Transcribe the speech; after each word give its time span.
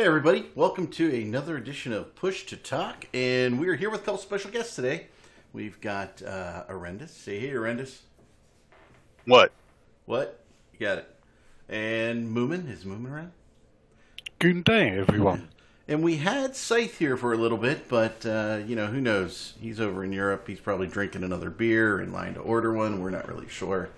Hey, 0.00 0.06
everybody. 0.06 0.46
Welcome 0.54 0.86
to 0.92 1.14
another 1.14 1.58
edition 1.58 1.92
of 1.92 2.14
Push 2.14 2.44
to 2.44 2.56
Talk. 2.56 3.06
And 3.12 3.60
we're 3.60 3.76
here 3.76 3.90
with 3.90 4.00
a 4.00 4.04
couple 4.04 4.16
special 4.16 4.50
guests 4.50 4.74
today. 4.74 5.08
We've 5.52 5.78
got 5.78 6.22
uh, 6.22 6.64
Arrendis. 6.70 7.10
Say 7.10 7.38
hey, 7.38 7.50
Arrendis. 7.50 7.98
What? 9.26 9.52
What? 10.06 10.42
You 10.72 10.78
got 10.78 10.98
it. 11.00 11.16
And 11.68 12.34
Moomin. 12.34 12.72
Is 12.72 12.86
Moomin 12.86 13.12
around? 13.12 13.32
Good 14.38 14.64
day, 14.64 14.88
everyone. 14.88 15.50
And 15.86 16.02
we 16.02 16.16
had 16.16 16.56
Scythe 16.56 16.96
here 16.96 17.18
for 17.18 17.34
a 17.34 17.36
little 17.36 17.58
bit, 17.58 17.86
but, 17.86 18.24
uh, 18.24 18.60
you 18.66 18.76
know, 18.76 18.86
who 18.86 19.02
knows? 19.02 19.52
He's 19.60 19.82
over 19.82 20.02
in 20.02 20.14
Europe. 20.14 20.48
He's 20.48 20.60
probably 20.60 20.86
drinking 20.86 21.24
another 21.24 21.50
beer 21.50 22.00
in 22.00 22.10
line 22.10 22.32
to 22.34 22.40
order 22.40 22.72
one. 22.72 23.02
We're 23.02 23.10
not 23.10 23.28
really 23.28 23.50
sure. 23.50 23.90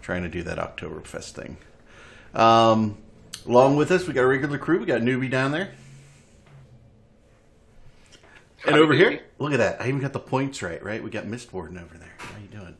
Trying 0.00 0.22
to 0.22 0.28
do 0.28 0.44
that 0.44 0.58
Oktoberfest 0.58 1.32
thing. 1.32 1.56
Um, 2.34 2.98
along 3.46 3.76
with 3.76 3.90
us, 3.90 4.06
we 4.06 4.14
got 4.14 4.22
a 4.22 4.26
regular 4.26 4.58
crew. 4.58 4.80
We 4.80 4.86
got 4.86 5.00
Newbie 5.00 5.30
down 5.30 5.52
there. 5.52 5.70
And 8.66 8.76
over 8.76 8.92
here, 8.92 9.20
look 9.38 9.52
at 9.52 9.58
that. 9.58 9.80
I 9.80 9.88
even 9.88 10.00
got 10.00 10.12
the 10.12 10.20
points 10.20 10.62
right, 10.62 10.82
right? 10.82 11.02
We 11.02 11.10
got 11.10 11.24
Mistwarden 11.24 11.82
over 11.82 11.96
there. 11.96 12.12
How 12.18 12.38
you 12.38 12.48
doing? 12.48 12.76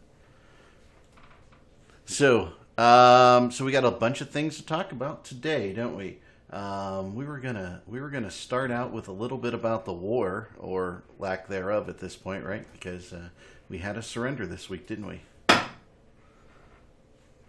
So, 2.05 2.53
um, 2.77 3.51
so 3.51 3.65
we 3.65 3.73
got 3.73 3.85
a 3.85 3.91
bunch 3.91 4.21
of 4.21 4.31
things 4.31 4.57
to 4.57 4.67
talk 4.67 4.93
about 4.93 5.25
today, 5.25 5.73
don't 5.73 5.97
we? 5.97 6.19
Um, 6.51 7.15
we 7.15 7.25
were 7.25 7.39
gonna 7.39 7.81
we 7.87 8.01
were 8.01 8.11
gonna 8.11 8.31
start 8.31 8.73
out 8.73 8.91
with 8.91 9.07
a 9.07 9.13
little 9.13 9.39
bit 9.39 9.55
about 9.55 9.85
the 9.85 9.93
war 9.93 10.49
or 10.59 11.05
lack 11.19 11.47
thereof 11.47 11.89
at 11.89 11.99
this 11.99 12.17
point, 12.17 12.45
right? 12.45 12.67
Because 12.73 13.13
uh, 13.13 13.29
we 13.69 13.79
had 13.79 13.97
a 13.97 14.03
surrender 14.03 14.47
this 14.47 14.69
week, 14.69 14.87
didn't 14.89 15.07
we? 15.07 15.21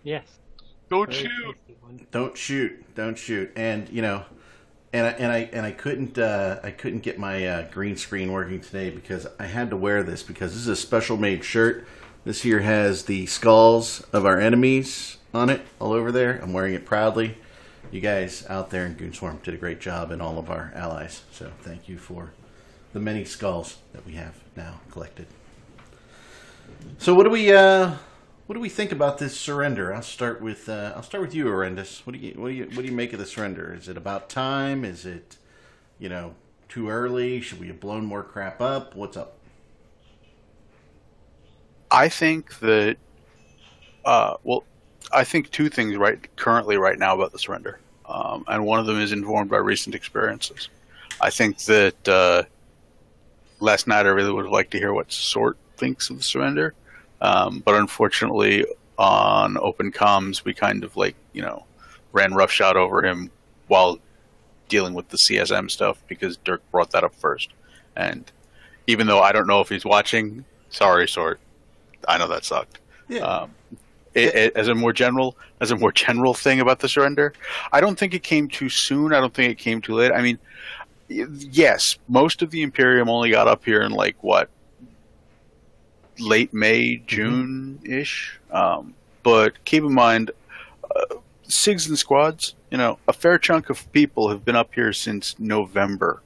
Yes. 0.03 0.40
Don't 0.91 1.09
Very 1.09 1.23
shoot. 1.23 2.11
Don't 2.11 2.37
shoot, 2.37 2.95
don't 2.95 3.17
shoot, 3.17 3.49
and 3.55 3.87
you 3.87 4.01
know, 4.01 4.25
and 4.91 5.07
I, 5.07 5.09
and 5.11 5.31
I 5.31 5.37
and 5.53 5.65
I 5.65 5.71
couldn't 5.71 6.17
uh, 6.17 6.59
I 6.61 6.71
couldn't 6.71 6.99
get 6.99 7.17
my 7.17 7.47
uh, 7.47 7.71
green 7.71 7.95
screen 7.95 8.33
working 8.33 8.59
today 8.59 8.89
because 8.89 9.25
I 9.39 9.45
had 9.45 9.69
to 9.69 9.77
wear 9.77 10.03
this 10.03 10.21
because 10.21 10.51
this 10.51 10.63
is 10.63 10.67
a 10.67 10.75
special 10.75 11.15
made 11.15 11.45
shirt. 11.45 11.87
This 12.25 12.41
here 12.41 12.59
has 12.59 13.05
the 13.05 13.25
skulls 13.25 14.01
of 14.11 14.25
our 14.25 14.37
enemies 14.37 15.15
on 15.33 15.49
it 15.49 15.61
all 15.79 15.93
over 15.93 16.11
there. 16.11 16.41
I'm 16.43 16.51
wearing 16.51 16.73
it 16.73 16.85
proudly. 16.85 17.37
You 17.89 18.01
guys 18.01 18.45
out 18.49 18.69
there 18.69 18.85
in 18.85 18.95
Goonswarm 18.95 19.41
did 19.43 19.53
a 19.53 19.57
great 19.57 19.79
job, 19.79 20.11
and 20.11 20.21
all 20.21 20.37
of 20.37 20.49
our 20.49 20.73
allies. 20.75 21.23
So 21.31 21.53
thank 21.61 21.87
you 21.87 21.97
for 21.97 22.33
the 22.91 22.99
many 22.99 23.23
skulls 23.23 23.77
that 23.93 24.05
we 24.05 24.13
have 24.13 24.35
now 24.57 24.81
collected. 24.91 25.27
So 26.97 27.13
what 27.13 27.23
do 27.23 27.29
we 27.29 27.53
uh, 27.53 27.95
what 28.47 28.55
do 28.55 28.59
we 28.59 28.69
think 28.69 28.91
about 28.91 29.17
this 29.17 29.39
surrender? 29.39 29.93
I'll 29.93 30.01
start 30.01 30.41
with 30.41 30.67
uh, 30.67 30.93
I'll 30.95 31.03
start 31.03 31.21
with 31.21 31.33
you, 31.33 31.45
Arrendis. 31.45 32.05
What 32.05 32.13
do 32.13 32.19
you 32.19 32.33
what 32.35 32.49
do 32.49 32.53
you 32.53 32.65
what 32.65 32.77
do 32.77 32.85
you 32.85 32.91
make 32.91 33.13
of 33.13 33.19
the 33.19 33.25
surrender? 33.25 33.73
Is 33.73 33.87
it 33.87 33.97
about 33.97 34.29
time? 34.29 34.83
Is 34.83 35.05
it 35.05 35.37
you 35.99 36.09
know 36.09 36.35
too 36.67 36.89
early? 36.89 37.41
Should 37.41 37.59
we 37.59 37.67
have 37.67 37.79
blown 37.79 38.05
more 38.05 38.23
crap 38.23 38.61
up? 38.61 38.95
What's 38.95 39.17
up? 39.17 39.37
I 41.91 42.07
think 42.07 42.57
that, 42.59 42.95
uh, 44.05 44.35
well, 44.43 44.63
I 45.11 45.25
think 45.25 45.51
two 45.51 45.67
things 45.67 45.97
right 45.97 46.17
currently 46.37 46.77
right 46.77 46.97
now 46.97 47.13
about 47.13 47.33
the 47.33 47.39
surrender, 47.39 47.79
um, 48.05 48.45
and 48.47 48.65
one 48.65 48.79
of 48.79 48.85
them 48.85 48.97
is 48.97 49.11
informed 49.11 49.49
by 49.49 49.57
recent 49.57 49.93
experiences. 49.93 50.69
I 51.19 51.29
think 51.29 51.57
that 51.65 52.07
uh, 52.07 52.43
last 53.59 53.87
night 53.87 54.05
I 54.05 54.09
really 54.09 54.31
would 54.31 54.45
have 54.45 54.53
liked 54.53 54.71
to 54.71 54.77
hear 54.77 54.93
what 54.93 55.11
Sort 55.11 55.57
thinks 55.75 56.09
of 56.09 56.17
the 56.17 56.23
surrender, 56.23 56.73
um, 57.21 57.61
but 57.65 57.75
unfortunately 57.75 58.65
on 58.97 59.57
open 59.57 59.91
comms 59.91 60.43
we 60.43 60.53
kind 60.53 60.83
of 60.83 60.95
like 60.97 61.15
you 61.33 61.41
know 61.41 61.65
ran 62.11 62.33
roughshod 62.33 62.75
over 62.75 63.01
him 63.03 63.31
while 63.67 63.97
dealing 64.67 64.93
with 64.93 65.07
the 65.09 65.17
CSM 65.17 65.69
stuff 65.71 66.01
because 66.07 66.37
Dirk 66.37 66.61
brought 66.71 66.91
that 66.91 67.03
up 67.03 67.13
first, 67.15 67.49
and 67.95 68.29
even 68.87 69.07
though 69.07 69.21
I 69.21 69.31
don't 69.31 69.47
know 69.47 69.61
if 69.61 69.69
he's 69.69 69.85
watching, 69.85 70.43
sorry, 70.69 71.07
Sort. 71.07 71.39
I 72.07 72.17
know 72.17 72.27
that 72.27 72.43
sucked. 72.45 72.79
Yeah. 73.07 73.19
Um, 73.19 73.51
it, 74.13 74.33
it- 74.35 74.55
as 74.57 74.67
a 74.67 74.75
more 74.75 74.91
general, 74.93 75.37
as 75.61 75.71
a 75.71 75.75
more 75.77 75.91
general 75.91 76.33
thing 76.33 76.59
about 76.59 76.79
the 76.79 76.89
surrender, 76.89 77.33
I 77.71 77.79
don't 77.81 77.97
think 77.97 78.13
it 78.13 78.23
came 78.23 78.47
too 78.47 78.69
soon. 78.69 79.13
I 79.13 79.19
don't 79.19 79.33
think 79.33 79.51
it 79.51 79.57
came 79.57 79.81
too 79.81 79.93
late. 79.93 80.11
I 80.11 80.21
mean, 80.21 80.37
yes, 81.07 81.97
most 82.07 82.41
of 82.41 82.49
the 82.51 82.61
Imperium 82.61 83.09
only 83.09 83.29
got 83.31 83.47
up 83.47 83.63
here 83.65 83.81
in 83.81 83.91
like 83.91 84.15
what 84.21 84.49
late 86.19 86.53
May, 86.53 86.97
June 87.07 87.79
ish. 87.83 88.39
Um, 88.51 88.93
but 89.23 89.63
keep 89.65 89.83
in 89.83 89.93
mind, 89.93 90.31
uh, 90.95 91.15
SIGs 91.47 91.87
and 91.87 91.97
squads. 91.97 92.55
You 92.69 92.77
know, 92.77 92.99
a 93.07 93.13
fair 93.13 93.37
chunk 93.37 93.69
of 93.69 93.91
people 93.91 94.29
have 94.29 94.45
been 94.45 94.55
up 94.55 94.73
here 94.73 94.93
since 94.93 95.37
November. 95.39 96.21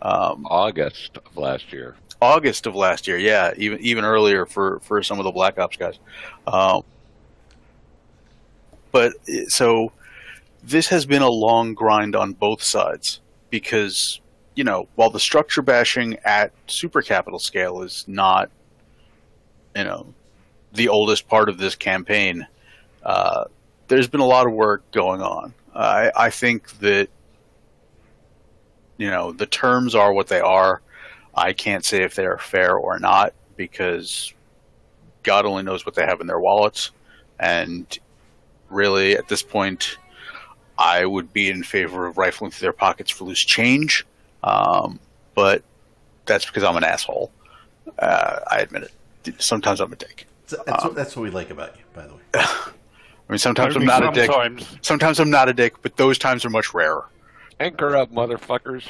Um, 0.00 0.46
August 0.50 1.16
of 1.16 1.36
last 1.36 1.72
year. 1.72 1.94
August 2.20 2.66
of 2.66 2.74
last 2.74 3.06
year. 3.06 3.18
Yeah, 3.18 3.52
even 3.56 3.80
even 3.80 4.04
earlier 4.04 4.46
for 4.46 4.80
for 4.80 5.02
some 5.02 5.18
of 5.18 5.24
the 5.24 5.30
Black 5.30 5.58
Ops 5.58 5.76
guys. 5.76 5.98
Um, 6.46 6.82
but 8.90 9.14
so 9.48 9.92
this 10.62 10.88
has 10.88 11.06
been 11.06 11.22
a 11.22 11.30
long 11.30 11.74
grind 11.74 12.14
on 12.14 12.32
both 12.32 12.62
sides 12.62 13.20
because 13.50 14.20
you 14.54 14.64
know 14.64 14.88
while 14.94 15.10
the 15.10 15.20
structure 15.20 15.62
bashing 15.62 16.16
at 16.24 16.52
super 16.66 17.02
capital 17.02 17.38
scale 17.38 17.82
is 17.82 18.04
not 18.06 18.50
you 19.76 19.84
know 19.84 20.12
the 20.72 20.88
oldest 20.88 21.28
part 21.28 21.48
of 21.48 21.58
this 21.58 21.74
campaign, 21.74 22.46
uh, 23.02 23.44
there's 23.88 24.08
been 24.08 24.20
a 24.20 24.26
lot 24.26 24.46
of 24.46 24.52
work 24.52 24.90
going 24.90 25.20
on. 25.20 25.54
I, 25.74 26.10
I 26.14 26.30
think 26.30 26.70
that 26.78 27.08
you 28.98 29.10
know 29.10 29.32
the 29.32 29.46
terms 29.46 29.94
are 29.94 30.12
what 30.12 30.28
they 30.28 30.40
are. 30.40 30.80
I 31.34 31.52
can't 31.52 31.84
say 31.84 32.02
if 32.02 32.14
they're 32.14 32.38
fair 32.38 32.76
or 32.76 32.98
not 32.98 33.32
because 33.56 34.34
God 35.22 35.46
only 35.46 35.62
knows 35.62 35.86
what 35.86 35.94
they 35.94 36.04
have 36.04 36.20
in 36.20 36.26
their 36.26 36.40
wallets. 36.40 36.90
And 37.38 37.86
really, 38.70 39.16
at 39.16 39.28
this 39.28 39.42
point, 39.42 39.96
I 40.78 41.04
would 41.06 41.32
be 41.32 41.48
in 41.48 41.62
favor 41.62 42.06
of 42.06 42.18
rifling 42.18 42.50
through 42.50 42.66
their 42.66 42.72
pockets 42.72 43.10
for 43.10 43.24
loose 43.24 43.44
change. 43.44 44.06
Um, 44.42 45.00
but 45.34 45.62
that's 46.26 46.46
because 46.46 46.64
I'm 46.64 46.76
an 46.76 46.84
asshole. 46.84 47.30
Uh, 47.98 48.40
I 48.50 48.58
admit 48.58 48.84
it. 48.84 48.92
Sometimes 49.38 49.80
I'm 49.80 49.92
a 49.92 49.96
dick. 49.96 50.26
That's, 50.48 50.64
that's, 50.64 50.84
what, 50.84 50.94
that's 50.94 51.16
what 51.16 51.22
we 51.22 51.30
like 51.30 51.50
about 51.50 51.76
you, 51.76 51.82
by 51.94 52.06
the 52.06 52.14
way. 52.14 52.20
I 52.34 52.72
mean, 53.28 53.38
sometimes 53.38 53.76
I'm 53.76 53.82
Only 53.82 53.86
not 53.86 54.08
a 54.08 54.12
dick. 54.12 54.30
sometimes. 54.30 54.78
Sometimes 54.82 55.20
I'm 55.20 55.30
not 55.30 55.48
a 55.48 55.54
dick, 55.54 55.80
but 55.82 55.96
those 55.96 56.18
times 56.18 56.44
are 56.44 56.50
much 56.50 56.74
rarer. 56.74 57.06
Anchor 57.60 57.96
up, 57.96 58.12
motherfuckers. 58.12 58.86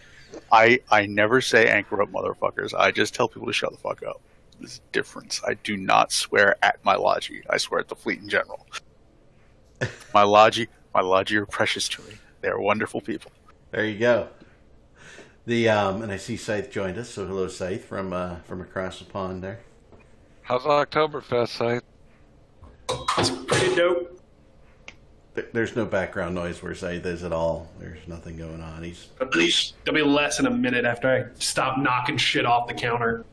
I 0.52 0.80
I 0.90 1.06
never 1.06 1.40
say 1.40 1.68
anchor 1.68 2.02
up, 2.02 2.10
motherfuckers. 2.10 2.74
I 2.74 2.90
just 2.90 3.14
tell 3.14 3.28
people 3.28 3.46
to 3.46 3.52
shut 3.52 3.70
the 3.70 3.78
fuck 3.78 4.02
up. 4.02 4.20
There's 4.58 4.78
a 4.78 4.92
difference. 4.92 5.40
I 5.46 5.54
do 5.54 5.76
not 5.76 6.12
swear 6.12 6.56
at 6.62 6.84
my 6.84 6.94
Logi. 6.94 7.42
I 7.50 7.56
swear 7.56 7.80
at 7.80 7.88
the 7.88 7.96
fleet 7.96 8.20
in 8.20 8.28
general. 8.28 8.66
my 10.14 10.22
Logi, 10.22 10.68
my 10.94 11.00
Logi 11.00 11.36
are 11.36 11.46
precious 11.46 11.88
to 11.90 12.02
me. 12.02 12.14
They 12.40 12.48
are 12.48 12.60
wonderful 12.60 13.00
people. 13.00 13.32
There 13.70 13.84
you 13.84 13.98
go. 13.98 14.28
The 15.46 15.68
um, 15.68 16.02
and 16.02 16.10
I 16.10 16.16
see 16.16 16.36
Scythe 16.36 16.70
joined 16.70 16.96
us. 16.98 17.10
So 17.10 17.26
hello, 17.26 17.48
Scythe 17.48 17.84
from 17.84 18.12
uh, 18.12 18.36
from 18.44 18.60
across 18.60 18.98
the 18.98 19.04
pond 19.04 19.42
there. 19.42 19.60
How's 20.44 20.62
Oktoberfest 20.64 21.48
Scythe? 21.48 21.82
It's 23.16 23.30
pretty 23.30 23.74
dope. 23.74 24.20
There's 25.54 25.74
no 25.74 25.86
background 25.86 26.34
noise 26.34 26.62
where 26.62 26.74
Scythe 26.74 27.06
is 27.06 27.24
at 27.24 27.32
all. 27.32 27.70
There's 27.80 28.06
nothing 28.06 28.36
going 28.36 28.60
on. 28.60 28.82
He's 28.82 29.08
At 29.22 29.34
least 29.34 29.72
there'll 29.84 29.96
be 29.96 30.08
less 30.08 30.40
in 30.40 30.46
a 30.46 30.50
minute 30.50 30.84
after 30.84 31.08
I 31.08 31.24
stop 31.40 31.78
knocking 31.78 32.18
shit 32.18 32.44
off 32.44 32.68
the 32.68 32.74
counter. 32.74 33.24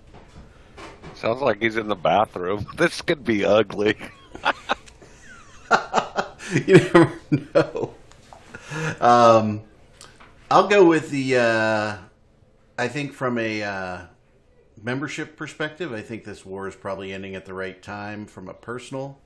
Sounds 1.15 1.41
like 1.41 1.61
he's 1.61 1.75
in 1.75 1.89
the 1.89 1.95
bathroom. 1.95 2.65
This 2.77 3.01
could 3.01 3.25
be 3.25 3.43
ugly. 3.43 3.97
you 6.65 6.75
never 6.75 7.19
know. 7.29 7.93
Um, 9.01 9.63
I'll 10.49 10.69
go 10.69 10.85
with 10.85 11.09
the. 11.09 11.37
Uh, 11.37 11.97
I 12.77 12.87
think 12.87 13.11
from 13.11 13.37
a 13.37 13.63
uh, 13.63 14.01
membership 14.83 15.35
perspective, 15.37 15.93
I 15.93 16.01
think 16.01 16.23
this 16.23 16.45
war 16.45 16.67
is 16.67 16.75
probably 16.75 17.13
ending 17.13 17.35
at 17.35 17.45
the 17.45 17.53
right 17.53 17.81
time. 17.81 18.25
From 18.25 18.47
a 18.47 18.53
personal 18.53 19.19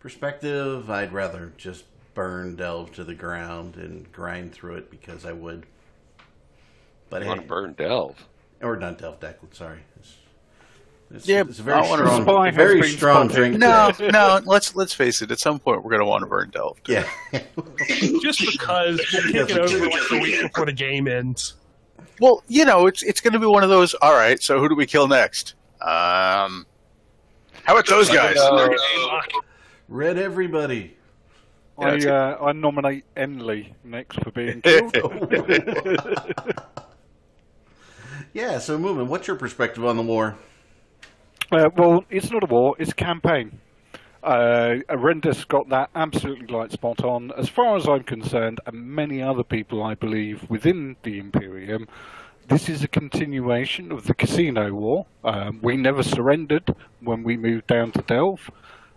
perspective, 0.00 0.90
I'd 0.90 1.12
rather 1.12 1.52
just 1.56 1.84
burn 2.14 2.56
Delve 2.56 2.92
to 2.94 3.04
the 3.04 3.14
ground 3.14 3.76
and 3.76 4.10
grind 4.12 4.52
through 4.52 4.76
it 4.76 4.90
because 4.90 5.24
I 5.24 5.32
would. 5.32 5.66
But 7.10 7.22
I 7.22 7.24
hey, 7.24 7.28
want 7.28 7.42
to 7.42 7.46
burn 7.46 7.72
Delve. 7.74 8.26
or 8.60 8.76
not 8.76 8.98
Delve 8.98 9.20
Deklein. 9.20 9.54
Sorry. 9.54 9.80
It's, 9.98 10.16
it's, 11.10 11.28
Yeah, 11.28 11.42
it's 11.42 11.58
a 11.58 11.62
very 11.62 11.84
strong, 11.84 12.22
Spy 12.22 12.50
very 12.50 12.82
strong 12.84 13.28
drink. 13.28 13.58
No, 13.58 13.92
no. 14.00 14.40
Let's 14.44 14.74
let's 14.74 14.94
face 14.94 15.22
it. 15.22 15.30
At 15.30 15.38
some 15.38 15.58
point, 15.58 15.84
we're 15.84 15.90
going 15.90 16.00
to 16.00 16.06
want 16.06 16.22
to 16.22 16.26
burn 16.26 16.50
Delve. 16.50 16.78
Yeah. 16.86 17.08
Just 18.22 18.40
because 18.40 19.00
we'll 19.12 19.46
kick 19.46 19.50
it 19.50 19.58
over 19.58 19.86
like 19.86 20.10
a 20.10 20.18
week 20.18 20.42
before 20.42 20.66
the 20.66 20.72
game 20.72 21.06
ends. 21.08 21.54
Well, 22.20 22.42
you 22.48 22.64
know, 22.64 22.86
it's 22.86 23.02
it's 23.02 23.20
going 23.20 23.32
to 23.32 23.38
be 23.38 23.46
one 23.46 23.62
of 23.62 23.68
those. 23.68 23.94
All 23.94 24.14
right, 24.14 24.42
so 24.42 24.58
who 24.58 24.68
do 24.68 24.74
we 24.74 24.86
kill 24.86 25.08
next? 25.08 25.54
Um, 25.80 26.66
how 27.64 27.74
about 27.74 27.86
those 27.86 28.08
guys? 28.08 28.36
Uh, 28.36 28.68
Red 29.88 30.18
everybody. 30.18 30.96
I 31.78 31.98
uh, 32.06 32.38
I 32.40 32.52
nominate 32.52 33.04
Enley 33.16 33.74
next 33.84 34.20
for 34.20 34.30
being 34.30 34.60
killed. 34.62 34.94
yeah. 38.32 38.58
So, 38.58 38.78
Moomin, 38.78 39.06
what's 39.06 39.26
your 39.26 39.36
perspective 39.36 39.84
on 39.84 39.96
the 39.96 40.02
war? 40.02 40.36
Uh, 41.50 41.70
well, 41.76 42.04
it's 42.10 42.30
not 42.30 42.42
a 42.42 42.46
war; 42.46 42.76
it's 42.78 42.92
a 42.92 42.94
campaign. 42.94 43.58
Uh, 44.22 44.76
Arrendis 44.88 45.46
got 45.48 45.68
that 45.70 45.90
absolutely 45.94 46.54
right 46.54 46.70
spot 46.70 47.02
on. 47.02 47.32
As 47.36 47.48
far 47.48 47.76
as 47.76 47.88
I'm 47.88 48.04
concerned, 48.04 48.60
and 48.66 48.86
many 48.86 49.20
other 49.20 49.42
people, 49.42 49.82
I 49.82 49.94
believe, 49.94 50.48
within 50.48 50.96
the 51.02 51.18
Imperium, 51.18 51.88
this 52.48 52.68
is 52.68 52.84
a 52.84 52.88
continuation 52.88 53.90
of 53.90 54.06
the 54.06 54.14
Casino 54.14 54.72
War. 54.72 55.06
Um, 55.24 55.58
we 55.62 55.76
never 55.76 56.02
surrendered 56.02 56.74
when 57.00 57.24
we 57.24 57.36
moved 57.36 57.66
down 57.66 57.90
to 57.92 58.02
Delve. 58.02 58.50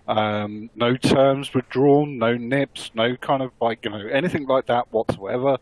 Um, 0.08 0.70
no 0.76 0.96
terms 0.96 1.54
were 1.54 1.64
drawn, 1.70 2.20
no 2.20 2.38
nips, 2.38 2.92
no 2.94 3.16
kind 3.16 3.42
of 3.42 3.52
like 3.60 3.86
you 3.86 3.92
know 3.92 4.08
anything 4.08 4.46
like 4.46 4.68
that 4.68 4.92
whatsoever. 4.92 5.58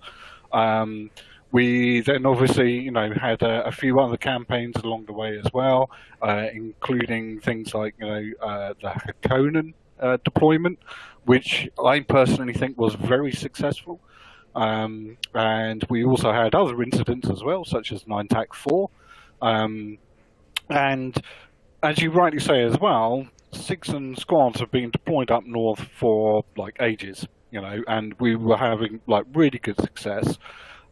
Um, 0.51 1.09
we 1.53 2.01
then 2.01 2.25
obviously, 2.25 2.79
you 2.79 2.89
know, 2.89 3.13
had 3.13 3.43
a, 3.43 3.67
a, 3.67 3.71
few 3.71 3.99
other 3.99 4.17
campaigns 4.17 4.75
along 4.83 5.05
the 5.05 5.13
way 5.13 5.37
as 5.37 5.45
well, 5.53 5.91
uh, 6.23 6.47
including 6.51 7.39
things 7.41 7.75
like, 7.75 7.93
you 7.99 8.07
know, 8.07 8.31
uh, 8.41 8.73
the 8.81 8.89
Harkonnen 8.89 9.75
uh, 9.99 10.17
deployment, 10.25 10.79
which 11.25 11.69
I 11.81 11.99
personally 11.99 12.53
think 12.53 12.79
was 12.79 12.95
very 12.95 13.31
successful. 13.31 13.99
Um, 14.55 15.15
and 15.35 15.85
we 15.89 16.03
also 16.03 16.33
had 16.33 16.55
other 16.55 16.81
incidents 16.81 17.29
as 17.29 17.43
well, 17.43 17.65
such 17.65 17.91
as 17.91 18.07
Nine 18.07 18.27
Tac 18.27 18.55
4. 18.55 18.89
Um, 19.43 19.99
and 20.69 21.21
as 21.83 21.99
you 21.99 22.09
rightly 22.09 22.39
say 22.39 22.63
as 22.63 22.79
well, 22.79 23.27
SIGs 23.51 23.93
and 23.93 24.17
squads 24.17 24.59
have 24.59 24.71
been 24.71 24.89
deployed 24.89 25.29
up 25.29 25.45
north 25.45 25.81
for 25.99 26.45
like 26.57 26.77
ages, 26.79 27.27
you 27.51 27.61
know, 27.61 27.83
and 27.87 28.15
we 28.19 28.35
were 28.35 28.57
having 28.57 29.01
like 29.05 29.25
really 29.35 29.59
good 29.59 29.79
success. 29.79 30.39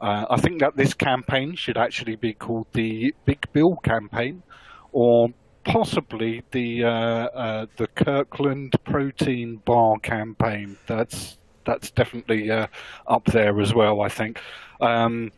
Uh, 0.02 0.26
I 0.32 0.38
think 0.42 0.60
that 0.60 0.76
this 0.76 0.96
campaign 0.96 1.56
should 1.56 1.78
actually 1.78 2.16
be 2.16 2.34
called 2.34 2.66
the 2.74 3.14
Big 3.26 3.46
Bill 3.54 3.76
campaign, 3.78 4.42
or 4.92 5.30
possibly 5.64 6.44
the 6.52 6.84
uh, 6.84 6.90
uh, 6.90 7.66
the 7.78 7.88
Kirkland 7.88 8.74
Protein 8.84 9.58
Bar 9.58 10.00
campaign. 10.00 10.78
That's 10.88 11.38
that's 11.66 11.92
definitely 11.92 12.50
uh, 12.50 12.68
up 13.08 13.26
there 13.26 13.62
as 13.62 13.74
well. 13.74 14.02
I 14.02 14.10
think. 14.10 14.40
Um, 14.82 15.32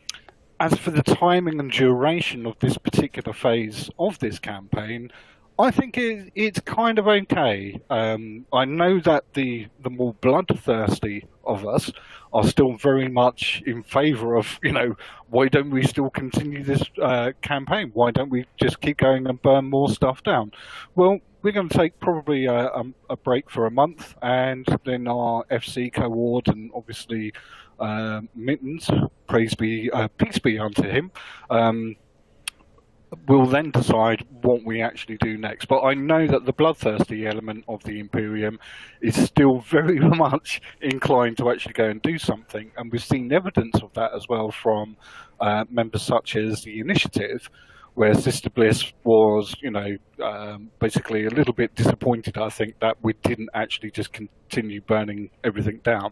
as 0.60 0.78
for 0.78 0.92
the 0.92 1.04
timing 1.04 1.60
and 1.60 1.70
duration 1.70 2.46
of 2.46 2.58
this 2.60 2.78
particular 2.78 3.34
phase 3.34 3.90
of 4.00 4.18
this 4.20 4.40
campaign, 4.40 5.12
I 5.60 5.72
think 5.72 5.98
it, 5.98 6.32
it's 6.36 6.60
kind 6.62 6.98
of 6.98 7.08
okay. 7.08 7.80
Um, 7.90 8.46
I 8.52 8.66
know 8.66 9.00
that 9.02 9.34
the 9.34 9.68
the 9.82 9.90
more 9.90 10.14
bloodthirsty 10.16 11.28
of 11.46 11.68
us 11.68 11.92
are 12.34 12.44
still 12.44 12.74
very 12.74 13.08
much 13.08 13.62
in 13.66 13.84
favour 13.84 14.36
of, 14.36 14.60
you 14.64 14.72
know, 14.72 14.96
why 15.30 15.48
don't 15.48 15.70
we 15.70 15.84
still 15.84 16.10
continue 16.10 16.64
this 16.64 16.84
uh, 17.02 17.32
campaign? 17.42 17.92
Why 17.94 18.12
don't 18.12 18.30
we 18.30 18.46
just 18.58 18.82
keep 18.82 18.98
going 18.98 19.28
and 19.28 19.40
burn 19.42 19.66
more 19.66 19.90
stuff 19.90 20.24
down? 20.24 20.52
Well, 20.96 21.20
we're 21.44 21.52
going 21.52 21.70
to 21.70 21.78
take 21.78 22.00
probably 22.00 22.46
a, 22.46 22.72
a, 23.10 23.18
break 23.18 23.50
for 23.50 23.66
a 23.66 23.72
month, 23.72 24.16
and 24.22 24.66
then 24.86 25.08
our 25.08 25.44
FC 25.52 25.94
cohort 25.94 26.48
and 26.48 26.72
obviously 26.74 27.34
uh, 27.80 28.22
Mittens, 28.34 28.90
praise 29.28 29.54
be, 29.54 29.92
uh, 29.92 30.08
peace 30.18 30.40
be 30.40 30.58
unto 30.58 30.84
him. 30.84 31.12
Um, 31.50 31.98
we'll 33.28 33.46
then 33.46 33.72
decide 33.72 34.26
what 34.42 34.64
we 34.64 34.82
actually 34.82 35.18
do 35.18 35.38
next. 35.38 35.66
But 35.68 35.82
I 35.82 35.94
know 35.94 36.28
that 36.28 36.46
the 36.46 36.54
bloodthirsty 36.54 37.28
element 37.28 37.66
of 37.68 37.84
the 37.84 38.00
Imperium 38.00 38.60
is 39.02 39.16
still 39.16 39.60
very 39.70 40.00
much 40.00 40.62
inclined 40.82 41.38
to 41.38 41.50
actually 41.50 41.74
go 41.74 41.86
and 41.90 42.02
do 42.02 42.18
something, 42.18 42.72
and 42.78 42.92
we've 42.92 43.04
seen 43.04 43.32
evidence 43.32 43.82
of 43.82 43.94
that 43.94 44.14
as 44.14 44.28
well 44.28 44.52
from 44.52 44.98
uh, 45.40 45.66
members 45.70 46.04
such 46.04 46.36
as 46.36 46.64
the 46.64 46.80
Initiative, 46.80 47.50
where 47.96 48.14
Sister 48.16 48.50
Bliss 48.50 48.92
was, 49.04 49.56
you 49.62 49.70
know, 49.70 49.98
um, 50.22 50.72
basically 50.80 51.26
a 51.26 51.30
little 51.30 51.54
bit 51.54 51.76
disappointed. 51.76 52.38
I 52.38 52.50
think 52.50 52.80
that 52.80 52.98
we 53.04 53.14
didn't 53.24 53.50
actually 53.54 53.92
just 53.92 54.12
continue 54.14 54.82
burning 54.82 55.30
everything 55.44 55.80
down. 55.84 56.12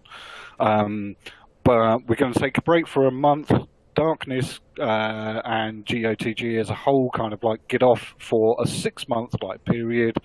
Um, 0.59 1.15
but 1.63 2.07
we're 2.07 2.15
going 2.15 2.33
to 2.33 2.39
take 2.39 2.57
a 2.57 2.61
break 2.61 2.87
for 2.87 3.07
a 3.07 3.11
month 3.11 3.51
Darkness 3.95 4.59
uh, 4.79 5.41
and 5.43 5.85
GOTG 5.85 6.59
as 6.59 6.69
a 6.69 6.75
whole 6.75 7.09
kind 7.11 7.33
of 7.33 7.43
like 7.43 7.67
get 7.67 7.83
off 7.83 8.15
for 8.19 8.57
a 8.61 8.67
six 8.67 9.07
month 9.07 9.35
like 9.41 9.63
period, 9.65 10.17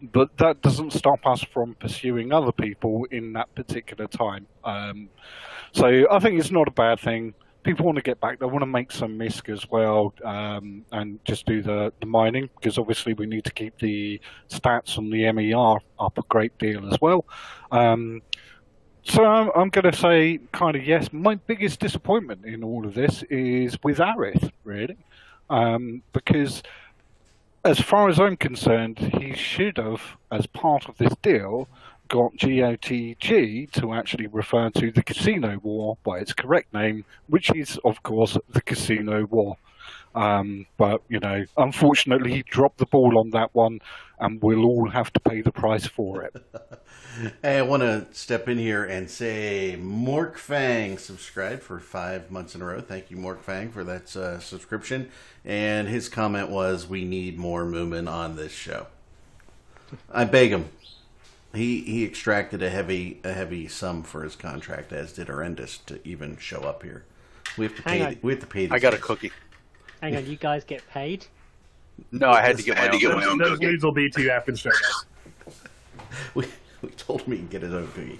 but 0.00 0.36
that 0.38 0.60
doesn't 0.62 0.92
stop 0.92 1.26
us 1.26 1.42
from 1.42 1.74
pursuing 1.74 2.32
other 2.32 2.52
people 2.52 3.06
in 3.10 3.32
that 3.34 3.54
particular 3.54 4.06
time. 4.06 4.46
Um, 4.64 5.08
so 5.72 6.06
I 6.10 6.18
think 6.18 6.38
it's 6.38 6.50
not 6.50 6.68
a 6.68 6.72
bad 6.72 7.00
thing. 7.00 7.34
People 7.62 7.86
want 7.86 7.96
to 7.96 8.02
get 8.02 8.20
back. 8.20 8.38
They 8.40 8.46
want 8.46 8.60
to 8.60 8.66
make 8.66 8.92
some 8.92 9.16
misc 9.16 9.48
as 9.48 9.66
well, 9.70 10.12
um, 10.22 10.84
and 10.92 11.18
just 11.24 11.46
do 11.46 11.62
the, 11.62 11.94
the 12.00 12.06
mining 12.06 12.50
because 12.56 12.76
obviously 12.76 13.14
we 13.14 13.24
need 13.24 13.44
to 13.44 13.52
keep 13.52 13.78
the 13.78 14.20
stats 14.50 14.98
on 14.98 15.08
the 15.08 15.32
MER 15.32 15.78
up 15.98 16.18
a 16.18 16.22
great 16.28 16.56
deal 16.58 16.86
as 16.92 17.00
well. 17.00 17.24
Um, 17.72 18.20
so 19.04 19.24
I'm, 19.24 19.50
I'm 19.54 19.68
going 19.68 19.90
to 19.90 19.96
say 19.96 20.40
kind 20.52 20.76
of 20.76 20.84
yes. 20.84 21.12
My 21.12 21.34
biggest 21.34 21.80
disappointment 21.80 22.44
in 22.44 22.64
all 22.64 22.86
of 22.86 22.94
this 22.94 23.22
is 23.24 23.78
with 23.82 23.98
Aryth, 23.98 24.50
really, 24.64 24.96
um, 25.50 26.02
because 26.12 26.62
as 27.64 27.80
far 27.80 28.08
as 28.08 28.18
I'm 28.18 28.36
concerned, 28.36 28.98
he 28.98 29.34
should 29.34 29.78
have, 29.78 30.02
as 30.30 30.46
part 30.46 30.88
of 30.88 30.98
this 30.98 31.14
deal, 31.22 31.68
got 32.08 32.34
GOTG 32.36 33.70
to 33.72 33.94
actually 33.94 34.26
refer 34.26 34.70
to 34.70 34.90
the 34.90 35.02
Casino 35.02 35.58
War 35.62 35.96
by 36.04 36.18
its 36.18 36.32
correct 36.32 36.72
name, 36.74 37.04
which 37.28 37.50
is, 37.54 37.78
of 37.84 38.02
course, 38.02 38.36
the 38.50 38.60
Casino 38.60 39.24
War. 39.24 39.56
Um, 40.14 40.66
but, 40.76 41.02
you 41.08 41.18
know, 41.20 41.44
unfortunately, 41.56 42.32
he 42.32 42.42
dropped 42.42 42.78
the 42.78 42.86
ball 42.86 43.18
on 43.18 43.30
that 43.30 43.54
one, 43.54 43.80
and 44.18 44.40
we'll 44.42 44.64
all 44.64 44.88
have 44.88 45.12
to 45.14 45.20
pay 45.20 45.40
the 45.42 45.52
price 45.52 45.86
for 45.86 46.22
it. 46.22 46.34
Hey, 47.42 47.58
I 47.58 47.62
want 47.62 47.82
to 47.82 48.08
step 48.10 48.48
in 48.48 48.58
here 48.58 48.84
and 48.84 49.08
say 49.08 49.78
Mork 49.80 50.36
Fang 50.36 50.98
subscribed 50.98 51.62
for 51.62 51.78
five 51.78 52.28
months 52.28 52.56
in 52.56 52.62
a 52.62 52.64
row. 52.64 52.80
Thank 52.80 53.08
you, 53.08 53.16
Mork 53.16 53.40
Fang, 53.40 53.70
for 53.70 53.84
that 53.84 54.16
uh, 54.16 54.40
subscription. 54.40 55.10
And 55.44 55.86
his 55.86 56.08
comment 56.08 56.50
was, 56.50 56.88
"We 56.88 57.04
need 57.04 57.38
more 57.38 57.64
Moomin 57.64 58.10
on 58.10 58.34
this 58.34 58.50
show." 58.50 58.88
I 60.12 60.24
beg 60.24 60.50
him. 60.50 60.70
He 61.54 61.82
he 61.82 62.04
extracted 62.04 62.62
a 62.62 62.70
heavy 62.70 63.20
a 63.22 63.32
heavy 63.32 63.68
sum 63.68 64.02
for 64.02 64.24
his 64.24 64.34
contract, 64.34 64.92
as 64.92 65.12
did 65.12 65.28
Arrendis, 65.28 65.84
to 65.86 66.00
even 66.06 66.36
show 66.36 66.62
up 66.62 66.82
here. 66.82 67.04
We 67.56 67.66
have 67.66 67.76
to 67.76 67.82
Hang 67.82 67.98
pay. 68.00 68.06
on. 68.06 68.18
We 68.22 68.32
have 68.32 68.40
to 68.40 68.46
pay. 68.48 68.68
I 68.70 68.78
got 68.80 68.94
a 68.94 68.98
cookie. 68.98 69.30
Hang 70.04 70.16
on, 70.16 70.26
you 70.26 70.36
guys 70.36 70.64
get 70.64 70.86
paid? 70.90 71.24
No, 72.12 72.28
I 72.28 72.42
had 72.42 72.58
to 72.58 72.62
get 72.62 72.76
my 72.76 73.24
own. 73.24 73.38
Those, 73.38 73.48
those 73.52 73.58
leads 73.60 73.82
will 73.82 73.92
be 73.92 74.10
to 74.10 74.20
you 74.20 74.30
after 74.30 74.52
the 74.52 74.58
show. 74.58 74.68
Guys. 74.70 75.54
we, 76.34 76.46
we 76.82 76.90
told 76.90 77.22
him 77.22 77.32
he 77.32 77.38
can 77.38 77.48
get 77.48 77.62
his 77.62 77.72
own 77.72 77.86
cookie. 77.88 78.18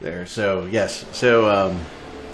There. 0.00 0.26
So 0.26 0.68
yes. 0.70 1.06
So 1.10 1.50
um, 1.50 1.80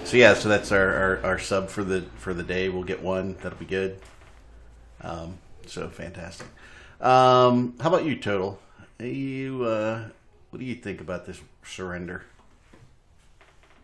so 0.05 0.19
yeah. 0.19 0.35
So 0.35 0.51
that's 0.51 0.71
our, 0.71 0.87
our, 0.87 1.25
our 1.25 1.39
sub 1.39 1.71
for 1.71 1.83
the 1.83 2.03
for 2.17 2.35
the 2.35 2.43
day. 2.43 2.69
We'll 2.69 2.85
get 2.85 3.03
one. 3.03 3.37
That'll 3.41 3.59
be 3.59 3.65
good. 3.65 4.01
Um, 5.01 5.39
so 5.65 5.89
fantastic. 5.89 6.47
Um, 7.01 7.75
how 7.81 7.89
about 7.89 8.05
you, 8.05 8.17
Total? 8.17 8.61
You 8.99 9.65
uh, 9.65 10.09
what 10.51 10.59
do 10.59 10.67
you 10.67 10.75
think 10.75 11.01
about 11.01 11.25
this 11.25 11.41
surrender? 11.65 12.27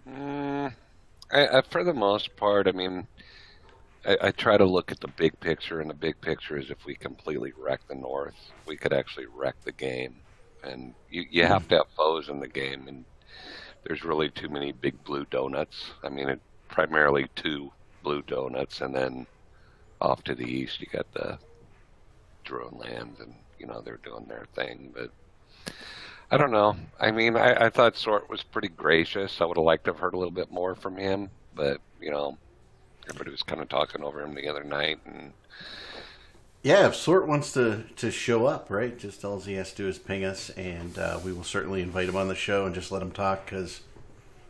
Mm, 0.06 0.74
I, 1.32 1.46
I, 1.46 1.62
for 1.62 1.84
the 1.84 1.94
most 1.94 2.36
part, 2.36 2.68
I 2.68 2.72
mean, 2.72 3.06
I, 4.04 4.16
I 4.20 4.30
try 4.30 4.56
to 4.56 4.64
look 4.64 4.90
at 4.90 5.00
the 5.00 5.08
big 5.08 5.38
picture, 5.40 5.80
and 5.80 5.88
the 5.88 5.94
big 5.94 6.20
picture 6.20 6.58
is 6.58 6.70
if 6.70 6.84
we 6.84 6.94
completely 6.94 7.52
wreck 7.56 7.80
the 7.88 7.94
North, 7.94 8.52
we 8.66 8.76
could 8.76 8.92
actually 8.92 9.26
wreck 9.26 9.56
the 9.64 9.72
game. 9.72 10.16
And 10.62 10.94
you, 11.10 11.24
you 11.30 11.42
hmm. 11.42 11.52
have 11.52 11.68
to 11.68 11.76
have 11.78 11.88
foes 11.96 12.28
in 12.28 12.40
the 12.40 12.48
game, 12.48 12.88
and 12.88 13.04
there's 13.84 14.04
really 14.04 14.30
too 14.30 14.48
many 14.48 14.72
big 14.72 15.02
blue 15.04 15.24
donuts. 15.30 15.90
I 16.02 16.08
mean, 16.08 16.28
it, 16.28 16.40
primarily 16.68 17.28
two 17.34 17.72
blue 18.02 18.22
donuts, 18.22 18.80
and 18.80 18.94
then 18.94 19.26
off 20.00 20.22
to 20.24 20.34
the 20.34 20.44
east, 20.44 20.80
you 20.80 20.86
got 20.86 21.12
the 21.12 21.38
drone 22.44 22.78
lands, 22.78 23.20
and 23.20 23.34
you 23.58 23.66
know 23.66 23.80
they're 23.80 23.98
doing 23.98 24.26
their 24.26 24.46
thing. 24.54 24.92
But 24.94 25.10
I 26.30 26.36
don't 26.36 26.50
know. 26.50 26.76
I 26.98 27.10
mean, 27.10 27.36
I, 27.36 27.66
I 27.66 27.70
thought 27.70 27.96
Sort 27.96 28.28
was 28.28 28.42
pretty 28.42 28.68
gracious. 28.68 29.40
I 29.40 29.44
would 29.44 29.56
have 29.56 29.64
liked 29.64 29.84
to 29.84 29.90
have 29.92 30.00
heard 30.00 30.14
a 30.14 30.18
little 30.18 30.32
bit 30.32 30.50
more 30.50 30.74
from 30.74 30.96
him, 30.96 31.30
but 31.54 31.80
you 32.00 32.10
know, 32.10 32.38
everybody 33.08 33.30
was 33.30 33.42
kind 33.42 33.60
of 33.60 33.68
talking 33.68 34.02
over 34.02 34.20
him 34.22 34.34
the 34.34 34.48
other 34.48 34.64
night, 34.64 35.00
and 35.04 35.32
Yeah, 36.62 36.86
if 36.86 36.94
Sort 36.94 37.26
wants 37.26 37.52
to, 37.54 37.84
to 37.96 38.10
show 38.10 38.46
up, 38.46 38.70
right? 38.70 38.96
Just 38.96 39.24
all 39.24 39.40
he 39.40 39.54
has 39.54 39.70
to 39.72 39.82
do 39.82 39.88
is 39.88 39.98
ping 39.98 40.24
us, 40.24 40.50
and 40.50 40.96
uh, 40.98 41.18
we 41.24 41.32
will 41.32 41.42
certainly 41.44 41.82
invite 41.82 42.08
him 42.08 42.16
on 42.16 42.28
the 42.28 42.34
show 42.36 42.64
and 42.66 42.74
just 42.74 42.92
let 42.92 43.02
him 43.02 43.10
talk 43.10 43.44
because 43.44 43.80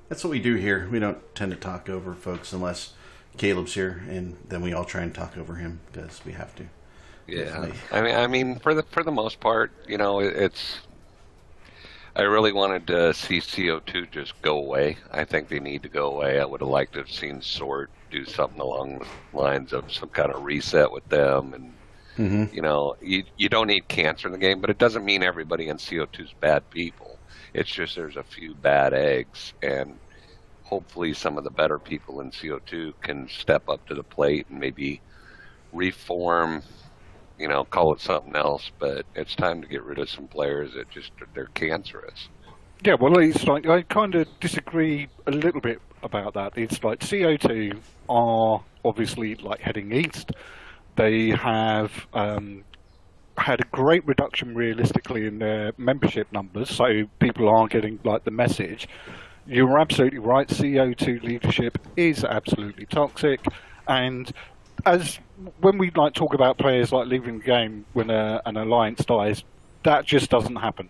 that's 0.08 0.24
what 0.24 0.30
we 0.30 0.40
do 0.40 0.56
here. 0.56 0.88
We 0.90 1.00
don't 1.00 1.34
tend 1.34 1.52
to 1.52 1.58
talk 1.58 1.88
over 1.88 2.14
folks 2.14 2.52
unless 2.52 2.94
Caleb's 3.38 3.74
here, 3.74 4.04
and 4.08 4.38
then 4.48 4.62
we 4.62 4.72
all 4.74 4.84
try 4.84 5.02
and 5.02 5.14
talk 5.14 5.38
over 5.38 5.56
him 5.56 5.80
because 5.92 6.24
we 6.24 6.32
have 6.32 6.54
to. 6.56 6.68
Yeah, 7.26 7.72
I 7.90 8.02
mean, 8.02 8.14
I 8.14 8.26
mean, 8.26 8.58
for 8.58 8.74
the 8.74 8.82
for 8.84 9.02
the 9.04 9.12
most 9.12 9.40
part, 9.40 9.72
you 9.86 9.96
know, 9.98 10.20
it, 10.20 10.36
it's. 10.36 10.80
I 12.16 12.22
really 12.22 12.52
wanted 12.52 12.86
to 12.88 13.12
see 13.14 13.40
CO2 13.40 14.06
just 14.06 14.40
go 14.42 14.56
away. 14.58 14.96
I 15.10 15.24
think 15.24 15.48
they 15.48 15.60
need 15.60 15.82
to 15.82 15.88
go 15.90 16.06
away. 16.10 16.40
I 16.40 16.44
would 16.46 16.60
have 16.62 16.68
liked 16.70 16.94
to 16.94 17.00
have 17.00 17.10
seen 17.10 17.40
Sort 17.42 17.90
do 18.12 18.24
something 18.24 18.60
along 18.60 18.98
the 18.98 19.38
lines 19.38 19.72
of 19.72 19.92
some 19.92 20.10
kind 20.10 20.30
of 20.30 20.44
reset 20.44 20.92
with 20.92 21.08
them. 21.08 21.54
And, 21.54 21.72
Mhm. 22.18 22.52
you 22.54 22.60
know, 22.60 22.94
you, 23.00 23.24
you 23.38 23.48
don't 23.48 23.66
need 23.68 23.88
cancer 23.88 24.28
in 24.28 24.32
the 24.32 24.38
game, 24.38 24.60
but 24.60 24.70
it 24.70 24.78
doesn't 24.78 25.04
mean 25.04 25.22
everybody 25.22 25.68
in 25.68 25.78
CO2 25.78 26.24
is 26.24 26.34
bad 26.40 26.68
people. 26.70 27.18
It's 27.54 27.70
just 27.70 27.96
there's 27.96 28.16
a 28.16 28.22
few 28.22 28.54
bad 28.54 28.92
eggs. 28.92 29.54
And 29.62 29.98
hopefully 30.62 31.14
some 31.14 31.38
of 31.38 31.44
the 31.44 31.50
better 31.50 31.78
people 31.78 32.20
in 32.20 32.30
CO2 32.30 32.92
can 33.00 33.28
step 33.28 33.68
up 33.68 33.86
to 33.88 33.94
the 33.94 34.04
plate 34.04 34.46
and 34.50 34.60
maybe 34.60 35.00
reform 35.72 36.62
you 37.38 37.48
know, 37.48 37.64
call 37.64 37.92
it 37.92 38.00
something 38.00 38.36
else, 38.36 38.70
but 38.78 39.04
it's 39.16 39.34
time 39.34 39.60
to 39.62 39.66
get 39.66 39.82
rid 39.82 39.98
of 39.98 40.08
some 40.08 40.28
players 40.28 40.74
that 40.74 40.88
just 40.90 41.10
they're 41.34 41.46
cancerous. 41.54 42.28
Yeah, 42.84 42.94
well, 42.94 43.18
it's 43.18 43.46
like 43.48 43.66
I 43.66 43.82
kind 43.82 44.14
of 44.14 44.28
disagree 44.38 45.08
a 45.26 45.32
little 45.32 45.60
bit 45.60 45.80
about 46.04 46.34
that. 46.34 46.52
It's 46.56 46.82
like 46.82 47.00
CO2 47.00 47.78
are 48.08 48.62
obviously 48.84 49.34
like 49.36 49.60
heading 49.60 49.92
east. 49.92 50.32
They 50.96 51.30
have 51.30 52.06
um, 52.12 52.64
had 53.36 53.60
a 53.60 53.64
great 53.64 54.06
reduction 54.06 54.54
realistically 54.54 55.26
in 55.26 55.38
their 55.38 55.72
membership 55.78 56.30
numbers, 56.32 56.70
so 56.70 57.04
people 57.18 57.48
are 57.48 57.66
getting 57.66 57.98
like 58.04 58.24
the 58.24 58.30
message. 58.30 58.88
You're 59.46 59.78
absolutely 59.78 60.18
right. 60.18 60.46
CO2 60.46 61.22
leadership 61.22 61.78
is 61.96 62.24
absolutely 62.24 62.86
toxic, 62.86 63.40
and 63.88 64.32
as 64.84 65.18
when 65.60 65.78
we 65.78 65.90
like 65.90 66.14
talk 66.14 66.34
about 66.34 66.58
players 66.58 66.92
like 66.92 67.06
leaving 67.06 67.38
the 67.38 67.44
game 67.44 67.84
when 67.92 68.10
a, 68.10 68.40
an 68.44 68.56
alliance 68.56 69.04
dies, 69.04 69.44
that 69.84 70.04
just 70.04 70.30
doesn't 70.30 70.56
happen. 70.56 70.88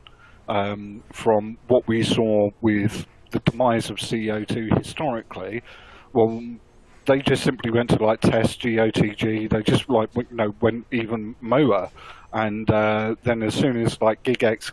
Um, 0.49 1.03
from 1.13 1.57
what 1.69 1.87
we 1.87 2.03
saw 2.03 2.51
with 2.61 3.07
the 3.33 3.41
demise 3.41 3.91
of 3.91 3.97
CO2 3.97 4.79
historically, 4.79 5.63
well, 6.13 6.43
they 7.07 7.21
just 7.21 7.43
simply 7.43 7.71
went 7.71 7.91
to 7.91 8.05
like 8.05 8.21
test 8.21 8.61
GOTG. 8.61 9.51
They 9.51 9.63
just 9.63 9.89
like 9.89 10.11
you 10.15 10.27
know 10.31 10.55
went 10.61 10.87
even 10.93 11.35
MOA, 11.41 11.91
and 12.33 12.71
uh, 12.71 13.17
then 13.25 13.43
as 13.43 13.55
soon 13.55 13.81
as 13.81 14.01
like 14.01 14.23
GigX, 14.23 14.73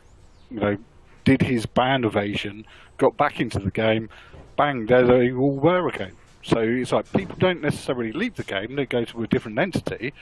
you 0.52 0.60
know, 0.60 0.78
did 1.26 1.42
his 1.42 1.66
ban 1.66 2.04
evasion, 2.04 2.66
got 2.98 3.18
back 3.18 3.40
into 3.40 3.60
the 3.60 3.72
game, 3.72 4.10
bang, 4.58 4.86
there 4.86 5.06
they 5.06 5.32
all 5.32 5.58
were 5.58 5.88
again. 5.88 6.14
So 6.44 6.60
it's 6.60 6.92
like 6.92 7.12
people 7.14 7.36
don't 7.40 7.62
necessarily 7.62 8.12
leave 8.12 8.36
the 8.36 8.44
game; 8.44 8.76
they 8.76 8.86
go 8.86 9.04
to 9.06 9.24
a 9.24 9.28
different 9.28 9.58
entity. 9.58 10.14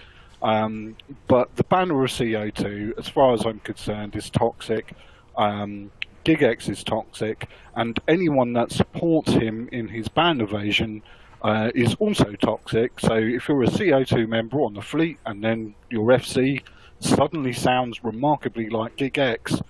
Um, 0.42 0.96
but 1.28 1.56
the 1.56 1.64
banner 1.64 2.04
of 2.04 2.12
CO2, 2.12 2.98
as 3.00 3.10
far 3.10 3.34
as 3.34 3.46
I'm 3.46 3.60
concerned, 3.60 4.16
is 4.16 4.30
toxic. 4.30 4.94
Um, 5.36 5.92
GigX 6.28 6.68
is 6.68 6.84
toxic, 6.84 7.48
and 7.78 7.98
anyone 8.10 8.52
that 8.52 8.70
supports 8.70 9.32
him 9.32 9.70
in 9.72 9.88
his 9.88 10.10
ban 10.10 10.42
evasion 10.42 11.02
uh, 11.42 11.72
is 11.74 11.96
also 12.00 12.34
toxic. 12.34 13.00
So 13.00 13.14
if 13.14 13.48
you're 13.48 13.64
a 13.64 13.68
CO2 13.68 14.28
member 14.28 14.58
on 14.58 14.74
the 14.74 14.82
fleet 14.82 15.20
and 15.26 15.42
then 15.42 15.74
your 15.90 16.06
FC 16.10 16.62
suddenly 17.00 17.54
sounds 17.54 18.04
remarkably 18.04 18.70
like 18.70 18.98
GigX, 18.98 19.62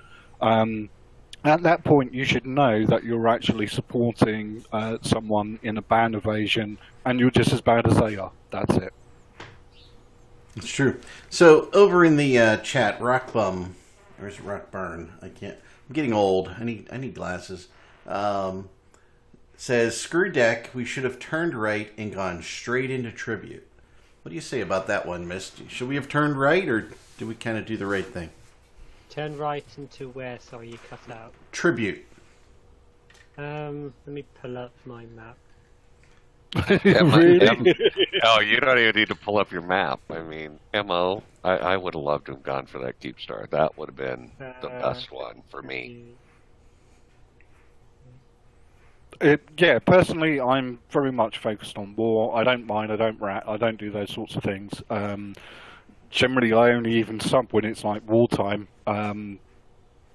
um, 0.42 0.90
at 1.44 1.62
that 1.62 1.84
point 1.84 2.12
you 2.12 2.24
should 2.24 2.48
know 2.48 2.88
that 2.88 3.04
you're 3.04 3.28
actually 3.28 3.68
supporting 3.68 4.66
uh, 4.74 4.98
someone 5.04 5.60
in 5.62 5.78
a 5.78 5.82
ban 5.84 6.16
evasion 6.16 6.80
and 7.06 7.20
you're 7.20 7.30
just 7.30 7.54
as 7.54 7.62
bad 7.62 7.86
as 7.86 8.00
they 8.00 8.18
are. 8.18 8.32
That's 8.50 8.76
it. 8.78 8.94
It's 10.56 10.72
true. 10.72 11.00
So 11.30 11.70
over 11.72 12.04
in 12.04 12.18
the 12.18 12.40
uh, 12.40 12.58
chat, 12.58 13.00
Rockbum, 13.00 13.74
or 14.20 14.28
is 14.28 14.40
it 14.40 14.44
Rockburn? 14.44 15.12
I 15.22 15.30
can't. 15.30 15.58
I'm 15.88 15.94
getting 15.94 16.13
old. 16.13 16.50
I 16.60 16.63
need 16.63 16.88
I 16.91 16.98
need 16.98 17.13
glasses. 17.13 17.67
Um, 18.06 18.70
says 19.56 20.00
screw 20.00 20.32
deck. 20.32 20.70
We 20.74 20.86
should 20.86 21.03
have 21.03 21.20
turned 21.20 21.56
right 21.56 21.91
and 21.98 22.13
gone 22.13 22.41
straight 22.41 22.91
into 22.91 23.12
tribute. 23.12 23.67
What 24.22 24.29
do 24.29 24.36
you 24.36 24.41
say 24.41 24.62
about 24.62 24.88
that 24.88 25.06
one, 25.06 25.27
Mist? 25.27 25.62
Should 25.70 25.88
we 25.88 25.96
have 25.96 26.10
turned 26.10 26.38
right, 26.38 26.67
or 26.67 26.89
did 27.17 27.27
we 27.27 27.36
kind 27.36 27.58
of 27.58 27.65
do 27.65 27.77
the 27.77 27.86
right 27.86 28.06
thing? 28.06 28.29
Turn 29.10 29.38
right 29.38 29.65
into 29.77 30.10
where? 30.10 30.38
Sorry, 30.39 30.70
you 30.70 30.79
cut 30.89 31.00
out. 31.10 31.34
Tribute. 31.53 32.06
Um, 33.38 33.94
let 34.06 34.13
me 34.13 34.25
pull 34.41 34.58
up 34.58 34.74
my 34.86 35.06
map. 35.06 35.38
Emma- 36.56 37.18
really? 37.18 37.48
Em- 37.48 37.66
oh, 38.24 38.39
you 38.39 38.60
don't 38.60 38.77
even 38.80 38.96
need 38.96 39.10
to 39.10 39.16
pull 39.16 39.38
up 39.38 39.51
your 39.51 39.62
map. 39.62 40.00
I 40.10 40.20
mean, 40.22 40.60
Mo, 40.74 41.24
I, 41.44 41.51
I 41.58 41.77
would 41.77 41.94
have 41.94 42.04
loved 42.04 42.25
to 42.27 42.34
have 42.34 42.44
gone 42.44 42.66
for 42.66 42.80
that 42.80 43.00
keep 43.00 43.20
star. 43.20 43.48
That 43.51 43.77
would 43.77 43.89
have 43.89 43.96
been 43.96 44.32
the 44.62 44.70
best 44.70 45.12
one 45.12 45.44
for 45.50 45.62
me. 45.62 46.04
It, 49.20 49.42
yeah, 49.58 49.80
personally, 49.80 50.39
I'm 50.39 50.80
very 50.92 51.12
much 51.12 51.39
focused 51.39 51.77
on 51.77 51.96
war. 51.96 52.38
I 52.38 52.44
don't 52.44 52.68
mind. 52.68 52.92
I 52.92 52.96
don't 52.96 53.20
rat. 53.20 53.44
I 53.48 53.58
don't 53.58 53.77
do 53.77 53.89
those 53.89 54.12
sorts 54.12 54.36
of 54.36 54.44
things. 54.44 54.82
Um, 54.89 55.34
generally, 56.10 56.54
I 56.54 56.72
only 56.72 56.94
even 56.94 57.20
sub 57.20 57.51
when 57.51 57.66
it's 57.66 57.84
like 57.84 58.08
wartime, 58.08 58.68
um, 58.86 59.39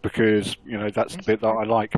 because 0.02 0.56
you 0.64 0.78
know 0.78 0.88
that's 0.90 1.16
the 1.16 1.22
bit 1.22 1.40
that 1.40 1.48
I 1.48 1.64
like. 1.64 1.94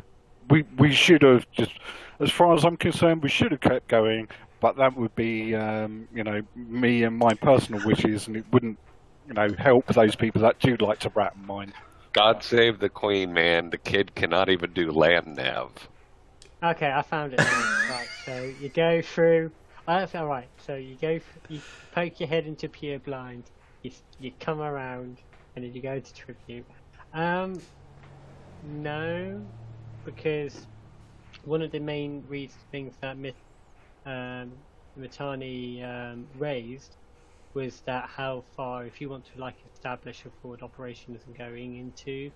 We 0.49 0.63
we 0.77 0.91
should 0.91 1.21
have 1.23 1.49
just, 1.51 1.71
as 2.19 2.31
far 2.31 2.53
as 2.53 2.63
I'm 2.63 2.77
concerned, 2.77 3.23
we 3.23 3.29
should 3.29 3.51
have 3.51 3.61
kept 3.61 3.87
going. 3.87 4.27
But 4.61 4.77
that 4.77 4.95
would 4.95 5.13
be, 5.15 5.53
um, 5.53 6.07
you 6.13 6.23
know, 6.23 6.41
me 6.55 7.03
and 7.03 7.17
my 7.17 7.33
personal 7.35 7.85
wishes, 7.85 8.27
and 8.27 8.37
it 8.37 8.45
wouldn't, 8.51 8.79
you 9.27 9.33
know, 9.33 9.49
help 9.57 9.87
those 9.87 10.15
people 10.15 10.41
that 10.41 10.59
do 10.59 10.75
like 10.77 10.99
to 10.99 11.09
rat 11.09 11.35
and 11.35 11.45
mine. 11.45 11.73
God 12.13 12.43
save 12.43 12.79
the 12.79 12.89
queen, 12.89 13.33
man. 13.33 13.69
The 13.69 13.77
kid 13.77 14.15
cannot 14.15 14.49
even 14.49 14.71
do 14.73 14.91
land 14.91 15.35
nav. 15.35 15.89
Okay, 16.63 16.91
I 16.91 17.01
found 17.01 17.33
it. 17.33 17.39
right, 17.89 18.07
so 18.25 18.53
you 18.61 18.69
go 18.69 19.01
through. 19.01 19.51
Oh, 19.87 19.99
that's 19.99 20.15
all 20.15 20.25
right. 20.25 20.47
So 20.57 20.75
you 20.75 20.95
go, 20.99 21.19
you 21.49 21.61
poke 21.91 22.19
your 22.19 22.29
head 22.29 22.47
into 22.47 22.69
pure 22.69 22.99
blind. 22.99 23.43
You 23.83 23.91
you 24.19 24.31
come 24.39 24.61
around, 24.61 25.17
and 25.55 25.65
then 25.65 25.73
you 25.73 25.81
go 25.81 25.99
to 25.99 26.13
tribute. 26.13 26.65
Um, 27.13 27.61
no, 28.63 29.45
because 30.05 30.67
one 31.43 31.61
of 31.61 31.71
the 31.71 31.79
main 31.79 32.23
reasons 32.27 32.63
things 32.71 32.95
that 33.01 33.17
Mit, 33.17 33.35
um, 34.05 34.53
Mittani 34.97 35.83
um, 35.83 36.27
raised 36.35 36.97
was 37.53 37.81
that 37.81 38.09
how 38.09 38.45
far, 38.55 38.85
if 38.85 39.01
you 39.01 39.09
want 39.09 39.25
to 39.33 39.39
like 39.39 39.57
establish 39.73 40.25
a 40.25 40.31
forward 40.41 40.61
operation 40.61 41.19
and 41.25 41.37
going 41.37 41.77
into 41.77 42.31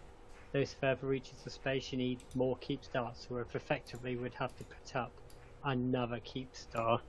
those 0.53 0.73
further 0.73 1.07
reaches 1.07 1.45
of 1.45 1.53
space, 1.53 1.91
you 1.91 1.97
need 1.97 2.23
more 2.33 2.57
keep 2.57 2.83
stars. 2.83 3.25
So 3.27 3.37
if 3.37 3.55
effectively 3.55 4.17
we'd 4.17 4.33
have 4.35 4.55
to 4.57 4.65
put 4.65 4.95
up 4.95 5.13
another 5.63 6.19
keep 6.23 6.55
star 6.55 7.01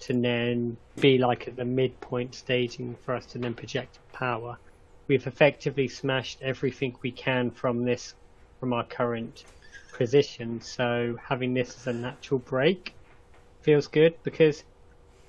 to 0.00 0.20
then 0.20 0.76
be 1.00 1.18
like 1.18 1.48
at 1.48 1.56
the 1.56 1.64
midpoint 1.64 2.34
staging 2.34 2.96
for 2.96 3.14
us 3.14 3.26
to 3.26 3.38
then 3.38 3.54
project 3.54 4.00
power. 4.12 4.58
We've 5.08 5.26
effectively 5.26 5.88
smashed 5.88 6.42
everything 6.42 6.96
we 7.02 7.12
can 7.12 7.50
from 7.50 7.84
this, 7.84 8.14
from 8.60 8.72
our 8.72 8.86
current 8.86 9.44
position. 9.92 10.60
So 10.60 11.18
having 11.22 11.54
this 11.54 11.76
as 11.76 11.86
a 11.86 11.92
natural 11.92 12.40
break 12.40 12.94
feels 13.62 13.86
good 13.86 14.14
because, 14.22 14.64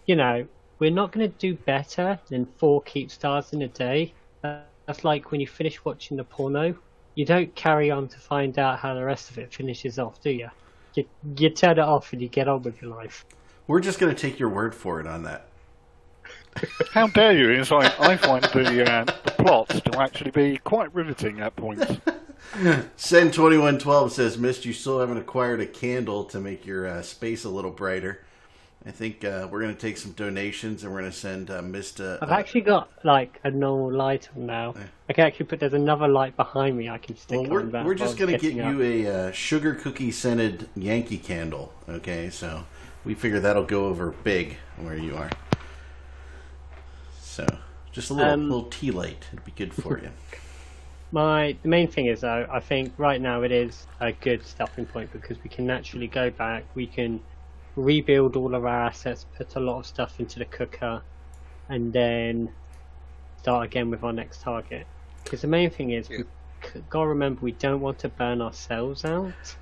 you 0.05 0.15
know, 0.15 0.45
we're 0.79 0.91
not 0.91 1.11
going 1.11 1.29
to 1.29 1.37
do 1.37 1.55
better 1.55 2.19
than 2.29 2.45
four 2.45 2.81
keep 2.81 3.11
stars 3.11 3.53
in 3.53 3.61
a 3.61 3.67
day. 3.67 4.13
Uh, 4.43 4.61
That's 4.85 5.03
like 5.03 5.31
when 5.31 5.39
you 5.39 5.47
finish 5.47 5.83
watching 5.85 6.17
the 6.17 6.23
porno, 6.23 6.75
you 7.15 7.25
don't 7.25 7.53
carry 7.55 7.91
on 7.91 8.07
to 8.07 8.17
find 8.19 8.57
out 8.57 8.79
how 8.79 8.93
the 8.93 9.03
rest 9.03 9.29
of 9.29 9.37
it 9.37 9.53
finishes 9.53 9.99
off, 9.99 10.21
do 10.21 10.31
you? 10.31 10.49
You, 10.95 11.05
you 11.37 11.49
turn 11.49 11.71
it 11.71 11.79
off 11.79 12.11
and 12.13 12.21
you 12.21 12.27
get 12.27 12.47
on 12.47 12.63
with 12.63 12.81
your 12.81 12.91
life. 12.91 13.25
We're 13.67 13.79
just 13.79 13.99
going 13.99 14.13
to 14.13 14.19
take 14.19 14.39
your 14.39 14.49
word 14.49 14.75
for 14.75 14.99
it 14.99 15.07
on 15.07 15.23
that. 15.23 15.47
How 16.91 17.07
dare 17.07 17.33
you? 17.33 17.49
It's 17.49 17.71
like 17.71 17.99
I 17.99 18.15
find 18.17 18.43
the 18.43 18.91
uh, 18.91 19.05
the 19.05 19.31
plots 19.31 19.81
to 19.81 19.99
actually 19.99 20.31
be 20.31 20.57
quite 20.57 20.93
riveting 20.93 21.39
at 21.39 21.55
points. 21.55 21.85
Send 22.97 23.33
twenty 23.33 23.57
one 23.57 23.79
twelve 23.79 24.11
says, 24.11 24.37
"Mist, 24.37 24.65
you 24.65 24.73
still 24.73 24.99
haven't 24.99 25.17
acquired 25.17 25.59
a 25.59 25.65
candle 25.65 26.23
to 26.25 26.39
make 26.39 26.65
your 26.65 26.87
uh, 26.87 27.01
space 27.01 27.43
a 27.45 27.49
little 27.49 27.71
brighter." 27.71 28.19
I 28.85 28.91
think 28.91 29.23
uh, 29.23 29.47
we're 29.49 29.61
going 29.61 29.73
to 29.73 29.79
take 29.79 29.95
some 29.97 30.11
donations 30.11 30.83
and 30.83 30.91
we're 30.91 30.99
going 30.99 31.11
to 31.11 31.17
send 31.17 31.49
uh, 31.49 31.61
Mist. 31.61 32.01
Uh, 32.01 32.17
I've 32.21 32.31
actually 32.31 32.61
got 32.61 32.89
like 33.05 33.39
a 33.45 33.49
normal 33.49 33.93
light 33.93 34.27
on 34.35 34.45
now. 34.45 34.75
I 35.07 35.13
can 35.13 35.25
actually 35.25 35.45
put 35.45 35.61
there's 35.61 35.73
another 35.73 36.07
light 36.09 36.35
behind 36.35 36.77
me 36.77 36.89
I 36.89 36.97
can 36.97 37.15
stick 37.15 37.39
well, 37.39 37.49
we're, 37.49 37.83
we're 37.83 37.95
just 37.95 38.17
going 38.17 38.31
to 38.31 38.37
get 38.37 38.53
you 38.53 38.63
up. 38.63 38.81
a 38.81 39.07
uh, 39.07 39.31
sugar 39.31 39.73
cookie 39.73 40.11
scented 40.11 40.67
Yankee 40.75 41.17
candle. 41.17 41.71
Okay, 41.87 42.29
so 42.29 42.65
we 43.05 43.13
figure 43.13 43.39
that'll 43.39 43.63
go 43.63 43.85
over 43.85 44.11
big 44.23 44.57
where 44.77 44.97
you 44.97 45.15
are. 45.15 45.29
So 47.21 47.47
just 47.93 48.09
a 48.09 48.13
little 48.13 48.33
Um, 48.33 48.49
little 48.49 48.65
tea 48.65 48.91
light. 48.91 49.27
It'd 49.31 49.45
be 49.45 49.53
good 49.55 49.73
for 49.73 49.97
you. 50.03 50.09
My 51.13 51.59
the 51.61 51.69
main 51.69 51.91
thing 51.91 52.07
is 52.07 52.21
though, 52.21 52.47
I 52.51 52.59
think 52.59 52.95
right 52.97 53.21
now 53.21 53.43
it 53.43 53.51
is 53.51 53.87
a 54.01 54.13
good 54.13 54.43
stopping 54.43 54.87
point 54.87 55.11
because 55.11 55.37
we 55.43 55.49
can 55.49 55.67
naturally 55.67 56.07
go 56.07 56.31
back, 56.31 56.65
we 56.75 56.87
can 56.87 57.21
rebuild 57.75 58.35
all 58.35 58.55
of 58.55 58.65
our 58.65 58.87
assets, 58.87 59.23
put 59.37 59.55
a 59.55 59.59
lot 59.59 59.77
of 59.79 59.85
stuff 59.85 60.19
into 60.19 60.39
the 60.39 60.45
cooker, 60.45 61.03
and 61.69 61.93
then 61.93 62.49
start 63.37 63.67
again 63.67 63.91
with 63.91 64.03
our 64.03 64.11
next 64.11 64.41
target. 64.41 64.87
Because 65.23 65.41
the 65.41 65.47
main 65.47 65.69
thing 65.69 65.91
is 65.91 66.09
we 66.09 66.23
gotta 66.89 67.09
remember 67.09 67.41
we 67.41 67.51
don't 67.51 67.81
want 67.81 67.99
to 67.99 68.09
burn 68.09 68.41
ourselves 68.41 69.05
out. 69.05 69.55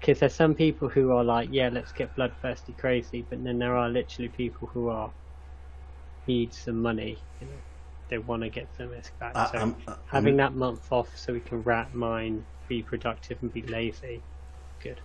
Because 0.00 0.20
there's 0.20 0.34
some 0.34 0.54
people 0.54 0.88
who 0.88 1.12
are 1.12 1.24
like, 1.24 1.50
yeah, 1.52 1.68
let's 1.70 1.92
get 1.92 2.14
bloodthirsty 2.16 2.72
crazy, 2.72 3.26
but 3.28 3.44
then 3.44 3.58
there 3.58 3.76
are 3.76 3.90
literally 3.90 4.30
people 4.30 4.68
who 4.72 4.88
are 4.88 5.12
need 6.26 6.54
some 6.54 6.80
money. 6.80 7.22
You 7.38 7.48
know, 7.48 7.62
they 8.08 8.18
want 8.18 8.42
to 8.42 8.48
get 8.48 8.68
some 8.76 8.88
risk 8.90 9.18
back. 9.18 9.32
I- 9.36 9.50
so 9.50 9.58
I'm- 9.58 9.76
I'm- 9.88 9.98
having 10.06 10.36
that 10.36 10.54
month 10.54 10.90
off 10.92 11.16
so 11.16 11.32
we 11.32 11.40
can 11.40 11.62
rat 11.62 11.94
mine, 11.94 12.44
be 12.68 12.82
productive, 12.82 13.38
and 13.42 13.52
be 13.52 13.62
lazy. 13.62 14.22
Good. 14.82 15.00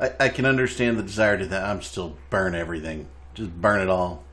I, 0.00 0.12
I 0.20 0.28
can 0.28 0.44
understand 0.46 0.98
the 0.98 1.02
desire 1.02 1.38
to 1.38 1.46
that. 1.46 1.64
I'm 1.64 1.82
still 1.82 2.16
burn 2.30 2.54
everything, 2.54 3.08
just 3.34 3.60
burn 3.60 3.80
it 3.80 3.88
all, 3.88 4.24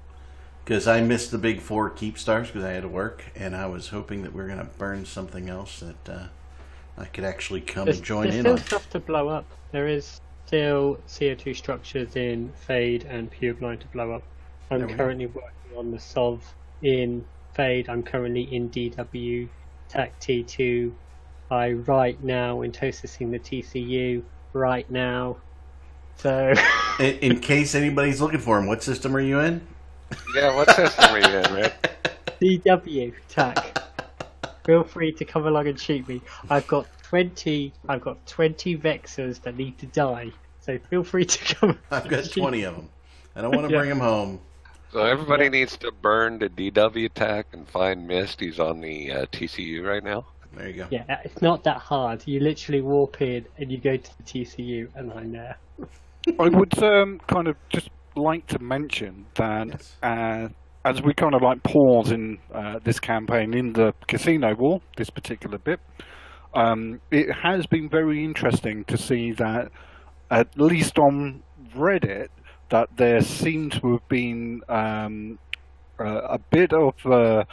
because 0.63 0.87
I 0.87 1.01
missed 1.01 1.31
the 1.31 1.37
big 1.37 1.59
four 1.61 1.89
keep 1.89 2.17
stars 2.17 2.47
because 2.47 2.63
I 2.63 2.71
had 2.71 2.83
to 2.83 2.87
work, 2.87 3.23
and 3.35 3.55
I 3.55 3.65
was 3.65 3.89
hoping 3.89 4.21
that 4.23 4.33
we 4.33 4.41
are 4.43 4.47
gonna 4.47 4.69
burn 4.77 5.05
something 5.05 5.49
else 5.49 5.79
that 5.81 6.09
uh, 6.09 6.27
I 6.97 7.05
could 7.05 7.23
actually 7.23 7.61
come 7.61 7.85
There's, 7.85 7.97
and 7.97 8.05
join 8.05 8.23
there's 8.25 8.35
in 8.35 8.41
still 8.41 8.51
on. 8.53 8.57
stuff 8.59 8.89
to 8.91 8.99
blow 8.99 9.27
up. 9.27 9.45
There 9.71 9.87
is 9.87 10.21
still 10.45 10.99
CO2 11.07 11.55
structures 11.55 12.15
in 12.15 12.51
Fade 12.67 13.03
and 13.09 13.31
Pureblind 13.31 13.79
to 13.81 13.87
blow 13.87 14.11
up. 14.13 14.23
I'm 14.71 14.87
currently 14.95 15.25
working 15.27 15.77
on 15.77 15.91
the 15.91 15.99
Sov 15.99 16.43
in 16.81 17.25
Fade. 17.55 17.89
I'm 17.89 18.03
currently 18.03 18.43
in 18.53 18.69
DW 18.69 19.47
TAC 19.89 20.19
T2. 20.19 20.91
I 21.49 21.71
right 21.71 22.21
now 22.23 22.61
in 22.61 22.71
processing 22.71 23.31
the 23.31 23.39
TCU 23.39 24.23
right 24.53 24.89
now. 24.91 25.37
So 26.17 26.53
In, 26.99 27.15
in 27.19 27.39
case 27.39 27.75
anybody's 27.75 28.21
looking 28.21 28.39
for 28.39 28.57
him, 28.59 28.67
what 28.67 28.83
system 28.83 29.15
are 29.15 29.21
you 29.21 29.39
in? 29.39 29.65
Yeah, 30.35 30.55
what 30.55 30.69
system 30.75 31.05
are 31.05 31.19
you 31.19 31.37
in, 31.37 31.53
Rick? 31.53 31.91
DW 32.41 33.13
TAC. 33.29 33.77
Feel 34.65 34.83
free 34.83 35.11
to 35.13 35.25
come 35.25 35.45
along 35.47 35.67
and 35.67 35.79
shoot 35.79 36.07
me. 36.07 36.21
I've 36.49 36.67
got 36.67 36.87
twenty. 37.03 37.71
I've 37.87 38.01
got 38.01 38.25
twenty 38.25 38.75
Vexors 38.77 39.41
that 39.43 39.55
need 39.57 39.77
to 39.79 39.85
die. 39.87 40.31
So 40.59 40.79
feel 40.89 41.03
free 41.03 41.25
to 41.25 41.55
come. 41.55 41.79
I've 41.91 42.07
got 42.09 42.31
20 42.31 42.63
of 42.63 42.75
them. 42.75 42.89
I 43.35 43.41
don't 43.41 43.55
want 43.55 43.67
to 43.67 43.73
Yeah. 43.73 43.79
bring 43.79 43.89
them 43.89 43.99
home. 43.99 44.39
So 44.91 45.01
everybody 45.03 45.49
needs 45.49 45.75
to 45.77 45.91
burn 45.91 46.39
to 46.39 46.49
DW 46.49 47.05
attack 47.05 47.47
and 47.51 47.67
find 47.67 48.07
Mist. 48.07 48.39
He's 48.39 48.59
on 48.59 48.79
the 48.81 49.11
uh, 49.11 49.25
TCU 49.27 49.83
right 49.83 50.03
now. 50.03 50.25
There 50.55 50.69
you 50.69 50.73
go. 50.75 50.87
Yeah, 50.89 51.19
it's 51.25 51.41
not 51.41 51.63
that 51.65 51.77
hard. 51.77 52.23
You 52.25 52.39
literally 52.39 52.81
warp 52.81 53.21
in 53.21 53.45
and 53.57 53.71
you 53.71 53.77
go 53.77 53.97
to 53.97 54.17
the 54.17 54.23
TCU, 54.23 54.87
and 54.95 55.11
I'm 55.11 55.31
there. 55.33 55.57
I 56.39 56.47
would 56.49 56.81
um, 56.81 57.19
kind 57.27 57.47
of 57.47 57.57
just 57.69 57.89
like 58.15 58.47
to 58.47 58.59
mention 58.59 59.25
that 59.35 59.67
Yes. 59.67 59.97
uh, 60.01 60.47
as 60.85 61.01
we 61.01 61.13
kind 61.13 61.33
of 61.35 61.41
like 61.41 61.61
pause 61.63 62.11
in 62.11 62.37
uh, 62.53 62.79
this 62.83 62.99
campaign 62.99 63.53
in 63.53 63.73
the 63.73 63.93
casino 64.07 64.55
war, 64.55 64.81
this 64.97 65.09
particular 65.09 65.57
bit, 65.57 65.79
um, 66.53 67.01
it 67.11 67.27
has 67.43 67.65
been 67.65 67.89
very 67.89 68.23
interesting 68.23 68.85
to 68.85 68.95
see 68.97 69.33
that, 69.33 69.71
at 70.31 70.57
least 70.57 70.97
on 70.99 71.43
Reddit, 71.75 72.29
that 72.69 72.89
there 72.97 73.21
seemed 73.21 73.73
to 73.73 73.93
have 73.93 74.07
been 74.07 74.61
um, 74.69 75.37
uh, 75.99 76.21
a 76.23 76.37
bit 76.39 76.73
of 76.73 76.93
uh, 77.05 77.43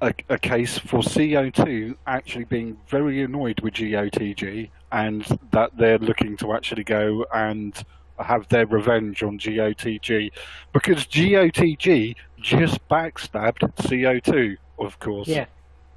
a, 0.00 0.14
a 0.28 0.38
case 0.38 0.78
for 0.78 1.00
CO2 1.00 1.96
actually 2.06 2.44
being 2.44 2.78
very 2.88 3.22
annoyed 3.22 3.60
with 3.60 3.74
GOTG 3.74 4.70
and 4.92 5.24
that 5.52 5.76
they're 5.76 5.98
looking 5.98 6.36
to 6.38 6.52
actually 6.54 6.84
go 6.84 7.26
and 7.34 7.82
have 8.18 8.48
their 8.48 8.66
revenge 8.66 9.22
on 9.22 9.38
GOTG 9.38 10.30
because 10.72 11.06
GOTG 11.06 12.16
just 12.40 12.86
backstabbed 12.88 13.60
CO2, 13.76 14.56
of 14.78 14.98
course. 14.98 15.28
Yeah. 15.28 15.46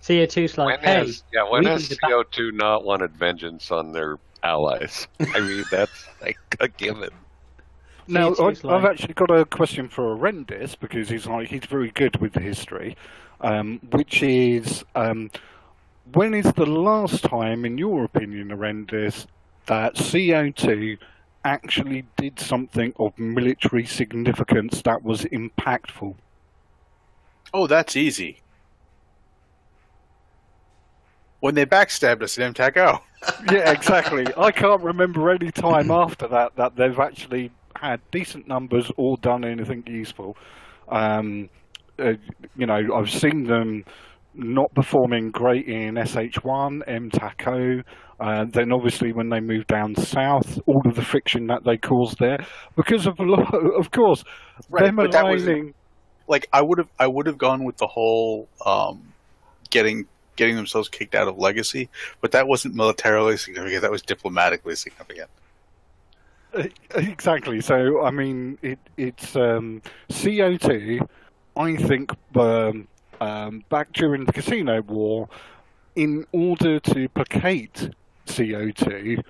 CO2's 0.04 0.58
like, 0.58 0.82
When 0.82 0.90
hey, 0.90 1.00
has 1.00 1.24
yeah, 1.32 1.48
when 1.48 1.64
we 1.64 1.70
has 1.70 1.90
need 1.90 1.96
to 1.96 2.02
back- 2.02 2.12
CO2 2.12 2.54
not 2.54 2.84
wanted 2.84 3.16
vengeance 3.16 3.72
on 3.72 3.92
their 3.92 4.18
allies? 4.44 5.08
I 5.20 5.40
mean, 5.40 5.64
that's 5.72 6.06
like 6.22 6.38
a 6.60 6.68
given. 6.68 7.10
Now, 8.12 8.32
CO2 8.32 8.69
I've 8.69 8.84
like- 8.84 8.91
actually 8.91 9.13
got 9.13 9.32
a 9.32 9.45
question 9.45 9.88
for 9.88 10.15
Arrendis 10.15 10.78
because 10.80 11.10
he's 11.10 11.26
like 11.26 11.50
he's 11.50 11.65
very 11.65 11.91
good 11.91 12.17
with 12.17 12.34
the 12.34 12.41
history, 12.41 12.95
um, 13.41 13.80
which 13.91 14.21
is 14.21 14.84
um, 14.95 15.32
when 16.13 16.34
is 16.34 16.52
the 16.54 16.65
last 16.65 17.24
time, 17.24 17.65
in 17.65 17.78
your 17.78 18.04
opinion, 18.04 18.50
Arrendis, 18.50 19.28
that 19.67 19.95
CO2 19.95 20.97
actually 21.43 22.06
did 22.17 22.39
something 22.39 22.93
of 22.97 23.17
military 23.17 23.86
significance 23.86 24.82
that 24.84 25.04
was 25.04 25.24
impactful? 25.26 26.15
Oh, 27.54 27.67
that's 27.67 27.95
easy. 27.95 28.41
When 31.39 31.56
they 31.56 31.65
backstabbed 31.65 32.21
us 32.21 32.38
at 32.38 32.54
MTAC 32.54 33.02
yeah, 33.52 33.71
exactly. 33.71 34.26
I 34.38 34.52
can't 34.52 34.82
remember 34.82 35.30
any 35.30 35.52
time 35.52 35.91
after 36.04 36.28
that 36.28 36.56
that 36.56 36.76
they've 36.76 37.00
actually 37.00 37.52
had 37.80 38.00
decent 38.12 38.48
numbers 38.48 38.92
or 38.98 39.18
done 39.18 39.44
anything 39.46 39.84
useful. 39.88 40.38
Um, 40.90 41.50
uh, 42.00 42.14
you 42.56 42.66
know, 42.66 42.80
I've 42.96 43.10
seen 43.10 43.44
them 43.46 43.84
not 44.34 44.74
performing 44.74 45.32
great 45.32 45.68
in 45.68 45.96
SH1, 45.96 46.84
MTACO. 46.88 47.84
Uh, 48.20 48.46
then 48.52 48.72
obviously 48.72 49.12
when 49.12 49.30
they 49.30 49.40
moved 49.40 49.68
down 49.68 49.96
south, 49.96 50.60
all 50.68 50.82
of 50.86 50.96
the 50.96 51.02
friction 51.02 51.48
that 51.48 51.64
they 51.66 51.76
caused 51.78 52.18
there, 52.20 52.38
because 52.76 53.08
of 53.08 53.20
a 53.20 53.24
lot, 53.24 53.54
of 53.80 53.92
course, 53.92 54.24
Right, 54.70 54.86
them 54.86 54.96
but 54.98 55.12
that 55.12 55.26
was- 55.26 55.44
aligning. 55.44 55.74
like 56.28 56.48
I 56.54 56.62
would 56.62 56.78
have 56.78 56.88
I 57.00 57.08
would 57.08 57.26
have 57.26 57.38
gone 57.38 57.64
with 57.66 57.78
the 57.78 57.88
whole 57.88 58.48
um, 58.66 59.02
getting 59.72 60.06
getting 60.36 60.56
themselves 60.56 60.88
kicked 60.88 61.14
out 61.16 61.28
of 61.28 61.38
legacy, 61.38 61.90
but 62.22 62.32
that 62.32 62.48
wasn't 62.48 62.74
militarily 62.76 63.38
significant. 63.38 63.82
That 63.82 63.92
was 63.92 64.02
diplomatically 64.04 64.76
significant. 64.76 65.30
Exactly. 66.96 67.62
So, 67.62 68.04
I 68.04 68.12
mean, 68.12 68.58
it, 68.62 68.80
it's 68.98 69.36
um, 69.36 69.82
CO2. 70.10 71.08
I 71.56 71.76
think 71.76 72.12
um, 72.36 72.88
um, 73.20 73.64
back 73.70 73.94
during 73.94 74.26
the 74.26 74.34
casino 74.34 74.82
war, 74.82 75.30
in 75.96 76.26
order 76.32 76.80
to 76.80 77.10
placate 77.10 77.90
CO2, 78.28 79.24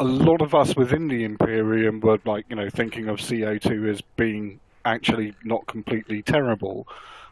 a 0.00 0.04
lot 0.04 0.40
of 0.42 0.54
us 0.54 0.76
within 0.76 1.08
the 1.08 1.24
Imperium 1.24 2.00
were 2.00 2.18
like, 2.24 2.46
you 2.48 2.56
know, 2.56 2.70
thinking 2.70 3.08
of 3.08 3.18
CO2 3.18 3.90
as 3.90 4.00
being 4.16 4.60
actually 4.84 5.34
not 5.44 5.66
completely 5.66 6.22
terrible. 6.22 6.86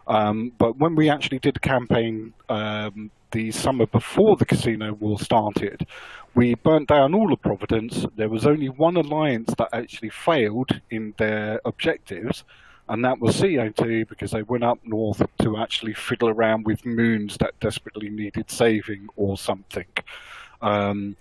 Um, 0.07 0.53
but 0.59 0.77
when 0.79 0.94
we 0.94 1.09
actually 1.09 1.38
did 1.38 1.61
campaign 1.62 2.33
um, 2.49 3.11
the 3.37 3.51
summer 3.51 3.85
before 3.85 4.35
the 4.37 4.46
casino 4.46 4.94
war 4.94 5.18
started, 5.18 5.87
we 6.35 6.55
burnt 6.55 6.88
down 6.88 7.14
all 7.14 7.35
of 7.35 7.42
Providence. 7.42 8.07
There 8.16 8.31
was 8.31 8.46
only 8.46 8.70
one 8.70 8.96
alliance 8.96 9.53
that 9.59 9.68
actually 9.75 10.09
failed 10.09 10.81
in 10.90 11.12
their 11.18 11.61
objectives, 11.66 12.44
and 12.88 13.05
that 13.05 13.20
was 13.20 13.38
CO2 13.38 14.09
because 14.09 14.31
they 14.31 14.40
went 14.40 14.64
up 14.64 14.79
north 14.85 15.22
to 15.42 15.59
actually 15.59 15.92
fiddle 15.92 16.31
around 16.31 16.64
with 16.64 16.87
moons 16.87 17.37
that 17.37 17.61
desperately 17.61 18.09
needed 18.09 18.51
saving 18.51 19.07
or 19.16 19.37
something. 19.37 19.88
Um, 20.62 21.16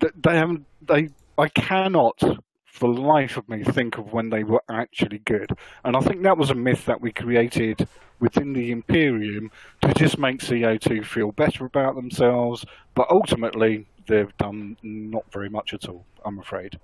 th- 0.00 0.14
they 0.20 0.36
haven't. 0.36 0.66
They. 0.82 1.10
I 1.38 1.46
cannot, 1.50 2.18
for 2.64 2.92
the 2.92 3.00
life 3.00 3.36
of 3.36 3.48
me, 3.48 3.62
think 3.62 3.96
of 3.96 4.12
when 4.12 4.30
they 4.30 4.42
were 4.42 4.64
actually 4.68 5.18
good. 5.18 5.52
And 5.84 5.94
I 5.94 6.00
think 6.00 6.24
that 6.24 6.36
was 6.36 6.50
a 6.50 6.56
myth 6.56 6.84
that 6.86 7.00
we 7.00 7.12
created 7.12 7.86
within 8.20 8.52
the 8.52 8.70
Imperium 8.70 9.50
to 9.82 9.94
just 9.94 10.18
make 10.18 10.40
CO2 10.40 11.04
feel 11.04 11.32
better 11.32 11.64
about 11.66 11.94
themselves. 11.94 12.64
But 12.94 13.08
ultimately, 13.10 13.86
they've 14.06 14.36
done 14.38 14.76
not 14.82 15.30
very 15.32 15.48
much 15.48 15.74
at 15.74 15.88
all. 15.88 16.04
I'm 16.24 16.38
afraid. 16.38 16.78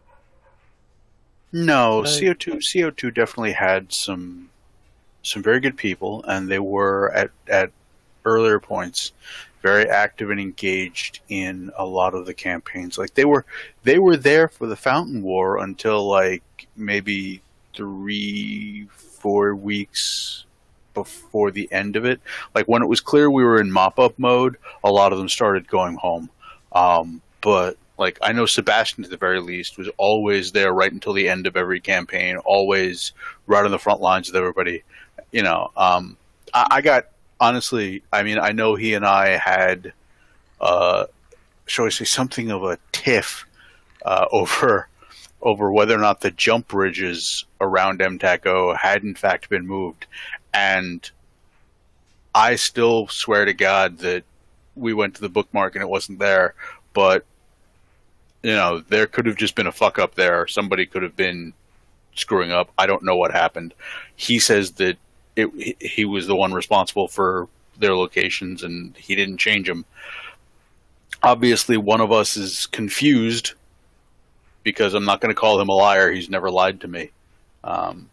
No, 1.53 2.05
Uh, 2.05 2.19
CO 2.21 2.35
two 2.35 2.59
CO 2.73 2.91
two 2.91 3.11
definitely 3.11 3.53
had 3.53 3.93
some 3.93 4.51
some 5.23 5.43
very 5.43 5.61
good 5.61 5.77
people, 5.77 6.25
and 6.27 6.49
they 6.49 6.59
were 6.59 7.13
at 7.13 7.31
at 7.49 7.71
earlier 8.25 8.59
points 8.59 9.13
very 9.63 9.89
active 9.89 10.31
and 10.31 10.39
engaged 10.41 11.21
in 11.29 11.71
a 11.79 11.87
lot 11.87 12.15
of 12.15 12.27
the 12.27 12.35
campaigns. 12.35 12.99
Like 12.99 13.15
they 13.15 13.25
were 13.25 13.47
they 13.83 13.99
were 13.99 14.17
there 14.17 14.49
for 14.49 14.67
the 14.67 14.77
Fountain 14.77 15.23
War 15.23 15.59
until 15.59 16.07
like 16.07 16.43
maybe 16.77 17.41
three 17.75 18.87
four 18.93 19.55
weeks 19.55 20.45
before 20.95 21.51
the 21.51 21.71
end 21.73 21.97
of 21.97 22.05
it. 22.05 22.21
Like 22.55 22.67
when 22.67 22.83
it 22.83 22.89
was 22.89 23.01
clear 23.01 23.31
we 23.31 23.45
were 23.45 23.61
in 23.61 23.71
mop 23.71 23.99
up 23.99 24.19
mode, 24.19 24.57
a 24.83 24.91
lot 24.91 25.13
of 25.13 25.19
them 25.19 25.29
started 25.29 25.69
going 25.69 25.97
home. 25.97 26.31
Um, 26.73 27.21
but 27.41 27.77
like 27.99 28.19
I 28.23 28.33
know 28.33 28.47
Sebastian 28.47 29.05
at 29.05 29.11
the 29.11 29.17
very 29.17 29.41
least 29.41 29.79
was 29.79 29.89
always 29.99 30.53
there 30.53 30.73
right 30.73 30.93
until 30.93 31.13
the 31.13 31.29
end 31.29 31.47
of 31.47 31.57
every 31.57 31.81
campaign, 31.81 32.37
always 32.39 33.13
right 33.47 33.65
on 33.65 33.71
the 33.71 33.79
front 33.79 34.01
lines 34.01 34.29
with 34.29 34.37
everybody. 34.37 34.83
You 35.31 35.43
know, 35.43 35.71
um, 35.77 36.17
I, 36.53 36.67
I 36.71 36.81
got 36.81 37.07
honestly. 37.41 38.03
I 38.13 38.23
mean, 38.23 38.39
I 38.39 38.53
know 38.53 38.75
he 38.75 38.95
and 38.95 39.07
I 39.07 39.37
had, 39.37 39.93
uh, 40.61 41.07
shall 41.67 41.87
I 41.87 41.91
say, 41.91 42.05
something 42.05 42.51
of 42.51 42.65
a 42.65 42.79
tiff 42.93 43.47
uh, 44.05 44.27
over 44.33 44.89
over 45.43 45.71
whether 45.71 45.95
or 45.95 46.01
not 46.01 46.23
the 46.23 46.31
jump 46.31 46.69
bridges 46.69 47.45
around 47.61 48.01
MTACO 48.01 48.75
had 48.79 49.03
in 49.03 49.15
fact 49.15 49.51
been 49.51 49.67
moved, 49.67 50.07
and 50.55 51.11
I 52.35 52.55
still 52.55 53.09
swear 53.09 53.45
to 53.45 53.53
God 53.53 53.99
that 53.99 54.25
we 54.77 54.95
went 54.95 55.17
to 55.17 55.21
the 55.21 55.29
bookmark 55.29 55.75
and 55.75 55.83
it 55.83 55.89
wasn't 55.89 56.21
there, 56.21 56.55
but 56.95 57.27
you 58.43 58.53
know, 58.53 58.81
there 58.81 59.07
could 59.07 59.27
have 59.27 59.37
just 59.37 59.55
been 59.55 59.67
a 59.67 59.73
fuck 59.73 59.99
up 59.99 60.15
there. 60.15 60.47
Somebody 60.47 60.87
could 60.87 61.03
have 61.03 61.17
been 61.17 61.55
screwing 62.15 62.53
up. 62.53 62.71
I 62.77 62.87
don't 62.87 63.03
know 63.03 63.17
what 63.17 63.33
happened. 63.33 63.75
He 64.15 64.39
says 64.39 64.73
that 64.73 64.99
it, 65.35 65.81
he 65.81 66.05
was 66.05 66.27
the 66.27 66.37
one 66.37 66.53
responsible 66.53 67.09
for 67.09 67.49
their 67.79 67.97
locations 67.97 68.63
and 68.63 68.97
he 68.97 69.15
didn't 69.15 69.39
change 69.39 69.67
them. 69.67 69.85
Obviously, 71.23 71.79
one 71.79 72.03
of 72.03 72.13
us 72.13 72.37
is 72.37 72.67
confused 72.67 73.55
because 74.63 74.93
I'm 74.93 75.07
not 75.07 75.23
going 75.23 75.35
to 75.35 75.41
call 75.41 75.59
him 75.59 75.71
a 75.71 75.75
liar. 75.75 76.13
He's 76.13 76.29
never 76.29 76.51
lied 76.51 76.83
to 76.83 76.89
me. 76.89 77.11
Um, 77.65 78.11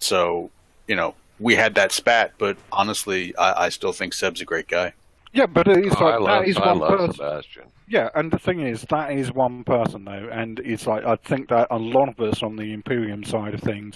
so, 0.00 0.50
you 0.88 0.96
know, 0.96 1.14
we 1.38 1.54
had 1.54 1.74
that 1.76 1.92
spat, 1.92 2.32
but 2.38 2.56
honestly, 2.72 3.36
I, 3.36 3.66
I 3.66 3.68
still 3.68 3.92
think 3.92 4.12
Seb's 4.12 4.40
a 4.40 4.44
great 4.44 4.66
guy. 4.68 4.94
Yeah, 5.32 5.46
but 5.46 5.68
it's 5.68 5.94
Oh, 5.98 6.06
I 6.06 6.16
like 6.16 6.20
love, 6.20 6.42
that 6.42 6.48
is 6.48 6.56
I 6.56 6.66
one 6.66 6.78
love 6.78 6.98
person. 6.98 7.12
Sebastian. 7.14 7.62
Yeah, 7.86 8.08
and 8.14 8.30
the 8.30 8.38
thing 8.38 8.60
is, 8.60 8.82
that 8.90 9.12
is 9.12 9.32
one 9.32 9.64
person 9.64 10.04
though, 10.04 10.28
and 10.32 10.58
it's 10.60 10.86
like 10.86 11.04
I 11.04 11.16
think 11.16 11.48
that 11.50 11.68
a 11.70 11.78
lot 11.78 12.08
of 12.08 12.18
us 12.20 12.42
on 12.42 12.56
the 12.56 12.72
Imperium 12.72 13.24
side 13.24 13.54
of 13.54 13.60
things 13.60 13.94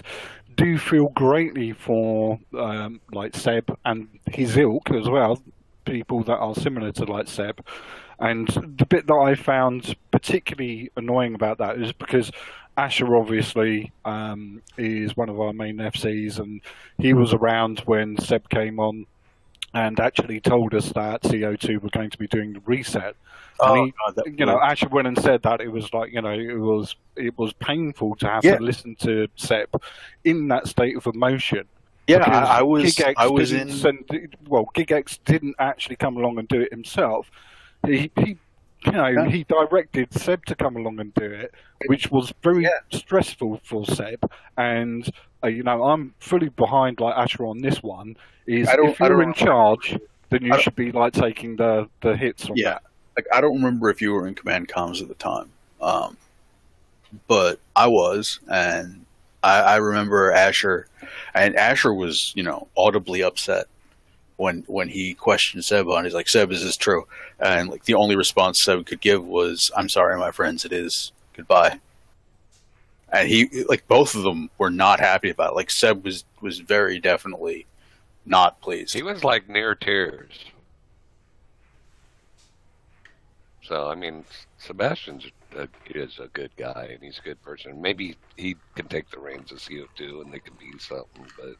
do 0.55 0.77
feel 0.77 1.09
greatly 1.09 1.73
for 1.73 2.39
um, 2.57 3.01
like 3.11 3.35
Seb 3.35 3.75
and 3.85 4.07
his 4.31 4.55
ilk 4.57 4.91
as 4.91 5.09
well, 5.09 5.41
people 5.85 6.23
that 6.23 6.37
are 6.37 6.55
similar 6.55 6.91
to 6.93 7.05
like 7.05 7.27
Seb. 7.27 7.65
And 8.19 8.47
the 8.77 8.85
bit 8.85 9.07
that 9.07 9.13
I 9.15 9.35
found 9.35 9.95
particularly 10.11 10.91
annoying 10.95 11.35
about 11.35 11.57
that 11.57 11.77
is 11.79 11.91
because 11.91 12.31
Asher 12.77 13.15
obviously 13.15 13.91
um, 14.05 14.61
is 14.77 15.15
one 15.15 15.29
of 15.29 15.39
our 15.39 15.53
main 15.53 15.77
FCs, 15.77 16.39
and 16.39 16.61
he 16.97 17.13
was 17.13 17.33
around 17.33 17.79
when 17.81 18.17
Seb 18.17 18.49
came 18.49 18.79
on 18.79 19.05
and 19.75 19.99
actually 19.99 20.39
told 20.39 20.73
us 20.73 20.91
that 20.93 21.23
CO2 21.23 21.81
were 21.81 21.89
going 21.89 22.09
to 22.09 22.17
be 22.17 22.27
doing 22.27 22.53
the 22.53 22.61
reset. 22.65 23.15
And 23.59 23.85
he- 23.87 23.93
God, 24.05 24.15
that 24.15 24.25
you 24.39 24.45
know, 24.45 24.53
blew- 24.57 24.61
Asher 24.61 24.87
went 24.89 25.07
and 25.07 25.17
said 25.19 25.41
that 25.43 25.61
it 25.61 25.67
was 25.71 25.93
like, 25.93 26.11
you 26.11 26.21
know, 26.21 26.31
it 26.31 26.57
was 26.59 26.95
it 27.15 27.37
was 27.37 27.53
painful 27.53 28.15
to 28.17 28.27
have 28.27 28.43
Yeah. 28.43 28.57
to 28.57 28.63
listen 28.63 28.95
to 29.01 29.27
Seb 29.35 29.69
in 30.23 30.47
that 30.47 30.67
state 30.67 30.95
of 30.97 31.05
emotion. 31.07 31.65
yeah, 32.07 32.17
I, 32.17 32.59
I 32.59 32.61
was, 32.63 32.83
GigX 32.95 33.13
I 33.17 33.27
was 33.27 33.51
in. 33.53 33.69
Send, 33.71 34.35
well, 34.47 34.67
GigX 34.75 35.19
didn't 35.25 35.55
actually 35.59 35.95
come 35.95 36.17
along 36.17 36.39
and 36.39 36.47
do 36.47 36.59
it 36.61 36.71
himself. 36.71 37.29
He, 37.85 38.11
he 38.17 38.37
you 38.85 38.91
know, 38.93 39.07
Yeah. 39.07 39.29
he 39.29 39.43
directed 39.43 40.13
Seb 40.13 40.45
to 40.45 40.55
come 40.55 40.75
along 40.75 40.99
and 40.99 41.13
do 41.13 41.25
it, 41.25 41.53
which 41.87 42.11
was 42.11 42.33
very 42.41 42.67
stressful 42.91 43.61
for 43.63 43.85
Seb. 43.85 44.29
And 44.57 45.09
uh, 45.43 45.47
you 45.47 45.63
know, 45.63 45.83
I'm 45.83 46.13
fully 46.19 46.49
behind 46.49 46.99
like 46.99 47.15
Asher 47.15 47.45
on 47.45 47.61
this 47.61 47.83
one. 47.83 48.15
Is 48.45 48.67
if 48.71 48.99
you're 48.99 49.21
in 49.21 49.33
charge, 49.33 49.97
then 50.29 50.43
you 50.43 50.59
should 50.59 50.75
be 50.75 50.91
like 50.91 51.13
taking 51.13 51.55
the 51.55 51.87
the 52.01 52.15
hits. 52.15 52.49
On 52.49 52.55
Yeah, 52.55 52.79
like 53.15 53.25
I 53.33 53.41
don't 53.41 53.55
remember 53.55 53.89
if 53.89 54.01
you 54.01 54.13
were 54.13 54.27
in 54.27 54.35
command 54.35 54.67
comms 54.67 55.01
at 55.01 55.07
the 55.07 55.13
time, 55.15 55.49
um, 55.81 56.17
but 57.27 57.59
I 57.75 57.87
was, 57.87 58.39
and 58.49 59.05
I, 59.43 59.59
I 59.61 59.75
remember 59.77 60.31
Asher, 60.31 60.87
and 61.33 61.55
Asher 61.55 61.93
was, 61.93 62.33
you 62.35 62.43
know, 62.43 62.67
audibly 62.77 63.23
upset 63.23 63.67
when 64.37 64.63
when 64.67 64.89
he 64.89 65.13
questioned 65.13 65.63
Seb 65.65 65.87
on. 65.87 66.03
He's 66.03 66.13
like, 66.13 66.29
"Seb, 66.29 66.51
is 66.51 66.63
this 66.63 66.77
true?" 66.77 67.07
And 67.39 67.69
like 67.69 67.85
the 67.85 67.95
only 67.95 68.15
response 68.15 68.63
Seb 68.63 68.85
could 68.85 69.01
give 69.01 69.25
was, 69.25 69.71
"I'm 69.75 69.89
sorry, 69.89 70.17
my 70.17 70.31
friends, 70.31 70.65
it 70.65 70.73
is. 70.73 71.11
Goodbye." 71.35 71.79
And 73.11 73.29
he, 73.29 73.63
like, 73.69 73.87
both 73.87 74.15
of 74.15 74.23
them 74.23 74.49
were 74.57 74.71
not 74.71 74.99
happy 74.99 75.29
about 75.29 75.51
it. 75.51 75.55
Like 75.55 75.71
Seb 75.71 76.03
was 76.03 76.25
was 76.41 76.59
very 76.59 76.99
definitely 76.99 77.65
not 78.25 78.59
pleased. 78.61 78.93
He 78.93 79.03
was 79.03 79.23
like 79.23 79.49
near 79.49 79.75
tears. 79.75 80.31
So 83.63 83.89
I 83.89 83.95
mean, 83.95 84.25
Sebastian's 84.57 85.25
a, 85.55 85.67
is 85.87 86.19
a 86.19 86.27
good 86.27 86.51
guy 86.57 86.89
and 86.91 87.03
he's 87.03 87.19
a 87.19 87.21
good 87.21 87.41
person. 87.43 87.81
Maybe 87.81 88.17
he 88.35 88.55
can 88.75 88.87
take 88.87 89.09
the 89.09 89.19
reins 89.19 89.51
of 89.51 89.59
CO2 89.59 90.21
and 90.21 90.33
they 90.33 90.39
can 90.39 90.53
be 90.55 90.77
something. 90.79 91.25
But 91.37 91.55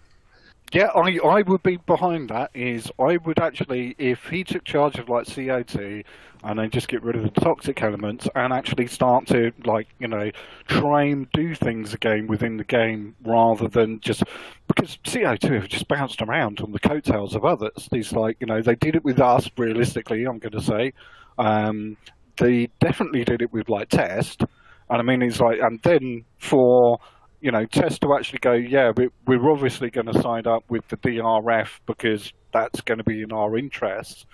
Yeah, 0.74 0.88
I 0.96 1.20
I 1.24 1.42
would 1.44 1.62
be 1.62 1.78
behind 1.78 2.30
that. 2.30 2.50
Is 2.56 2.92
I 3.00 3.18
would 3.18 3.40
actually, 3.40 3.96
if 4.00 4.26
he 4.30 4.44
took 4.44 4.64
charge 4.64 4.98
of 4.98 5.08
like 5.08 5.28
CO2 5.28 6.04
and 6.44 6.60
then 6.60 6.72
just 6.72 6.88
get 6.88 7.04
rid 7.04 7.16
of 7.16 7.24
the 7.24 7.42
toxic 7.42 7.82
elements 7.84 8.28
and 8.36 8.52
actually 8.52 8.88
start 8.88 9.28
to 9.28 9.52
like 9.66 9.88
you 10.00 10.08
know 10.08 10.32
try 10.68 11.04
and 11.04 11.32
do 11.32 11.54
things 11.54 11.94
again 11.94 12.26
within 12.28 12.58
the 12.58 12.64
game 12.64 13.16
rather 13.24 13.68
than 13.68 14.00
just 14.02 14.24
because 14.68 14.98
CO2 15.06 15.54
have 15.54 15.68
just 15.70 15.88
bounced 15.88 16.22
around 16.24 16.60
on 16.60 16.72
the 16.72 16.80
coattails 16.80 17.36
of 17.36 17.46
others. 17.46 17.88
It's 17.92 18.12
like 18.12 18.38
you 18.40 18.48
know 18.48 18.62
they 18.64 18.76
did 18.76 18.96
it 18.96 19.04
with 19.04 19.20
us. 19.22 19.48
Realistically, 19.58 20.26
I'm 20.26 20.40
going 20.40 20.54
to 20.54 20.62
say 20.62 20.94
um, 21.38 21.98
they 22.38 22.70
definitely 22.80 23.24
did 23.24 23.44
it 23.44 23.54
with 23.54 23.70
like 23.70 23.90
test. 23.90 24.42
And 24.90 25.00
I 25.00 25.02
mean, 25.04 25.22
it's 25.22 25.40
like, 25.40 25.60
and 25.60 25.80
then 25.84 26.26
for 26.40 27.00
you 27.44 27.52
know, 27.52 27.66
test 27.66 28.00
to 28.00 28.16
actually 28.16 28.40
go, 28.40 28.54
yeah, 28.54 28.94
we, 28.96 29.10
we're 29.28 29.52
obviously 29.52 29.90
going 29.90 30.08
to 30.08 30.22
sign 30.22 30.48
up 30.48 30.64
with 30.70 30.88
the 30.88 30.96
DRF 30.96 31.68
because 31.86 32.32
that's 32.54 32.80
going 32.80 33.00
to 33.00 33.04
be 33.04 33.22
in 33.22 33.34
our 33.34 33.58
interests. 33.58 34.26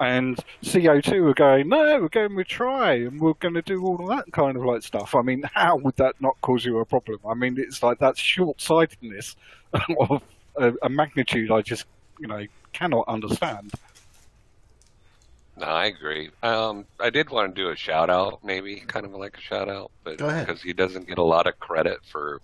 And 0.00 0.36
CO2 0.64 1.30
are 1.30 1.34
going, 1.34 1.68
no, 1.68 2.00
we're 2.00 2.08
going 2.08 2.34
with 2.34 2.48
try 2.48 2.94
and 2.94 3.20
we're 3.20 3.34
going 3.34 3.54
to 3.54 3.62
do 3.62 3.86
all 3.86 4.00
of 4.02 4.08
that 4.08 4.32
kind 4.32 4.56
of 4.56 4.64
like 4.64 4.82
stuff. 4.82 5.14
I 5.14 5.22
mean, 5.22 5.44
how 5.54 5.76
would 5.76 5.94
that 5.96 6.16
not 6.20 6.36
cause 6.42 6.64
you 6.64 6.80
a 6.80 6.84
problem? 6.84 7.20
I 7.24 7.34
mean, 7.34 7.54
it's 7.60 7.80
like 7.80 8.00
that's 8.00 8.18
short 8.18 8.60
sightedness 8.60 9.36
of 10.00 10.20
a, 10.56 10.72
a 10.82 10.88
magnitude 10.88 11.52
I 11.52 11.62
just, 11.62 11.84
you 12.18 12.26
know, 12.26 12.44
cannot 12.72 13.06
understand. 13.06 13.72
no, 15.56 15.66
I 15.66 15.86
agree. 15.86 16.30
Um, 16.42 16.86
I 16.98 17.10
did 17.10 17.30
want 17.30 17.54
to 17.54 17.62
do 17.62 17.70
a 17.70 17.76
shout 17.76 18.10
out, 18.10 18.42
maybe 18.42 18.80
kind 18.80 19.06
of 19.06 19.12
like 19.12 19.38
a 19.38 19.40
shout 19.40 19.68
out, 19.68 19.92
but 20.02 20.18
because 20.18 20.60
he 20.60 20.72
doesn't 20.72 21.06
get 21.06 21.18
a 21.18 21.22
lot 21.22 21.46
of 21.46 21.60
credit 21.60 22.00
for 22.10 22.40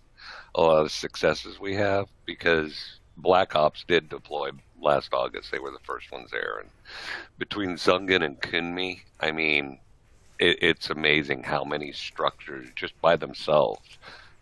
a 0.54 0.60
lot 0.60 0.84
of 0.84 0.92
successes 0.92 1.58
we 1.60 1.74
have, 1.74 2.06
because 2.26 3.00
Black 3.16 3.54
Ops 3.56 3.84
did 3.86 4.08
deploy 4.08 4.50
last 4.80 5.12
August. 5.12 5.50
They 5.50 5.58
were 5.58 5.70
the 5.70 5.78
first 5.84 6.10
ones 6.12 6.30
there, 6.30 6.58
and 6.60 6.68
between 7.38 7.70
Zungen 7.76 8.24
and 8.24 8.40
Kunmi, 8.40 9.00
I 9.20 9.30
mean, 9.32 9.78
it, 10.38 10.58
it's 10.62 10.90
amazing 10.90 11.42
how 11.42 11.64
many 11.64 11.92
structures 11.92 12.68
just 12.76 13.00
by 13.00 13.16
themselves 13.16 13.98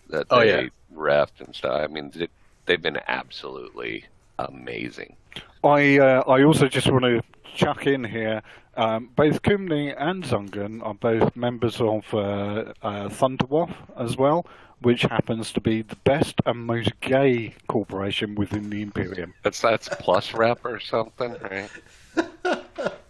that 0.09 0.27
Oh, 0.31 0.41
they 0.41 0.49
yeah. 0.65 0.69
refed 0.95 1.41
and 1.41 1.55
stuff. 1.55 1.81
I 1.83 1.87
mean, 1.87 2.11
they, 2.15 2.29
they've 2.67 2.83
been 2.83 3.01
absolutely 3.09 4.05
amazing. 4.39 5.17
I 5.65 5.99
uh, 5.99 6.23
I 6.27 6.43
also 6.43 6.67
just 6.69 6.91
want 6.91 7.05
to 7.05 7.23
chuck 7.55 7.87
in 7.87 8.05
here. 8.05 8.43
Um, 8.77 9.11
both 9.15 9.43
Kumni 9.43 9.95
and 9.99 10.25
Zungen 10.25 10.85
are 10.85 10.95
both 10.95 11.37
members 11.37 11.81
of 11.81 12.03
uh, 12.15 12.73
uh, 12.83 13.09
Thunderwolf 13.09 13.73
as 13.99 14.17
well, 14.17 14.47
which 14.83 15.03
happens 15.03 15.53
to 15.53 15.61
be 15.61 15.83
the 15.83 15.97
best 15.97 16.37
and 16.47 16.59
most 16.67 16.93
gay 17.01 17.55
corporation 17.69 18.35
within 18.35 18.71
the 18.71 18.83
Imperium. 18.83 19.35
That's 19.43 19.61
that's 19.61 19.89
plus 20.01 20.35
rep 20.35 20.65
or 20.65 20.79
something, 20.81 21.37
right? 21.43 21.71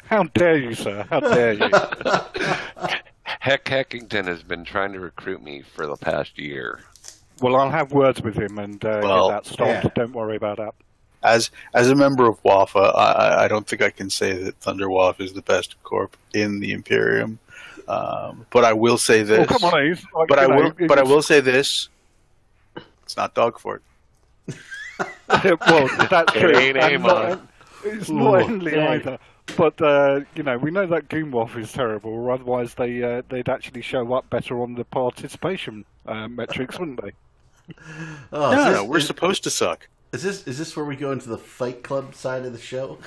How 0.07 0.25
dare 0.25 0.59
you, 0.59 0.75
sir? 0.75 1.07
How 1.09 1.21
dare 1.21 1.55
you? 1.55 1.71
Heck, 3.41 3.65
Heckington 3.65 4.27
has 4.27 4.43
been 4.43 4.65
trying 4.65 4.93
to 4.93 5.01
recruit 5.01 5.43
me 5.43 5.63
for 5.63 5.87
the 5.87 5.97
past 5.97 6.39
year. 6.39 6.81
well, 7.41 7.57
I'll 7.57 7.71
have 7.71 7.93
words 7.93 8.21
with 8.23 8.37
him 8.37 8.59
and 8.59 8.85
uh, 8.85 9.01
Well, 9.03 9.29
get 9.31 9.45
that 9.45 9.53
stopped. 9.53 9.85
yeah. 9.85 9.91
Don't 9.95 10.13
worry 10.13 10.37
about 10.37 10.59
that. 10.59 10.75
as 11.23 11.51
as 11.75 11.89
a 11.91 11.95
member 11.95 12.29
of 12.29 12.41
WAFA, 12.43 12.95
I, 12.95 13.13
I- 13.13 13.45
I 13.45 13.49
don't 13.49 13.67
think 13.67 13.83
I 13.83 13.91
can 13.91 14.11
say 14.11 14.33
that 14.45 14.57
Thunder 14.61 14.89
Waff 14.91 15.21
is 15.21 15.33
the 15.33 15.43
best 15.43 15.83
corp 15.83 16.17
in 16.35 16.61
the 16.61 16.73
Imperium. 16.73 17.39
Um, 17.89 18.47
but 18.51 18.65
I 18.65 18.73
will 18.73 18.99
say 18.99 19.23
this. 19.23 19.41
Oh, 19.51 19.59
come 19.59 19.65
on, 19.65 19.81
Ace. 19.83 20.05
Like, 20.15 20.29
but 20.29 20.39
I 20.39 20.43
you 20.43 20.49
know, 20.49 20.57
will. 20.57 20.71
But 20.89 20.99
I 20.99 21.03
it's- 21.03 21.09
will 21.09 21.23
say 21.23 21.41
this. 21.41 21.89
It's 23.05 23.17
not 23.17 23.35
Dogfort. 23.35 23.81
well, 25.29 25.89
that's 26.11 26.33
true. 26.33 26.57
Ain't 26.57 26.77
not- 27.03 27.33
on. 27.33 27.49
it's 27.85 28.09
not 28.09 28.43
Ooh. 28.43 28.47
Henley 28.47 28.73
Yeah. 28.77 28.91
either. 28.93 29.19
But 29.57 29.83
uh, 29.83 30.21
you 30.37 30.45
know, 30.45 30.57
we 30.57 30.71
know 30.71 30.87
that 30.87 31.09
GoonWaffe 31.09 31.57
is 31.59 31.73
terrible. 31.73 32.13
Or 32.13 32.31
otherwise, 32.31 32.75
they 32.75 33.03
uh, 33.03 33.23
they'd 33.29 33.49
actually 33.49 33.83
show 33.83 34.13
up 34.15 34.31
better 34.31 34.63
on 34.63 34.75
the 34.77 34.85
participation 34.85 35.85
uh, 36.07 36.29
metrics, 36.29 36.79
wouldn't 36.79 37.03
they? 37.03 37.13
Oh, 38.33 38.51
no, 38.53 38.65
this, 38.65 38.75
no, 38.75 38.85
we're 38.85 38.99
is, 38.99 39.07
supposed 39.07 39.45
to 39.45 39.51
suck. 39.51 39.89
is 40.13 40.23
this 40.23 40.47
is 40.47 40.59
this 40.59 40.77
where 40.77 40.85
we 40.85 40.97
go 40.97 41.13
into 41.13 41.29
the 41.29 41.39
Fight 41.39 41.83
Club 41.83 42.15
side 42.15 42.45
of 42.45 42.53
the 42.53 42.59
show? 42.59 42.99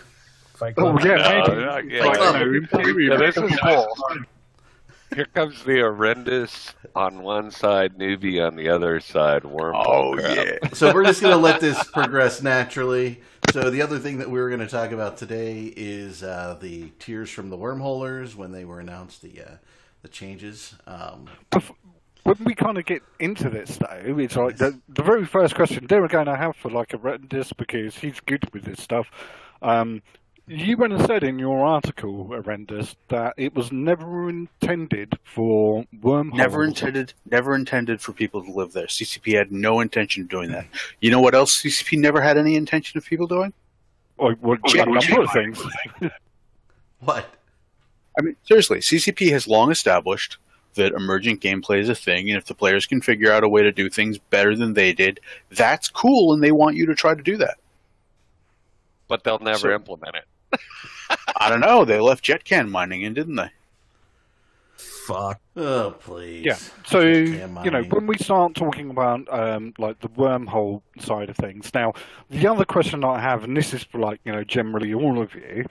Fight 0.56 0.76
Oh 0.78 0.98
yeah, 1.00 1.16
No, 1.16 1.48
maybe. 1.48 1.62
not 1.66 1.90
yet. 1.90 2.06
Like, 2.06 2.18
Club. 2.18 2.36
you 2.42 2.54
Imperium 2.56 3.12
Yeah, 3.12 3.18
this 3.32 3.38
is 3.38 3.60
War. 3.64 3.88
Here 5.14 5.26
comes 5.26 5.64
the 5.64 5.80
horrendous 5.80 6.74
on 6.96 7.22
one 7.22 7.52
side, 7.52 7.98
newbie 7.98 8.46
on 8.46 8.56
the 8.56 8.70
other 8.70 9.00
side, 9.00 9.44
wormhole. 9.44 9.86
Oh 9.86 10.14
crap. 10.16 10.36
yeah. 10.36 10.70
So 10.74 10.94
we're 10.94 11.06
just 11.06 11.22
going 11.22 11.34
to 11.34 11.40
let 11.40 11.62
this 11.62 11.82
progress 11.92 12.42
naturally. 12.42 13.22
So 13.52 13.70
the 13.70 13.82
other 13.82 14.00
thing 14.00 14.18
that 14.18 14.30
we 14.30 14.40
were 14.40 14.50
going 14.50 14.62
to 14.62 14.68
talk 14.68 14.92
about 14.92 15.18
today 15.18 15.74
is 15.76 16.24
uh, 16.24 16.58
the 16.60 16.90
tears 17.00 17.30
from 17.30 17.50
the 17.50 17.58
wormholers 17.58 18.36
when 18.36 18.52
they 18.52 18.66
were 18.66 18.80
announced 18.80 19.22
the 19.22 19.42
uh, 19.42 19.56
the 20.02 20.08
changes. 20.08 20.76
Um, 20.88 21.30
Bef- 21.52 21.76
when 22.24 22.38
we 22.44 22.56
kind 22.56 22.78
of 22.78 22.86
get 22.86 23.04
into 23.20 23.50
this 23.50 23.78
though, 23.78 24.18
it's 24.18 24.36
like 24.36 24.58
the, 24.58 24.80
the 24.90 25.04
very 25.04 25.26
first 25.26 25.54
question 25.54 25.86
they 25.88 26.00
were 26.00 26.08
going 26.08 26.26
to 26.26 26.36
have 26.36 26.56
for 26.56 26.72
like 26.72 26.94
a 26.94 26.98
Retendis 26.98 27.56
because 27.56 27.96
he's 27.96 28.20
good 28.20 28.52
with 28.52 28.64
this 28.64 28.82
stuff. 28.82 29.08
Um, 29.62 30.02
You 30.48 30.78
went 30.78 30.94
and 30.94 31.04
said 31.08 31.24
in 31.24 31.40
your 31.40 31.66
article, 31.66 32.26
Horrendous, 32.28 32.96
that 33.08 33.34
it 33.36 33.56
was 33.56 33.72
never 33.72 34.30
intended 34.30 35.18
for 35.24 35.86
wormholes. 36.02 36.38
Never 36.38 36.64
intended, 36.64 37.14
never 37.30 37.56
intended 37.56 38.00
for 38.00 38.14
people 38.14 38.44
to 38.44 38.52
live 38.52 38.72
there. 38.72 38.86
CCP 38.86 39.36
had 39.36 39.52
no 39.52 39.80
intention 39.80 40.24
of 40.24 40.30
doing 40.30 40.52
that. 40.52 40.68
You 41.02 41.10
know 41.10 41.20
what 41.20 41.34
else 41.34 41.62
CCP 41.64 41.98
never 41.98 42.22
had 42.22 42.38
any 42.38 42.56
intention 42.56 42.98
of 43.00 43.06
people 43.06 43.26
doing? 43.26 43.54
Or, 44.18 44.36
well, 44.40 44.58
oh, 44.64 44.80
a 44.82 44.86
number 44.86 45.22
of 45.22 45.32
things. 45.32 45.62
What? 47.02 47.28
I 48.18 48.22
mean, 48.24 48.36
seriously, 48.44 48.80
CCP 48.80 49.30
has 49.32 49.48
long 49.48 49.70
established 49.70 50.38
that 50.76 50.94
emergent 50.94 51.42
gameplay 51.42 51.80
is 51.80 51.90
a 51.90 51.94
thing, 51.94 52.30
and 52.30 52.38
if 52.38 52.46
the 52.46 52.56
players 52.56 52.86
can 52.86 53.02
figure 53.02 53.32
out 53.32 53.44
a 53.44 53.50
way 53.50 53.62
to 53.62 53.72
do 53.72 53.90
things 53.90 54.18
better 54.18 54.56
than 54.56 54.74
they 54.74 54.92
did, 54.94 55.20
that's 55.52 55.88
cool, 55.90 56.34
and 56.34 56.42
they 56.44 56.52
want 56.52 56.78
you 56.78 56.86
to 56.88 56.96
try 56.96 57.14
to 57.14 57.22
do 57.22 57.38
that. 57.38 57.58
But 59.08 59.24
they'll 59.24 59.40
never 59.40 59.58
So- 59.60 59.72
implement 59.72 60.16
it. 60.16 60.24
I 61.38 61.50
don't 61.50 61.60
know. 61.60 61.86
They 61.86 62.00
left 62.00 62.24
jetcan 62.24 62.70
mining 62.70 63.02
in, 63.02 63.14
didn't 63.14 63.36
they? 63.36 63.50
Fuck. 64.78 65.40
Oh, 65.56 65.96
please. 66.00 66.46
Yeah. 66.46 66.58
So 66.86 67.00
you 67.00 67.72
know, 67.72 67.84
when 67.84 68.08
we 68.08 68.18
start 68.18 68.56
talking 68.56 68.90
about 68.90 69.32
um, 69.32 69.74
like 69.78 70.00
the 70.00 70.10
wormhole 70.10 70.82
side 71.00 71.30
of 71.30 71.38
things, 71.38 71.72
now 71.74 71.94
the 72.30 72.48
other 72.48 72.66
question 72.66 73.04
I 73.04 73.20
have, 73.20 73.44
and 73.44 73.56
this 73.56 73.74
is 73.74 73.84
for 73.84 74.00
like 74.00 74.20
you 74.26 74.32
know 74.32 74.44
generally 74.44 74.94
all 74.94 75.22
of 75.22 75.36
you, 75.36 75.66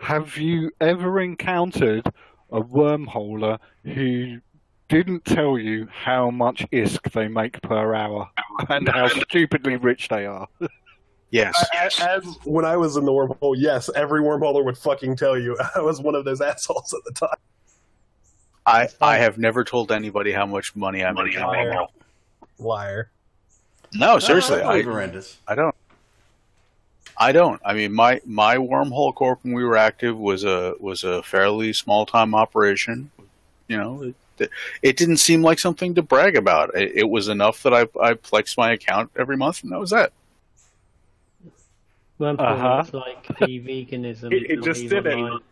have 0.00 0.36
you 0.36 0.70
ever 0.80 1.20
encountered 1.20 2.06
a 2.50 2.60
wormholer 2.60 3.58
who 3.84 4.40
didn't 4.88 5.24
tell 5.24 5.58
you 5.58 5.88
how 5.90 6.30
much 6.30 6.66
ISK 6.70 7.10
they 7.12 7.26
make 7.26 7.60
per 7.62 7.94
hour 7.94 8.28
and 8.68 8.88
how 8.88 9.08
stupidly 9.08 9.76
rich 9.76 10.08
they 10.08 10.26
are? 10.26 10.46
Yes. 11.32 11.54
As, 11.74 11.98
as 11.98 12.24
when 12.44 12.66
I 12.66 12.76
was 12.76 12.96
in 12.96 13.06
the 13.06 13.10
wormhole, 13.10 13.54
yes, 13.56 13.88
every 13.96 14.20
wormholer 14.20 14.62
would 14.64 14.76
fucking 14.76 15.16
tell 15.16 15.36
you 15.36 15.58
I 15.74 15.80
was 15.80 16.00
one 16.00 16.14
of 16.14 16.24
those 16.26 16.40
assholes 16.40 16.94
at 16.94 17.02
the 17.04 17.12
time. 17.12 17.38
I, 18.66 18.88
I 19.00 19.16
have 19.16 19.38
never 19.38 19.64
told 19.64 19.90
anybody 19.90 20.30
how 20.30 20.46
much 20.46 20.76
money 20.76 21.02
I'm 21.02 21.14
making. 21.14 21.40
Liar. 21.40 21.86
Liar. 22.58 23.10
No, 23.94 24.18
seriously, 24.18 24.60
Oh, 24.60 24.68
I, 24.68 24.74
I, 24.74 24.82
believe. 24.82 25.36
I 25.48 25.54
don't. 25.54 25.74
I 27.16 27.32
don't. 27.32 27.60
I 27.64 27.74
mean, 27.74 27.92
my 27.92 28.20
my 28.24 28.56
wormhole 28.56 29.14
corp 29.14 29.40
when 29.42 29.54
we 29.54 29.64
were 29.64 29.76
active 29.76 30.16
was 30.16 30.44
a 30.44 30.74
was 30.80 31.02
a 31.02 31.22
fairly 31.22 31.72
small 31.72 32.06
time 32.06 32.34
operation. 32.34 33.10
You 33.68 33.76
know, 33.78 34.12
it, 34.38 34.50
it 34.82 34.96
didn't 34.96 35.18
seem 35.18 35.42
like 35.42 35.58
something 35.58 35.94
to 35.94 36.02
brag 36.02 36.36
about. 36.36 36.74
It, 36.74 36.92
it 36.94 37.08
was 37.08 37.28
enough 37.28 37.62
that 37.64 37.74
I 37.74 37.86
I 38.00 38.14
flexed 38.14 38.56
my 38.56 38.72
account 38.72 39.10
every 39.16 39.36
month, 39.36 39.62
and 39.62 39.72
that 39.72 39.80
was 39.80 39.90
that. 39.90 40.12
Wormhole 42.22 42.38
Uh-huh. 42.40 42.76
looks 42.78 42.94
like 42.94 43.26
the 43.38 43.60
veganism. 43.60 44.32
It- 44.32 44.50
it 44.50 44.58
is 44.60 44.64
just 44.64 44.82
not 44.84 45.04
did 45.04 45.06
it. 45.18 45.42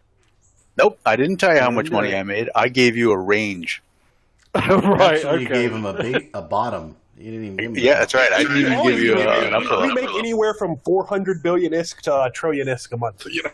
Nope, 0.78 0.98
I 1.04 1.16
didn't 1.16 1.37
tell 1.38 1.52
you 1.54 1.61
how 1.61 1.70
much 1.70 1.90
money 1.90 2.14
I 2.14 2.22
made. 2.22 2.48
I 2.54 2.68
gave 2.68 2.96
you 2.96 3.11
a 3.12 3.18
range. 3.18 3.83
right. 4.54 5.14
Actually, 5.16 5.42
you 5.42 5.48
gave 5.48 5.72
him 5.72 5.85
a, 5.85 5.92
ba- 5.92 6.22
a 6.35 6.42
bottom. 6.42 6.96
You 7.18 7.30
didn't 7.33 7.44
even 7.44 7.56
give 7.56 7.70
him 7.72 7.76
Yeah, 7.76 7.98
that's 7.98 8.14
right. 8.14 8.33
I 8.33 8.38
didn't 8.42 8.56
even 8.59 8.72
All 8.74 8.85
give 8.85 8.98
you 9.00 9.14
a, 9.18 9.46
an 9.46 9.54
upper 9.54 9.80
we 9.83 9.92
make 9.94 10.09
anywhere 10.11 10.54
from 10.54 10.76
400 10.78 11.42
billion 11.42 11.72
isk 11.72 12.00
to 12.02 12.22
a 12.24 12.30
trillion 12.30 12.66
isk 12.68 12.92
a 12.92 12.96
month. 12.96 13.26
You 13.30 13.42
know? 13.42 13.50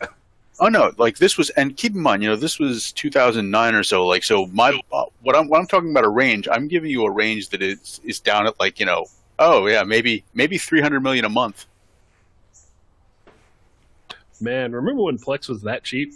Oh 0.61 0.69
no, 0.69 0.93
like 0.97 1.19
this 1.19 1.37
was, 1.37 1.51
and 1.51 1.77
keep 1.77 1.95
in 1.95 2.01
mind, 2.01 2.23
you 2.23 2.29
know, 2.31 2.37
this 2.37 2.59
was 2.59 2.93
2009 2.93 3.75
or 3.75 3.83
so. 3.83 4.07
Like, 4.07 4.25
so 4.25 4.47
my 4.47 4.79
uh, 4.93 5.05
what 5.23 5.37
I'm 5.37 5.49
what 5.49 5.61
I'm 5.61 5.67
talking 5.67 5.91
about 5.91 6.05
a 6.05 6.09
range. 6.09 6.49
I'm 6.51 6.69
giving 6.69 6.91
you 6.91 7.05
a 7.05 7.11
range 7.11 7.49
that 7.51 7.61
is 7.61 8.01
is 8.05 8.21
down 8.21 8.47
at 8.47 8.59
like 8.61 8.79
you 8.81 8.87
know, 8.87 9.07
oh 9.39 9.67
yeah, 9.67 9.83
maybe 9.83 10.25
maybe 10.33 10.57
300 10.59 11.01
million 11.01 11.25
a 11.25 11.29
month. 11.29 11.67
Man, 14.41 14.73
remember 14.73 15.03
when 15.03 15.19
Plex 15.19 15.49
was 15.49 15.63
that 15.63 15.85
cheap? 15.85 16.13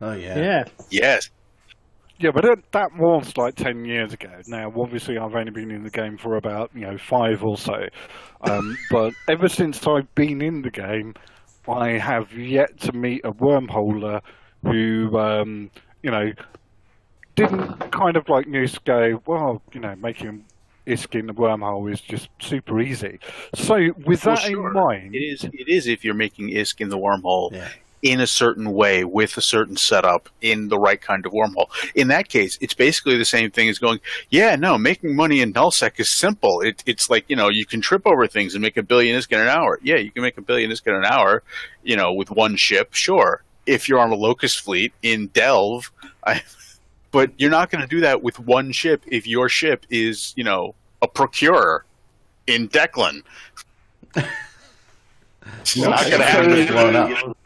Oh 0.00 0.12
yeah. 0.12 0.38
Yeah. 0.38 0.64
Yes, 0.90 1.30
Yeah, 2.18 2.30
but 2.34 2.44
that, 2.44 2.58
that 2.72 2.90
was 2.98 3.36
like 3.36 3.54
10 3.56 3.84
years 3.84 4.12
ago. 4.12 4.30
Now, 4.46 4.72
obviously, 4.76 5.18
I've 5.18 5.34
only 5.34 5.50
been 5.50 5.70
in 5.70 5.82
the 5.84 5.90
game 5.90 6.16
for 6.18 6.36
about, 6.36 6.70
you 6.74 6.82
know, 6.82 6.96
five 6.98 7.42
or 7.44 7.56
so. 7.56 7.74
Um, 8.42 8.76
but 8.90 9.14
ever 9.28 9.48
since 9.48 9.86
I've 9.86 10.12
been 10.14 10.42
in 10.42 10.62
the 10.62 10.70
game, 10.70 11.14
I 11.68 11.90
have 11.98 12.32
yet 12.32 12.78
to 12.80 12.92
meet 12.92 13.22
a 13.24 13.32
wormholer 13.32 14.20
who, 14.62 15.16
um, 15.18 15.70
you 16.02 16.10
know, 16.10 16.32
didn't 17.34 17.92
kind 17.92 18.16
of 18.16 18.28
like 18.28 18.50
just 18.50 18.84
go, 18.84 19.20
well, 19.26 19.62
you 19.72 19.80
know, 19.80 19.94
making 19.96 20.44
ISK 20.86 21.16
in 21.20 21.26
the 21.26 21.34
wormhole 21.34 21.92
is 21.92 22.00
just 22.00 22.28
super 22.38 22.80
easy. 22.80 23.18
So, 23.54 23.76
with 24.04 24.24
Well, 24.24 24.36
that 24.36 24.42
sure. 24.44 24.68
in 24.68 24.72
mind, 24.74 25.14
it 25.14 25.18
is. 25.18 25.44
It 25.44 25.68
is 25.68 25.86
if 25.86 26.04
you're 26.04 26.14
making 26.14 26.48
ISK 26.50 26.80
in 26.80 26.88
the 26.88 26.98
wormhole 26.98 27.52
Yeah. 27.52 27.68
in 28.02 28.20
a 28.20 28.26
certain 28.26 28.72
way 28.72 29.02
with 29.04 29.36
a 29.36 29.40
certain 29.40 29.76
setup 29.76 30.28
in 30.40 30.68
the 30.68 30.78
right 30.78 31.00
kind 31.00 31.26
of 31.26 31.32
wormhole. 31.32 31.66
In 31.94 32.06
that 32.08 32.28
case, 32.28 32.56
it's 32.60 32.74
basically 32.74 33.16
the 33.16 33.24
same 33.24 33.50
thing 33.50 33.68
as 33.68 33.78
going, 33.80 33.98
yeah, 34.30 34.54
no, 34.54 34.78
making 34.78 35.16
money 35.16 35.40
in 35.40 35.52
nullsec 35.52 35.98
is 35.98 36.16
simple. 36.16 36.60
It, 36.60 36.84
it's 36.86 37.10
like 37.10 37.24
you 37.28 37.34
know 37.34 37.48
you 37.48 37.66
can 37.66 37.80
trip 37.80 38.02
over 38.06 38.26
things 38.28 38.54
and 38.54 38.62
make 38.62 38.76
a 38.76 38.82
billion 38.82 39.18
ISK 39.18 39.32
in 39.32 39.40
an 39.40 39.48
hour. 39.48 39.80
Yeah, 39.82 39.96
you 39.96 40.12
can 40.12 40.22
make 40.22 40.38
a 40.38 40.42
billion 40.42 40.70
ISK 40.70 40.86
in 40.86 40.94
an 40.94 41.04
hour, 41.04 41.42
you 41.82 41.96
know, 41.96 42.12
with 42.12 42.30
one 42.30 42.54
ship, 42.56 42.94
sure. 42.94 43.42
If 43.66 43.88
you're 43.88 43.98
on 43.98 44.12
a 44.12 44.14
locust 44.16 44.60
fleet 44.60 44.92
in 45.02 45.26
Delve, 45.30 45.90
I, 46.24 46.42
but 47.10 47.30
you're 47.38 47.50
not 47.50 47.70
going 47.70 47.82
to 47.82 47.88
do 47.88 48.00
that 48.00 48.22
with 48.22 48.38
one 48.40 48.72
ship 48.72 49.02
if 49.06 49.26
your 49.26 49.48
ship 49.48 49.86
is, 49.90 50.34
you 50.36 50.44
know, 50.44 50.74
a 51.02 51.08
procurer 51.08 51.84
in 52.46 52.68
Deklein. 52.68 53.22
it's 54.16 55.76
not 55.76 56.00
going 56.06 56.18
to 56.18 56.24
happen. 56.24 56.52
It's 56.52 56.70
blown 56.70 56.96
up. 56.96 57.36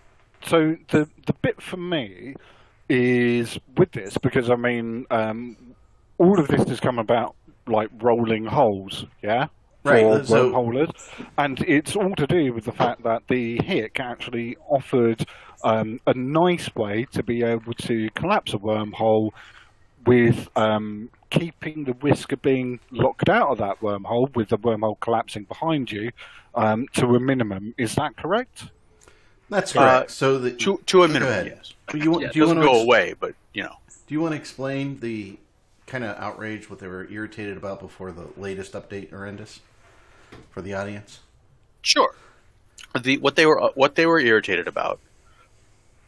so 0.44 0.76
the 0.90 1.08
the 1.26 1.32
bit 1.34 1.60
for 1.60 1.76
me 1.76 2.34
is 2.88 3.58
with 3.76 3.92
this 3.92 4.18
because 4.18 4.50
I 4.50 4.56
mean 4.56 5.06
um, 5.10 5.56
all 6.18 6.38
of 6.38 6.48
this 6.48 6.68
has 6.68 6.80
come 6.80 6.98
about 6.98 7.34
like 7.66 7.88
rolling 8.00 8.46
holes, 8.46 9.06
yeah, 9.22 9.46
Right, 9.82 10.02
for 10.02 10.24
so- 10.24 10.52
wormholers, 10.52 10.92
and 11.38 11.60
it's 11.62 11.96
all 11.96 12.14
to 12.16 12.26
do 12.26 12.52
with 12.52 12.64
the 12.64 12.72
fact 12.72 13.02
that 13.04 13.22
the 13.28 13.58
HIC 13.62 13.98
actually 13.98 14.56
offered 14.68 15.26
um, 15.64 16.00
a 16.06 16.14
nice 16.14 16.74
way 16.74 17.06
to 17.12 17.22
be 17.22 17.42
able 17.42 17.72
to 17.74 18.10
collapse 18.14 18.52
a 18.52 18.58
wormhole 18.58 19.30
with 20.06 20.48
um, 20.56 21.10
keeping 21.30 21.84
the 21.84 21.94
risk 22.02 22.32
of 22.32 22.42
being 22.42 22.80
locked 22.90 23.28
out 23.28 23.48
of 23.48 23.58
that 23.58 23.80
wormhole 23.80 24.34
with 24.34 24.48
the 24.48 24.58
wormhole 24.58 24.98
collapsing 25.00 25.44
behind 25.44 25.90
you 25.90 26.10
um, 26.54 26.86
to 26.94 27.14
a 27.14 27.20
minimum. 27.20 27.74
Is 27.78 27.94
that 27.94 28.16
correct? 28.16 28.64
That's 29.48 29.72
correct. 29.72 30.10
Uh, 30.10 30.12
so 30.12 30.38
the, 30.38 30.52
To, 30.52 30.80
to 30.86 31.04
a 31.04 31.08
minimum, 31.08 31.46
yes. 31.46 31.74
Do 31.88 31.98
you, 31.98 32.20
Yeah, 32.20 32.30
do 32.30 32.38
you 32.38 32.44
doesn't 32.44 32.58
want 32.58 32.68
to 32.68 32.74
go 32.74 32.82
away, 32.82 33.14
but 33.18 33.34
you 33.52 33.64
know. 33.64 33.76
Do 34.06 34.14
you 34.14 34.20
want 34.20 34.32
to 34.32 34.38
explain 34.38 34.98
the 35.00 35.38
kind 35.86 36.04
of 36.04 36.16
outrage, 36.18 36.70
what 36.70 36.78
they 36.78 36.86
were 36.86 37.08
irritated 37.10 37.56
about 37.56 37.80
before 37.80 38.12
the 38.12 38.26
latest 38.36 38.72
update, 38.72 39.10
horrendous, 39.10 39.60
for 40.50 40.62
the 40.62 40.74
audience? 40.74 41.20
Sure. 41.82 42.14
The 43.00 43.18
what 43.18 43.36
they 43.36 43.46
were 43.46 43.70
what 43.74 43.94
they 43.94 44.06
were 44.06 44.18
irritated 44.18 44.66
about. 44.66 45.00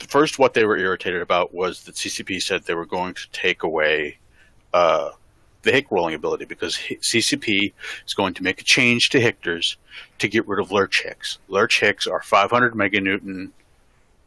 First, 0.00 0.38
what 0.38 0.54
they 0.54 0.64
were 0.64 0.76
irritated 0.76 1.22
about 1.22 1.54
was 1.54 1.84
that 1.84 1.94
CCP 1.94 2.42
said 2.42 2.64
they 2.64 2.74
were 2.74 2.86
going 2.86 3.14
to 3.14 3.30
take 3.30 3.62
away 3.62 4.18
uh, 4.74 5.10
the 5.62 5.70
hick 5.70 5.86
rolling 5.90 6.14
ability 6.14 6.44
because 6.44 6.76
CCP 6.76 7.72
is 8.06 8.14
going 8.14 8.34
to 8.34 8.42
make 8.42 8.60
a 8.60 8.64
change 8.64 9.10
to 9.10 9.20
Hictors 9.20 9.76
to 10.18 10.28
get 10.28 10.46
rid 10.46 10.60
of 10.60 10.72
lurch 10.72 11.02
hicks. 11.02 11.38
Lurch 11.48 11.80
hicks 11.80 12.06
are 12.06 12.20
500 12.20 12.74
meganewton 12.74 13.50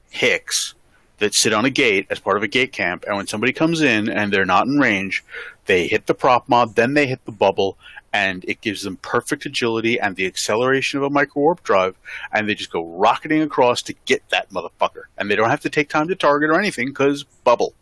hicks 0.10 0.76
that 1.20 1.34
sit 1.34 1.54
on 1.54 1.66
a 1.66 1.70
gate 1.70 2.08
as 2.10 2.20
part 2.20 2.38
of 2.38 2.44
a 2.44 2.48
gate 2.48 2.72
camp, 2.72 3.06
and 3.08 3.16
when 3.16 3.28
somebody 3.28 3.54
comes 3.54 3.82
in 3.82 4.10
and 4.10 4.32
they're 4.34 4.46
not 4.46 4.68
in 4.68 4.78
range, 4.78 5.24
they 5.66 5.88
hit 5.88 6.08
the 6.08 6.14
prop 6.14 6.50
mod, 6.50 6.76
then 6.76 6.94
they 6.94 7.08
hit 7.08 7.24
the 7.26 7.32
bubble, 7.32 7.78
and 8.16 8.46
it 8.48 8.62
gives 8.62 8.84
them 8.84 8.96
perfect 9.02 9.46
agility 9.46 10.00
and 10.00 10.16
the 10.16 10.26
acceleration 10.26 10.98
of 10.98 11.04
a 11.04 11.10
micro 11.10 11.42
warp 11.42 11.62
drive, 11.64 11.98
and 12.32 12.48
they 12.48 12.56
just 12.56 12.72
go 12.72 12.86
rocketing 12.86 13.42
across 13.42 13.82
to 13.82 13.94
get 14.06 14.24
that 14.30 14.50
motherfucker, 14.52 15.04
and 15.18 15.30
they 15.30 15.36
don't 15.36 15.50
have 15.50 15.60
to 15.60 15.70
take 15.70 15.90
time 15.90 16.08
to 16.08 16.16
target 16.16 16.50
or 16.50 16.58
anything 16.58 16.88
because 16.88 17.24
bubble. 17.44 17.74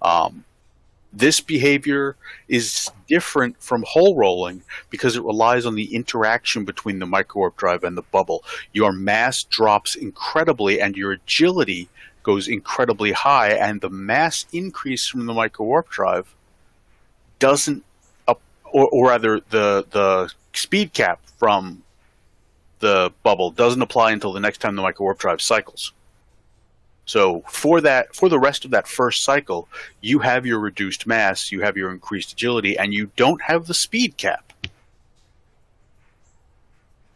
Um, 0.00 0.44
this 1.12 1.40
behavior 1.40 2.14
is 2.46 2.88
different 3.08 3.60
from 3.60 3.84
hole 3.84 4.14
rolling 4.14 4.62
because 4.90 5.16
it 5.16 5.24
relies 5.24 5.66
on 5.66 5.74
the 5.74 5.92
interaction 5.92 6.64
between 6.64 7.00
the 7.00 7.06
micro 7.06 7.40
warp 7.40 7.56
drive 7.56 7.82
and 7.82 7.96
the 7.96 8.02
bubble. 8.02 8.44
Your 8.72 8.92
mass 8.92 9.42
drops 9.42 9.96
incredibly, 9.96 10.80
and 10.80 10.96
your 10.96 11.10
agility 11.10 11.88
goes 12.22 12.46
incredibly 12.46 13.10
high, 13.10 13.50
and 13.50 13.80
the 13.80 13.90
mass 13.90 14.46
increase 14.52 15.08
from 15.08 15.26
the 15.26 15.34
micro 15.34 15.66
warp 15.66 15.88
drive 15.88 16.32
doesn't 17.40 17.82
or, 18.74 18.88
or 18.88 19.08
rather, 19.08 19.40
the 19.50 19.86
the 19.90 20.32
speed 20.52 20.92
cap 20.92 21.20
from 21.38 21.82
the 22.80 23.12
bubble 23.22 23.50
doesn't 23.50 23.80
apply 23.80 24.10
until 24.10 24.32
the 24.32 24.40
next 24.40 24.58
time 24.58 24.74
the 24.76 24.82
micro 24.82 25.04
warp 25.04 25.18
drive 25.18 25.40
cycles. 25.40 25.92
So 27.06 27.42
for 27.48 27.80
that, 27.82 28.14
for 28.14 28.28
the 28.28 28.38
rest 28.38 28.64
of 28.64 28.72
that 28.72 28.88
first 28.88 29.24
cycle, 29.24 29.68
you 30.00 30.18
have 30.18 30.44
your 30.44 30.58
reduced 30.58 31.06
mass, 31.06 31.52
you 31.52 31.60
have 31.60 31.76
your 31.76 31.90
increased 31.92 32.32
agility, 32.32 32.76
and 32.76 32.92
you 32.92 33.10
don't 33.16 33.42
have 33.42 33.66
the 33.66 33.74
speed 33.74 34.16
cap. 34.16 34.52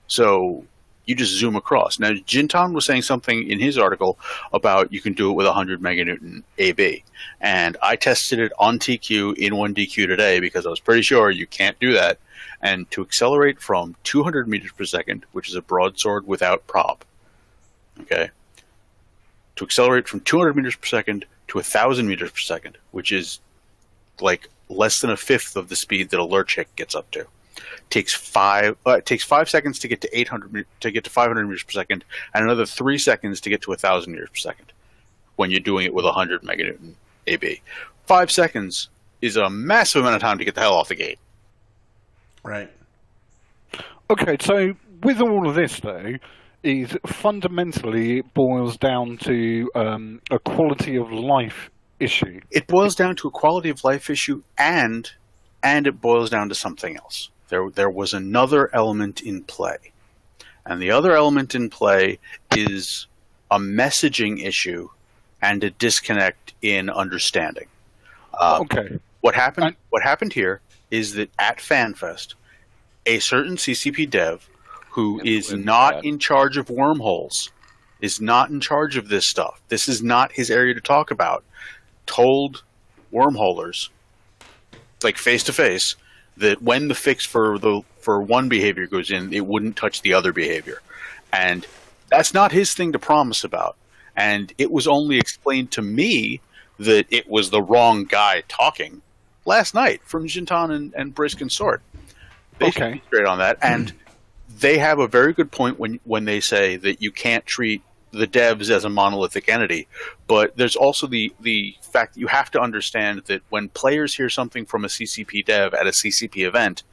So 0.07 0.65
You 1.09 1.15
just 1.15 1.39
zoom 1.39 1.57
across. 1.57 1.99
Now, 1.99 2.11
Jin'taan 2.11 2.75
was 2.75 2.85
saying 2.85 3.01
something 3.01 3.49
in 3.49 3.59
his 3.59 3.79
article 3.79 4.19
about 4.53 4.93
you 4.93 5.01
can 5.01 5.15
do 5.15 5.31
it 5.31 5.33
with 5.33 5.47
100 5.47 5.81
meganewton 5.81 6.43
AB. 6.59 7.03
And 7.41 7.79
I 7.83 7.97
tested 7.97 8.39
it 8.39 8.53
on 8.59 8.79
TQ 8.79 9.39
in 9.39 9.55
1DQ 9.55 10.07
today 10.07 10.39
because 10.39 10.67
I 10.67 10.69
was 10.69 10.81
pretty 10.81 11.01
sure 11.01 11.31
you 11.31 11.47
can't 11.47 11.81
do 11.81 11.95
that. 11.95 12.19
And 12.61 12.91
to 12.91 13.01
accelerate 13.01 13.59
from 13.59 13.97
200 14.05 14.49
meters 14.49 14.71
per 14.73 14.85
second, 14.85 15.25
which 15.33 15.49
is 15.49 15.55
a 15.55 15.63
broadsword 15.63 16.27
without 16.27 16.67
prop, 16.67 17.07
okay, 18.03 18.29
to 19.57 19.65
accelerate 19.65 20.09
from 20.09 20.21
200 20.21 20.57
meters 20.57 20.77
per 20.77 20.89
second 20.89 21.25
to 21.49 21.57
1,000 21.57 22.07
meters 22.07 22.33
per 22.33 22.39
second, 22.39 22.77
which 22.91 23.13
is 23.13 23.41
like 24.21 24.51
less 24.69 25.01
than 25.01 25.09
a 25.09 25.17
fifth 25.17 25.57
of 25.57 25.71
the 25.71 25.77
speed 25.77 26.11
that 26.11 26.21
a 26.21 26.25
Lurch 26.25 26.59
gets 26.77 26.95
up 26.95 27.11
to 27.13 27.27
takes 27.91 28.15
five 28.15 28.77
uh, 28.87 28.93
it 28.93 29.07
takes 29.07 29.25
five 29.25 29.49
seconds 29.49 29.79
to 29.79 29.89
get 29.89 30.01
to 30.01 30.19
800 30.19 30.67
to 30.81 30.91
get 30.91 31.05
to 31.05 31.11
500 31.11 31.47
meters 31.47 31.63
per 31.63 31.73
second 31.73 32.05
and 32.35 32.45
another 32.45 32.67
three 32.67 32.99
seconds 32.99 33.41
to 33.41 33.51
get 33.51 33.63
to 33.63 33.71
1000 33.71 34.13
meters 34.13 34.29
per 34.31 34.37
second 34.37 34.73
when 35.37 35.51
you're 35.51 35.61
doing 35.61 35.85
it 35.85 35.95
with 35.95 36.05
100 36.05 36.43
meganewton 36.43 36.95
ab 37.27 37.61
five 38.07 38.31
seconds 38.31 38.89
is 39.21 39.37
a 39.37 39.51
massive 39.51 40.03
amount 40.03 40.17
of 40.17 40.21
time 40.21 40.39
to 40.39 40.45
get 40.45 40.55
the 40.55 40.61
hell 40.61 40.75
off 40.75 40.89
the 40.89 40.95
gate 40.95 41.19
Right. 42.49 42.71
Okay, 44.11 44.37
so 44.41 44.75
with 45.03 45.21
all 45.21 45.49
of 45.49 45.55
this, 45.55 45.81
though, 45.81 46.15
is 46.63 46.97
fundamentally 47.07 48.21
it 48.21 48.35
boils 48.35 48.77
down 48.77 49.19
to 49.19 49.71
um, 49.75 50.21
a 50.31 50.39
quality 50.39 50.97
of 50.97 51.13
life 51.13 51.71
issue. 52.01 52.41
it 52.51 52.67
boils 52.69 52.95
down 52.95 53.17
to 53.17 53.29
a 53.29 53.31
quality 53.31 53.69
of 53.69 53.83
life 53.85 54.09
issue 54.09 54.41
and 54.57 55.11
and 55.63 55.87
it 55.89 56.01
boils 56.01 56.31
down 56.31 56.49
to 56.49 56.55
something 56.55 56.97
else 56.97 57.29
there 57.49 57.69
there 57.71 57.91
was 57.91 58.13
another 58.15 58.75
element 58.75 59.21
in 59.23 59.43
play 59.43 59.77
and 60.67 60.81
the 60.83 60.91
other 60.91 61.13
element 61.17 61.55
in 61.55 61.71
play 61.71 62.19
is 62.57 63.07
a 63.51 63.59
messaging 63.59 64.45
issue 64.45 64.89
and 65.43 65.63
a 65.65 65.71
disconnect 65.71 66.55
in 66.63 66.91
understanding 66.91 67.67
uh, 68.35 68.59
Okay, 68.63 68.99
what 69.21 69.35
happened 69.35 69.67
I- 69.67 69.77
what 69.91 70.03
happened 70.03 70.33
here 70.33 70.61
is 70.91 71.15
that 71.15 71.31
at 71.39 71.59
FanFest, 71.59 72.35
a 73.05 73.19
certain 73.19 73.57
CCP 73.57 74.09
dev 74.09 74.49
who 74.91 75.21
is 75.23 75.53
not 75.53 75.95
that. 75.97 76.05
in 76.05 76.19
charge 76.19 76.57
of 76.57 76.71
wormholes, 76.71 77.51
is 78.01 78.21
not 78.23 78.49
in 78.51 78.59
charge 78.61 78.97
of 78.97 79.09
this 79.09 79.29
stuff. 79.29 79.61
This 79.69 79.87
is 79.89 80.03
not 80.03 80.33
his 80.33 80.51
area 80.51 80.73
to 80.75 80.81
talk 80.81 81.11
about. 81.11 81.45
Told 82.07 82.63
wormholers, 83.13 83.91
like 85.03 85.19
face 85.19 85.43
to 85.45 85.53
face, 85.53 85.95
that 86.39 86.63
when 86.63 86.89
the 86.89 86.95
fix 86.95 87.25
for 87.25 87.59
the 87.59 87.83
for 88.01 88.21
one 88.21 88.49
behavior 88.49 88.87
goes 88.87 89.11
in, 89.11 89.33
it 89.33 89.47
wouldn't 89.47 89.77
touch 89.77 90.03
the 90.03 90.15
other 90.15 90.33
behavior, 90.33 90.81
and 91.33 91.67
that's 92.11 92.33
not 92.35 92.53
his 92.53 92.75
thing 92.75 92.93
to 92.93 92.99
promise 92.99 93.45
about. 93.45 93.77
And 94.17 94.53
it 94.59 94.71
was 94.71 94.89
only 94.89 95.19
explained 95.19 95.71
to 95.73 95.83
me 95.83 96.41
that 96.79 97.07
it 97.11 97.29
was 97.29 97.51
the 97.51 97.63
wrong 97.63 98.05
guy 98.05 98.43
talking 98.49 99.03
last 99.45 99.75
night 99.75 100.01
from 100.05 100.27
Jin'taan 100.27 100.71
and, 100.75 100.95
and 100.95 101.15
Brisc 101.15 101.41
and 101.41 101.51
Sort. 101.51 101.83
They 102.59 102.67
Okay. 102.67 103.03
straight 103.07 103.27
on 103.27 103.39
that. 103.39 103.59
And 103.63 103.91
hmm. 103.91 103.97
they 104.59 104.79
have 104.79 104.99
a 104.99 105.07
very 105.07 105.33
good 105.33 105.51
point 105.51 105.79
when 105.79 106.01
when 106.05 106.25
they 106.25 106.41
say 106.41 106.77
that 106.77 107.03
you 107.03 107.13
can't 107.13 107.47
treat 107.47 107.83
the 108.11 108.27
devs 108.27 108.71
as 108.71 108.85
a 108.85 108.89
monolithic 108.89 109.49
entity. 109.49 109.87
But 110.27 110.57
there's 110.57 110.77
also 110.77 111.07
the 111.07 111.33
the 111.41 111.77
fact 111.83 112.15
that 112.15 112.21
you 112.21 112.27
have 112.27 112.51
to 112.53 112.61
understand 112.61 113.23
that 113.27 113.43
when 113.51 113.69
players 113.71 114.15
hear 114.15 114.29
something 114.29 114.67
from 114.67 114.85
a 114.85 114.89
CCP 114.89 115.45
dev 115.45 115.75
at 115.75 115.87
a 115.87 115.91
CCP 115.91 116.47
event, 116.47 116.85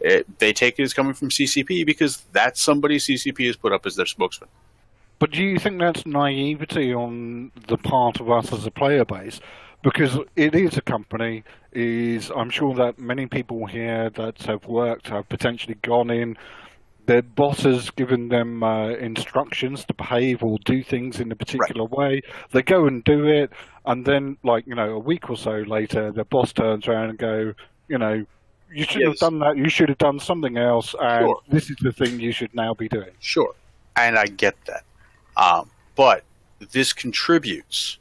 it, 0.00 0.38
they 0.38 0.52
take 0.52 0.78
it 0.78 0.82
as 0.82 0.92
coming 0.94 1.14
from 1.14 1.30
CCP 1.30 1.86
because 1.86 2.24
that's 2.32 2.60
somebody 2.62 2.98
CCP 2.98 3.46
has 3.46 3.56
put 3.56 3.72
up 3.72 3.86
as 3.86 3.96
their 3.96 4.06
spokesman. 4.06 4.50
but 5.18 5.30
do 5.30 5.42
you 5.42 5.58
think 5.58 5.78
that's 5.78 6.04
naivety 6.04 6.92
on 6.92 7.52
the 7.68 7.78
part 7.78 8.20
of 8.20 8.30
us 8.30 8.52
as 8.52 8.66
a 8.66 8.70
player 8.70 9.04
base? 9.04 9.40
Because 9.82 10.18
it 10.34 10.54
is 10.54 10.76
a 10.76 10.82
company. 10.82 11.44
Is 11.72 12.30
I'm 12.34 12.50
sure 12.50 12.74
that 12.74 12.98
many 12.98 13.26
people 13.26 13.66
here 13.66 14.08
that 14.10 14.42
have 14.42 14.66
worked 14.66 15.08
have 15.08 15.28
potentially 15.28 15.76
gone 15.82 16.10
in. 16.10 16.38
Their 17.06 17.22
boss 17.22 17.60
has 17.60 17.90
given 17.90 18.28
them 18.28 18.62
uh, 18.62 18.88
instructions 18.90 19.84
to 19.84 19.94
behave 19.94 20.42
or 20.42 20.58
do 20.64 20.82
things 20.82 21.20
in 21.20 21.30
a 21.30 21.36
particular 21.36 21.84
way. 21.84 22.22
They 22.50 22.62
go 22.62 22.86
and 22.86 23.02
do 23.04 23.26
it, 23.26 23.50
and 23.84 24.04
then, 24.04 24.36
like 24.42 24.66
you 24.66 24.74
know, 24.74 24.90
a 24.90 24.98
week 24.98 25.30
or 25.30 25.36
so 25.36 25.52
later, 25.52 26.10
their 26.10 26.24
boss 26.24 26.52
turns 26.52 26.88
around 26.88 27.10
and 27.10 27.18
go, 27.18 27.54
you 27.88 27.98
know, 27.98 28.26
you 28.72 28.84
should 28.84 29.02
have 29.02 29.16
done 29.18 29.38
that. 29.38 29.56
You 29.56 29.68
should 29.68 29.88
have 29.88 29.98
done 29.98 30.18
something 30.18 30.56
else, 30.56 30.94
and 31.00 31.26
Sure. 31.26 31.40
this 31.48 31.70
is 31.70 31.76
the 31.80 31.92
thing 31.92 32.18
you 32.18 32.32
should 32.32 32.52
now 32.54 32.74
be 32.74 32.88
doing. 32.88 33.12
Sure, 33.20 33.54
and 33.96 34.18
I 34.18 34.26
get 34.26 34.56
that, 34.66 34.82
um, 35.36 35.70
but 35.94 36.24
this 36.72 36.92
contributes 36.92 37.98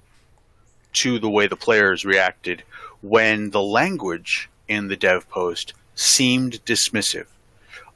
to 0.94 1.20
the 1.20 1.30
way 1.30 1.46
the 1.46 1.56
players 1.58 2.06
reacted 2.06 2.64
when 3.02 3.52
the 3.52 3.62
language 3.62 4.50
in 4.68 4.88
the 4.88 4.96
dev 4.96 5.30
post 5.30 5.74
seemed 5.94 6.54
dismissive. 6.66 7.28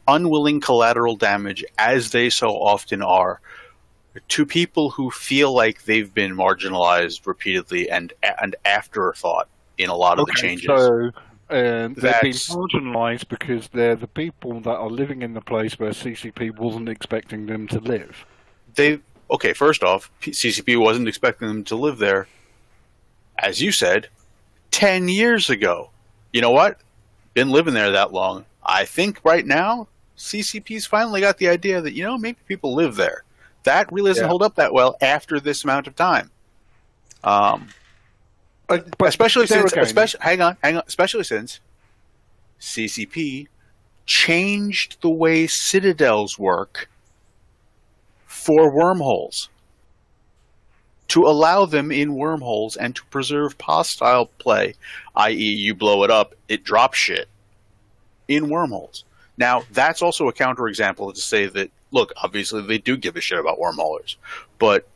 Unwilling 0.09 0.59
collateral 0.59 1.15
damage, 1.15 1.63
as 1.77 2.11
they 2.11 2.31
so 2.31 2.49
often 2.49 3.03
are, 3.03 3.39
to 4.27 4.45
people 4.45 4.89
who 4.89 5.11
feel 5.11 5.53
like 5.53 5.83
they've 5.85 6.13
been 6.13 6.35
marginalized 6.35 7.27
repeatedly 7.27 7.89
and 7.89 8.11
and 8.41 8.55
afterthought 8.65 9.47
in 9.77 9.89
a 9.89 9.95
lot 9.95 10.19
of 10.19 10.25
the 10.25 10.33
changes. 10.33 10.65
So 10.65 11.11
um, 11.49 11.93
they've 11.93 12.21
been 12.21 12.31
marginalised 12.31 13.27
because 13.29 13.67
they're 13.69 13.95
the 13.95 14.07
people 14.07 14.59
that 14.61 14.75
are 14.75 14.89
living 14.89 15.21
in 15.21 15.33
the 15.33 15.41
place 15.41 15.79
where 15.79 15.91
CCP 15.91 16.57
wasn't 16.57 16.89
expecting 16.89 17.45
them 17.45 17.67
to 17.67 17.79
live. 17.79 18.25
they 18.75 18.99
okay. 19.31 19.53
First 19.53 19.83
off, 19.83 20.11
CCP 20.21 20.79
wasn't 20.79 21.07
expecting 21.07 21.47
them 21.47 21.63
to 21.65 21.75
live 21.75 21.99
there, 21.99 22.27
as 23.37 23.61
you 23.61 23.71
said, 23.71 24.07
ten 24.71 25.07
years 25.07 25.49
ago. 25.49 25.91
You 26.33 26.41
know 26.41 26.51
what? 26.51 26.79
Been 27.35 27.49
living 27.49 27.73
there 27.73 27.91
that 27.91 28.11
long. 28.11 28.45
I 28.63 28.85
think 28.85 29.21
right 29.23 29.45
now 29.45 29.87
CCP's 30.19 30.85
finally 30.85 31.21
got 31.21 31.37
the 31.37 31.47
idea 31.47 31.79
that 31.81 31.93
you 31.93 32.03
know 32.03 32.17
maybe 32.17 32.37
people 32.45 32.75
live 32.75 32.95
there. 32.97 33.23
That 33.63 33.91
really 33.91 34.09
doesn't 34.11 34.25
Yeah. 34.25 34.27
hold 34.27 34.43
up 34.43 34.55
that 34.55 34.73
well 34.73 34.97
after 35.01 35.39
this 35.39 35.63
amount 35.63 35.87
of 35.87 35.95
time. 35.95 36.29
Um, 37.23 37.69
But, 38.67 38.97
but 38.97 39.07
especially 39.09 39.47
since, 39.47 39.73
especially 39.73 40.19
hang 40.21 40.41
on, 40.41 40.57
hang 40.61 40.77
on, 40.77 40.83
especially 40.85 41.23
since 41.23 41.59
CCP 42.59 43.47
changed 44.05 45.01
the 45.01 45.09
way 45.09 45.47
citadels 45.47 46.37
work 46.37 46.89
for 48.25 48.71
wormholes 48.71 49.49
to 51.07 51.23
allow 51.23 51.65
them 51.65 51.91
in 51.91 52.13
wormholes 52.13 52.75
and 52.75 52.95
to 52.95 53.03
preserve 53.05 53.55
hostile 53.59 54.27
play, 54.37 54.75
i.e., 55.15 55.33
you 55.33 55.73
blow 55.73 56.03
it 56.03 56.11
up, 56.11 56.35
it 56.47 56.63
drops 56.63 56.97
shit 56.99 57.27
in 58.27 58.49
wormholes. 58.49 59.03
Now, 59.39 59.63
that's 59.71 60.01
also 60.01 60.27
a 60.27 60.33
counterexample 60.33 61.13
to 61.15 61.21
say 61.21 61.47
that, 61.47 61.71
look, 61.91 62.11
obviously 62.17 62.61
they 62.61 62.77
do 62.77 62.97
give 62.97 63.15
a 63.15 63.21
shit 63.21 63.39
about 63.39 63.57
wormholers, 63.57 64.17
but 64.59 64.87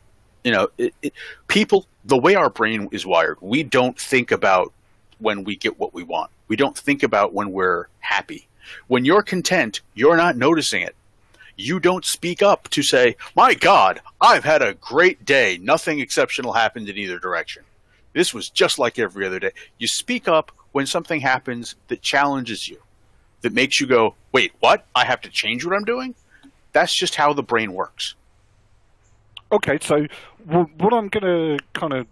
you 0.44 0.52
know, 0.52 0.68
it, 0.76 0.94
it, 1.00 1.14
people, 1.48 1.86
the 2.04 2.18
way 2.18 2.34
our 2.34 2.50
brain 2.50 2.88
is 2.92 3.06
wired, 3.06 3.38
we 3.40 3.62
don't 3.62 3.98
think 3.98 4.30
about 4.30 4.72
when 5.18 5.42
we 5.42 5.56
get 5.56 5.80
what 5.80 5.94
we 5.94 6.02
want. 6.02 6.30
We 6.48 6.56
don't 6.56 6.76
think 6.76 7.02
about 7.02 7.32
when 7.32 7.50
we're 7.52 7.86
happy. 8.00 8.46
When 8.86 9.06
you're 9.06 9.22
content, 9.22 9.80
you're 9.94 10.16
not 10.16 10.36
noticing 10.36 10.82
it. 10.82 10.94
You 11.56 11.80
don't 11.80 12.04
speak 12.04 12.42
up 12.42 12.68
to 12.70 12.82
say, 12.82 13.16
My 13.34 13.54
God, 13.54 14.00
I've 14.20 14.44
had 14.44 14.60
a 14.60 14.74
great 14.74 15.24
day. 15.24 15.58
Nothing 15.62 16.00
exceptional 16.00 16.52
happened 16.52 16.88
in 16.88 16.98
either 16.98 17.18
direction. 17.18 17.62
This 18.12 18.34
was 18.34 18.50
just 18.50 18.78
like 18.78 18.98
every 18.98 19.26
other 19.26 19.38
day. 19.38 19.52
You 19.78 19.86
speak 19.86 20.28
up 20.28 20.52
when 20.72 20.86
something 20.86 21.20
happens 21.20 21.76
that 21.88 22.02
challenges 22.02 22.68
you, 22.68 22.78
that 23.44 23.52
makes 23.52 23.78
you 23.78 23.86
go, 23.86 24.14
Wait, 24.32 24.52
what? 24.58 24.86
I 24.94 25.04
have 25.04 25.20
to 25.20 25.30
change 25.30 25.64
what 25.64 25.76
I'm 25.76 25.84
doing? 25.84 26.14
That's 26.72 26.92
just 26.92 27.14
how 27.14 27.32
the 27.34 27.42
brain 27.42 27.72
works. 27.72 28.14
Okay, 29.52 29.78
so 29.80 30.06
what 30.46 30.92
I'm 30.92 31.08
going 31.08 31.58
to 31.58 31.58
kind 31.74 31.92
of 31.92 32.06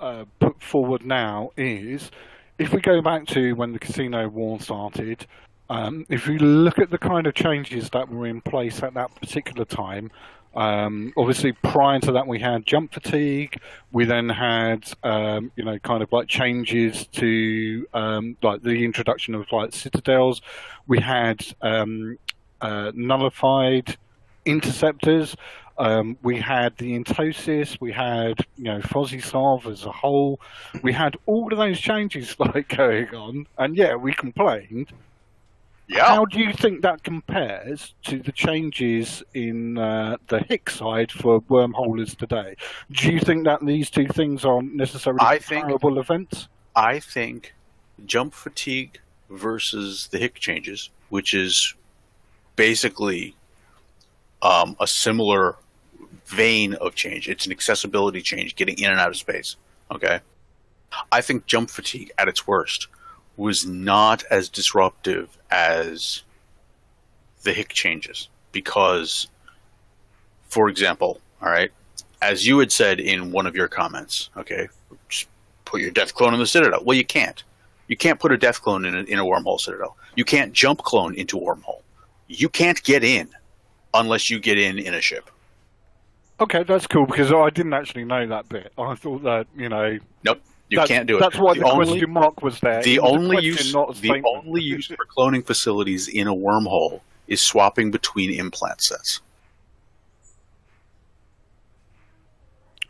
uh, 0.00 0.24
put 0.38 0.62
forward 0.62 1.04
now 1.04 1.50
is 1.56 2.10
if 2.58 2.72
we 2.72 2.80
go 2.80 3.02
back 3.02 3.26
to 3.26 3.54
when 3.54 3.72
the 3.72 3.78
casino 3.78 4.28
war 4.28 4.60
started, 4.60 5.26
um, 5.68 6.06
if 6.08 6.28
we 6.28 6.38
look 6.38 6.78
at 6.78 6.90
the 6.90 6.98
kind 6.98 7.26
of 7.26 7.34
changes 7.34 7.90
that 7.90 8.08
were 8.08 8.26
in 8.26 8.40
place 8.40 8.82
at 8.82 8.94
that 8.94 9.14
particular 9.16 9.64
time, 9.64 10.10
um, 10.54 11.12
obviously 11.16 11.52
prior 11.52 11.98
to 12.00 12.12
that 12.12 12.26
we 12.26 12.38
had 12.38 12.66
jump 12.66 12.92
fatigue. 12.92 13.60
We 13.90 14.04
then 14.04 14.28
had 14.28 14.92
um, 15.02 15.52
you 15.56 15.64
know 15.64 15.78
kind 15.78 16.02
of 16.02 16.12
like 16.12 16.28
changes 16.28 17.06
to 17.08 17.86
um, 17.94 18.36
like 18.42 18.62
the 18.62 18.84
introduction 18.84 19.34
of 19.34 19.50
like 19.52 19.72
citadels. 19.72 20.42
We 20.86 21.00
had 21.00 21.44
um, 21.62 22.18
uh, 22.60 22.92
nullified 22.94 23.96
interceptors. 24.44 25.36
Um, 25.78 26.18
we 26.22 26.38
had 26.38 26.76
the 26.76 26.98
Entosis, 26.98 27.80
we 27.80 27.92
had 27.92 28.38
you 28.56 28.64
know 28.64 28.80
Fozzie 28.80 29.72
as 29.72 29.84
a 29.84 29.90
whole, 29.90 30.38
we 30.82 30.92
had 30.92 31.16
all 31.24 31.50
of 31.50 31.58
those 31.58 31.80
changes 31.80 32.36
like 32.38 32.68
going 32.68 33.14
on, 33.14 33.46
and 33.58 33.76
yeah, 33.76 33.94
we 33.94 34.12
complained. 34.12 34.92
Yeah. 35.88 36.06
How 36.06 36.24
do 36.24 36.38
you 36.38 36.52
think 36.52 36.82
that 36.82 37.02
compares 37.02 37.94
to 38.04 38.18
the 38.20 38.32
changes 38.32 39.22
in 39.34 39.76
uh, 39.76 40.16
the 40.28 40.38
HICs 40.38 40.70
side 40.70 41.12
for 41.12 41.40
wormholers 41.42 42.16
today? 42.16 42.56
Do 42.92 43.12
you 43.12 43.20
think 43.20 43.44
that 43.44 43.64
these 43.64 43.90
two 43.90 44.06
things 44.06 44.44
aren't 44.44 44.74
necessarily 44.74 45.20
I 45.20 45.38
think- 45.38 45.62
comparable 45.62 45.98
events? 45.98 46.48
I 46.74 47.00
think 47.00 47.52
jump 48.06 48.32
fatigue 48.32 48.98
versus 49.28 50.08
the 50.10 50.18
HIC 50.18 50.36
changes, 50.36 50.88
which 51.10 51.34
is 51.34 51.74
basically 52.56 53.34
um, 54.40 54.76
a 54.80 54.86
similar 54.86 55.56
vein 56.26 56.74
of 56.74 56.94
change. 56.94 57.28
It's 57.28 57.44
an 57.46 57.52
accessibility 57.52 58.22
change, 58.22 58.56
getting 58.56 58.78
in 58.78 58.90
and 58.90 58.98
out 59.00 59.08
of 59.08 59.16
space. 59.16 59.56
Okay. 59.90 60.20
I 61.10 61.20
think 61.20 61.46
jump 61.46 61.70
fatigue 61.70 62.10
at 62.18 62.28
its 62.28 62.46
worst 62.46 62.88
was 63.36 63.66
not 63.66 64.24
as 64.30 64.48
disruptive 64.48 65.36
as 65.50 66.22
the 67.42 67.52
HIC 67.52 67.70
changes 67.70 68.28
because, 68.52 69.28
for 70.48 70.68
example, 70.68 71.20
all 71.40 71.48
right, 71.48 71.70
as 72.20 72.46
you 72.46 72.58
had 72.58 72.70
said 72.70 73.00
in 73.00 73.32
one 73.32 73.46
of 73.46 73.56
your 73.56 73.68
comments, 73.68 74.30
okay, 74.36 74.68
just 75.08 75.28
put 75.64 75.80
your 75.80 75.90
death 75.90 76.14
clone 76.14 76.34
in 76.34 76.40
the 76.40 76.46
citadel. 76.46 76.82
Well, 76.84 76.96
you 76.96 77.04
can't. 77.04 77.42
You 77.88 77.96
can't 77.96 78.20
put 78.20 78.32
a 78.32 78.38
death 78.38 78.62
clone 78.62 78.84
in 78.84 78.94
a, 78.94 79.02
in 79.02 79.18
a 79.18 79.24
wormhole 79.24 79.60
citadel. 79.60 79.96
You 80.14 80.24
can't 80.24 80.52
jump 80.52 80.82
clone 80.82 81.14
into 81.14 81.36
wormhole. 81.36 81.82
You 82.28 82.48
can't 82.48 82.82
get 82.84 83.02
in 83.02 83.28
unless 83.92 84.30
you 84.30 84.38
get 84.38 84.58
in 84.58 84.78
in 84.78 84.94
a 84.94 85.00
ship. 85.00 85.30
Okay, 86.40 86.62
that's 86.62 86.86
cool 86.86 87.06
because 87.06 87.32
I 87.32 87.50
didn't 87.50 87.74
actually 87.74 88.04
know 88.04 88.26
that 88.26 88.48
bit. 88.48 88.72
I 88.78 88.94
thought 88.94 89.22
that 89.24 89.46
you 89.56 89.68
know 89.68 89.98
Nope, 90.24 90.40
you 90.72 90.78
that's, 90.78 90.88
can't 90.88 91.06
do 91.06 91.18
it. 91.18 91.20
That's 91.20 91.38
why 91.38 91.52
the, 91.52 91.64
only, 91.64 91.86
question 91.86 92.10
mark 92.10 92.42
was 92.42 92.58
there. 92.60 92.82
the 92.82 92.98
was 92.98 93.12
only 93.12 93.36
question, 93.36 93.52
use 93.52 94.00
the 94.00 94.22
only 94.24 94.62
use 94.62 94.86
for 94.86 95.04
cloning 95.04 95.46
facilities 95.46 96.08
in 96.08 96.26
a 96.26 96.34
wormhole 96.34 97.02
is 97.28 97.44
swapping 97.44 97.90
between 97.90 98.32
implant 98.32 98.80
sets. 98.80 99.20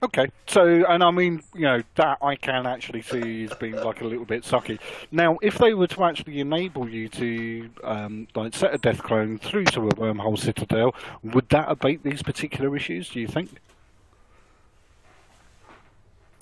Okay, 0.00 0.28
so 0.46 0.84
and 0.88 1.02
I 1.02 1.10
mean, 1.10 1.42
you 1.54 1.62
know, 1.62 1.82
that 1.96 2.18
I 2.22 2.36
can 2.36 2.66
actually 2.66 3.02
see 3.02 3.44
as 3.44 3.54
being 3.54 3.74
like 3.74 4.00
a 4.00 4.04
little 4.04 4.24
bit 4.24 4.44
sucky. 4.44 4.78
Now, 5.10 5.38
if 5.42 5.58
they 5.58 5.74
were 5.74 5.88
to 5.88 6.04
actually 6.04 6.38
enable 6.38 6.88
you 6.88 7.08
to 7.08 7.70
um, 7.82 8.28
like 8.36 8.54
set 8.54 8.72
a 8.72 8.78
death 8.78 9.02
clone 9.02 9.38
through 9.38 9.64
to 9.66 9.88
a 9.88 9.90
wormhole 9.90 10.38
citadel, 10.38 10.94
would 11.24 11.48
that 11.48 11.68
abate 11.68 12.04
these 12.04 12.22
particular 12.22 12.76
issues? 12.76 13.10
Do 13.10 13.18
you 13.18 13.26
think? 13.26 13.50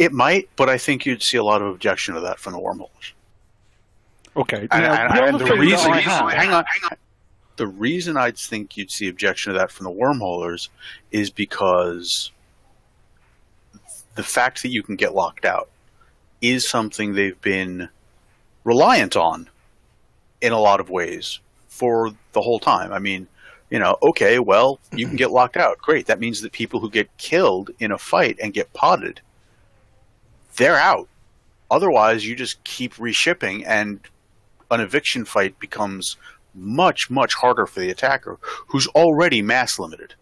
It 0.00 0.12
might, 0.12 0.48
but 0.56 0.70
I 0.70 0.78
think 0.78 1.04
you'd 1.04 1.22
see 1.22 1.36
a 1.36 1.44
lot 1.44 1.60
of 1.60 1.68
objection 1.68 2.14
to 2.14 2.20
that 2.22 2.38
from 2.38 2.54
the 2.54 2.58
wormholes. 2.58 3.12
Okay, 4.34 4.66
And, 4.70 4.82
now, 4.82 4.94
and- 4.94 5.14
the 5.14 5.24
and 5.24 5.38
the 5.40 5.44
thing 5.46 5.58
reason, 5.58 5.92
I 5.92 6.00
have- 6.00 6.32
hang 6.32 6.50
on, 6.52 6.64
hang 6.64 6.90
on. 6.90 6.96
The 7.56 7.66
reason 7.66 8.16
I'd 8.16 8.38
think 8.38 8.78
you'd 8.78 8.90
see 8.90 9.08
objection 9.08 9.52
to 9.52 9.58
that 9.58 9.70
from 9.70 9.84
the 9.84 9.90
wormholers 9.90 10.68
is 11.10 11.28
because 11.28 12.30
the 14.14 14.22
fact 14.22 14.62
that 14.62 14.68
you 14.70 14.82
can 14.82 14.96
get 14.96 15.14
locked 15.14 15.44
out 15.44 15.68
is 16.40 16.66
something 16.66 17.12
they've 17.12 17.40
been 17.42 17.90
reliant 18.64 19.16
on 19.16 19.50
in 20.40 20.52
a 20.54 20.58
lot 20.58 20.80
of 20.80 20.88
ways 20.88 21.40
for 21.68 22.10
the 22.32 22.40
whole 22.40 22.58
time. 22.58 22.90
I 22.90 22.98
mean, 22.98 23.26
you 23.68 23.78
know, 23.78 23.98
okay, 24.02 24.38
well, 24.38 24.80
you 24.94 25.06
can 25.06 25.16
get 25.16 25.30
locked 25.30 25.58
out. 25.58 25.76
Great. 25.76 26.06
That 26.06 26.20
means 26.20 26.40
that 26.40 26.52
people 26.52 26.80
who 26.80 26.88
get 26.88 27.14
killed 27.18 27.70
in 27.78 27.92
a 27.92 27.98
fight 27.98 28.38
and 28.42 28.54
get 28.54 28.72
potted, 28.72 29.20
they're 30.60 30.76
out. 30.76 31.08
Otherwise, 31.70 32.24
you 32.26 32.36
just 32.36 32.62
keep 32.64 32.94
reshipping, 32.94 33.64
and 33.66 34.00
an 34.70 34.80
eviction 34.80 35.24
fight 35.24 35.58
becomes 35.58 36.16
much, 36.54 37.10
much 37.10 37.34
harder 37.34 37.66
for 37.66 37.80
the 37.80 37.90
attacker, 37.90 38.38
who's 38.68 38.86
already 38.88 39.40
mass 39.40 39.78
limited. 39.78 40.14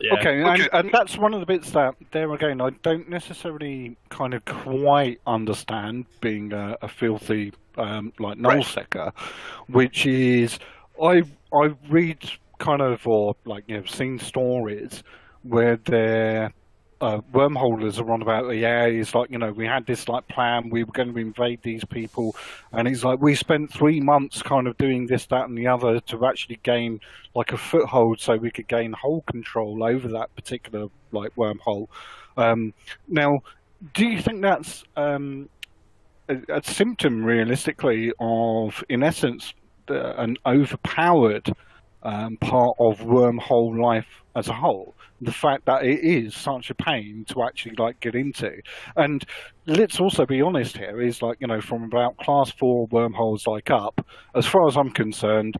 Yeah. 0.00 0.12
Okay, 0.14 0.42
Okay. 0.44 0.62
And, 0.62 0.68
and 0.72 0.90
that's 0.92 1.16
one 1.16 1.32
of 1.32 1.40
the 1.40 1.46
bits 1.46 1.70
that, 1.70 1.94
there 2.12 2.30
again, 2.34 2.60
I 2.60 2.70
don't 2.82 3.08
necessarily 3.08 3.96
kind 4.10 4.34
of 4.34 4.44
quite 4.44 5.20
understand 5.26 6.04
being 6.20 6.52
a, 6.52 6.76
a 6.82 6.88
filthy, 6.88 7.54
um, 7.78 8.12
like, 8.18 8.36
null 8.36 8.56
Right. 8.56 8.64
secker, 8.64 9.12
which 9.68 10.06
is, 10.06 10.58
I, 11.02 11.22
I 11.54 11.74
read 11.88 12.18
kind 12.58 12.82
of, 12.82 13.06
or, 13.06 13.34
like, 13.46 13.64
you 13.66 13.78
know, 13.78 13.84
seen 13.86 14.18
stories 14.18 15.02
where 15.42 15.78
they're, 15.78 16.52
uh, 17.00 17.20
wormholers 17.32 18.00
are 18.00 18.10
on 18.10 18.22
about, 18.22 18.48
yeah, 18.50 18.84
it's 18.84 19.14
like, 19.14 19.30
you 19.30 19.38
know, 19.38 19.52
we 19.52 19.66
had 19.66 19.86
this, 19.86 20.08
like, 20.08 20.26
plan, 20.28 20.70
we 20.70 20.82
were 20.82 20.92
going 20.92 21.12
to 21.12 21.18
invade 21.18 21.60
these 21.62 21.84
people, 21.84 22.34
and 22.72 22.88
he's 22.88 23.04
like, 23.04 23.20
we 23.20 23.34
spent 23.34 23.70
three 23.70 24.00
months 24.00 24.42
kind 24.42 24.66
of 24.66 24.76
doing 24.78 25.06
this, 25.06 25.26
that, 25.26 25.48
and 25.48 25.58
the 25.58 25.66
other 25.66 26.00
to 26.00 26.26
actually 26.26 26.58
gain 26.62 27.00
like 27.34 27.52
a 27.52 27.58
foothold, 27.58 28.18
so 28.18 28.36
we 28.36 28.50
could 28.50 28.66
gain 28.68 28.92
whole 28.92 29.20
control 29.22 29.84
over 29.84 30.08
that 30.08 30.34
particular 30.34 30.88
like 31.12 31.34
wormhole. 31.36 31.88
Um, 32.38 32.72
now, 33.08 33.40
do 33.92 34.06
you 34.06 34.22
think 34.22 34.40
that's 34.40 34.84
um, 34.96 35.50
a, 36.30 36.36
a 36.48 36.62
symptom, 36.62 37.24
realistically, 37.24 38.12
of, 38.18 38.82
in 38.88 39.02
essence, 39.02 39.52
the, 39.86 40.18
an 40.20 40.38
overpowered 40.46 41.52
um, 42.02 42.38
part 42.38 42.74
of 42.80 43.00
wormhole 43.00 43.78
life 43.78 44.08
as 44.34 44.48
a 44.48 44.54
whole? 44.54 44.94
The 45.20 45.32
fact 45.32 45.64
that 45.64 45.84
it 45.84 46.00
is 46.00 46.34
such 46.34 46.68
a 46.68 46.74
pain 46.74 47.24
to 47.28 47.42
actually 47.42 47.76
like 47.76 48.00
get 48.00 48.14
into, 48.14 48.60
and 48.96 49.24
let's 49.66 49.98
also 49.98 50.26
be 50.26 50.42
honest 50.42 50.76
here, 50.76 51.00
is 51.00 51.22
like 51.22 51.38
you 51.40 51.46
know 51.46 51.60
from 51.60 51.84
about 51.84 52.18
class 52.18 52.50
four 52.50 52.86
wormholes 52.88 53.46
like 53.46 53.70
up, 53.70 54.04
as 54.34 54.44
far 54.44 54.68
as 54.68 54.76
I'm 54.76 54.90
concerned, 54.90 55.56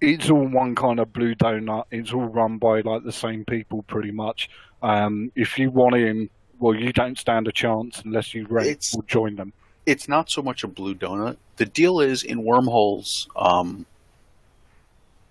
it's 0.00 0.30
all 0.30 0.46
one 0.46 0.74
kind 0.74 1.00
of 1.00 1.12
blue 1.12 1.34
donut. 1.34 1.84
It's 1.90 2.12
all 2.12 2.26
run 2.26 2.58
by 2.58 2.80
like 2.80 3.04
the 3.04 3.12
same 3.12 3.44
people 3.44 3.82
pretty 3.84 4.10
much. 4.10 4.50
Um, 4.82 5.32
if 5.34 5.58
you 5.58 5.70
want 5.70 5.96
in, 5.96 6.30
well, 6.58 6.74
you 6.74 6.92
don't 6.92 7.18
stand 7.18 7.48
a 7.48 7.52
chance 7.52 8.02
unless 8.04 8.34
you 8.34 8.46
rent 8.48 8.92
or 8.94 9.02
join 9.04 9.36
them. 9.36 9.52
It's 9.86 10.08
not 10.08 10.30
so 10.30 10.42
much 10.42 10.64
a 10.64 10.68
blue 10.68 10.94
donut. 10.94 11.36
The 11.56 11.64
deal 11.64 12.00
is 12.00 12.22
in 12.22 12.44
wormholes, 12.44 13.28
um, 13.36 13.86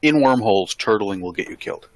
in 0.01 0.21
wormholes, 0.21 0.75
turtling 0.75 1.21
will 1.21 1.31
get 1.31 1.47
you 1.47 1.55
killed. 1.55 1.87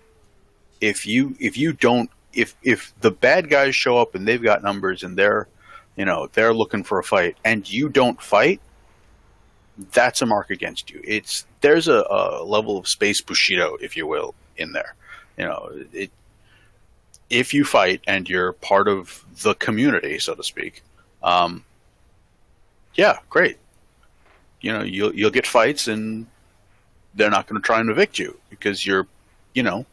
If 0.82 1.06
you 1.06 1.36
if 1.40 1.58
you 1.58 1.74
don't 1.74 2.10
if 2.34 2.56
if 2.64 2.94
the 3.02 3.12
bad 3.12 3.50
guys 3.50 3.76
show 3.76 3.98
up 3.98 4.16
and 4.16 4.28
they've 4.28 4.42
got 4.42 4.64
numbers 4.64 5.04
and 5.04 5.18
they're 5.18 5.48
you 5.96 6.06
know 6.06 6.30
they're 6.34 6.54
looking 6.54 6.84
for 6.84 7.00
a 7.00 7.04
fight 7.04 7.38
and 7.46 7.70
you 7.72 7.88
don't 7.88 8.22
fight, 8.22 8.60
that's 9.92 10.22
a 10.22 10.26
mark 10.26 10.50
against 10.50 10.90
you. 10.90 11.02
It's 11.04 11.46
there's 11.62 11.88
a, 11.88 12.06
a 12.10 12.44
level 12.44 12.78
of 12.78 12.88
space 12.88 13.22
bushido, 13.22 13.78
if 13.82 13.96
you 13.96 14.08
will, 14.08 14.34
in 14.58 14.74
there. 14.74 14.96
You 15.38 15.46
know, 15.46 15.70
it 15.94 16.12
if 17.30 17.54
you 17.54 17.64
fight 17.64 18.02
and 18.06 18.30
you're 18.30 18.52
part 18.54 18.88
of 18.88 19.24
the 19.42 19.56
community, 19.56 20.20
so 20.20 20.36
to 20.36 20.44
speak, 20.44 20.84
um, 21.24 21.64
yeah, 22.96 23.20
great. 23.30 23.58
You 24.60 24.74
know, 24.74 24.84
you'll 24.84 25.16
you'll 25.16 25.32
get 25.32 25.48
fights, 25.48 25.88
and 25.88 26.28
they're 27.16 27.32
not 27.32 27.48
going 27.48 27.60
to 27.60 27.66
try 27.66 27.80
and 27.80 27.90
evict 27.90 28.20
you 28.20 28.38
because 28.50 28.86
you're, 28.86 29.08
you 29.54 29.64
know, 29.64 29.86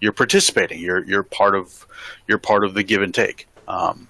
you're 0.00 0.12
participating. 0.12 0.80
You're 0.80 1.04
you're 1.04 1.22
part 1.22 1.54
of 1.54 1.86
you're 2.26 2.38
part 2.38 2.64
of 2.64 2.74
the 2.74 2.82
give 2.82 3.02
and 3.02 3.14
take. 3.14 3.48
Um, 3.66 4.08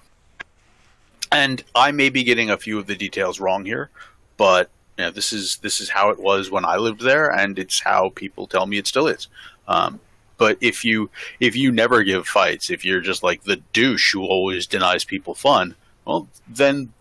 and 1.31 1.63
I 1.73 1.91
may 1.91 2.09
be 2.09 2.23
getting 2.23 2.49
a 2.49 2.57
few 2.57 2.77
of 2.77 2.87
the 2.87 2.95
details 2.95 3.39
wrong 3.39 3.65
here, 3.65 3.89
but 4.37 4.69
you 4.97 5.05
know, 5.05 5.11
this 5.11 5.33
is 5.33 5.57
this 5.57 5.81
is 5.81 5.89
how 5.89 6.09
it 6.09 6.19
was 6.19 6.49
when 6.49 6.65
I 6.65 6.77
lived 6.77 7.01
there, 7.01 7.29
and 7.29 7.59
it's 7.59 7.81
how 7.81 8.09
people 8.09 8.47
tell 8.47 8.65
me 8.65 8.77
it 8.77 8.87
still 8.87 9.07
is. 9.07 9.27
Um, 9.67 9.99
but 10.37 10.57
if 10.61 10.83
you 10.83 11.09
if 11.39 11.55
you 11.55 11.71
never 11.71 12.03
give 12.03 12.27
fights, 12.27 12.69
if 12.69 12.85
you're 12.85 13.01
just 13.01 13.23
like 13.23 13.43
the 13.43 13.57
douche 13.73 14.13
who 14.13 14.23
always 14.23 14.67
denies 14.67 15.03
people 15.03 15.35
fun, 15.35 15.75
well, 16.05 16.27
then 16.47 16.93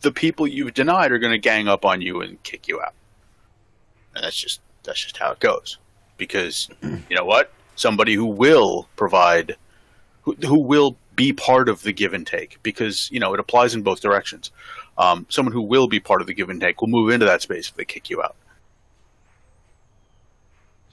the 0.00 0.12
people 0.12 0.46
you've 0.46 0.74
denied 0.74 1.12
are 1.12 1.18
going 1.18 1.32
to 1.32 1.38
gang 1.38 1.68
up 1.68 1.84
on 1.84 2.00
you 2.00 2.20
and 2.22 2.42
kick 2.42 2.68
you 2.68 2.80
out. 2.80 2.94
And 4.14 4.24
that's 4.24 4.36
just 4.36 4.60
that's 4.82 5.02
just 5.02 5.16
how 5.16 5.32
it 5.32 5.40
goes. 5.40 5.78
Because 6.16 6.68
you 6.82 7.16
know 7.16 7.24
what? 7.24 7.52
Somebody 7.80 8.12
who 8.12 8.26
will 8.26 8.86
provide, 8.96 9.56
who, 10.20 10.34
who 10.34 10.58
will 10.58 10.98
be 11.16 11.32
part 11.32 11.66
of 11.70 11.82
the 11.82 11.94
give 11.94 12.12
and 12.12 12.26
take, 12.26 12.62
because 12.62 13.08
you 13.10 13.18
know 13.18 13.32
it 13.32 13.40
applies 13.40 13.74
in 13.74 13.80
both 13.80 14.02
directions. 14.02 14.50
Um, 14.98 15.24
someone 15.30 15.54
who 15.54 15.62
will 15.62 15.88
be 15.88 15.98
part 15.98 16.20
of 16.20 16.26
the 16.26 16.34
give 16.34 16.50
and 16.50 16.60
take 16.60 16.82
will 16.82 16.88
move 16.88 17.10
into 17.10 17.24
that 17.24 17.40
space 17.40 17.70
if 17.70 17.76
they 17.76 17.86
kick 17.86 18.10
you 18.10 18.22
out. 18.22 18.36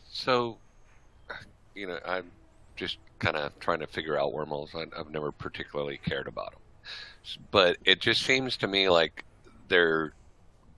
So, 0.02 0.58
you 1.76 1.88
know, 1.88 2.00
I'm 2.06 2.32
just 2.78 3.00
kind 3.20 3.36
of 3.36 3.52
trying 3.60 3.80
to 3.80 3.88
figure 3.88 4.18
out 4.18 4.32
wormholes. 4.32 4.74
I, 4.74 4.86
I've 4.98 5.12
never 5.12 5.34
particularly 5.34 6.00
cared 6.06 6.28
about 6.28 6.52
them, 6.52 6.62
but 7.52 7.76
it 7.84 8.00
just 8.00 8.22
seems 8.22 8.56
to 8.58 8.68
me 8.68 8.88
like 8.88 9.26
their 9.68 10.14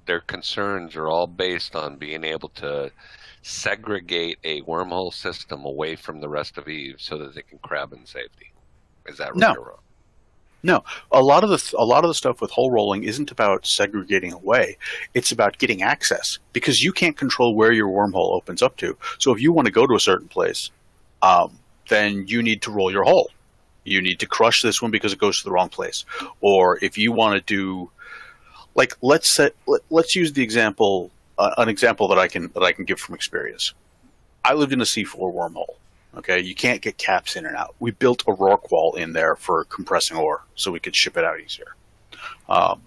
their 0.08 0.22
concerns 0.22 0.96
are 0.96 1.08
all 1.08 1.28
based 1.28 1.76
on 1.76 1.98
being 1.98 2.24
able 2.24 2.50
to 2.50 2.92
segregate 3.42 4.38
a 4.44 4.62
wormhole 4.64 5.14
system 5.14 5.66
away 5.66 5.96
from 5.96 6.20
the 6.22 6.30
rest 6.30 6.58
of 6.58 6.68
Eve 6.68 6.96
so 7.00 7.18
that 7.18 7.36
they 7.36 7.42
can 7.42 7.58
crab 7.60 7.94
in 7.94 8.06
safety. 8.06 8.52
Is 9.06 9.18
that 9.18 9.32
right 9.34 9.38
No. 9.38 9.54
or 9.54 9.68
wrong? 9.70 9.80
No, 10.62 10.84
a 11.14 11.24
lot 11.24 11.46
of 11.46 11.50
the 11.50 11.58
th- 11.58 11.74
a 11.78 11.86
lot 11.86 12.04
of 12.04 12.10
the 12.10 12.14
stuff 12.14 12.42
with 12.42 12.52
hole 12.52 12.70
rolling 12.70 13.06
isn't 13.06 13.32
about 13.32 13.66
segregating 13.66 14.34
away. 14.34 14.78
It's 15.14 15.32
about 15.32 15.58
getting 15.58 15.82
access 15.82 16.38
because 16.52 16.84
you 16.84 16.92
can't 16.92 17.16
control 17.16 17.56
where 17.56 17.72
your 17.72 17.88
wormhole 17.88 18.34
opens 18.34 18.62
up 18.62 18.76
to. 18.78 18.98
So 19.20 19.32
if 19.34 19.42
you 19.42 19.54
want 19.54 19.68
to 19.68 19.72
go 19.72 19.88
to 19.88 19.96
a 19.96 20.02
certain 20.02 20.28
place, 20.28 20.70
um, 21.22 21.58
then 21.88 22.28
you 22.28 22.44
need 22.44 22.62
to 22.64 22.72
roll 22.72 22.92
your 22.92 23.06
hole. 23.06 23.32
You 23.86 24.02
need 24.02 24.20
to 24.20 24.26
crush 24.26 24.62
this 24.62 24.82
one 24.82 24.92
because 24.92 25.14
it 25.14 25.20
goes 25.20 25.38
to 25.40 25.46
the 25.46 25.52
wrong 25.52 25.70
place. 25.70 26.04
Or 26.42 26.78
if 26.84 26.98
you 26.98 27.14
want 27.14 27.36
to 27.36 27.42
do, 27.56 27.90
like, 28.76 28.98
let's 29.02 29.34
set, 29.34 29.56
let, 29.66 29.80
let's 29.90 30.14
use 30.14 30.34
the 30.34 30.44
example, 30.44 31.10
uh, 31.40 31.54
an 31.58 31.70
example 31.70 32.10
that 32.10 32.20
I 32.20 32.28
can 32.28 32.52
that 32.54 32.62
I 32.62 32.74
can 32.74 32.86
give 32.86 33.00
from 33.00 33.16
experience. 33.16 33.74
I 34.44 34.54
lived 34.54 34.74
in 34.74 34.82
a 34.82 34.86
C4 34.86 35.34
wormhole. 35.34 35.76
Okay, 36.18 36.40
you 36.40 36.54
can't 36.54 36.82
get 36.82 36.98
caps 36.98 37.36
in 37.36 37.46
and 37.46 37.56
out. 37.56 37.76
We 37.80 37.92
built 37.92 38.24
a 38.24 38.32
Rorqual 38.32 38.98
in 38.98 39.14
there 39.14 39.36
for 39.36 39.64
compressing 39.66 40.18
ore, 40.18 40.44
so 40.56 40.72
we 40.72 40.80
could 40.80 40.96
ship 40.96 41.18
it 41.18 41.24
out 41.24 41.40
easier. 41.40 41.76
Um, 42.48 42.82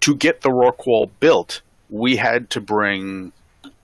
to 0.00 0.14
get 0.14 0.40
the 0.40 0.48
Rorqual 0.48 1.10
built, 1.20 1.60
we 1.90 2.16
had 2.16 2.50
to 2.50 2.60
bring. 2.60 3.32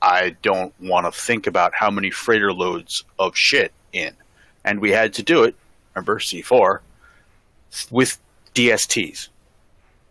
I 0.02 0.36
don't 0.42 0.72
want 0.80 1.06
to 1.06 1.20
think 1.20 1.46
about 1.46 1.74
how 1.74 1.90
many 1.90 2.10
freighter 2.10 2.52
loads 2.52 3.04
of 3.18 3.36
shit 3.36 3.72
in, 3.92 4.14
and 4.64 4.80
we 4.80 4.90
had 4.90 5.12
to 5.14 5.22
do 5.22 5.42
it. 5.42 5.54
Remember 5.94 6.18
C 6.18 6.40
four 6.40 6.82
with 7.90 8.18
DSTs 8.54 9.28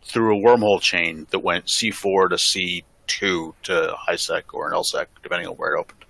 through 0.03 0.37
a 0.37 0.41
wormhole 0.41 0.81
chain 0.81 1.25
that 1.31 1.39
went 1.39 1.69
C 1.69 1.89
four 1.89 2.27
to 2.27 2.37
C 2.37 2.83
two 3.09 3.53
to 3.63 3.93
HiSec 4.07 4.43
or 4.53 4.67
an 4.69 4.73
LSEC, 4.73 5.07
depending 5.21 5.47
on 5.49 5.55
where 5.55 5.75
it 5.75 5.79
opened. 5.79 6.05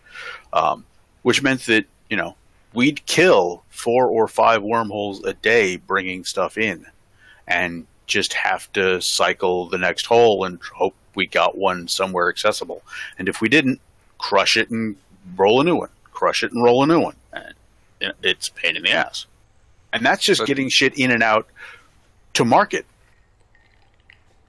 Um, 0.53 0.85
which 1.23 1.41
meant 1.41 1.65
that 1.65 1.85
you 2.09 2.17
know 2.17 2.35
we'd 2.73 3.03
kill 3.07 3.63
four 3.69 4.07
or 4.07 4.27
five 4.27 4.61
wormholes 4.61 5.23
a 5.23 5.33
day 5.33 5.77
bringing 5.77 6.23
stuff 6.25 6.57
in, 6.57 6.85
and 7.47 7.87
just 8.05 8.33
have 8.33 8.71
to 8.73 9.01
cycle 9.01 9.67
the 9.69 9.77
next 9.77 10.05
hole 10.05 10.43
and 10.45 10.59
hope 10.75 10.95
we 11.15 11.25
got 11.25 11.57
one 11.57 11.87
somewhere 11.87 12.29
accessible. 12.29 12.83
And 13.17 13.27
if 13.29 13.41
we 13.41 13.49
didn't, 13.49 13.79
crush 14.17 14.57
it 14.57 14.69
and 14.69 14.95
roll 15.35 15.61
a 15.61 15.63
new 15.63 15.75
one. 15.75 15.89
Crush 16.11 16.43
it 16.43 16.51
and 16.51 16.63
roll 16.63 16.83
a 16.83 16.87
new 16.87 16.99
one. 16.99 17.15
And 17.33 18.13
it's 18.23 18.47
a 18.47 18.51
pain 18.53 18.75
in 18.75 18.83
the 18.83 18.91
ass. 18.91 19.25
And 19.93 20.05
that's 20.05 20.23
just 20.23 20.41
But- 20.41 20.47
getting 20.47 20.69
shit 20.69 20.97
in 20.97 21.11
and 21.11 21.21
out 21.23 21.47
to 22.33 22.45
market. 22.45 22.85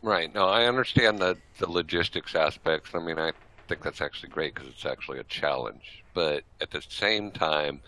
Right. 0.02 0.32
No, 0.34 0.46
I 0.48 0.64
understand 0.66 1.18
the 1.18 1.36
the 1.58 1.70
logistics 1.70 2.34
aspects. 2.34 2.90
I 2.94 2.98
mean, 3.00 3.18
I 3.18 3.32
think 3.68 3.82
that's 3.82 4.00
actually 4.00 4.30
great 4.30 4.54
because 4.54 4.68
it's 4.68 4.86
actually 4.86 5.18
a 5.18 5.24
challenge. 5.24 6.02
But 6.14 6.44
at 6.60 6.70
the 6.70 6.82
same 6.88 7.30
time, 7.30 7.80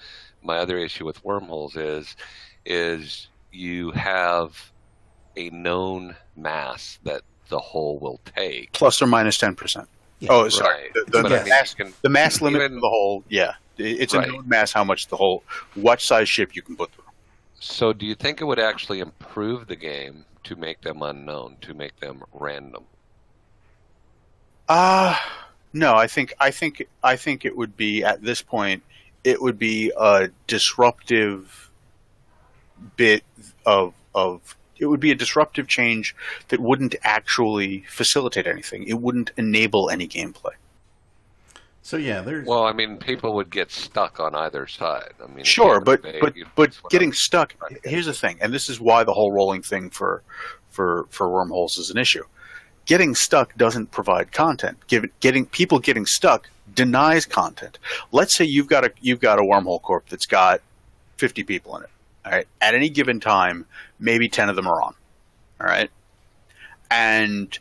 my 0.42 0.58
other 0.58 0.78
issue 0.78 1.04
with 1.06 1.24
wormholes 1.24 1.76
is 1.76 2.16
is 2.66 3.28
you 3.50 3.90
have 3.92 4.70
a 5.36 5.50
known 5.50 6.14
mass 6.36 6.98
that 7.04 7.22
the 7.48 7.58
hole 7.58 7.98
will 7.98 8.20
take. 8.36 8.72
Plus 8.72 9.00
or 9.00 9.06
minus 9.06 9.12
minus 9.24 9.38
ten 9.38 9.54
percent. 9.54 9.88
Oh, 10.28 10.48
sorry. 10.48 10.82
Right. 10.84 10.94
The, 10.94 11.00
the, 11.00 11.22
But 11.22 11.28
the 11.30 11.34
I 11.34 11.38
mean, 11.40 11.48
mass, 11.48 11.74
you 11.78 11.84
can- 11.84 11.94
the 12.02 12.08
mass 12.08 12.40
limit 12.40 12.62
even- 12.62 12.76
for 12.76 12.80
the 12.82 12.88
whole, 12.88 13.24
yeah, 13.28 13.54
it's 13.76 14.14
Right. 14.14 14.28
a 14.28 14.32
known 14.32 14.48
mass 14.48 14.72
how 14.72 14.84
much 14.84 15.08
the 15.08 15.16
hole, 15.16 15.42
what 15.74 16.00
size 16.00 16.28
ship 16.28 16.54
you 16.54 16.62
can 16.62 16.76
put 16.76 16.92
through. 16.92 17.04
So, 17.58 17.92
do 17.92 18.06
you 18.06 18.14
think 18.14 18.40
it 18.40 18.44
would 18.44 18.58
actually 18.60 19.00
improve 19.00 19.66
the 19.66 19.74
game 19.76 20.24
to 20.44 20.56
make 20.56 20.80
them 20.82 21.02
unknown, 21.02 21.56
to 21.62 21.74
make 21.74 21.98
them 22.00 22.22
random? 22.32 22.84
Uh 24.68 25.16
no, 25.72 25.94
I 25.94 26.06
think 26.06 26.34
I 26.38 26.50
think 26.50 26.86
I 27.02 27.16
think 27.16 27.44
it 27.44 27.56
would 27.56 27.76
be 27.76 28.04
at 28.04 28.22
this 28.22 28.42
point 28.42 28.82
it 29.24 29.40
would 29.40 29.58
be 29.58 29.92
a 29.98 30.30
disruptive 30.46 31.70
bit 32.96 33.22
of 33.64 33.94
of 34.14 34.56
it 34.78 34.86
would 34.86 35.00
be 35.00 35.12
a 35.12 35.14
disruptive 35.14 35.68
change 35.68 36.14
that 36.48 36.60
wouldn't 36.60 36.96
actually 37.02 37.84
facilitate 37.88 38.46
anything. 38.46 38.84
It 38.84 39.00
wouldn't 39.00 39.30
enable 39.36 39.90
any 39.90 40.08
gameplay. 40.08 40.54
So 41.82 41.96
yeah, 41.96 42.20
there's 42.20 42.46
Well, 42.46 42.64
I 42.64 42.72
mean, 42.72 42.96
people 42.96 43.34
would 43.34 43.50
get 43.50 43.72
stuck 43.72 44.20
on 44.20 44.36
either 44.36 44.68
side. 44.68 45.12
I 45.22 45.26
mean, 45.26 45.44
Sure, 45.44 45.80
but 45.80 46.02
day, 46.02 46.18
but 46.20 46.34
but 46.54 46.78
getting 46.90 47.08
I'm 47.08 47.14
stuck. 47.14 47.54
Here's 47.82 48.06
the 48.06 48.12
thing, 48.12 48.38
and 48.40 48.54
this 48.54 48.68
is 48.70 48.80
why 48.80 49.02
the 49.02 49.12
whole 49.12 49.32
rolling 49.32 49.62
thing 49.62 49.90
for 49.90 50.22
for 50.70 51.06
for 51.10 51.28
wormholes 51.28 51.78
is 51.78 51.90
an 51.90 51.98
issue. 51.98 52.22
Getting 52.86 53.14
stuck 53.16 53.56
doesn't 53.56 53.90
provide 53.90 54.32
content. 54.32 54.78
Give, 54.86 55.06
getting 55.20 55.44
people 55.44 55.80
getting 55.80 56.06
stuck 56.06 56.48
denies 56.72 57.26
content. 57.26 57.78
Let's 58.12 58.36
say 58.36 58.44
you've 58.44 58.68
got 58.68 58.84
a 58.84 58.92
you've 59.00 59.20
got 59.20 59.40
a 59.40 59.42
wormhole 59.42 59.82
corp 59.82 60.08
that's 60.08 60.26
got 60.26 60.60
50 61.16 61.42
people 61.42 61.76
in 61.76 61.82
it. 61.82 61.90
All 62.24 62.30
right, 62.30 62.46
at 62.60 62.74
any 62.74 62.88
given 62.90 63.18
time, 63.18 63.66
maybe 63.98 64.28
10 64.28 64.48
of 64.48 64.54
them 64.54 64.68
are 64.68 64.80
on. 64.80 64.94
All 65.60 65.66
right, 65.66 65.90
and 66.92 67.58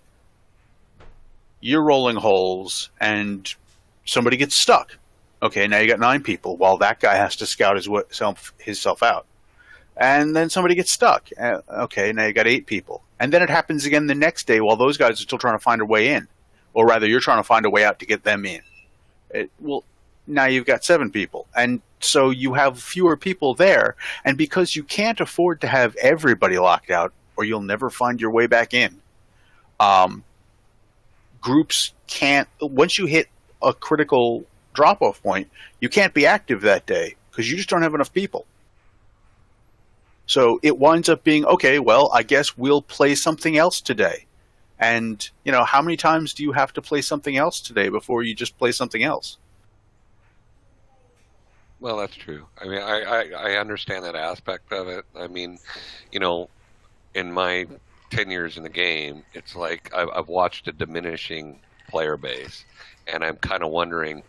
you're 1.59 1.83
rolling 1.83 2.17
holes, 2.17 2.91
and 2.99 3.51
somebody 4.05 4.37
gets 4.37 4.57
stuck. 4.57 4.97
Okay, 5.43 5.67
now 5.67 5.79
you 5.79 5.87
got 5.87 5.99
nine 5.99 6.21
people, 6.21 6.55
while 6.57 6.77
that 6.77 6.99
guy 6.99 7.15
has 7.15 7.35
to 7.37 7.45
scout 7.45 7.75
his 7.75 7.89
self 8.11 8.53
himself 8.59 9.01
out, 9.01 9.25
and 9.97 10.35
then 10.35 10.49
somebody 10.49 10.75
gets 10.75 10.91
stuck. 10.91 11.29
Okay, 11.39 12.11
now 12.11 12.25
you 12.25 12.33
got 12.33 12.47
eight 12.47 12.67
people, 12.67 13.03
and 13.19 13.33
then 13.33 13.41
it 13.41 13.49
happens 13.49 13.85
again 13.85 14.05
the 14.05 14.15
next 14.15 14.45
day 14.45 14.61
while 14.61 14.75
those 14.75 14.97
guys 14.97 15.13
are 15.13 15.23
still 15.23 15.39
trying 15.39 15.55
to 15.55 15.63
find 15.63 15.81
a 15.81 15.85
way 15.85 16.13
in, 16.13 16.27
or 16.73 16.85
rather, 16.85 17.07
you're 17.07 17.19
trying 17.19 17.39
to 17.39 17.43
find 17.43 17.65
a 17.65 17.69
way 17.69 17.83
out 17.83 17.99
to 17.99 18.05
get 18.05 18.23
them 18.23 18.45
in. 18.45 18.61
It, 19.31 19.49
well, 19.59 19.83
now 20.27 20.45
you've 20.45 20.67
got 20.67 20.83
seven 20.83 21.09
people, 21.09 21.47
and 21.55 21.81
so 21.99 22.29
you 22.29 22.53
have 22.53 22.79
fewer 22.79 23.17
people 23.17 23.55
there, 23.55 23.95
and 24.23 24.37
because 24.37 24.75
you 24.75 24.83
can't 24.83 25.19
afford 25.19 25.61
to 25.61 25.67
have 25.67 25.95
everybody 25.95 26.59
locked 26.59 26.91
out, 26.91 27.13
or 27.35 27.45
you'll 27.45 27.61
never 27.61 27.89
find 27.89 28.21
your 28.21 28.29
way 28.29 28.45
back 28.45 28.75
in. 28.75 29.01
Um, 29.79 30.23
groups 31.41 31.93
can't 32.05 32.47
once 32.61 32.99
you 32.99 33.07
hit 33.07 33.27
a 33.61 33.73
critical 33.73 34.45
drop 34.73 35.01
off 35.01 35.21
point, 35.21 35.49
you 35.79 35.89
can't 35.89 36.13
be 36.13 36.25
active 36.25 36.61
that 36.61 36.85
day 36.85 37.15
because 37.29 37.49
you 37.49 37.57
just 37.57 37.69
don't 37.69 37.81
have 37.81 37.93
enough 37.93 38.13
people. 38.13 38.45
So 40.25 40.59
it 40.63 40.77
winds 40.77 41.09
up 41.09 41.23
being 41.23 41.45
okay, 41.45 41.79
well, 41.79 42.09
I 42.13 42.23
guess 42.23 42.57
we'll 42.57 42.81
play 42.81 43.15
something 43.15 43.57
else 43.57 43.81
today. 43.81 44.27
And, 44.79 45.29
you 45.43 45.51
know, 45.51 45.63
how 45.63 45.81
many 45.81 45.97
times 45.97 46.33
do 46.33 46.43
you 46.43 46.53
have 46.53 46.73
to 46.73 46.81
play 46.81 47.01
something 47.01 47.37
else 47.37 47.61
today 47.61 47.89
before 47.89 48.23
you 48.23 48.33
just 48.33 48.57
play 48.57 48.71
something 48.71 49.03
else? 49.03 49.37
Well, 51.79 51.97
that's 51.97 52.15
true. 52.15 52.45
I 52.59 52.67
mean, 52.67 52.81
I, 52.81 53.01
I, 53.01 53.29
I 53.29 53.59
understand 53.59 54.05
that 54.05 54.15
aspect 54.15 54.71
of 54.71 54.87
it. 54.87 55.03
I 55.15 55.27
mean, 55.27 55.57
you 56.11 56.19
know, 56.19 56.49
in 57.13 57.31
my 57.31 57.67
10 58.11 58.29
years 58.29 58.57
in 58.57 58.63
the 58.63 58.69
game, 58.69 59.23
it's 59.33 59.55
like 59.55 59.91
I've, 59.93 60.09
I've 60.15 60.27
watched 60.27 60.67
a 60.67 60.71
diminishing 60.71 61.59
player 61.91 62.17
base. 62.17 62.65
And 63.07 63.23
I'm 63.23 63.35
kind 63.37 63.63
of 63.63 63.71
wondering, 63.71 64.23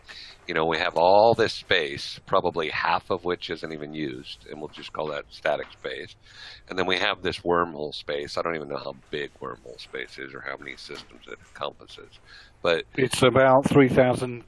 you 0.47 0.53
know, 0.53 0.65
we 0.65 0.77
have 0.77 0.97
all 0.97 1.33
this 1.33 1.53
space, 1.53 2.19
probably 2.25 2.69
half 2.69 3.09
of 3.09 3.23
which 3.23 3.49
isn't 3.49 3.71
even 3.71 3.93
used, 3.93 4.45
and 4.49 4.59
we'll 4.59 4.69
just 4.69 4.91
call 4.91 5.07
that 5.07 5.25
static 5.29 5.67
space. 5.71 6.15
And 6.69 6.77
then 6.77 6.85
we 6.85 6.97
have 6.97 7.21
this 7.21 7.39
wormhole 7.39 7.93
space. 7.93 8.37
I 8.37 8.41
don't 8.41 8.55
even 8.55 8.67
know 8.67 8.77
how 8.77 8.95
big 9.09 9.31
wormhole 9.41 9.79
space 9.79 10.17
is 10.17 10.33
or 10.33 10.41
how 10.41 10.57
many 10.57 10.75
systems 10.75 11.21
it 11.27 11.39
encompasses. 11.47 12.19
But 12.61 12.83
It's 12.95 13.21
about 13.21 13.69
3,000. 13.69 14.43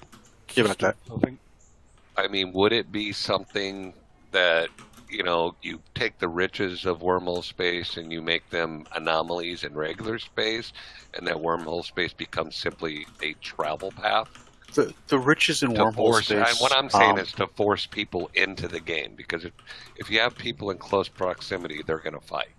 Give 0.47 0.70
it 0.70 0.78
that. 0.80 0.95
I 1.13 1.18
think. 1.20 1.39
I 2.18 2.28
mean, 2.28 2.51
would 2.53 2.74
it 2.74 2.91
be 2.91 3.11
something 3.11 3.93
that 4.32 4.70
you 5.16 5.24
know 5.24 5.55
you 5.61 5.80
take 5.93 6.20
the 6.20 6.28
riches 6.28 6.86
of 6.86 6.99
wormhole 6.99 7.43
space 7.43 7.97
and 7.97 8.11
you 8.11 8.22
make 8.22 8.49
them 8.49 8.86
anomalies 8.93 9.63
in 9.63 9.74
regular 9.74 10.20
space, 10.20 10.74
and 11.13 11.26
that 11.28 11.38
wormhole 11.38 11.84
space 11.84 12.13
becomes 12.13 12.55
simply 12.55 13.07
a 13.24 13.34
travel 13.41 13.91
path? 13.91 14.28
The, 14.74 14.93
the 15.07 15.18
riches 15.18 15.63
in 15.63 15.72
wormhole 15.72 15.95
force, 15.95 16.26
space. 16.26 16.59
I, 16.59 16.61
what 16.61 16.76
I'm 16.76 16.89
saying 16.89 17.11
um, 17.11 17.20
is 17.20 17.32
to 17.34 17.47
force 17.47 17.86
people 17.86 18.30
into 18.34 18.68
the 18.68 18.80
game 18.80 19.13
because 19.16 19.45
if 19.45 19.53
if 19.95 20.09
you 20.09 20.20
have 20.20 20.36
people 20.36 20.72
in 20.72 20.78
close 20.78 21.07
proximity, 21.07 21.82
they're 21.86 21.99
going 21.99 22.20
to 22.20 22.28
fight. 22.28 22.49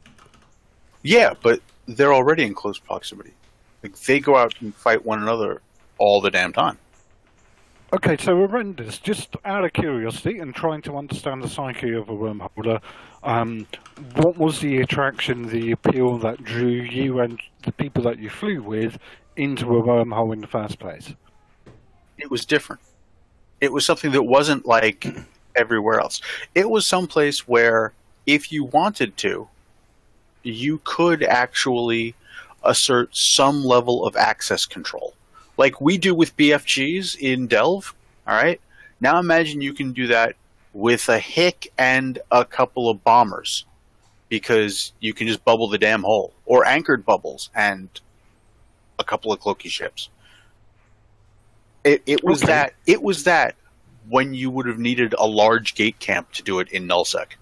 Yeah, 1.02 1.34
but 1.42 1.60
they're 1.86 2.14
already 2.14 2.44
in 2.44 2.54
close 2.54 2.78
proximity. 2.78 3.34
Like 3.82 3.98
they 4.00 4.18
go 4.18 4.36
out 4.36 4.54
and 4.60 4.74
fight 4.74 5.04
one 5.04 5.22
another 5.22 5.60
all 5.98 6.20
the 6.20 6.30
damn 6.30 6.52
time. 6.52 6.78
Okay, 7.92 8.16
so 8.16 8.36
Arrendis. 8.36 9.00
Just 9.00 9.36
out 9.44 9.64
of 9.64 9.72
curiosity 9.72 10.38
and 10.40 10.52
trying 10.52 10.82
to 10.82 10.96
understand 10.96 11.42
the 11.42 11.48
psyche 11.48 11.92
of 11.92 12.08
a 12.08 12.12
wormholer, 12.12 12.80
um, 13.22 13.64
what 14.16 14.36
was 14.36 14.58
the 14.58 14.78
attraction, 14.78 15.46
the 15.46 15.70
appeal 15.70 16.18
that 16.18 16.42
drew 16.42 16.68
you 16.68 17.20
and 17.20 17.40
the 17.62 17.70
people 17.70 18.02
that 18.02 18.18
you 18.18 18.28
flew 18.28 18.60
with 18.60 18.98
into 19.36 19.76
a 19.76 19.82
wormhole 19.82 20.32
in 20.32 20.40
the 20.40 20.48
first 20.48 20.80
place? 20.80 21.14
It 22.18 22.28
was 22.28 22.44
different. 22.44 22.82
It 23.60 23.72
was 23.72 23.86
something 23.86 24.10
that 24.12 24.24
wasn't 24.24 24.66
like 24.66 25.06
everywhere 25.56 26.00
else. 26.00 26.20
It 26.56 26.68
was 26.68 26.88
someplace 26.88 27.46
where, 27.46 27.92
if 28.26 28.50
you 28.50 28.64
wanted 28.64 29.16
to, 29.18 29.48
you 30.42 30.80
could 30.82 31.22
actually 31.22 32.16
assert 32.64 33.16
some 33.16 33.64
level 33.64 34.04
of 34.04 34.16
access 34.16 34.64
control. 34.64 35.14
Like 35.56 35.80
we 35.80 35.98
do 35.98 36.14
with 36.14 36.36
BFGs 36.36 37.16
in 37.18 37.46
Delve, 37.48 37.94
all 38.26 38.34
right? 38.34 38.60
Now 39.00 39.18
imagine 39.18 39.60
you 39.60 39.72
can 39.74 39.92
do 39.92 40.06
that 40.08 40.36
with 40.72 41.08
a 41.08 41.18
HIC 41.18 41.72
and 41.78 42.18
a 42.30 42.44
couple 42.44 42.88
of 42.90 43.02
bombers. 43.04 43.64
because 44.28 44.92
you 44.98 45.14
can 45.14 45.28
just 45.28 45.44
bubble 45.44 45.68
the 45.68 45.78
damn 45.78 46.02
hole 46.02 46.32
or 46.46 46.66
anchored 46.66 47.06
bubbles 47.06 47.48
and 47.54 47.88
a 48.98 49.04
couple 49.04 49.32
of 49.32 49.38
cloaky 49.38 49.70
ships. 49.70 50.08
It, 51.84 52.02
it 52.06 52.24
was 52.24 52.42
Okay. 52.42 52.50
that. 52.52 52.74
It 52.86 53.02
was 53.04 53.22
that 53.22 53.54
when 54.08 54.34
you 54.34 54.50
would 54.50 54.66
have 54.66 54.80
needed 54.80 55.14
a 55.16 55.26
large 55.28 55.76
gate 55.76 56.00
camp 56.00 56.32
to 56.32 56.42
do 56.42 56.58
it 56.58 56.68
in 56.72 56.88
nullsec. 56.88 57.36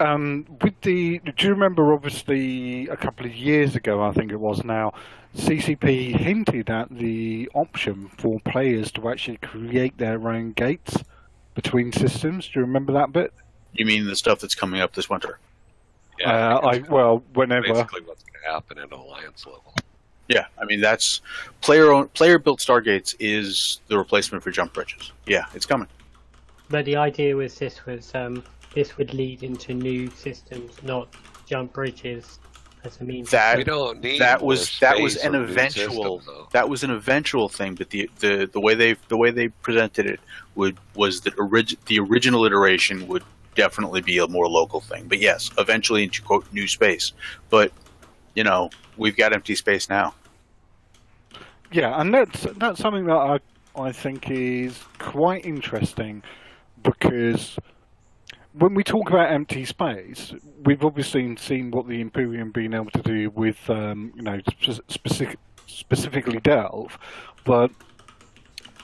Um, 0.00 0.46
with 0.62 0.80
the, 0.80 1.18
do 1.18 1.46
you 1.46 1.52
remember? 1.52 1.92
Obviously, 1.92 2.88
a 2.88 2.96
couple 2.96 3.26
of 3.26 3.34
years 3.34 3.76
ago, 3.76 4.02
I 4.02 4.12
think 4.12 4.32
it 4.32 4.40
was 4.40 4.64
now, 4.64 4.94
CCP 5.36 6.16
hinted 6.16 6.70
at 6.70 6.88
the 6.90 7.48
option 7.54 8.08
for 8.16 8.40
players 8.40 8.90
to 8.92 9.08
actually 9.10 9.36
create 9.36 9.98
their 9.98 10.28
own 10.28 10.52
gates 10.52 10.96
between 11.54 11.92
systems. 11.92 12.48
Do 12.48 12.60
you 12.60 12.66
remember 12.66 12.92
that 12.94 13.12
bit? 13.12 13.32
You 13.74 13.84
mean 13.84 14.06
the 14.06 14.16
stuff 14.16 14.40
that's 14.40 14.54
coming 14.54 14.80
up 14.80 14.94
this 14.94 15.08
winter? 15.08 15.38
Yeah, 16.18 16.56
uh, 16.56 16.66
I 16.66 16.72
think 16.72 16.90
well, 16.90 17.22
whenever. 17.34 17.68
basically 17.68 18.02
what's 18.02 18.24
going 18.24 18.42
to 18.44 18.50
happen 18.50 18.78
at 18.78 18.92
alliance 18.92 19.46
level. 19.46 19.74
Yeah, 20.28 20.46
I 20.60 20.64
mean 20.64 20.80
that's 20.80 21.22
player 21.60 21.92
own, 21.92 22.08
player 22.08 22.38
built 22.38 22.60
stargates 22.60 23.14
is 23.18 23.80
the 23.88 23.98
replacement 23.98 24.44
for 24.44 24.50
jump 24.50 24.72
bridges. 24.72 25.12
Yeah, 25.26 25.46
it's 25.54 25.66
coming. 25.66 25.88
But 26.68 26.84
the 26.84 26.96
idea 26.96 27.34
was 27.34 27.58
this 27.58 27.84
was 27.84 28.14
um, 28.14 28.44
this 28.74 28.96
would 28.96 29.14
lead 29.14 29.42
into 29.42 29.74
new 29.74 30.10
systems, 30.10 30.82
not 30.82 31.08
jump 31.46 31.72
bridges 31.72 32.38
as 32.84 33.00
a 33.00 33.04
means. 33.04 33.30
That 33.30 33.58
we 33.58 33.64
don't 33.64 34.00
need 34.00 34.20
that 34.20 34.42
was 34.42 34.78
that 34.80 34.98
was 34.98 35.16
an 35.16 35.34
eventual 35.34 36.20
systems, 36.20 36.26
though. 36.26 36.48
that 36.52 36.68
was 36.68 36.84
an 36.84 36.90
eventual 36.90 37.48
thing, 37.48 37.74
but 37.74 37.90
the 37.90 38.08
the, 38.20 38.48
the 38.52 38.60
way 38.60 38.74
they 38.74 38.96
the 39.08 39.16
way 39.16 39.30
they 39.30 39.48
presented 39.48 40.06
it 40.06 40.20
would 40.54 40.78
was 40.94 41.22
that 41.22 41.38
orig- 41.38 41.78
the 41.86 41.98
original 41.98 42.44
iteration 42.44 43.06
would 43.08 43.24
definitely 43.54 44.00
be 44.00 44.18
a 44.18 44.26
more 44.28 44.48
local 44.48 44.80
thing. 44.80 45.06
But 45.08 45.18
yes, 45.18 45.50
eventually 45.58 46.04
into 46.04 46.22
quote 46.22 46.50
new 46.52 46.66
space. 46.66 47.12
But 47.50 47.72
you 48.34 48.44
know 48.44 48.70
we've 48.96 49.16
got 49.16 49.32
empty 49.32 49.54
space 49.54 49.88
now. 49.88 50.14
Yeah, 51.72 52.00
and 52.00 52.12
that's 52.12 52.46
that's 52.56 52.80
something 52.80 53.06
that 53.06 53.16
I 53.16 53.38
I 53.76 53.92
think 53.92 54.30
is 54.30 54.78
quite 54.98 55.44
interesting 55.44 56.22
because 56.82 57.58
when 58.52 58.74
we 58.74 58.82
talk 58.82 59.10
about 59.10 59.30
empty 59.30 59.64
space, 59.64 60.34
we've 60.64 60.84
obviously 60.84 61.36
seen 61.36 61.70
what 61.70 61.86
the 61.86 62.00
Imperium 62.00 62.50
being 62.50 62.74
able 62.74 62.90
to 62.90 63.02
do 63.02 63.30
with 63.30 63.68
um, 63.70 64.12
you 64.16 64.22
know 64.22 64.40
specific, 64.88 65.38
specifically 65.66 66.40
Delve, 66.40 66.98
but 67.44 67.70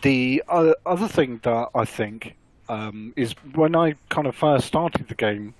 the 0.02 0.42
uh, 0.48 0.72
other 0.84 1.08
thing 1.08 1.40
that 1.42 1.68
I 1.74 1.84
think 1.84 2.36
um, 2.68 3.12
is 3.16 3.32
when 3.54 3.74
I 3.74 3.94
kind 4.08 4.26
of 4.26 4.36
first 4.36 4.66
started 4.66 5.08
the 5.08 5.14
game, 5.14 5.54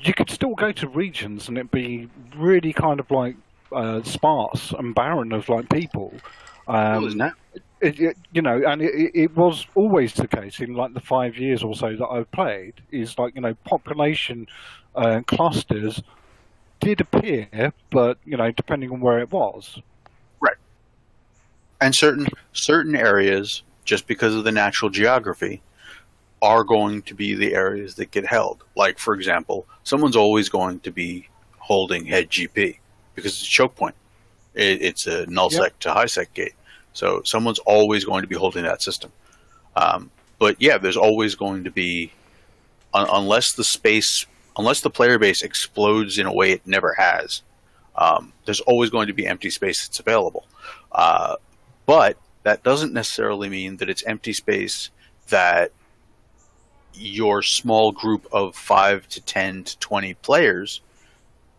you 0.00 0.14
could 0.14 0.30
still 0.30 0.54
go 0.54 0.72
to 0.72 0.88
regions 0.88 1.48
and 1.48 1.56
it'd 1.56 1.70
be 1.70 2.08
really 2.36 2.72
kind 2.72 3.00
of 3.00 3.10
like 3.10 3.36
uh, 3.72 4.02
sparse 4.02 4.72
and 4.78 4.94
barren 4.94 5.32
of 5.32 5.48
like 5.48 5.68
people. 5.68 6.12
Um, 6.68 7.06
Isn't 7.06 7.18
that? 7.18 7.34
It, 7.84 8.00
it, 8.00 8.16
you 8.32 8.42
know, 8.42 8.62
and 8.66 8.80
it, 8.82 9.10
it- 9.14 9.36
was 9.36 9.66
always 9.74 10.12
the 10.14 10.26
case 10.28 10.60
in 10.60 10.74
like 10.74 10.94
the 10.94 11.00
five 11.00 11.36
years 11.36 11.62
or 11.62 11.74
so 11.74 11.94
that 11.94 12.06
I've 12.06 12.30
played. 12.32 12.74
Is 12.90 13.18
like 13.18 13.34
you 13.34 13.40
know, 13.40 13.54
population 13.64 14.46
uh, 14.94 15.20
clusters 15.26 16.02
did 16.80 17.00
appear, 17.00 17.72
but 17.90 18.18
you 18.24 18.36
know, 18.36 18.50
depending 18.50 18.90
on 18.90 19.00
where 19.00 19.18
it 19.20 19.30
was. 19.30 19.80
Right. 20.40 20.56
And 21.80 21.94
certain 21.94 22.26
certain 22.52 22.94
areas 22.96 23.62
just 23.84 24.06
because 24.06 24.34
of 24.34 24.44
the 24.44 24.52
natural 24.52 24.90
geography 24.90 25.60
are 26.40 26.64
going 26.64 27.02
to 27.02 27.14
be 27.14 27.34
the 27.34 27.54
areas 27.54 27.94
that 27.96 28.10
get 28.10 28.26
held 28.26 28.64
like 28.76 28.98
for 28.98 29.14
example 29.14 29.66
someone's 29.82 30.16
always 30.16 30.48
going 30.50 30.78
to 30.80 30.90
be 30.90 31.26
holding 31.58 32.04
HED-GP 32.06 32.78
because 33.14 33.32
it's 33.32 33.42
a 33.42 33.50
choke 33.50 33.74
point 33.76 33.94
it, 34.54 34.82
it's 34.82 35.06
a 35.06 35.24
null 35.26 35.48
Yep. 35.50 35.62
sec 35.62 35.78
to 35.80 35.92
high 35.92 36.04
sec 36.06 36.32
gate 36.34 36.54
so 36.94 37.20
someone's 37.24 37.58
always 37.60 38.04
going 38.04 38.22
to 38.22 38.28
be 38.28 38.36
holding 38.36 38.64
that 38.64 38.80
system. 38.82 39.12
Um, 39.76 40.10
but 40.38 40.56
yeah 40.60 40.78
there's 40.78 40.96
always 40.96 41.34
going 41.34 41.64
to 41.64 41.70
be 41.70 42.12
un- 42.92 43.08
unless 43.12 43.52
the 43.52 43.64
space 43.64 44.26
unless 44.56 44.80
the 44.80 44.90
player 44.90 45.18
base 45.18 45.42
explodes 45.42 46.16
in 46.18 46.26
a 46.26 46.32
way 46.32 46.52
it 46.52 46.66
never 46.66 46.94
has 46.94 47.42
um, 47.96 48.32
there's 48.44 48.60
always 48.60 48.90
going 48.90 49.06
to 49.06 49.12
be 49.12 49.26
empty 49.26 49.50
space 49.50 49.86
that's 49.86 50.00
available. 50.00 50.46
Uh, 50.92 51.36
but 51.86 52.16
that 52.42 52.62
doesn't 52.62 52.92
necessarily 52.92 53.48
mean 53.48 53.76
that 53.78 53.88
it's 53.88 54.04
empty 54.04 54.32
space 54.32 54.90
that 55.28 55.70
your 56.94 57.42
small 57.42 57.92
group 57.92 58.26
of 58.32 58.54
5 58.54 59.08
to 59.08 59.20
10 59.20 59.64
to 59.64 59.78
20 59.78 60.14
players 60.14 60.80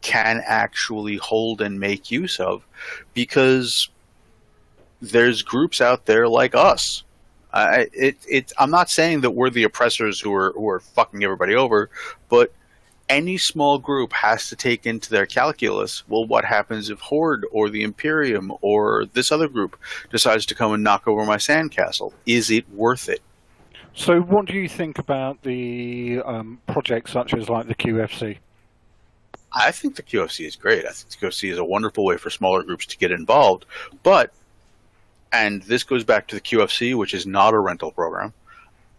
can 0.02 0.42
actually 0.46 1.16
hold 1.18 1.62
and 1.62 1.80
make 1.80 2.12
use 2.12 2.40
of 2.40 2.66
because 3.14 3.90
there's 5.12 5.42
groups 5.42 5.82
out 5.82 6.06
there 6.06 6.28
like 6.28 6.56
us. 6.56 7.04
I 7.54 7.88
it, 7.94 8.18
it 8.28 8.54
I'm 8.58 8.72
not 8.72 8.90
saying 8.90 9.22
that 9.22 9.32
we're 9.32 9.50
the 9.50 9.64
oppressors 9.64 10.20
who 10.20 10.34
are 10.34 10.52
who 10.54 10.68
are 10.68 10.80
fucking 10.80 11.24
everybody 11.24 11.56
over, 11.56 11.90
but 12.30 12.52
any 13.10 13.38
small 13.38 13.78
group 13.78 14.12
has 14.14 14.50
to 14.50 14.56
take 14.56 14.86
into 14.86 15.10
their 15.10 15.26
calculus 15.26 16.04
well 16.08 16.26
what 16.26 16.44
happens 16.44 16.90
if 16.90 17.00
horde 17.00 17.46
or 17.52 17.70
the 17.70 17.84
imperium 17.84 18.52
or 18.62 19.06
this 19.14 19.32
other 19.32 19.48
group 19.48 19.78
decides 20.10 20.46
to 20.46 20.56
come 20.56 20.74
and 20.74 20.84
knock 20.84 21.08
over 21.08 21.24
my 21.26 21.38
sandcastle 21.38 22.12
is 22.26 22.50
it 22.50 22.68
worth 22.72 23.08
it 23.10 23.22
So, 23.94 24.20
what 24.22 24.46
do 24.48 24.54
you 24.54 24.68
think 24.68 24.98
about 24.98 25.42
the 25.44 26.22
um, 26.26 26.60
projects 26.68 27.12
such 27.12 27.34
as 27.34 27.48
like 27.50 27.68
the 27.68 27.76
QFC? 27.76 28.38
i 29.54 29.72
think 29.72 29.96
the 29.96 30.04
qfc 30.04 30.46
is 30.46 30.56
great 30.56 30.86
i 30.86 30.92
think 30.92 31.10
the 31.10 31.28
qfc 31.28 31.52
is 31.52 31.58
a 31.58 31.64
wonderful 31.64 32.04
way 32.04 32.18
for 32.18 32.30
smaller 32.30 32.64
groups 32.64 32.86
to 32.88 32.98
get 32.98 33.12
involved 33.12 33.66
but 34.04 34.34
and 35.36 35.62
this 35.64 35.84
goes 35.84 36.04
back 36.04 36.28
to 36.28 36.36
the 36.36 36.42
qfc 36.42 36.96
which 36.96 37.14
is 37.14 37.26
not 37.26 37.54
a 37.54 37.60
rental 37.60 37.92
program 37.92 38.34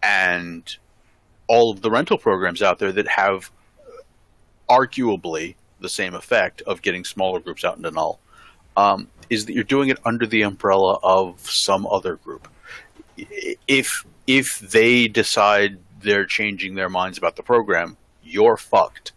and 0.03 0.77
all 1.47 1.71
of 1.71 1.81
the 1.81 1.89
rental 1.89 2.17
programs 2.17 2.61
out 2.61 2.79
there 2.79 2.91
that 2.91 3.07
have 3.07 3.51
arguably 4.69 5.55
the 5.79 5.89
same 5.89 6.13
effect 6.13 6.61
of 6.63 6.81
getting 6.81 7.03
smaller 7.03 7.39
groups 7.39 7.63
out 7.63 7.77
into 7.77 7.91
null 7.91 8.19
um, 8.75 9.07
is 9.29 9.45
that 9.45 9.53
you're 9.53 9.63
doing 9.63 9.89
it 9.89 9.97
under 10.05 10.25
the 10.25 10.43
umbrella 10.43 10.99
of 11.03 11.39
some 11.49 11.87
other 11.87 12.15
group. 12.15 12.47
If 13.67 14.05
if 14.27 14.59
they 14.59 15.07
decide 15.07 15.79
they're 16.01 16.25
changing 16.25 16.75
their 16.75 16.89
minds 16.89 17.17
about 17.17 17.35
the 17.35 17.43
program, 17.43 17.97
you're 18.23 18.57
fucked. 18.57 19.13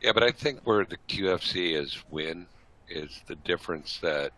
Yeah, 0.00 0.12
but 0.12 0.22
I 0.22 0.30
think 0.30 0.60
where 0.64 0.84
the 0.84 0.98
QFC 1.08 1.74
is 1.74 1.98
win 2.10 2.46
is 2.88 3.20
the 3.26 3.34
difference 3.36 3.98
that 3.98 4.32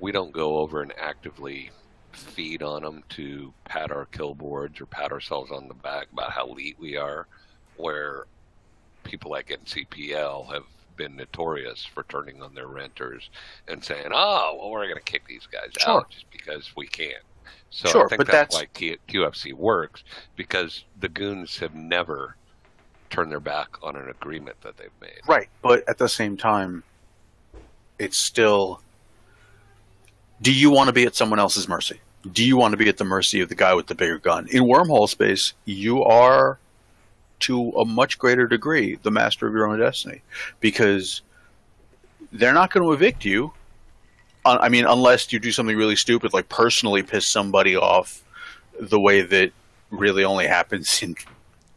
we 0.00 0.12
don't 0.12 0.32
go 0.32 0.58
over 0.58 0.82
and 0.82 0.92
actively 0.98 1.70
feed 2.12 2.62
on 2.62 2.82
them 2.82 3.04
to 3.10 3.52
pat 3.64 3.90
our 3.92 4.06
kill 4.06 4.34
boards 4.34 4.80
or 4.80 4.86
pat 4.86 5.12
ourselves 5.12 5.50
on 5.52 5.68
the 5.68 5.74
back 5.74 6.08
about 6.12 6.32
how 6.32 6.46
elite 6.48 6.76
we 6.80 6.96
are, 6.96 7.26
where 7.76 8.24
people 9.04 9.30
like 9.30 9.48
NCPL 9.48 10.52
have 10.52 10.64
been 10.96 11.16
notorious 11.16 11.84
for 11.84 12.02
turning 12.04 12.42
on 12.42 12.54
their 12.54 12.66
renters 12.66 13.30
and 13.68 13.82
saying, 13.84 14.08
"Oh, 14.12 14.56
well, 14.58 14.70
we're 14.70 14.84
going 14.84 14.96
to 14.96 15.02
kick 15.02 15.22
these 15.26 15.46
guys 15.46 15.70
Sure. 15.78 16.00
out 16.00 16.10
just 16.10 16.30
because 16.30 16.72
we 16.76 16.86
can." 16.86 17.12
So 17.70 17.88
Sure, 17.88 18.06
I 18.06 18.08
think 18.08 18.18
but 18.18 18.26
that's, 18.26 18.54
that's- 18.56 18.70
why 18.74 18.78
Q- 18.78 18.98
QFC 19.08 19.52
works 19.54 20.02
because 20.36 20.84
the 20.98 21.08
goons 21.08 21.58
have 21.58 21.74
never 21.74 22.36
turned 23.08 23.30
their 23.30 23.40
back 23.40 23.68
on 23.82 23.96
an 23.96 24.08
agreement 24.08 24.60
that 24.62 24.76
they've 24.76 24.90
made. 25.00 25.20
Right, 25.26 25.48
but 25.62 25.88
at 25.88 25.98
the 25.98 26.08
same 26.08 26.36
time, 26.36 26.82
it's 27.98 28.18
still. 28.18 28.82
Do 30.42 30.52
you 30.52 30.70
want 30.70 30.88
to 30.88 30.92
be 30.92 31.04
at 31.04 31.14
someone 31.14 31.38
else's 31.38 31.68
mercy? 31.68 32.00
Do 32.30 32.44
you 32.44 32.56
want 32.56 32.72
to 32.72 32.76
be 32.78 32.88
at 32.88 32.98
the 32.98 33.04
mercy 33.04 33.40
of 33.40 33.48
the 33.48 33.54
guy 33.54 33.74
with 33.74 33.86
the 33.86 33.94
bigger 33.94 34.18
gun? 34.18 34.46
In 34.48 34.64
wormhole 34.64 35.08
space, 35.08 35.54
you 35.64 36.02
are, 36.04 36.58
to 37.40 37.70
a 37.72 37.84
much 37.84 38.18
greater 38.18 38.46
degree, 38.46 38.98
the 39.02 39.10
master 39.10 39.46
of 39.46 39.54
your 39.54 39.66
own 39.66 39.78
destiny, 39.78 40.22
because 40.60 41.22
they're 42.32 42.52
not 42.52 42.72
going 42.72 42.86
to 42.86 42.92
evict 42.92 43.24
you. 43.24 43.52
I 44.44 44.70
mean, 44.70 44.86
unless 44.86 45.32
you 45.32 45.38
do 45.38 45.52
something 45.52 45.76
really 45.76 45.96
stupid, 45.96 46.32
like 46.32 46.48
personally 46.48 47.02
piss 47.02 47.28
somebody 47.28 47.76
off, 47.76 48.22
the 48.78 49.00
way 49.00 49.20
that 49.20 49.52
really 49.90 50.24
only 50.24 50.46
happens 50.46 51.02
in 51.02 51.14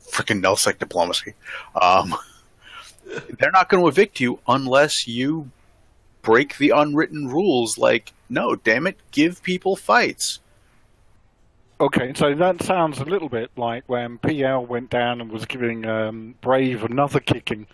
freaking 0.08 0.42
nullsec 0.42 0.80
diplomacy. 0.80 1.34
Um, 1.82 2.16
they're 3.38 3.52
not 3.52 3.68
going 3.68 3.84
to 3.84 3.90
evict 3.90 4.20
you 4.20 4.40
unless 4.48 5.08
you 5.08 5.50
break 6.22 6.58
the 6.58 6.70
unwritten 6.70 7.28
rules 7.28 7.78
like 7.78 8.14
no 8.34 8.56
damn 8.56 8.88
it 8.88 8.98
give 9.12 9.42
people 9.44 9.76
fights 9.76 10.40
Okay, 11.82 12.14
so 12.16 12.34
that 12.36 12.62
sounds 12.62 13.00
a 13.00 13.04
little 13.04 13.28
bit 13.28 13.52
like 13.58 13.84
when 13.88 14.18
PL 14.20 14.66
went 14.66 14.90
down 14.90 15.20
and 15.20 15.30
was 15.30 15.46
giving 15.46 15.86
um, 15.86 16.36
Brave 16.40 16.84
another 16.84 17.20
kicking 17.20 17.68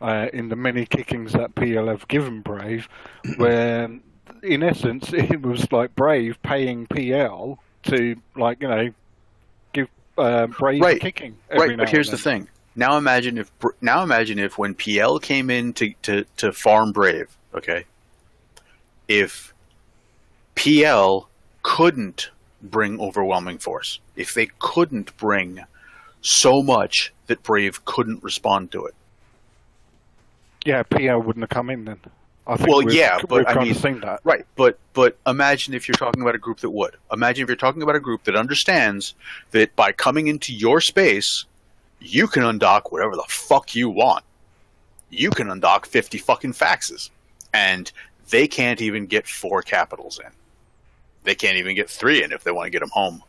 uh, 0.00 0.26
in 0.32 0.48
the 0.48 0.56
many 0.56 0.84
kickings 0.84 1.32
that 1.32 1.54
PL 1.54 1.86
have 1.86 2.08
given 2.08 2.40
Brave, 2.40 2.88
where 3.36 3.88
in 4.42 4.62
essence 4.62 5.12
it 5.12 5.42
was 5.42 5.70
like 5.70 5.94
Brave 5.94 6.42
paying 6.42 6.86
PL 6.86 7.58
to 7.84 8.16
like 8.34 8.60
you 8.62 8.68
know 8.68 8.90
give 9.72 9.88
uh, 10.18 10.46
Brave 10.48 10.80
Right. 10.80 11.00
kicking. 11.00 11.36
right 11.50 11.76
but 11.76 11.88
here's 11.88 12.10
the 12.10 12.18
thing 12.18 12.48
now 12.74 12.96
imagine 12.96 13.38
if 13.38 13.52
now 13.80 14.02
imagine 14.02 14.38
if 14.38 14.58
when 14.58 14.74
pl 14.74 15.18
came 15.20 15.50
in 15.50 15.72
to, 15.74 15.94
to, 16.02 16.24
to 16.36 16.52
farm 16.52 16.90
brave 16.90 17.36
okay 17.54 17.84
if 19.08 19.54
pl 20.56 21.28
couldn't 21.62 22.30
bring 22.62 23.00
overwhelming 23.00 23.58
force 23.58 24.00
if 24.16 24.34
they 24.34 24.48
couldn't 24.58 25.16
bring 25.16 25.60
so 26.20 26.62
much 26.62 27.12
that 27.28 27.42
brave 27.44 27.84
couldn't 27.84 28.22
respond 28.22 28.72
to 28.72 28.84
it 28.86 28.94
Yeah, 30.64 30.82
PL 30.82 31.22
wouldn't 31.22 31.44
have 31.44 31.50
come 31.50 31.70
in 31.70 31.84
then. 31.84 32.00
I 32.48 32.56
think 32.56 32.68
Well, 32.68 32.82
yeah, 32.92 33.20
but 33.28 33.48
I 33.48 33.62
mean- 33.62 34.00
that. 34.00 34.20
Right, 34.24 34.44
but 34.56 34.78
but 34.94 35.16
imagine 35.26 35.74
if 35.74 35.86
you're 35.88 35.96
talking 35.96 36.22
about 36.22 36.34
a 36.34 36.38
group 36.38 36.58
that 36.60 36.70
would. 36.70 36.96
Imagine 37.12 37.42
if 37.42 37.48
you're 37.48 37.56
talking 37.56 37.82
about 37.82 37.96
a 37.96 38.00
group 38.00 38.24
that 38.24 38.36
understands 38.36 39.14
that 39.50 39.74
by 39.76 39.92
coming 39.92 40.28
into 40.28 40.52
your 40.52 40.80
space, 40.80 41.44
you 42.00 42.26
can 42.26 42.42
undock 42.42 42.92
whatever 42.92 43.16
the 43.16 43.24
fuck 43.28 43.74
you 43.74 43.88
want. 43.88 44.24
You 45.10 45.30
can 45.30 45.48
undock 45.48 45.86
50 45.86 46.18
fucking 46.18 46.52
faxes. 46.52 47.10
And 47.52 47.90
they 48.30 48.46
can't 48.46 48.80
even 48.80 49.06
get 49.06 49.26
four 49.26 49.62
capitals 49.62 50.18
in. 50.24 50.30
They 51.26 51.34
can't 51.34 51.56
even 51.56 51.74
get 51.74 51.90
three 51.90 52.22
in 52.22 52.32
if 52.32 52.44
they 52.44 52.52
want 52.52 52.66
to 52.68 52.70
get 52.70 52.80
them 52.80 52.90
home. 52.92 53.22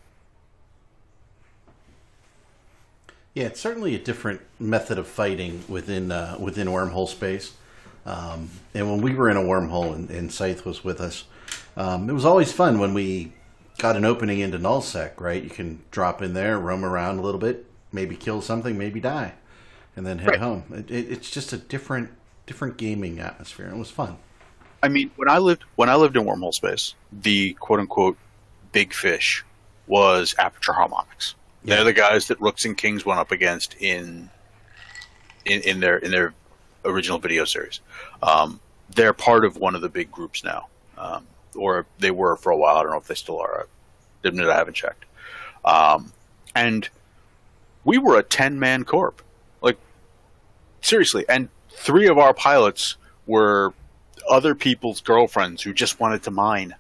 Yeah, 3.34 3.46
it's 3.46 3.60
certainly 3.60 3.96
a 3.96 4.00
different 4.00 4.42
method 4.60 4.98
of 4.98 5.08
fighting 5.08 5.64
within 5.68 6.12
uh, 6.12 6.38
within 6.40 6.68
wormhole 6.68 7.08
space. 7.08 7.54
Um, 8.06 8.50
and 8.74 8.90
when 8.90 9.02
we 9.02 9.14
were 9.16 9.30
in 9.30 9.38
a 9.38 9.42
wormhole 9.42 9.94
and, 9.94 10.10
and 10.10 10.32
Scythe 10.32 10.66
was 10.66 10.84
with 10.84 11.02
us, 11.02 11.26
um, 11.76 12.10
it 12.10 12.14
was 12.14 12.24
always 12.26 12.52
fun 12.52 12.80
when 12.80 12.94
we 12.94 13.34
got 13.80 13.96
an 13.98 14.06
opening 14.06 14.40
into 14.40 14.60
nullsec. 14.60 15.20
Right, 15.20 15.44
you 15.44 15.50
can 15.50 15.84
drop 15.92 16.22
in 16.22 16.34
there, 16.34 16.60
roam 16.60 16.86
around 16.86 17.18
a 17.18 17.22
little 17.22 17.40
bit, 17.40 17.66
maybe 17.92 18.16
kill 18.16 18.42
something, 18.42 18.78
maybe 18.78 19.00
die, 19.00 19.34
and 19.96 20.06
then 20.06 20.20
head 20.20 20.30
Right. 20.32 20.40
home. 20.40 20.64
It, 20.72 20.92
it, 20.92 21.12
it's 21.12 21.30
just 21.32 21.52
a 21.54 21.58
different 21.58 22.12
different 22.46 22.78
gaming 22.78 23.20
atmosphere. 23.20 23.68
It 23.70 23.78
was 23.78 23.92
fun. 23.92 24.18
I 24.84 24.90
mean, 24.90 25.12
when 25.16 25.30
I 25.30 25.40
lived 25.40 25.64
when 25.76 25.90
I 25.90 25.96
lived 25.96 26.16
in 26.16 26.24
wormhole 26.24 26.54
space, 26.54 26.96
the 27.12 27.54
quote 27.54 27.80
unquote 27.80 28.18
big 28.72 28.94
fish 28.94 29.44
was 29.88 30.36
Aperture 30.38 30.74
Harmonics. 30.74 31.36
They're 31.64 31.84
the 31.84 31.94
guys 31.94 32.28
that 32.28 32.40
Rooks 32.40 32.64
and 32.66 32.78
Kings 32.78 33.06
went 33.06 33.20
up 33.20 33.32
against 33.32 33.76
in 33.80 34.30
in, 35.46 35.62
in 35.62 35.80
their 35.80 35.98
in 35.98 36.12
their 36.12 36.34
original 36.86 37.18
video 37.18 37.46
series. 37.46 37.82
Um, 38.22 38.60
they're 38.90 39.14
part 39.14 39.44
of 39.44 39.58
one 39.58 39.76
of 39.76 39.82
the 39.82 39.90
big 39.90 40.12
groups 40.12 40.44
now, 40.44 40.68
um, 40.98 41.28
or 41.56 41.86
they 42.00 42.12
were 42.12 42.38
for 42.38 42.52
a 42.52 42.58
while. 42.58 42.78
I 42.78 42.84
don't 42.84 42.92
know 42.92 42.98
if 42.98 43.08
they 43.08 43.16
still 43.16 43.40
are. 43.40 43.68
I 44.24 44.28
admit 44.28 44.48
I 44.48 44.56
haven't 44.56 44.76
checked. 44.76 45.06
Um, 45.66 46.14
and 46.56 46.88
we 47.84 47.98
were 47.98 48.18
a 48.18 48.24
ten 48.24 48.60
man 48.60 48.86
corp, 48.86 49.22
like 49.62 49.78
seriously. 50.82 51.26
And 51.28 51.50
three 51.70 52.08
of 52.08 52.18
our 52.18 52.34
pilots 52.34 52.96
were 53.26 53.74
other 54.30 54.56
people's 54.56 55.02
girlfriends 55.02 55.62
who 55.62 55.74
just 55.74 56.00
wanted 56.00 56.24
to 56.24 56.32
mine. 56.32 56.76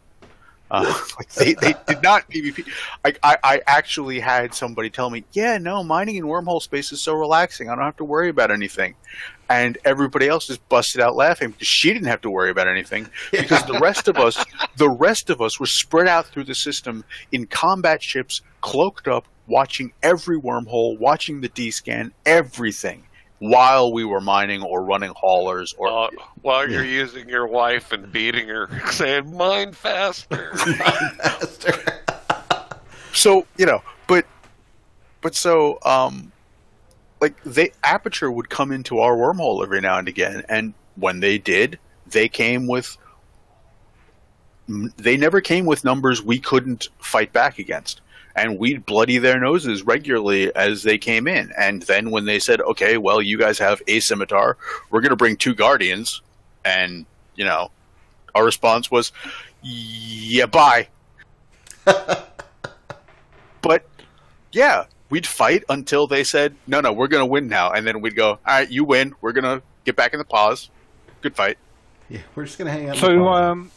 Uh, 0.69 0.93
like 1.17 1.29
they, 1.33 1.53
they 1.53 1.73
did 1.87 2.03
not 2.03 2.29
PvP. 2.29 2.67
I, 3.05 3.13
I, 3.23 3.37
I 3.43 3.61
actually 3.67 4.19
had 4.19 4.53
somebody 4.53 4.89
tell 4.89 5.09
me, 5.09 5.23
yeah, 5.31 5.57
no, 5.57 5.83
mining 5.83 6.17
in 6.17 6.25
wormhole 6.25 6.61
space 6.61 6.91
is 6.91 7.01
so 7.01 7.13
relaxing. 7.13 7.69
I 7.69 7.75
don't 7.75 7.85
have 7.85 7.97
to 7.97 8.03
worry 8.03 8.29
about 8.29 8.51
anything. 8.51 8.95
And 9.49 9.77
everybody 9.85 10.27
else 10.27 10.47
just 10.47 10.67
busted 10.67 10.99
out 10.99 11.15
laughing 11.15 11.51
because 11.51 11.67
she 11.67 11.93
didn't 11.93 12.09
have 12.09 12.21
to 12.21 12.29
worry 12.29 12.51
about 12.51 12.67
anything 12.67 13.07
because 13.31 13.63
the 13.65 13.79
rest 13.79 14.09
of 14.09 14.17
us, 14.17 14.43
the 14.75 14.89
rest 14.89 15.29
of 15.29 15.41
us 15.41 15.57
were 15.57 15.67
spread 15.67 16.07
out 16.07 16.25
through 16.27 16.43
the 16.43 16.55
system 16.55 17.05
in 17.31 17.47
combat 17.47 18.03
ships, 18.03 18.41
cloaked 18.59 19.07
up, 19.07 19.25
watching 19.47 19.93
every 20.03 20.37
wormhole, 20.37 20.99
watching 20.99 21.39
the 21.39 21.47
D 21.47 21.71
scan, 21.71 22.11
everything 22.25 23.06
while 23.39 23.93
we 23.93 24.03
were 24.03 24.21
mining 24.21 24.63
or 24.63 24.83
running 24.83 25.11
haulers 25.15 25.73
or 25.77 25.91
While, 25.91 26.09
while 26.41 26.69
you're 26.69 26.83
using 26.83 27.29
your 27.29 27.47
wife 27.47 27.91
and 27.91 28.11
beating 28.11 28.47
her, 28.47 28.69
saying 28.91 29.35
"mine 29.35 29.73
faster." 29.73 30.55
faster." 30.55 32.03
so 33.13 33.45
you 33.57 33.65
know 33.65 33.81
but 34.07 34.25
but 35.21 35.33
so 35.33 35.79
um 35.83 36.31
like 37.19 37.41
they 37.43 37.71
aperture 37.83 38.31
would 38.31 38.49
come 38.49 38.71
into 38.71 38.99
our 38.99 39.15
wormhole 39.15 39.63
every 39.63 39.81
now 39.81 39.97
and 39.97 40.07
again 40.07 40.43
and 40.49 40.73
when 40.95 41.19
they 41.19 41.39
did 41.39 41.79
they 42.05 42.27
came 42.27 42.67
with 42.67 42.95
they 44.97 45.17
never 45.17 45.41
came 45.41 45.65
with 45.65 45.83
numbers 45.83 46.21
we 46.21 46.37
couldn't 46.37 46.89
fight 46.99 47.33
back 47.33 47.57
against 47.57 48.01
and 48.37 48.57
we'd 48.57 48.85
bloody 48.85 49.17
their 49.17 49.39
noses 49.39 49.83
regularly 49.83 50.55
as 50.55 50.83
they 50.83 50.97
came 50.97 51.27
in 51.27 51.51
and 51.57 51.81
then 51.83 52.11
when 52.11 52.23
they 52.25 52.39
said 52.39 52.61
okay 52.61 52.97
well 52.97 53.21
you 53.21 53.37
guys 53.37 53.57
have 53.57 53.81
a 53.87 53.99
scimitar 53.99 54.55
we're 54.89 55.01
going 55.01 55.09
to 55.09 55.17
bring 55.17 55.35
two 55.35 55.53
guardians 55.53 56.21
and 56.63 57.05
you 57.35 57.43
know 57.43 57.69
our 58.35 58.45
response 58.45 58.89
was 58.89 59.11
yeah 59.63 60.45
bye 60.45 60.87
but 63.61 63.85
yeah, 64.51 64.85
we'd 65.09 65.27
fight 65.27 65.63
until 65.69 66.07
they 66.07 66.23
said, 66.23 66.55
"No, 66.65 66.81
no, 66.81 66.91
we're 66.91 67.07
going 67.07 67.21
to 67.21 67.25
win 67.25 67.47
now," 67.47 67.71
and 67.71 67.85
then 67.85 68.01
we'd 68.01 68.15
go, 68.15 68.31
"All 68.31 68.39
right, 68.45 68.69
you 68.69 68.83
win. 68.83 69.13
We're 69.21 69.33
going 69.33 69.43
to 69.43 69.61
get 69.85 69.95
back 69.95 70.13
in 70.13 70.19
the 70.19 70.25
pause. 70.25 70.69
Good 71.21 71.35
fight." 71.35 71.57
Yeah, 72.09 72.19
we're 72.35 72.45
just 72.45 72.57
gonna 72.57 72.71
hang 72.71 72.89
out. 72.89 72.95
in 72.95 73.01
the 73.01 73.25
So, 73.25 73.27
um, 73.27 73.71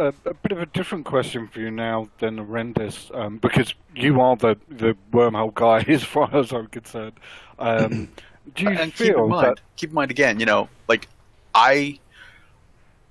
a, 0.00 0.14
a 0.24 0.34
bit 0.34 0.52
of 0.52 0.60
a 0.60 0.66
different 0.66 1.04
question 1.04 1.46
for 1.48 1.60
you 1.60 1.70
now 1.70 2.08
than 2.18 2.38
Arrendis, 2.38 3.14
um, 3.16 3.38
because 3.38 3.74
you 3.94 4.20
are 4.20 4.36
the, 4.36 4.56
the 4.68 4.96
wormhole 5.12 5.54
guy 5.54 5.80
as 5.92 6.02
far 6.02 6.34
as 6.34 6.52
I'm 6.52 6.66
concerned. 6.68 7.14
Um, 7.58 8.08
do 8.54 8.64
you 8.64 8.70
and 8.70 8.94
keep 8.94 9.14
in 9.14 9.28
mind, 9.28 9.46
that 9.46 9.60
keep 9.76 9.90
in 9.90 9.94
mind 9.94 10.10
again, 10.10 10.40
you 10.40 10.46
know, 10.46 10.68
like 10.88 11.08
I, 11.54 11.98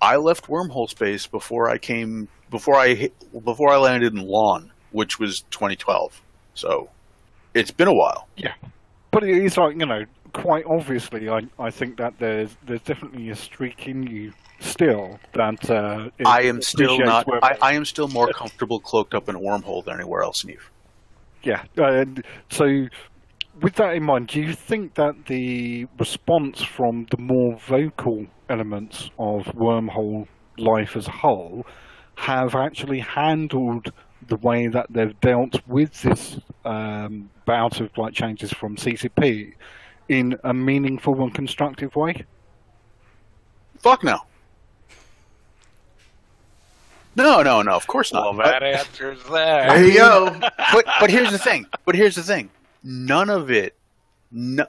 I 0.01 0.17
left 0.17 0.47
wormhole 0.47 0.89
space 0.89 1.27
before 1.27 1.69
I 1.69 1.77
came 1.77 2.27
before 2.49 2.75
I 2.75 2.95
hit, 2.95 3.13
before 3.43 3.71
I 3.71 3.77
landed 3.77 4.13
in 4.13 4.25
Lawn, 4.25 4.71
which 4.91 5.19
was 5.19 5.41
2012. 5.51 6.21
So 6.55 6.89
it's 7.53 7.71
been 7.71 7.87
a 7.87 7.93
while. 7.93 8.27
Yeah, 8.35 8.53
but 9.11 9.23
it 9.23 9.37
is 9.37 9.57
like 9.57 9.77
you 9.79 9.85
know, 9.85 10.05
quite 10.34 10.65
obviously, 10.65 11.30
I 11.30 11.41
I 11.57 11.71
think 11.71 11.97
that 11.97 12.19
there's 12.19 12.55
there's 12.65 12.82
definitely 12.82 13.30
a 13.30 13.36
streak 13.36 13.88
in 13.88 14.03
you 14.03 14.34
still 14.59 15.19
that 15.34 15.69
uh, 15.69 16.09
I 16.25 16.43
am 16.43 16.61
still 16.61 16.99
not. 16.99 17.27
I, 17.43 17.57
I 17.61 17.73
am 17.73 17.86
still 17.86 18.07
more 18.07 18.32
comfortable 18.32 18.80
cloaked 18.80 19.13
up 19.13 19.30
in 19.30 19.36
a 19.36 19.39
wormhole 19.39 19.84
than 19.86 19.95
anywhere 19.95 20.21
else, 20.21 20.43
Neve. 20.45 20.69
Yeah, 21.43 21.63
and 21.77 22.23
so 22.49 22.88
with 23.61 23.75
that 23.75 23.95
in 23.95 24.03
mind, 24.03 24.27
do 24.27 24.41
you 24.41 24.53
think 24.53 24.95
that 24.95 25.25
the 25.27 25.88
response 25.97 26.61
from 26.61 27.07
the 27.11 27.17
more 27.17 27.57
vocal 27.57 28.27
elements 28.49 29.09
of 29.17 29.45
wormhole 29.45 30.27
life 30.57 30.95
as 30.95 31.07
a 31.07 31.11
whole 31.11 31.65
have 32.15 32.55
actually 32.55 32.99
handled 32.99 33.91
the 34.27 34.36
way 34.38 34.67
that 34.67 34.88
they've 34.89 35.19
dealt 35.21 35.65
with 35.67 36.01
this 36.01 36.39
um, 36.65 37.30
bout 37.45 37.80
of 37.80 37.97
like 37.97 38.13
changes 38.13 38.51
from 38.51 38.75
CCP 38.75 39.53
in 40.10 40.38
a 40.43 40.53
meaningful 40.53 41.22
and 41.22 41.34
constructive 41.34 41.95
way? 41.95 42.26
Fuck 43.78 44.03
no. 44.03 44.20
No, 47.16 47.41
no, 47.41 47.62
no. 47.62 47.72
Of 47.72 47.88
course 47.88 48.14
not. 48.14 48.36
well, 48.36 48.45
that 48.45 48.64
answers 48.64 49.24
that. 49.26 49.70
there 49.70 49.86
you 49.86 49.93
go. 49.95 50.38
but 50.74 50.86
but 50.99 51.10
here's 51.10 51.32
the 51.32 51.38
thing. 51.38 51.66
But 51.86 51.95
here's 51.95 52.16
the 52.16 52.24
thing. 52.24 52.49
None 52.84 53.30
of 53.30 53.51
it, 53.51 53.76
no, 54.32 54.66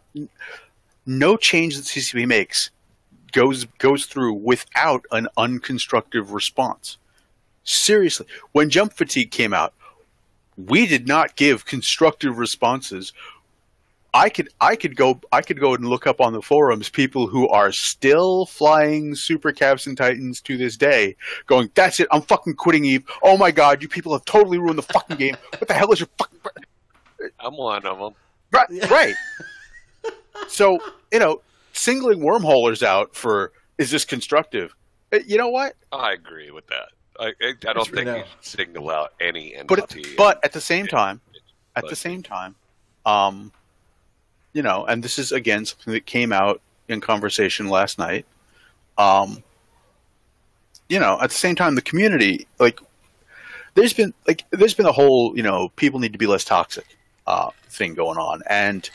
no 1.07 1.36
change 1.36 1.76
that 1.76 1.84
CCP 1.84 2.26
makes 2.26 2.70
goes 3.32 3.64
goes 3.78 4.07
through 4.07 4.34
without 4.34 5.05
an 5.12 5.28
unconstructive 5.36 6.32
response. 6.32 6.99
Seriously, 7.64 8.26
when 8.53 8.70
Jump 8.70 8.93
Fatigue 8.95 9.30
came 9.30 9.55
out, 9.55 9.74
we 10.57 10.86
did 10.86 11.07
not 11.07 11.36
give 11.36 11.66
constructive 11.66 12.38
responses. 12.38 13.12
I 14.12 14.28
could 14.28 14.48
I 14.61 14.76
could 14.76 14.96
go 14.96 15.20
I 15.32 15.40
could 15.42 15.61
go 15.61 15.74
and 15.74 15.86
look 15.86 16.06
up 16.06 16.20
on 16.20 16.32
the 16.32 16.42
forums 16.42 16.88
people 16.88 17.26
who 17.26 17.48
are 17.48 17.70
still 17.72 18.46
flying 18.46 19.14
super 19.14 19.52
caps 19.52 19.86
and 19.86 19.96
titans 19.96 20.40
to 20.42 20.56
this 20.56 20.76
day, 20.76 21.16
going, 21.46 21.70
"That's 21.74 22.00
it, 22.00 22.08
I'm 22.11 22.22
fucking 22.22 22.54
quitting 22.54 22.84
Eve. 22.84 23.04
Oh 23.22 23.36
my 23.36 23.50
god, 23.50 23.82
you 23.82 23.88
people 23.88 24.12
have 24.12 24.24
totally 24.24 24.58
ruined 24.58 24.78
the 24.78 24.82
fucking 24.82 25.16
game. 25.16 25.36
What 25.58 25.68
the 25.68 25.74
hell 25.74 25.92
is 25.92 26.00
your 26.00 26.08
fucking 26.18 26.38
I'm 27.38 27.56
one 27.56 27.86
of 27.86 27.98
them. 27.98 28.14
right?" 28.52 28.90
right. 28.90 29.14
so 30.48 30.78
you 31.12 31.18
know, 31.18 31.40
singling 31.72 32.20
wormholers 32.20 32.82
out 32.82 33.14
for 33.14 33.52
is 33.78 33.90
this 33.90 34.04
constructive? 34.04 34.74
Uh, 35.12 35.18
You 35.26 35.38
know 35.38 35.48
what? 35.48 35.74
I 35.92 36.12
agree 36.12 36.50
with 36.50 36.66
that. 36.68 36.88
I, 37.18 37.32
I, 37.42 37.54
I 37.68 37.72
don't 37.72 37.88
think 37.88 38.06
no. 38.06 38.16
you 38.16 38.24
should 38.40 38.44
single 38.44 38.90
out 38.90 39.12
any 39.20 39.54
But 39.68 39.80
entity. 39.80 40.14
but 40.16 40.38
at 40.44 40.52
the 40.52 40.61
same 40.61 40.86
time, 40.86 41.20
at 41.76 41.82
But- 41.82 41.90
the 41.90 41.96
same 41.96 42.22
time, 42.22 42.54
um, 43.06 43.52
you 44.53 44.62
know, 44.62 44.84
and 44.86 45.03
this 45.03 45.18
is 45.18 45.32
again 45.32 45.64
something 45.64 45.92
that 45.92 46.07
came 46.07 46.32
out 46.32 46.61
in 46.88 47.01
conversation 47.01 47.68
last 47.68 47.98
night. 47.98 48.26
Um, 48.98 49.42
you 50.88 50.98
know, 50.98 51.18
at 51.20 51.30
the 51.30 51.36
same 51.36 51.55
time, 51.55 51.74
the 51.74 51.82
community 51.82 52.46
like 52.59 52.80
there's 53.74 53.92
been 53.92 54.12
like 54.26 54.44
there's 54.51 54.74
been 54.74 54.86
a 54.86 54.92
whole 54.92 55.36
you 55.36 55.42
know 55.42 55.68
people 55.76 56.01
need 56.01 56.12
to 56.12 56.18
be 56.18 56.26
less 56.26 56.44
toxic, 56.44 56.96
uh, 57.26 57.51
thing 57.68 57.94
going 57.94 58.18
on. 58.18 58.42
And 58.48 58.88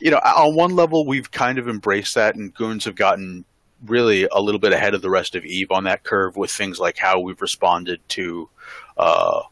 you 0.00 0.10
know, 0.10 0.18
on 0.18 0.54
one 0.54 0.76
level, 0.76 1.06
we've 1.06 1.30
kind 1.30 1.58
of 1.58 1.68
embraced 1.68 2.14
that, 2.14 2.36
and 2.36 2.54
goons 2.54 2.84
have 2.84 2.96
gotten 2.96 3.44
really 3.86 4.26
a 4.32 4.40
little 4.40 4.58
bit 4.58 4.72
ahead 4.72 4.94
of 4.94 5.02
the 5.02 5.10
rest 5.10 5.34
of 5.34 5.44
Eve 5.44 5.70
on 5.70 5.84
that 5.84 6.04
curve 6.04 6.36
with 6.36 6.50
things 6.50 6.78
like 6.78 6.96
how 6.96 7.20
we've 7.20 7.40
responded 7.40 8.00
to, 8.08 8.48
uh, 8.96 9.42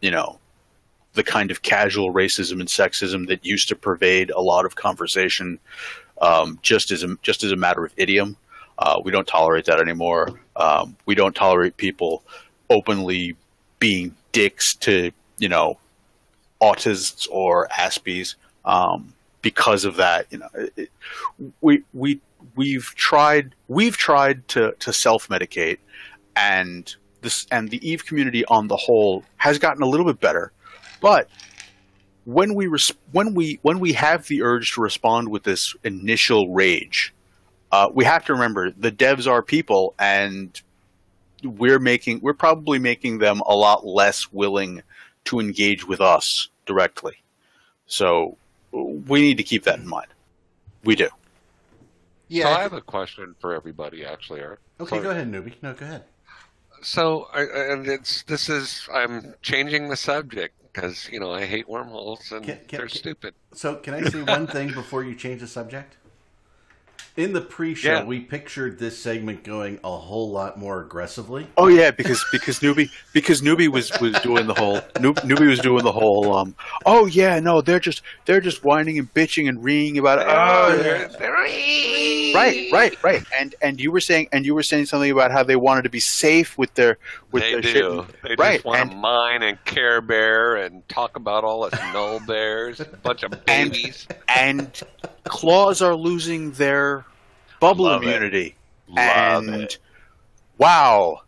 you 0.00 0.10
know, 0.10 0.38
the 1.16 1.24
kind 1.24 1.50
of 1.50 1.62
casual 1.62 2.12
racism 2.12 2.60
and 2.60 2.68
sexism 2.68 3.26
that 3.26 3.44
used 3.44 3.68
to 3.68 3.74
pervade 3.74 4.30
a 4.30 4.40
lot 4.40 4.64
of 4.64 4.76
conversation, 4.76 5.58
um, 6.20 6.58
just 6.62 6.92
as 6.92 7.02
a, 7.02 7.16
just 7.22 7.42
as 7.42 7.50
a 7.50 7.56
matter 7.56 7.84
of 7.84 7.92
idiom. 7.96 8.36
Uh, 8.78 9.00
we 9.02 9.10
don't 9.10 9.26
tolerate 9.26 9.64
that 9.64 9.80
anymore. 9.80 10.38
Um, 10.54 10.96
we 11.06 11.14
don't 11.14 11.34
tolerate 11.34 11.78
people 11.78 12.22
openly 12.68 13.34
being 13.78 14.14
dicks 14.32 14.74
to 14.76 15.10
you 15.38 15.48
know 15.48 15.78
autists 16.60 17.26
or 17.30 17.68
Aspies 17.68 18.36
um, 18.64 19.14
because 19.40 19.84
of 19.84 19.96
that. 19.96 20.26
You 20.30 20.38
know, 20.38 20.48
it, 20.76 20.90
we 21.62 21.82
we 21.94 22.20
we've 22.54 22.92
tried 22.94 23.54
we've 23.68 23.96
tried 23.96 24.46
to 24.48 24.74
to 24.80 24.92
self 24.92 25.28
medicate, 25.28 25.78
and 26.36 26.94
this 27.22 27.46
and 27.50 27.70
the 27.70 27.88
Eve 27.88 28.04
community 28.04 28.44
on 28.44 28.68
the 28.68 28.76
whole 28.76 29.24
has 29.36 29.58
gotten 29.58 29.82
a 29.82 29.86
little 29.86 30.06
bit 30.06 30.20
better, 30.20 30.52
but 31.00 31.28
when 32.24 32.54
we 32.54 32.66
res- 32.66 32.92
when 33.12 33.34
we 33.34 33.58
when 33.62 33.78
we 33.78 33.92
have 33.94 34.26
the 34.26 34.42
urge 34.42 34.72
to 34.72 34.80
respond 34.80 35.28
with 35.28 35.44
this 35.44 35.74
initial 35.84 36.52
rage, 36.52 37.14
uh, 37.72 37.88
we 37.92 38.04
have 38.04 38.24
to 38.26 38.32
remember 38.32 38.70
the 38.70 38.92
devs 38.92 39.30
are 39.30 39.42
people, 39.42 39.94
and 39.98 40.60
we're 41.42 41.78
making 41.78 42.20
we're 42.20 42.34
probably 42.34 42.78
making 42.78 43.18
them 43.18 43.40
a 43.46 43.54
lot 43.54 43.86
less 43.86 44.32
willing 44.32 44.82
to 45.24 45.40
engage 45.40 45.86
with 45.86 46.00
us 46.00 46.48
directly. 46.66 47.22
So 47.86 48.36
we 48.72 49.20
need 49.20 49.36
to 49.36 49.42
keep 49.42 49.64
that 49.64 49.78
in 49.78 49.88
mind. 49.88 50.08
We 50.84 50.96
do. 50.96 51.08
Yeah. 52.28 52.44
So 52.44 52.50
I 52.50 52.62
have 52.62 52.72
a 52.72 52.80
question 52.80 53.34
for 53.38 53.54
everybody, 53.54 54.04
actually, 54.04 54.40
Eric. 54.40 54.60
Okay, 54.80 54.90
Sorry. 54.90 55.02
go 55.02 55.10
ahead, 55.10 55.30
newbie. 55.30 55.54
No, 55.62 55.74
go 55.74 55.84
ahead. 55.84 56.04
So, 56.82 57.28
I, 57.32 57.42
and 57.72 57.86
it's 57.86 58.22
this 58.24 58.48
is 58.48 58.88
I'm 58.92 59.34
changing 59.42 59.88
the 59.88 59.96
subject 59.96 60.54
because 60.76 61.08
you 61.10 61.18
know 61.18 61.32
I 61.32 61.46
hate 61.46 61.68
wormholes 61.68 62.30
and 62.32 62.44
can, 62.44 62.58
can, 62.68 62.78
they're 62.78 62.86
can, 62.86 62.98
stupid. 62.98 63.34
So, 63.54 63.76
can 63.76 63.94
I 63.94 64.02
say 64.02 64.22
one 64.22 64.46
thing 64.46 64.72
before 64.72 65.02
you 65.02 65.14
change 65.14 65.40
the 65.40 65.46
subject? 65.46 65.96
In 67.16 67.32
the 67.32 67.40
pre-show, 67.40 67.92
yeah. 67.92 68.04
we 68.04 68.20
pictured 68.20 68.78
this 68.78 68.98
segment 68.98 69.42
going 69.42 69.80
a 69.82 69.96
whole 69.96 70.30
lot 70.30 70.58
more 70.58 70.82
aggressively. 70.82 71.46
Oh 71.56 71.68
yeah, 71.68 71.90
because 71.90 72.24
because 72.30 72.60
newbie 72.60 72.90
because 73.12 73.40
newbie 73.40 73.68
was 73.68 73.90
was 74.00 74.18
doing 74.20 74.46
the 74.46 74.54
whole 74.54 74.80
newbie 74.96 75.48
was 75.48 75.60
doing 75.60 75.82
the 75.82 75.92
whole 75.92 76.34
um. 76.34 76.54
Oh 76.84 77.06
yeah, 77.06 77.40
no, 77.40 77.60
they're 77.60 77.80
just 77.80 78.02
they're 78.26 78.40
just 78.40 78.64
whining 78.64 78.98
and 78.98 79.12
bitching 79.14 79.48
and 79.48 79.64
reeing 79.64 79.98
about 79.98 80.18
it. 80.18 80.26
Oh, 80.28 81.08
yeah. 81.18 81.26
right, 82.34 82.72
right, 82.72 83.02
right. 83.02 83.22
And 83.38 83.54
and 83.62 83.80
you 83.80 83.90
were 83.90 84.00
saying 84.00 84.28
and 84.32 84.44
you 84.44 84.54
were 84.54 84.62
saying 84.62 84.86
something 84.86 85.10
about 85.10 85.30
how 85.30 85.42
they 85.42 85.56
wanted 85.56 85.82
to 85.82 85.90
be 85.90 86.00
safe 86.00 86.58
with 86.58 86.74
their 86.74 86.98
with 87.32 87.42
they 87.42 87.52
their 87.52 87.62
do. 87.62 88.06
Shit. 88.06 88.22
They 88.22 88.34
right. 88.36 88.54
just 88.56 88.66
want 88.66 88.80
and, 88.80 88.90
to 88.90 88.96
mine 88.96 89.42
and 89.42 89.62
care 89.64 90.00
bear 90.00 90.56
and 90.56 90.86
talk 90.88 91.16
about 91.16 91.44
all 91.44 91.64
us 91.64 91.72
null 91.92 92.20
bears, 92.20 92.80
a 92.80 92.84
bunch 92.84 93.22
of 93.22 93.44
babies, 93.46 94.06
and, 94.28 94.60
and 94.60 94.82
claws 95.28 95.82
are 95.82 95.94
losing 95.94 96.52
their 96.52 97.04
bubble 97.60 97.84
Love 97.86 98.02
immunity. 98.02 98.54
and 98.96 99.48
it. 99.50 99.78
wow, 100.58 101.20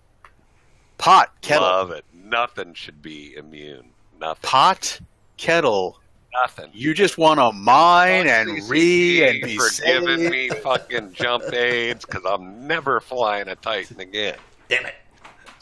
pot 0.99 1.32
kettle. 1.40 1.66
Love 1.66 1.90
it. 1.90 2.05
Nothing 2.12 2.74
should 2.74 3.01
be 3.03 3.34
immune. 3.36 3.90
Nothing. 4.20 4.49
Pot 4.49 5.01
kettle. 5.36 6.01
Nothing. 6.42 6.70
You 6.74 6.92
just 6.94 7.16
want 7.18 7.40
to 7.40 7.53
mine 7.53 8.28
and 8.28 8.68
re 8.68 9.26
and 9.28 9.42
be 9.42 9.57
for 9.57 9.64
safe. 9.70 9.86
giving 10.05 10.30
me 10.30 10.49
fucking 10.49 11.12
jump 11.14 11.44
aids 11.53 12.05
because 12.05 12.22
I'm 12.26 12.66
never 12.66 13.01
flying 13.01 13.49
a 13.49 13.57
Titan 13.57 14.01
again. 14.01 14.36
Damn 14.68 14.86
it. 14.86 14.94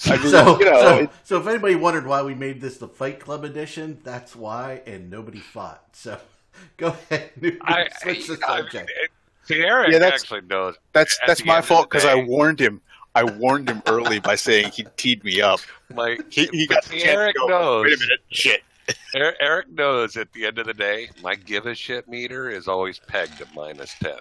I 0.07 0.17
so, 0.19 0.59
you 0.59 0.65
know, 0.67 0.81
so, 0.83 0.97
it- 0.99 1.11
so 1.25 1.41
if 1.41 1.47
anybody 1.47 1.77
wondered 1.77 2.07
why 2.07 2.23
we 2.23 2.35
made 2.35 2.61
this 2.61 2.77
the 2.79 2.89
Fight 2.89 3.21
Club 3.21 3.45
edition, 3.45 4.01
that's 4.03 4.35
why, 4.37 4.83
and 4.87 5.09
nobody 5.09 5.39
fought. 5.39 5.83
So 5.93 6.19
go 6.77 6.89
ahead, 6.89 7.31
newbie, 7.41 7.59
I, 7.63 7.89
switch 8.03 8.27
the 8.27 8.39
I- 8.47 8.59
subject. 8.59 8.91
I- 8.95 9.07
see, 9.47 9.61
Eric 9.61 9.93
Yeah, 9.93 9.99
that's- 9.99 10.23
actually 10.23 10.43
knows. 10.43 10.77
That's 10.93 11.19
that's 11.27 11.45
my 11.45 11.61
fault 11.61 11.89
because 11.91 12.05
I 12.05 12.15
warned 12.17 12.61
him. 12.61 12.81
I 13.15 13.25
warned 13.25 13.71
him 13.71 13.83
early 13.87 14.19
by 14.21 14.35
saying 14.35 14.73
he 14.73 14.85
teed 14.99 15.25
me 15.25 15.41
up. 15.41 15.61
My, 15.95 16.19
He, 16.29 16.47
he 16.53 16.67
but 16.67 16.75
got 16.75 16.85
see, 16.85 16.99
the 16.99 17.05
to 17.05 17.11
Eric 17.11 17.37
go, 17.37 17.47
knows. 17.47 17.85
Wait 17.85 17.95
a 17.95 17.99
minute, 17.99 18.21
shit. 18.31 18.63
Er- 19.17 19.35
Eric 19.41 19.71
knows 19.71 20.17
at 20.19 20.31
the 20.35 20.45
end 20.45 20.59
of 20.59 20.67
the 20.67 20.75
day, 20.75 21.09
my 21.23 21.35
give 21.35 21.65
a 21.67 21.75
shit 21.75 22.07
meter 22.09 22.51
is 22.51 22.69
always 22.69 22.99
pegged 22.99 23.41
at 23.41 23.53
minus 23.55 23.95
10. 24.03 24.13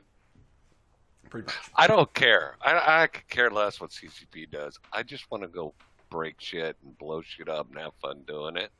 Pretty 1.29 1.45
much. 1.45 1.55
I 1.75 1.87
don't 1.87 2.11
care. 2.13 2.55
I, 2.61 3.03
I 3.03 3.07
could 3.07 3.27
care 3.27 3.51
less 3.51 3.81
what 3.81 3.89
CCP 3.91 4.49
does. 4.49 4.79
I 4.93 5.03
just 5.03 5.29
want 5.29 5.43
to 5.43 5.49
go 5.49 5.73
break 6.09 6.39
shit 6.39 6.77
and 6.83 6.97
blow 6.97 7.21
shit 7.21 7.49
up 7.49 7.67
and 7.69 7.77
have 7.79 7.91
fun 8.01 8.21
doing 8.25 8.55
it. 8.57 8.71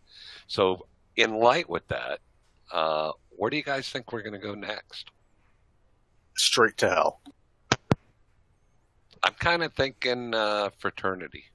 So, 0.47 0.87
in 1.17 1.35
light 1.39 1.69
with 1.69 1.85
that, 1.89 2.19
uh, 2.71 3.11
where 3.38 3.49
do 3.49 3.57
you 3.57 3.63
guys 3.63 3.89
think 3.89 4.11
we're 4.11 4.21
going 4.21 4.33
to 4.33 4.39
go 4.39 4.55
next? 4.55 5.09
Straight 6.38 6.77
to 6.77 6.89
hell. 6.89 7.21
I'm 9.23 9.33
kind 9.39 9.63
of 9.63 9.73
thinking 9.73 10.33
uh, 10.36 10.69
fraternity. 10.77 11.45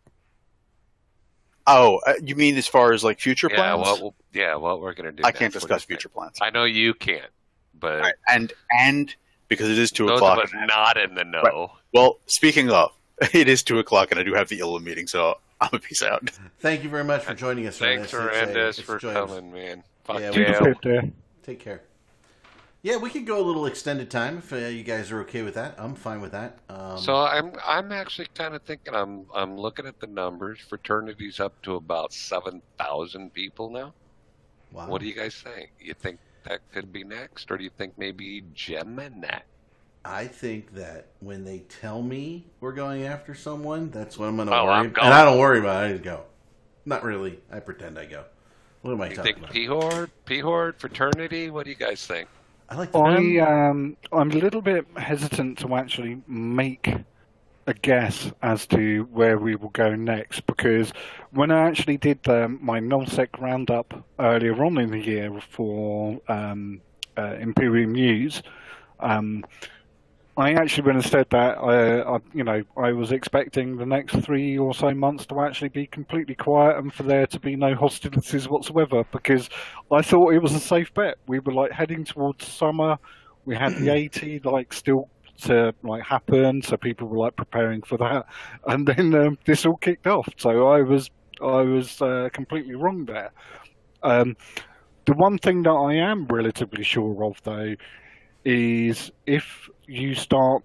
Oh, 1.67 2.01
uh, 2.07 2.15
you 2.23 2.35
mean 2.35 2.57
as 2.57 2.67
far 2.67 2.93
as 2.93 3.05
like 3.05 3.21
future 3.21 3.49
Yeah, 3.51 3.75
plans? 3.75 4.01
what 4.01 4.15
yeah, 4.33 4.55
what 4.57 4.81
we're 4.81 4.95
going 4.95 5.07
to 5.07 5.13
do. 5.13 5.23
I 5.25 5.31
can't 5.31 5.53
next. 5.53 5.55
What 5.57 5.61
do 5.61 5.67
discuss 5.69 5.83
you 5.83 5.87
think? 5.87 6.01
future 6.01 6.09
plans. 6.09 6.39
I 6.41 6.51
know 6.51 6.65
you 6.65 6.95
can't, 6.95 7.31
but 7.79 7.95
All 7.97 8.01
right, 8.01 8.15
and 8.29 8.53
and 8.77 9.15
because 9.49 9.69
it 9.69 9.79
is 9.79 9.93
two 9.93 10.07
those 10.07 10.17
o'clock. 10.19 10.43
of 10.43 10.51
not 10.67 10.97
in 10.97 11.15
the 11.15 11.25
know. 11.25 11.71
Well, 11.93 12.19
speaking 12.27 12.71
of, 12.71 12.91
it 13.33 13.49
is 13.49 13.63
two 13.63 13.79
o'clock, 13.79 14.11
and 14.11 14.19
I 14.19 14.25
do 14.25 14.35
have 14.35 14.49
the 14.49 14.59
ILA 14.59 14.81
meeting, 14.81 15.07
so 15.07 15.39
I'm 15.61 15.71
a 15.73 15.79
peace 15.79 16.03
out. 16.03 16.31
Thank 16.61 16.83
you 16.83 16.89
very 16.89 17.05
much 17.05 17.23
for 17.25 17.35
joining 17.35 17.67
us. 17.67 17.79
Thanks, 17.79 18.13
Ryan. 18.13 18.57
It's, 18.57 18.81
Arrendis, 18.81 18.83
for 18.83 18.99
coming, 18.99 19.53
man. 19.53 19.85
Fuck 20.05 20.21
Yeah, 20.21 20.75
yeah. 20.85 21.03
We 21.47 21.55
Keep 21.55 21.61
it 21.61 21.65
there. 21.65 21.81
Take 21.81 21.83
care. 21.83 21.83
Yeah, 22.83 22.97
we 22.97 23.11
could 23.11 23.27
go 23.27 23.41
a 23.41 23.47
little 23.47 23.67
extended 23.67 24.11
time 24.11 24.39
if 24.39 24.53
uh, 24.53 24.57
you 24.57 24.83
guys 24.83 25.11
are 25.11 25.21
okay 25.23 25.43
with 25.43 25.55
that. 25.55 25.75
I'm 25.79 25.95
fine 25.95 26.21
with 26.21 26.33
that. 26.33 26.59
Um, 26.69 26.99
So 26.99 27.15
I'm 27.17 27.53
I'm 27.65 27.93
actually 27.93 28.29
kind 28.35 28.55
of 28.55 28.63
thinking 28.63 28.95
I'm 28.95 29.27
I'm 29.35 29.57
looking 29.59 29.87
at 29.87 30.01
the 30.01 30.07
numbers. 30.07 30.61
Fraternity's 30.61 31.41
up 31.41 31.61
to 31.63 31.75
about 31.77 32.13
seven 32.13 32.63
thousand 32.79 33.35
people 33.35 33.71
now. 33.71 33.93
wow. 34.73 34.89
What 34.89 35.01
do 35.03 35.07
you 35.09 35.15
guys 35.15 35.35
think? 35.35 35.73
You 35.81 35.95
think 35.95 36.21
that 36.45 36.61
could 36.73 36.93
be 36.93 37.05
next, 37.05 37.51
or 37.51 37.59
do 37.59 37.65
you 37.65 37.71
think 37.77 37.99
maybe 37.99 38.45
Gemini? 38.55 39.41
I 40.05 40.27
think 40.27 40.75
that 40.77 41.09
when 41.21 41.45
they 41.45 41.59
tell 41.61 42.01
me 42.03 42.47
we're 42.61 42.73
going 42.73 43.05
after 43.05 43.35
someone, 43.35 43.91
that's 43.91 44.17
when 44.19 44.31
I'm 44.31 44.37
going 44.37 44.49
to 44.49 44.57
Oh, 44.57 44.65
worry. 44.65 44.87
And. 44.87 44.97
I 44.99 45.25
don't 45.25 45.39
worry 45.39 45.59
about 45.59 45.85
it. 45.85 45.89
I 45.89 45.93
just 45.93 46.05
go. 46.05 46.23
Not 46.87 47.05
really. 47.05 47.41
I 47.53 47.61
pretend 47.61 47.99
I 47.99 48.07
go. 48.07 48.25
What 48.83 48.93
am 48.93 49.01
I 49.03 49.11
You 49.11 49.17
talking 49.17 49.25
think 49.25 49.39
about? 49.39 49.51
P 49.53 49.67
Horde, 49.67 50.11
P 50.25 50.39
Horde, 50.41 50.77
fraternity? 50.79 51.51
What 51.51 51.65
do 51.65 51.71
you 51.71 51.77
guys 51.77 52.07
think? 52.07 52.29
I 52.69 52.77
like 52.77 52.93
the 52.93 52.99
I 52.99 53.39
um 53.39 53.97
I'm 54.13 54.31
a 54.31 54.35
little 54.35 54.63
bit 54.63 54.87
hesitant 54.97 55.59
to 55.59 55.75
actually 55.75 56.23
make 56.27 56.95
a 57.67 57.75
guess 57.75 58.33
as 58.43 58.67
to 58.67 59.03
where 59.13 59.39
we 59.39 59.55
will 59.55 59.69
go 59.71 59.95
next 59.95 60.47
because 60.47 60.93
when 61.31 61.51
I 61.51 61.69
actually 61.69 61.99
did 61.99 62.27
um, 62.29 62.59
my 62.63 62.81
nullsec 62.81 63.39
roundup 63.39 64.05
earlier 64.19 64.65
on 64.65 64.79
in 64.79 64.91
the 64.91 64.99
year 64.99 65.41
for 65.51 66.21
um, 66.29 66.81
uh, 67.19 67.35
Imperium 67.39 67.93
News, 67.93 68.43
um, 68.99 69.45
I 70.41 70.53
actually 70.53 70.85
went 70.87 70.99
and 70.99 71.07
said 71.07 71.27
that 71.31 71.59
uh, 71.59 72.17
I, 72.17 72.19
you 72.33 72.45
know 72.45 72.63
I 72.77 72.93
was 72.93 73.13
expecting 73.13 73.77
the 73.77 73.87
next 73.87 74.17
three 74.21 74.57
or 74.57 74.73
so 74.73 74.91
months 74.95 75.27
to 75.27 75.41
actually 75.41 75.69
be 75.69 75.87
completely 75.87 76.35
quiet 76.35 76.79
and 76.79 76.93
for 76.93 77.03
there 77.03 77.27
to 77.27 77.41
be 77.41 77.57
no 77.57 77.75
hostilities 77.75 78.49
whatsoever 78.49 79.05
because 79.13 79.51
I 79.93 80.03
thought 80.03 80.33
it 80.33 80.43
was 80.43 80.55
a 80.55 80.61
safe 80.61 80.95
bet. 80.95 81.17
We 81.27 81.41
were 81.41 81.53
like 81.53 81.73
heading 81.73 82.05
towards 82.05 82.47
summer. 82.47 82.97
We 83.45 83.55
had 83.55 83.75
the 83.77 83.91
80 83.93 84.41
like 84.45 84.73
still 84.73 85.09
to 85.43 85.75
like 85.83 86.03
happen, 86.03 86.63
so 86.63 86.77
people 86.77 87.09
were 87.09 87.19
like 87.19 87.37
preparing 87.37 87.83
for 87.83 87.97
that, 87.99 88.27
and 88.67 88.87
then 88.87 89.15
um, 89.15 89.39
this 89.45 89.67
all 89.67 89.77
kicked 89.77 90.07
off. 90.07 90.29
So 90.37 90.69
I 90.69 90.83
was 90.83 91.11
I 91.43 91.63
was 91.63 92.01
uh, 92.01 92.29
completely 92.33 92.75
wrong 92.75 93.05
there. 93.07 93.33
Um, 94.03 94.37
the 95.07 95.15
one 95.15 95.39
thing 95.39 95.63
that 95.63 95.71
I 95.71 95.95
am 95.95 96.27
relatively 96.27 96.85
sure 96.85 97.25
of 97.25 97.43
though 97.43 97.75
is 98.45 99.11
if 99.27 99.69
you 99.91 100.15
start 100.15 100.63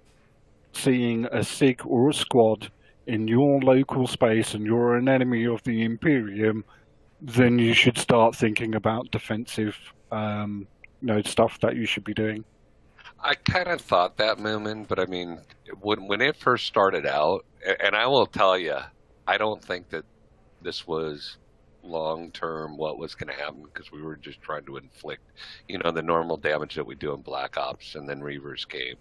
seeing 0.73 1.25
a 1.31 1.43
sig 1.43 1.81
or 1.85 2.09
a 2.09 2.13
squad 2.13 2.71
in 3.07 3.27
your 3.27 3.59
local 3.61 4.07
space 4.07 4.53
and 4.53 4.65
you're 4.65 4.95
an 4.95 5.09
enemy 5.09 5.45
of 5.45 5.63
the 5.63 5.83
Imperium, 5.83 6.63
then 7.21 7.57
you 7.59 7.73
should 7.73 7.97
start 7.97 8.35
thinking 8.35 8.75
about 8.75 9.09
defensive, 9.11 9.77
um, 10.11 10.67
you 11.01 11.07
know, 11.07 11.21
stuff 11.23 11.59
that 11.61 11.75
you 11.75 11.85
should 11.85 12.03
be 12.03 12.13
doing. 12.13 12.43
I 13.19 13.33
kind 13.33 13.69
of 13.69 13.81
thought 13.81 14.17
that, 14.17 14.37
Moomin, 14.37 14.87
but 14.87 14.99
I 14.99 15.05
mean, 15.05 15.39
when 15.81 16.07
when 16.07 16.21
it 16.21 16.35
first 16.35 16.67
started 16.67 17.05
out, 17.05 17.45
and 17.83 17.95
I 17.95 18.05
will 18.05 18.27
tell 18.27 18.57
you, 18.57 18.77
I 19.27 19.37
don't 19.37 19.63
think 19.63 19.89
that 19.89 20.05
this 20.61 20.85
was 20.85 21.37
long 21.85 22.31
term 22.31 22.77
what 22.77 22.97
was 22.97 23.15
going 23.15 23.35
to 23.35 23.41
happen 23.41 23.63
because 23.63 23.91
we 23.91 24.01
were 24.01 24.15
just 24.15 24.41
trying 24.41 24.65
to 24.65 24.77
inflict, 24.77 25.23
you 25.67 25.77
know, 25.77 25.91
the 25.91 26.01
normal 26.01 26.37
damage 26.37 26.75
that 26.75 26.85
we 26.85 26.95
do 26.95 27.13
in 27.13 27.21
Black 27.21 27.57
Ops, 27.57 27.95
and 27.95 28.07
then 28.07 28.21
Reavers 28.21 28.67
came, 28.67 28.95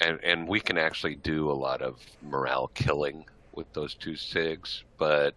and 0.00 0.18
and 0.22 0.48
we 0.48 0.60
can 0.60 0.78
actually 0.78 1.16
do 1.16 1.50
a 1.50 1.52
lot 1.52 1.82
of 1.82 2.00
morale 2.22 2.68
killing 2.74 3.24
with 3.52 3.72
those 3.72 3.94
two 3.94 4.12
sigs, 4.12 4.82
but 4.98 5.34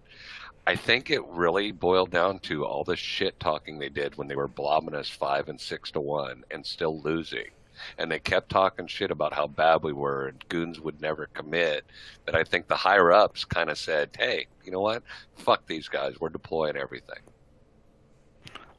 I 0.68 0.76
think 0.76 1.10
it 1.10 1.26
really 1.26 1.72
boiled 1.72 2.12
down 2.12 2.40
to 2.42 2.66
all 2.66 2.84
the 2.84 2.96
shit 2.96 3.40
talking 3.40 3.80
they 3.80 3.90
did 3.90 4.16
when 4.16 4.28
they 4.28 4.36
were 4.36 4.48
blobbing 4.48 4.94
us 4.94 5.10
five 5.10 5.50
and 5.50 5.60
six 5.60 5.90
to 5.92 6.02
one 6.02 6.44
and 6.52 6.64
still 6.66 7.02
losing. 7.02 7.50
And 7.98 8.12
they 8.12 8.20
kept 8.20 8.50
talking 8.50 8.88
shit 8.88 9.12
about 9.12 9.34
how 9.34 9.48
bad 9.48 9.84
we 9.84 9.94
were 9.94 10.28
and 10.28 10.44
goons 10.50 10.80
would 10.80 11.02
never 11.02 11.28
commit. 11.34 11.86
That 12.26 12.36
I 12.36 12.44
think 12.44 12.68
the 12.68 12.76
higher 12.76 13.12
ups 13.12 13.46
kind 13.46 13.70
of 13.70 13.78
said, 13.78 14.10
hey, 14.18 14.48
you 14.64 14.72
know 14.72 14.82
what? 14.82 15.04
Fuck 15.36 15.68
these 15.68 15.88
guys. 15.88 16.20
We're 16.20 16.30
deploying 16.30 16.78
everything. 16.78 17.20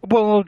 Well, 0.04 0.44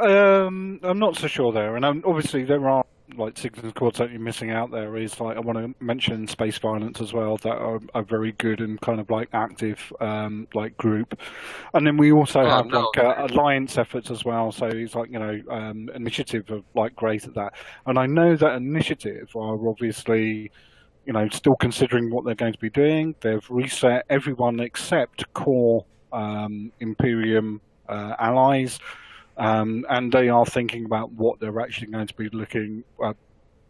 um, 0.00 0.80
I'm 0.82 0.98
not 0.98 1.16
so 1.16 1.28
sure 1.28 1.52
there, 1.52 1.76
and 1.76 1.84
um, 1.84 2.02
obviously 2.04 2.42
there 2.42 2.68
are 2.68 2.84
like 3.16 3.38
signals 3.38 3.72
quads 3.74 3.98
that 3.98 4.10
you're 4.10 4.20
missing 4.20 4.50
out 4.50 4.70
there. 4.70 4.96
Is 4.96 5.20
like 5.20 5.36
I 5.36 5.40
want 5.40 5.58
to 5.58 5.84
mention 5.84 6.26
space 6.26 6.58
violence 6.58 7.00
as 7.00 7.12
well, 7.12 7.36
that 7.38 7.56
are, 7.56 7.80
are 7.94 8.02
very 8.02 8.32
good 8.32 8.60
and 8.60 8.80
kind 8.80 9.00
of 9.00 9.10
like 9.10 9.28
active 9.32 9.92
um, 10.00 10.48
like 10.54 10.76
group, 10.76 11.18
and 11.74 11.86
then 11.86 11.96
we 11.96 12.12
also 12.12 12.40
Oh, 12.40 12.48
have 12.48 12.66
no, 12.66 12.90
like 12.94 13.04
uh, 13.04 13.26
alliance 13.28 13.78
efforts 13.78 14.10
as 14.10 14.24
well. 14.24 14.52
So 14.52 14.66
it's 14.66 14.94
like 14.94 15.10
you 15.10 15.18
know 15.18 15.40
um, 15.50 15.90
initiative 15.94 16.50
are 16.50 16.62
like 16.74 16.94
great 16.96 17.24
at 17.24 17.34
that, 17.34 17.54
and 17.86 17.98
I 17.98 18.06
know 18.06 18.36
that 18.36 18.56
initiative 18.56 19.34
are 19.36 19.68
obviously 19.68 20.50
you 21.06 21.12
know 21.12 21.28
still 21.28 21.56
considering 21.56 22.10
what 22.10 22.24
they're 22.24 22.34
going 22.34 22.52
to 22.52 22.58
be 22.58 22.70
doing. 22.70 23.14
They've 23.20 23.44
reset 23.48 24.04
everyone 24.10 24.60
except 24.60 25.32
core 25.32 25.84
um, 26.12 26.72
Imperium 26.80 27.60
uh, 27.88 28.14
allies, 28.18 28.78
um, 29.36 29.84
and 29.88 30.12
they 30.12 30.28
are 30.28 30.46
thinking 30.46 30.84
about 30.84 31.12
what 31.12 31.40
they're 31.40 31.60
actually 31.60 31.88
going 31.88 32.06
to 32.06 32.14
be 32.14 32.28
looking 32.30 32.84
at 33.04 33.16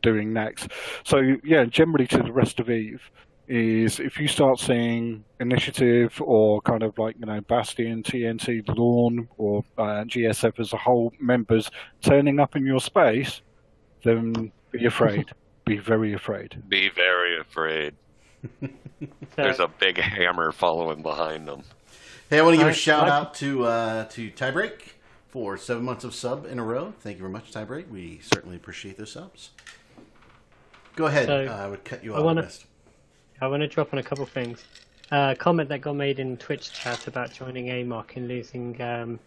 doing 0.02 0.32
next. 0.32 0.68
So 1.04 1.36
yeah, 1.44 1.64
generally 1.64 2.06
to 2.08 2.18
the 2.18 2.32
rest 2.32 2.60
of 2.60 2.70
Eve 2.70 3.10
is 3.48 4.00
if 4.00 4.18
you 4.18 4.26
start 4.26 4.58
seeing 4.58 5.24
initiative 5.38 6.20
or 6.24 6.60
kind 6.62 6.82
of 6.82 6.98
like 6.98 7.16
you 7.18 7.26
know 7.26 7.40
Bastion, 7.42 8.02
TNT, 8.02 8.62
Lawn, 8.76 9.28
or 9.36 9.64
uh, 9.78 10.04
GSF 10.04 10.58
as 10.58 10.72
a 10.72 10.76
whole 10.76 11.12
members 11.20 11.70
turning 12.02 12.40
up 12.40 12.56
in 12.56 12.66
your 12.66 12.80
space, 12.80 13.42
then 14.02 14.52
be 14.70 14.86
afraid. 14.86 15.26
be 15.64 15.78
very 15.78 16.12
afraid. 16.12 16.62
Be 16.68 16.88
very 16.88 17.38
afraid. 17.38 17.94
There's 19.36 19.60
a 19.60 19.68
big 19.68 19.98
hammer 19.98 20.52
following 20.52 21.02
behind 21.02 21.46
them. 21.48 21.62
Hey, 22.30 22.38
I 22.38 22.42
want 22.42 22.54
to 22.54 22.58
give 22.58 22.68
a 22.68 22.72
shout 22.72 23.08
out 23.08 23.34
to 23.34 23.64
uh, 23.64 24.04
to 24.06 24.30
Tiebreak 24.30 24.95
for 25.28 25.56
seven 25.56 25.84
months 25.84 26.04
of 26.04 26.14
sub 26.14 26.46
in 26.46 26.58
a 26.58 26.64
row. 26.64 26.94
Thank 27.00 27.16
you 27.16 27.20
very 27.22 27.32
much, 27.32 27.52
Tiebreak. 27.52 27.88
We 27.88 28.20
certainly 28.22 28.56
appreciate 28.56 28.96
those 28.96 29.12
subs. 29.12 29.50
Go 30.94 31.06
ahead. 31.06 31.26
So, 31.26 31.46
uh, 31.46 31.50
I 31.56 31.68
would 31.68 31.84
cut 31.84 32.02
you 32.02 32.12
off. 32.12 32.18
I 32.18 32.20
off. 32.20 32.24
wanna- 32.24 32.48
I 33.40 33.48
want 33.48 33.60
to 33.60 33.68
drop 33.68 33.92
on 33.92 33.98
a 33.98 34.02
couple 34.02 34.24
things. 34.24 34.64
Uh, 35.10 35.34
comment 35.34 35.68
that 35.68 35.80
got 35.82 35.94
made 35.94 36.18
in 36.18 36.36
Twitch 36.38 36.72
chat 36.72 37.06
about 37.06 37.32
joining 37.32 37.66
AMOC 37.66 38.16
and 38.16 38.26
losing 38.28 38.80
um, 38.80 39.20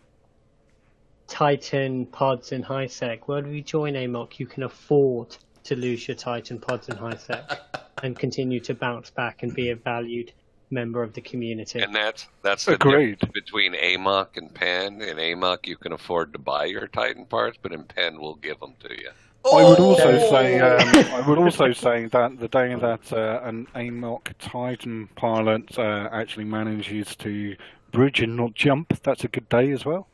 Titan 1.27 2.07
pods 2.07 2.51
in 2.51 2.63
high 2.63 2.87
sec. 2.87 3.27
Well, 3.27 3.37
if 3.37 3.47
you 3.47 3.61
join 3.61 3.93
AMOC, 3.93 4.39
you 4.39 4.47
can 4.47 4.63
afford 4.63 5.37
to 5.65 5.75
lose 5.75 6.07
your 6.07 6.15
Titan 6.17 6.59
pods 6.59 6.89
in 6.89 6.97
high 6.97 7.15
sec 7.17 7.59
and 8.03 8.17
continue 8.17 8.59
to 8.61 8.73
bounce 8.73 9.11
back 9.11 9.43
and 9.43 9.53
be 9.53 9.69
a 9.69 9.75
valued 9.75 10.31
member 10.71 11.01
of 11.03 11.13
the 11.13 11.21
community. 11.21 11.79
And 11.79 11.93
that's 11.95 12.27
that's 12.41 12.65
the 12.65 12.73
Agreed. 12.75 13.19
difference 13.19 13.33
between 13.33 13.73
AMOC 13.73 14.37
and 14.37 14.53
Penn. 14.53 15.01
In 15.01 15.17
AMOC, 15.17 15.67
you 15.67 15.77
can 15.77 15.91
afford 15.93 16.33
to 16.33 16.39
buy 16.39 16.65
your 16.65 16.87
Titan 16.87 17.25
parts, 17.25 17.57
but 17.61 17.71
in 17.71 17.83
Penn, 17.83 18.19
we'll 18.19 18.35
give 18.35 18.59
them 18.59 18.75
to 18.81 18.89
you. 18.89 19.09
I 19.45 19.63
would 19.63 19.79
also 19.79 20.11
Oh! 20.19 20.29
say, 20.31 20.59
um, 20.59 21.13
I 21.13 21.27
would 21.27 21.37
also 21.39 21.71
say 21.71 22.05
that 22.07 22.39
the 22.39 22.47
day 22.49 22.75
that 22.75 23.13
uh, 23.13 23.39
an 23.43 23.67
AMOC 23.73 24.33
Titan 24.37 25.07
pilot 25.15 25.77
uh, 25.79 26.09
actually 26.11 26.43
manages 26.45 27.15
to 27.17 27.55
bridge 27.91 28.19
and 28.21 28.35
not 28.35 28.53
jump, 28.53 28.93
that's 29.01 29.23
a 29.23 29.27
good 29.29 29.47
day 29.49 29.71
as 29.71 29.85
well. 29.85 30.07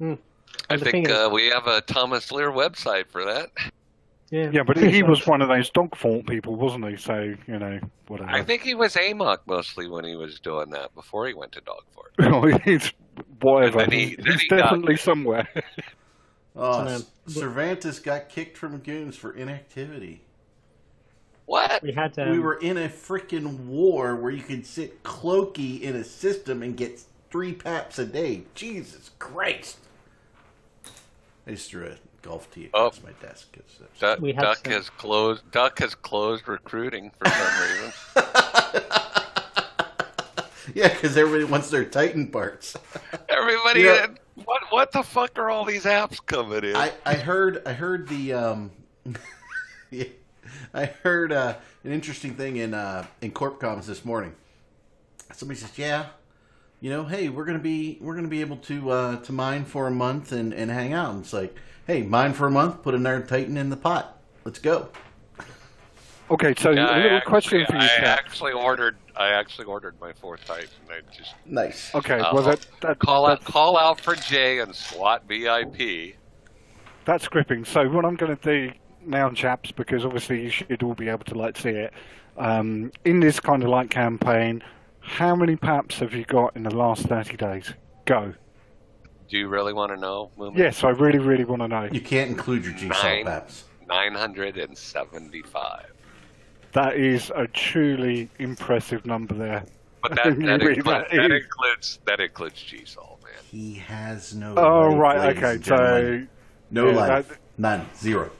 And 0.00 0.18
I 0.68 0.76
think 0.76 1.08
is- 1.08 1.14
uh, 1.14 1.30
we 1.32 1.46
have 1.48 1.66
a 1.68 1.80
Thomas 1.80 2.32
Lear 2.32 2.50
website 2.50 3.06
for 3.08 3.24
that. 3.24 3.50
Yeah, 4.30 4.50
Yeah, 4.52 4.62
but 4.66 4.76
he 4.76 5.02
was 5.02 5.26
one 5.26 5.40
of 5.42 5.48
those 5.48 5.70
dogfault 5.70 6.26
people, 6.26 6.56
wasn't 6.56 6.88
he? 6.88 6.96
So 6.96 7.34
you 7.46 7.58
know, 7.58 7.78
whatever. 8.08 8.30
I 8.30 8.42
think 8.42 8.62
he 8.62 8.74
was 8.74 8.96
Amok 8.96 9.46
mostly 9.46 9.88
when 9.88 10.04
he 10.04 10.16
was 10.16 10.38
doing 10.40 10.70
that 10.70 10.94
before 10.94 11.26
he 11.26 11.34
went 11.34 11.52
to 11.52 11.60
Dogfort. 11.62 12.62
He's 12.64 12.92
whatever. 13.40 13.80
And 13.80 13.92
then 13.92 13.98
he- 13.98 14.16
then 14.16 14.26
He's 14.32 14.42
he 14.42 14.48
got- 14.48 14.56
definitely 14.58 14.96
somewhere. 14.96 15.48
Oh, 16.58 16.86
Um, 16.86 17.04
Cervantes 17.28 17.98
got 17.98 18.30
kicked 18.30 18.56
from 18.56 18.78
goons 18.78 19.14
for 19.14 19.30
inactivity. 19.34 20.22
What? 21.44 21.82
we 21.82 21.92
had 21.92 22.14
to. 22.14 22.30
we 22.30 22.38
were 22.38 22.54
in 22.54 22.78
a 22.78 22.88
freaking 22.88 23.66
war 23.66 24.16
where 24.16 24.30
you 24.32 24.42
could 24.42 24.64
sit 24.64 25.02
cloaky 25.02 25.82
in 25.82 25.94
a 25.96 26.02
system 26.02 26.62
and 26.62 26.74
get 26.74 27.02
three 27.30 27.52
paps 27.52 27.98
a 27.98 28.06
day. 28.06 28.44
Jesus 28.54 29.10
Christ! 29.18 29.76
I 31.46 31.50
just 31.50 31.70
threw 31.70 31.88
a 31.88 31.96
golf 32.22 32.50
tee 32.50 32.66
across 32.66 33.00
my 33.02 33.10
desk. 33.26 33.48
It's, 33.54 33.78
uh, 33.80 33.84
Duck, 34.00 34.20
We 34.20 34.32
Duck 34.32 34.58
some- 34.64 34.72
has 34.72 34.90
closed. 34.90 35.50
Duck 35.50 35.78
has 35.78 35.94
closed 35.94 36.48
recruiting 36.48 37.10
for 37.18 37.28
some 37.28 37.60
reason. 37.62 37.92
yeah, 40.74 40.88
because 40.88 41.16
everybody 41.16 41.44
wants 41.44 41.70
their 41.70 41.84
Titan 41.84 42.28
parts. 42.28 42.76
Everybody, 43.28 43.82
Yeah. 43.82 44.06
what 44.44 44.62
what 44.70 44.92
the 44.92 45.02
fuck 45.02 45.38
are 45.38 45.50
all 45.50 45.64
these 45.64 45.84
apps 45.84 46.24
coming 46.24 46.64
in? 46.64 46.76
I, 46.76 46.92
I 47.04 47.14
heard 47.14 47.62
I 47.66 47.72
heard 47.72 48.08
the 48.08 48.32
um, 48.32 48.70
yeah, 49.90 50.04
I 50.74 50.86
heard 50.86 51.32
uh, 51.32 51.54
an 51.84 51.92
interesting 51.92 52.34
thing 52.34 52.56
in 52.56 52.74
uh, 52.74 53.06
in 53.20 53.32
Corpcoms 53.32 53.86
this 53.86 54.04
morning. 54.04 54.34
Somebody 55.32 55.60
says, 55.60 55.76
"Yeah, 55.78 56.06
you 56.80 56.90
know, 56.90 57.04
hey, 57.04 57.28
we're 57.28 57.44
gonna 57.44 57.58
be 57.58 57.98
we're 58.00 58.14
gonna 58.14 58.28
be 58.28 58.40
able 58.40 58.56
to 58.58 58.90
uh, 58.90 59.16
to 59.22 59.32
mine 59.32 59.64
for 59.64 59.86
a 59.86 59.90
month 59.90 60.32
and, 60.32 60.52
and 60.52 60.70
hang 60.70 60.92
out." 60.92 61.10
And 61.14 61.22
it's 61.22 61.32
like, 61.32 61.54
"Hey, 61.86 62.02
mine 62.02 62.32
for 62.32 62.46
a 62.46 62.50
month, 62.50 62.82
put 62.82 62.94
another 62.94 63.20
Titan 63.22 63.56
in 63.56 63.70
the 63.70 63.76
pot. 63.76 64.18
Let's 64.44 64.58
go." 64.58 64.88
Okay, 66.28 66.54
so 66.58 66.70
Yeah, 66.72 66.86
a 66.88 66.90
I 66.90 66.96
little 66.96 67.16
actually, 67.18 67.30
question 67.30 67.66
for 67.66 67.72
you, 67.74 67.78
I 67.82 67.86
Kat. 67.86 68.04
actually 68.04 68.52
ordered. 68.52 68.96
I 69.14 69.28
actually 69.28 69.66
ordered 69.66 69.94
my 70.00 70.12
fourth 70.12 70.44
Titan. 70.44 70.68
I 70.90 71.00
just 71.16 71.34
Nice. 71.44 71.94
Okay, 71.94 72.18
Uh, 72.18 72.34
well 72.34 72.42
that, 72.42 72.66
that 72.82 72.98
call 72.98 73.26
out 73.26 73.44
call 73.44 73.78
out 73.78 74.00
for 74.00 74.16
Jay 74.16 74.58
and 74.58 74.74
SWAT 74.74 75.22
VIP. 75.28 76.16
that's 77.04 77.28
gripping. 77.28 77.64
So 77.64 77.88
what 77.88 78.04
I'm 78.04 78.16
going 78.16 78.36
to 78.36 78.42
do 78.42 78.72
now, 79.04 79.30
chaps, 79.30 79.70
because 79.70 80.04
obviously 80.04 80.42
you 80.42 80.50
should 80.50 80.82
all 80.82 80.94
be 80.94 81.08
able 81.08 81.24
to 81.26 81.34
like 81.36 81.56
see 81.56 81.70
it. 81.70 81.92
Um, 82.36 82.90
in 83.04 83.20
this 83.20 83.38
kind 83.38 83.62
of 83.62 83.68
like 83.68 83.88
campaign, 83.90 84.64
how 85.00 85.36
many 85.36 85.54
paps 85.54 86.00
have 86.00 86.12
you 86.12 86.24
got 86.24 86.56
in 86.56 86.64
the 86.64 86.74
last 86.74 87.06
30 87.06 87.36
days? 87.36 87.72
Go. 88.04 88.34
Do 89.28 89.38
you 89.38 89.48
really 89.48 89.72
want 89.72 89.92
to 89.92 89.96
know? 90.00 90.30
Moomin? 90.38 90.56
Yes, 90.56 90.84
I 90.84 90.90
really, 90.90 91.18
really 91.18 91.44
want 91.44 91.62
to 91.62 91.68
know. 91.68 91.88
You 91.90 92.00
can't 92.00 92.30
include 92.30 92.64
your 92.64 92.74
G 92.74 92.88
Nine. 92.88 92.96
Salt 93.00 93.24
paps. 93.24 93.64
Nine 93.88 94.14
hundred 94.14 94.56
and 94.56 94.76
seventy-five. 94.76 95.92
That 96.72 96.96
is 96.96 97.30
a 97.34 97.46
truly 97.46 98.28
impressive 98.38 99.06
number 99.06 99.34
there. 99.34 99.64
But 100.02 100.14
that, 100.16 100.24
that, 100.24 100.62
read 100.62 100.78
includes, 100.78 100.84
that 100.84 101.10
that 101.10 101.30
includes 101.32 101.98
that 102.04 102.20
includes 102.20 102.62
G-Sol, 102.62 103.18
man. 103.22 103.32
He 103.50 103.74
has 103.74 104.34
no. 104.34 104.54
Oh, 104.56 104.90
life, 104.90 104.98
right, 104.98 105.18
ladies 105.18 105.38
okay. 105.38 105.52
and 105.52 105.64
gentlemen. 105.64 106.28
So, 106.28 106.34
no 106.70 106.90
yeah, 106.90 106.96
life, 106.96 107.28
that- 107.28 107.38
none, 107.58 107.86
zero. 107.96 108.30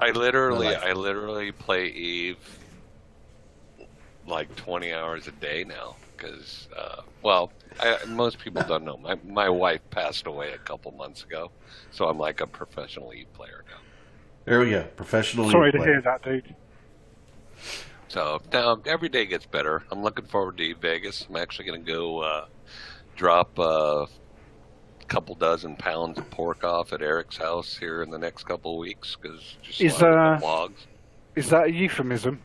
I 0.00 0.10
literally, 0.10 0.66
life. 0.68 0.82
I 0.84 0.92
literally 0.94 1.52
play 1.52 1.86
Eve 1.88 2.38
like 4.26 4.54
20 4.56 4.92
hours 4.92 5.26
a 5.28 5.32
day 5.32 5.64
now 5.64 5.96
because, 6.16 6.68
uh, 6.76 7.02
well, 7.22 7.52
I, 7.80 7.98
most 8.06 8.38
people 8.38 8.62
don't 8.62 8.84
know. 8.84 8.96
My 8.98 9.16
my 9.24 9.48
wife 9.48 9.80
passed 9.90 10.26
away 10.26 10.52
a 10.52 10.58
couple 10.58 10.92
months 10.92 11.22
ago, 11.24 11.50
so 11.90 12.06
I'm 12.08 12.18
like 12.18 12.40
a 12.40 12.46
professional 12.46 13.12
Eve 13.12 13.32
player 13.32 13.64
now. 13.70 13.78
There 14.44 14.60
we 14.60 14.70
go. 14.70 14.84
Professional. 14.96 15.50
sorry 15.50 15.66
League 15.66 15.72
to 15.72 15.78
player. 15.78 15.92
hear 15.92 16.02
that, 16.02 16.22
dude. 16.22 16.54
So 18.08 18.40
now 18.52 18.80
every 18.86 19.08
day 19.08 19.24
gets 19.26 19.46
better. 19.46 19.82
I'm 19.90 20.02
looking 20.02 20.26
forward 20.26 20.58
to 20.58 20.74
Vegas. 20.76 21.26
I'm 21.28 21.36
actually 21.36 21.64
going 21.66 21.84
to 21.84 21.92
go 21.92 22.18
uh, 22.20 22.46
drop 23.16 23.58
uh, 23.58 24.04
a 24.04 25.04
couple 25.08 25.34
dozen 25.34 25.76
pounds 25.76 26.18
of 26.18 26.28
pork 26.30 26.62
off 26.64 26.92
at 26.92 27.00
Eric's 27.00 27.36
house 27.38 27.76
here 27.76 28.02
in 28.02 28.10
the 28.10 28.18
next 28.18 28.44
couple 28.44 28.72
of 28.72 28.78
weeks 28.78 29.16
because 29.20 29.56
just 29.62 29.80
Is, 29.80 29.94
slaughtered 29.96 30.42
uh, 30.42 30.46
logs. 30.46 30.86
Is 31.36 31.48
that 31.50 31.66
a 31.68 31.72
euphemism? 31.72 32.42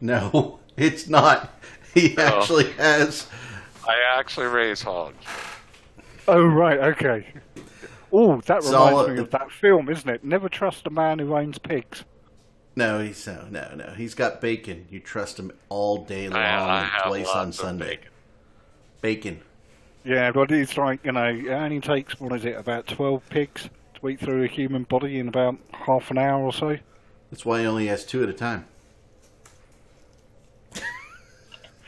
No, 0.00 0.60
it's 0.76 1.08
not. 1.08 1.50
He 1.92 2.14
Oh. 2.16 2.22
actually 2.22 2.70
has. 2.72 3.26
I 3.86 3.98
actually 4.18 4.46
raise 4.46 4.82
hogs. 4.82 5.24
Oh, 6.28 6.44
right, 6.46 6.78
okay. 6.78 7.26
Oh, 8.12 8.40
that 8.42 8.62
reminds 8.62 9.08
me 9.08 9.18
of 9.18 9.30
that 9.30 9.50
film, 9.50 9.88
isn't 9.88 10.08
it? 10.08 10.22
Never 10.22 10.48
trust 10.48 10.86
a 10.86 10.90
man 10.90 11.18
who 11.18 11.34
owns 11.34 11.58
pigs. 11.58 12.04
No, 12.76 13.00
he's 13.00 13.26
no, 13.26 13.46
no, 13.50 13.74
no. 13.74 13.92
He's 13.96 14.14
got 14.14 14.40
bacon. 14.40 14.86
You 14.90 15.00
trust 15.00 15.38
him 15.38 15.52
all 15.68 16.04
day 16.04 16.28
long 16.28 16.40
I, 16.40 16.56
I 16.56 16.78
and 16.80 16.90
have 16.90 17.02
twice 17.04 17.26
lots 17.26 17.36
on 17.36 17.48
of 17.48 17.54
Sunday. 17.54 17.86
bacon. 17.88 18.08
Bacon. 19.00 19.40
Yeah, 20.04 20.30
but 20.32 20.50
it's 20.50 20.76
like, 20.76 21.04
you 21.04 21.12
know, 21.12 21.26
it 21.26 21.48
only 21.48 21.80
takes, 21.80 22.18
what 22.18 22.32
is 22.32 22.44
it, 22.44 22.56
about 22.56 22.86
12 22.86 23.28
pigs 23.28 23.68
to 24.00 24.08
eat 24.08 24.20
through 24.20 24.44
a 24.44 24.48
human 24.48 24.84
body 24.84 25.18
in 25.18 25.28
about 25.28 25.56
half 25.72 26.10
an 26.10 26.18
hour 26.18 26.42
or 26.42 26.52
so? 26.52 26.78
That's 27.30 27.44
why 27.44 27.60
he 27.60 27.66
only 27.66 27.86
has 27.86 28.04
two 28.04 28.22
at 28.22 28.28
a 28.28 28.32
time. 28.32 28.66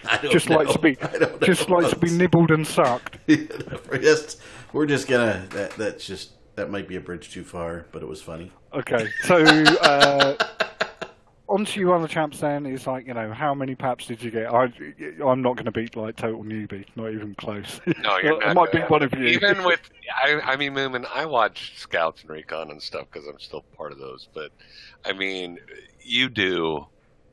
I 0.07 0.14
don't 0.14 0.14
Just 0.31 0.49
know. 0.49 0.57
likes 0.57 0.73
to 0.73 0.79
be, 0.79 0.97
just 1.45 1.69
know. 1.69 1.77
likes 1.77 1.91
to 1.91 1.99
be 1.99 2.11
nibbled 2.11 2.51
and 2.51 2.67
sucked. 2.67 3.19
we're 3.29 3.99
just, 3.99 4.41
we're 4.73 4.87
just 4.87 5.09
gonna. 5.09 5.47
That, 5.51 5.73
that's 5.73 6.07
just 6.07 6.33
that 6.57 6.71
might 6.71 6.89
be 6.89 6.97
a 6.97 7.01
bridge 7.01 7.31
too 7.31 7.45
far, 7.45 7.87
but 7.93 8.03
it 8.03 8.07
was 8.09 8.23
funny. 8.23 8.53
Okay, 8.73 9.09
so 9.23 9.37
uh, 9.45 10.37
on 11.49 11.65
to 11.65 11.81
you 11.81 11.93
other 11.93 12.09
chaps 12.09 12.41
then. 12.41 12.67
It's 12.67 12.87
like, 12.87 13.07
you 13.07 13.15
know, 13.15 13.33
how 13.33 13.55
many 13.55 13.75
paps 13.75 14.07
did 14.07 14.23
you 14.23 14.31
get? 14.31 14.53
I, 14.53 14.73
I'm 15.25 15.43
not 15.43 15.55
going 15.55 15.67
to 15.67 15.73
beat 15.73 15.97
like 15.97 16.17
total 16.17 16.43
newbie, 16.43 16.85
not 16.97 17.13
even 17.13 17.35
close. 17.35 17.81
No, 18.03 18.19
you're 18.19 18.43
I 18.43 18.53
not. 18.53 18.57
might 18.57 18.73
gonna- 18.73 18.85
beat 18.85 18.91
one 18.91 19.03
of 19.03 19.13
you. 19.15 19.27
Even 19.27 19.65
with, 19.65 19.81
I, 20.23 20.41
I 20.41 20.57
mean, 20.57 20.73
Moomin, 20.75 21.07
I 21.15 21.27
watch 21.27 21.75
Scouts 21.77 22.23
and 22.23 22.31
Recon 22.31 22.71
and 22.71 22.81
stuff 22.83 23.07
because 23.13 23.29
I'm 23.29 23.39
still 23.39 23.65
part 23.77 23.93
of 23.93 23.99
those. 23.99 24.29
But 24.35 24.51
I 25.05 25.13
mean, 25.13 25.59
you 26.01 26.29
do 26.29 26.87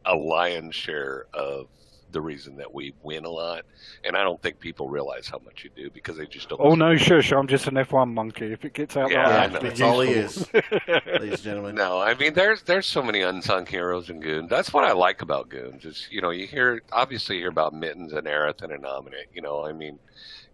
a 0.05 0.15
lion's 0.15 0.75
share 0.75 1.25
of 1.33 1.67
the 2.12 2.22
reason 2.22 2.55
that 2.57 2.74
we 2.74 2.93
win 3.03 3.26
a 3.26 3.30
lot, 3.30 3.66
and 4.03 4.16
I 4.16 4.24
don't 4.24 4.41
think 4.41 4.59
people 4.59 4.89
realize 4.89 5.28
how 5.30 5.39
much 5.43 5.64
you 5.64 5.70
do 5.76 5.89
because 5.89 6.18
they 6.18 6.26
just 6.26 6.49
don't. 6.49 6.59
Oh 6.62 6.76
no, 6.76 6.95
shush! 6.97 7.26
Sure, 7.28 7.38
I'm 7.39 7.47
just 7.47 7.68
an 7.68 7.76
F1 7.76 8.14
monkey. 8.14 8.51
If 8.51 8.66
it 8.66 8.74
gets 8.74 8.97
out, 8.97 9.12
Yeah, 9.12 9.28
there, 9.30 9.38
I 9.39 9.43
I'll 9.43 9.49
know. 9.49 9.59
be 9.62 9.68
That's 9.70 9.82
all 9.82 10.01
he 10.01 10.12
is, 10.12 10.47
ladies 10.53 11.34
and 11.34 11.39
gentlemen. 11.39 11.76
No, 11.76 11.99
I 11.99 12.14
mean 12.16 12.34
there's 12.34 12.62
there's 12.64 12.86
so 12.86 13.01
many 13.01 13.22
unsung 13.22 13.66
heroes 13.66 14.09
in 14.09 14.20
Goons. 14.20 14.49
That's 14.49 14.74
what 14.74 14.84
I 14.84 14.91
like 14.91 15.22
about 15.22 15.49
Goons. 15.49 15.86
Is 15.86 16.07
you 16.12 16.22
know 16.22 16.30
you 16.32 16.47
hear 16.47 16.82
obviously 16.91 17.36
you 17.36 17.41
hear 17.43 17.49
about 17.49 17.74
Mittens 17.74 18.14
and 18.14 18.28
Aerith 18.28 18.62
and 18.62 18.72
Anominate. 18.72 19.28
You 19.34 19.41
know 19.41 19.66
I 19.66 19.72
mean 19.74 19.99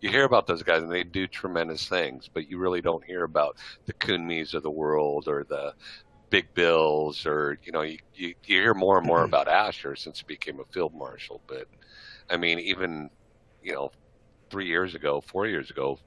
you 0.01 0.09
hear 0.09 0.25
about 0.25 0.45
those 0.45 0.61
guys 0.61 0.83
and 0.83 0.91
they 0.91 1.03
do 1.03 1.25
tremendous 1.27 1.87
things, 1.87 2.29
but 2.31 2.49
you 2.49 2.59
really 2.59 2.81
don't 2.81 3.03
hear 3.03 3.23
about 3.23 3.57
the 3.87 3.93
Kunmis 3.93 4.53
of 4.53 4.61
the 4.61 4.69
world 4.69 5.27
or 5.27 5.43
the 5.43 5.73
Big 6.29 6.53
Bills 6.53 7.25
or 7.25 7.57
you 7.63 7.71
know 7.71 7.81
you 7.81 7.97
you, 8.13 8.29
you 8.45 8.59
hear 8.61 8.73
more 8.73 8.97
and 8.97 9.07
more 9.07 9.23
about 9.23 9.47
Asher 9.47 9.95
since 9.95 10.19
he 10.19 10.25
became 10.27 10.59
a 10.59 10.65
field 10.65 10.93
marshal. 10.93 11.41
But 11.47 11.67
I 12.29 12.37
mean 12.37 12.59
even 12.59 13.09
you 13.63 13.73
know 13.73 13.91
three 14.49 14.67
years 14.67 14.95
ago, 14.95 15.21
four 15.21 15.47
years 15.47 15.69
ago. 15.69 15.99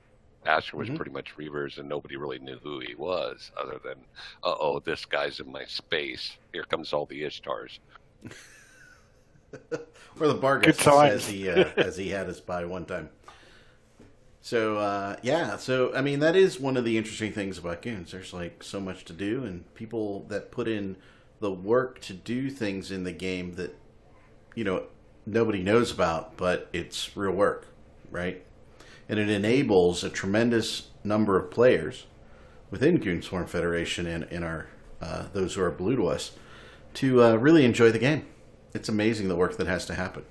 Asher 0.46 0.78
was 0.78 0.88
Mhm. 0.88 0.96
pretty 0.96 1.10
much 1.10 1.36
Reavers, 1.36 1.76
and 1.76 1.86
nobody 1.86 2.16
really 2.16 2.38
knew 2.38 2.58
who 2.62 2.80
he 2.80 2.94
was, 2.94 3.52
other 3.60 3.78
than 3.84 3.96
uh 4.42 4.54
oh, 4.58 4.80
this 4.80 5.04
guy's 5.04 5.38
in 5.38 5.52
my 5.52 5.64
space. 5.66 6.38
Here 6.52 6.64
comes 6.64 6.92
all 6.94 7.04
the 7.06 7.22
Ishtars. 7.22 7.78
or 10.18 10.28
the 10.28 10.34
Bargus, 10.34 10.86
as 10.86 11.26
he 11.26 11.48
uh, 11.50 11.64
as 11.76 11.96
he 11.96 12.08
had 12.08 12.28
us 12.28 12.40
by 12.40 12.64
one 12.64 12.84
time. 12.86 13.10
So 14.42 14.78
uh, 14.78 15.16
yeah, 15.22 15.56
so 15.56 15.94
I 15.94 16.00
mean 16.00 16.20
that 16.20 16.34
is 16.34 16.58
one 16.58 16.76
of 16.76 16.84
the 16.84 16.96
interesting 16.96 17.32
things 17.32 17.58
about 17.58 17.82
Goons. 17.82 18.12
There's 18.12 18.32
like 18.32 18.62
so 18.62 18.80
much 18.80 19.04
to 19.06 19.12
do, 19.12 19.44
and 19.44 19.72
people 19.74 20.24
that 20.28 20.50
put 20.50 20.66
in 20.66 20.96
the 21.40 21.50
work 21.50 22.00
to 22.02 22.12
do 22.12 22.50
things 22.50 22.90
in 22.90 23.04
the 23.04 23.12
game 23.12 23.54
that 23.54 23.76
you 24.54 24.64
know 24.64 24.84
nobody 25.26 25.62
knows 25.62 25.92
about, 25.92 26.36
but 26.36 26.68
it's 26.72 27.16
real 27.16 27.32
work, 27.32 27.66
right? 28.10 28.42
And 29.08 29.18
it 29.18 29.28
enables 29.28 30.02
a 30.04 30.10
tremendous 30.10 30.88
number 31.04 31.36
of 31.38 31.50
players 31.50 32.06
within 32.70 32.98
Goon 32.98 33.22
Swarm 33.22 33.46
Federation 33.46 34.06
and 34.06 34.24
in 34.24 34.42
our 34.42 34.68
uh, 35.02 35.26
those 35.32 35.54
who 35.54 35.62
are 35.62 35.70
blue 35.70 35.96
to 35.96 36.06
us 36.06 36.32
to 36.94 37.22
uh, 37.22 37.34
really 37.34 37.64
enjoy 37.64 37.90
the 37.90 37.98
game. 37.98 38.26
It's 38.72 38.88
amazing 38.88 39.28
the 39.28 39.36
work 39.36 39.56
that 39.56 39.66
has 39.66 39.84
to 39.86 39.94
happen. 39.94 40.24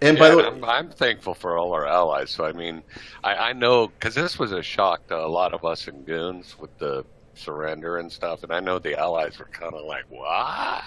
And 0.00 0.18
by 0.18 0.28
Yeah, 0.28 0.30
the 0.30 0.36
way, 0.38 0.44
I'm, 0.46 0.64
I'm 0.64 0.90
thankful 0.90 1.34
for 1.34 1.58
all 1.58 1.72
our 1.72 1.86
allies. 1.86 2.30
So 2.30 2.44
I 2.44 2.52
mean, 2.52 2.84
I, 3.24 3.34
I 3.50 3.52
know 3.52 3.88
because 3.88 4.14
this 4.14 4.38
was 4.38 4.52
a 4.52 4.62
shock 4.62 5.06
to 5.08 5.16
a 5.18 5.26
lot 5.28 5.54
of 5.54 5.64
us 5.64 5.88
in 5.88 6.04
Goons 6.04 6.56
with 6.58 6.76
the 6.78 7.04
surrender 7.34 7.98
and 7.98 8.10
stuff, 8.12 8.42
and 8.44 8.52
I 8.52 8.60
know 8.60 8.78
the 8.78 8.98
allies 8.98 9.38
were 9.38 9.46
kind 9.46 9.74
of 9.74 9.84
like, 9.84 10.04
"What?" 10.08 10.84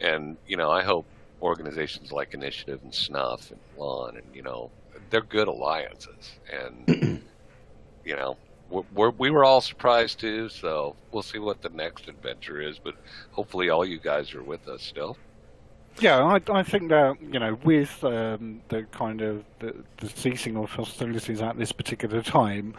And 0.00 0.38
you 0.46 0.56
know, 0.56 0.70
I 0.70 0.82
hope 0.82 1.06
organizations 1.42 2.12
like 2.12 2.34
Initiative 2.34 2.80
and 2.82 2.94
Snuff 2.94 3.50
and 3.50 3.60
Lawn 3.76 4.16
and 4.16 4.34
you 4.34 4.42
know, 4.42 4.72
they're 5.10 5.22
good 5.22 5.48
alliances, 5.48 6.38
and 6.52 6.88
you 8.04 8.16
know. 8.16 8.38
We're, 8.68 8.82
we're, 8.92 9.10
we 9.10 9.30
were 9.30 9.44
all 9.44 9.60
surprised 9.60 10.20
too, 10.20 10.48
so 10.48 10.96
we'll 11.12 11.22
see 11.22 11.38
what 11.38 11.62
the 11.62 11.68
next 11.70 12.08
adventure 12.08 12.60
is. 12.60 12.80
But 12.80 12.96
hopefully, 13.30 13.68
all 13.70 13.84
you 13.84 14.00
guys 14.00 14.34
are 14.34 14.42
with 14.42 14.68
us 14.68 14.82
still. 14.82 15.18
Yeah, 16.00 16.18
I, 16.22 16.40
I 16.52 16.62
think 16.62 16.90
that 16.90 17.14
you 17.22 17.40
know, 17.40 17.56
with 17.64 18.04
um, 18.04 18.60
the 18.68 18.82
kind 18.92 19.22
of 19.22 19.44
the, 19.60 19.72
the 19.96 20.08
ceasing 20.08 20.56
of 20.56 20.70
hostilities 20.70 21.40
at 21.40 21.56
this 21.56 21.72
particular 21.72 22.20
time, 22.22 22.74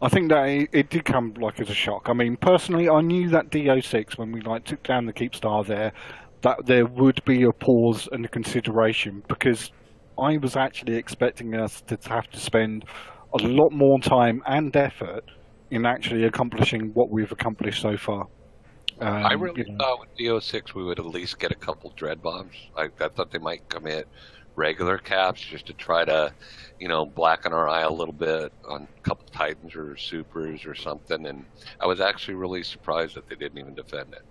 I 0.00 0.08
think 0.08 0.30
that 0.30 0.44
it, 0.48 0.70
it 0.72 0.90
did 0.90 1.04
come 1.04 1.34
like 1.34 1.60
as 1.60 1.68
a 1.68 1.74
shock. 1.74 2.08
I 2.08 2.14
mean, 2.14 2.36
personally, 2.36 2.88
I 2.88 3.02
knew 3.02 3.28
that 3.28 3.50
DO6 3.50 4.16
when 4.16 4.32
we 4.32 4.40
like 4.40 4.64
took 4.64 4.82
down 4.82 5.04
the 5.04 5.12
Keepstar 5.12 5.66
there, 5.66 5.92
that 6.40 6.64
there 6.64 6.86
would 6.86 7.22
be 7.26 7.42
a 7.42 7.52
pause 7.52 8.08
and 8.10 8.24
a 8.24 8.28
consideration 8.28 9.22
because 9.28 9.70
I 10.18 10.38
was 10.38 10.56
actually 10.56 10.96
expecting 10.96 11.54
us 11.54 11.82
to 11.82 11.98
have 12.08 12.28
to 12.30 12.40
spend 12.40 12.84
a 13.38 13.42
lot 13.42 13.70
more 13.70 14.00
time 14.00 14.42
and 14.46 14.74
effort 14.74 15.24
in 15.70 15.84
actually 15.86 16.24
accomplishing 16.24 16.90
what 16.94 17.10
we've 17.10 17.32
accomplished 17.32 17.82
so 17.82 17.96
far. 17.96 18.26
Um, 19.00 19.30
I 19.30 19.34
really 19.34 19.54
you 19.54 19.64
know. 19.64 19.80
thought 19.80 20.00
with 20.00 20.08
DO6 20.18 20.74
we 20.74 20.84
would 20.84 20.98
at 20.98 21.06
least 21.06 21.38
get 21.38 21.52
a 21.52 21.56
couple 21.56 21.92
dread 21.96 22.20
bombs. 22.22 22.54
I, 22.76 22.90
I 23.00 23.08
thought 23.08 23.30
they 23.30 23.38
might 23.38 23.68
commit 23.68 24.08
regular 24.56 24.98
caps 24.98 25.40
just 25.40 25.66
to 25.66 25.74
try 25.74 26.04
to, 26.04 26.34
you 26.78 26.88
know, 26.88 27.06
blacken 27.06 27.52
our 27.52 27.68
eye 27.68 27.82
a 27.82 27.90
little 27.92 28.12
bit 28.14 28.52
on 28.64 28.82
a 28.96 29.00
couple 29.08 29.26
Titans 29.32 29.74
or 29.76 29.96
Supers 29.96 30.64
or 30.66 30.74
something. 30.74 31.26
And 31.26 31.46
I 31.80 31.86
was 31.86 32.00
actually 32.00 32.34
really 32.34 32.62
surprised 32.62 33.16
that 33.16 33.26
they 33.28 33.36
didn't 33.36 33.58
even 33.58 33.74
defend 33.74 34.12
it. 34.14 34.22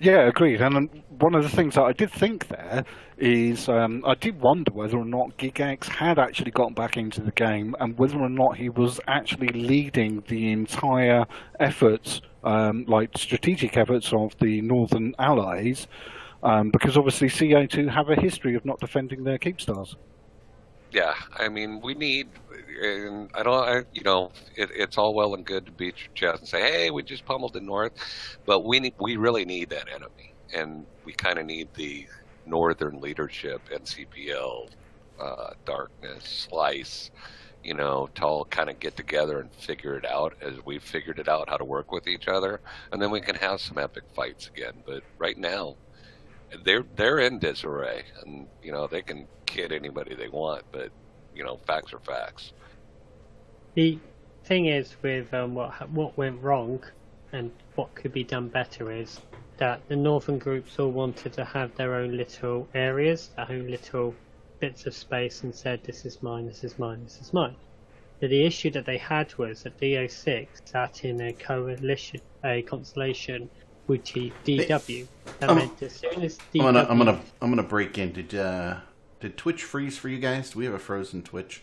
Yeah, 0.00 0.28
agreed. 0.28 0.60
And 0.60 0.76
um, 0.76 0.90
one 1.18 1.34
of 1.34 1.42
the 1.42 1.48
things 1.48 1.74
that 1.74 1.84
I 1.84 1.92
did 1.92 2.10
think 2.10 2.48
there 2.48 2.84
is 3.18 3.68
um, 3.68 4.02
I 4.06 4.14
did 4.14 4.40
wonder 4.40 4.70
whether 4.72 4.98
or 4.98 5.04
not 5.04 5.36
Gigx 5.38 5.88
had 5.88 6.18
actually 6.18 6.50
gotten 6.50 6.74
back 6.74 6.96
into 6.96 7.22
the 7.22 7.32
game 7.32 7.74
and 7.80 7.98
whether 7.98 8.18
or 8.18 8.28
not 8.28 8.56
he 8.56 8.68
was 8.68 9.00
actually 9.08 9.48
leading 9.48 10.22
the 10.28 10.52
entire 10.52 11.24
efforts, 11.60 12.20
um, 12.44 12.84
like 12.86 13.16
strategic 13.16 13.76
efforts 13.76 14.12
of 14.12 14.36
the 14.40 14.60
Northern 14.60 15.14
Allies, 15.18 15.86
um, 16.42 16.70
because 16.70 16.96
obviously 16.96 17.28
CO2 17.28 17.88
have 17.92 18.10
a 18.10 18.20
history 18.20 18.54
of 18.54 18.64
not 18.64 18.80
defending 18.80 19.24
their 19.24 19.38
Keepstars. 19.38 19.94
Yeah, 20.90 21.14
I 21.32 21.48
mean, 21.48 21.80
we 21.82 21.94
need, 21.94 22.28
and 22.80 23.30
I 23.34 23.42
don't, 23.42 23.68
I, 23.68 23.82
you 23.92 24.02
know, 24.04 24.30
it, 24.54 24.70
it's 24.74 24.96
all 24.96 25.14
well 25.14 25.34
and 25.34 25.44
good 25.44 25.66
to 25.66 25.72
beat 25.72 25.96
your 26.00 26.10
chest 26.14 26.40
and 26.42 26.48
say, 26.48 26.60
"Hey, 26.60 26.90
we 26.90 27.02
just 27.02 27.24
pummeled 27.24 27.54
the 27.54 27.60
North," 27.60 27.92
but 28.44 28.64
we 28.64 28.78
need, 28.80 28.94
we 29.00 29.16
really 29.16 29.44
need 29.44 29.70
that 29.70 29.88
enemy, 29.92 30.34
and 30.54 30.86
we 31.04 31.12
kind 31.12 31.38
of 31.38 31.46
need 31.46 31.68
the 31.74 32.06
Northern 32.44 33.00
leadership, 33.00 33.68
NCPL, 33.70 34.68
uh, 35.18 35.50
Darkness, 35.64 36.46
Slice, 36.48 37.10
you 37.64 37.74
know, 37.74 38.08
to 38.14 38.22
all 38.24 38.44
kind 38.46 38.70
of 38.70 38.78
get 38.78 38.96
together 38.96 39.40
and 39.40 39.52
figure 39.54 39.96
it 39.98 40.04
out 40.06 40.34
as 40.40 40.54
we've 40.64 40.84
figured 40.84 41.18
it 41.18 41.28
out 41.28 41.48
how 41.48 41.56
to 41.56 41.64
work 41.64 41.90
with 41.90 42.06
each 42.06 42.28
other, 42.28 42.60
and 42.92 43.02
then 43.02 43.10
we 43.10 43.20
can 43.20 43.34
have 43.36 43.60
some 43.60 43.78
epic 43.78 44.04
fights 44.14 44.46
again. 44.48 44.82
But 44.86 45.02
right 45.18 45.36
now, 45.36 45.76
they're 46.64 46.84
they're 46.96 47.18
in 47.18 47.38
disarray, 47.38 48.04
and 48.24 48.46
you 48.62 48.72
know 48.72 48.86
they 48.86 49.02
can 49.02 49.26
kid 49.46 49.72
anybody 49.72 50.14
they 50.14 50.28
want, 50.28 50.64
but 50.72 50.90
you 51.34 51.44
know 51.44 51.58
facts 51.66 51.92
are 51.92 52.00
facts. 52.00 52.52
The 53.74 53.98
thing 54.44 54.66
is 54.66 54.96
with 55.02 55.32
um, 55.34 55.54
what 55.54 55.90
what 55.90 56.16
went 56.16 56.42
wrong 56.42 56.82
and 57.32 57.50
what 57.74 57.94
could 57.94 58.12
be 58.12 58.24
done 58.24 58.48
better 58.48 58.90
is 58.92 59.20
that 59.58 59.80
the 59.88 59.96
northern 59.96 60.38
groups 60.38 60.78
all 60.78 60.90
wanted 60.90 61.32
to 61.32 61.44
have 61.44 61.74
their 61.76 61.94
own 61.94 62.16
little 62.16 62.68
areas, 62.74 63.30
their 63.36 63.50
own 63.50 63.68
little 63.68 64.14
bits 64.60 64.86
of 64.86 64.94
space, 64.94 65.42
and 65.42 65.54
said, 65.54 65.82
"This 65.82 66.04
is 66.04 66.22
mine, 66.22 66.46
this 66.46 66.62
is 66.64 66.78
mine, 66.78 67.02
this 67.04 67.20
is 67.20 67.32
mine." 67.32 67.56
But 68.20 68.30
the 68.30 68.44
issue 68.44 68.70
that 68.70 68.86
they 68.86 68.98
had 68.98 69.36
was 69.36 69.64
that 69.64 69.78
DO6 69.78 70.48
sat 70.64 71.04
in 71.04 71.20
a 71.20 71.32
coalition, 71.34 72.20
a 72.42 72.62
constellation 72.62 73.50
with 73.86 74.04
DW. 74.04 75.06
That 75.40 75.50
Um, 75.50 75.56
meant 75.58 75.82
as 75.82 75.92
soon 75.94 76.22
as 76.22 76.38
DW, 76.54 76.60
I'm 76.60 76.74
gonna 76.74 76.86
I'm 76.88 76.98
gonna 76.98 77.20
I'm 77.40 77.50
gonna 77.50 77.62
break 77.62 77.98
in. 77.98 78.12
Did 78.12 78.34
uh, 78.34 78.76
did 79.20 79.36
Twitch 79.36 79.62
freeze 79.64 79.96
for 79.98 80.08
you 80.08 80.18
guys? 80.18 80.50
Do 80.50 80.58
we 80.58 80.64
have 80.64 80.74
a 80.74 80.78
frozen 80.78 81.22
Twitch? 81.22 81.62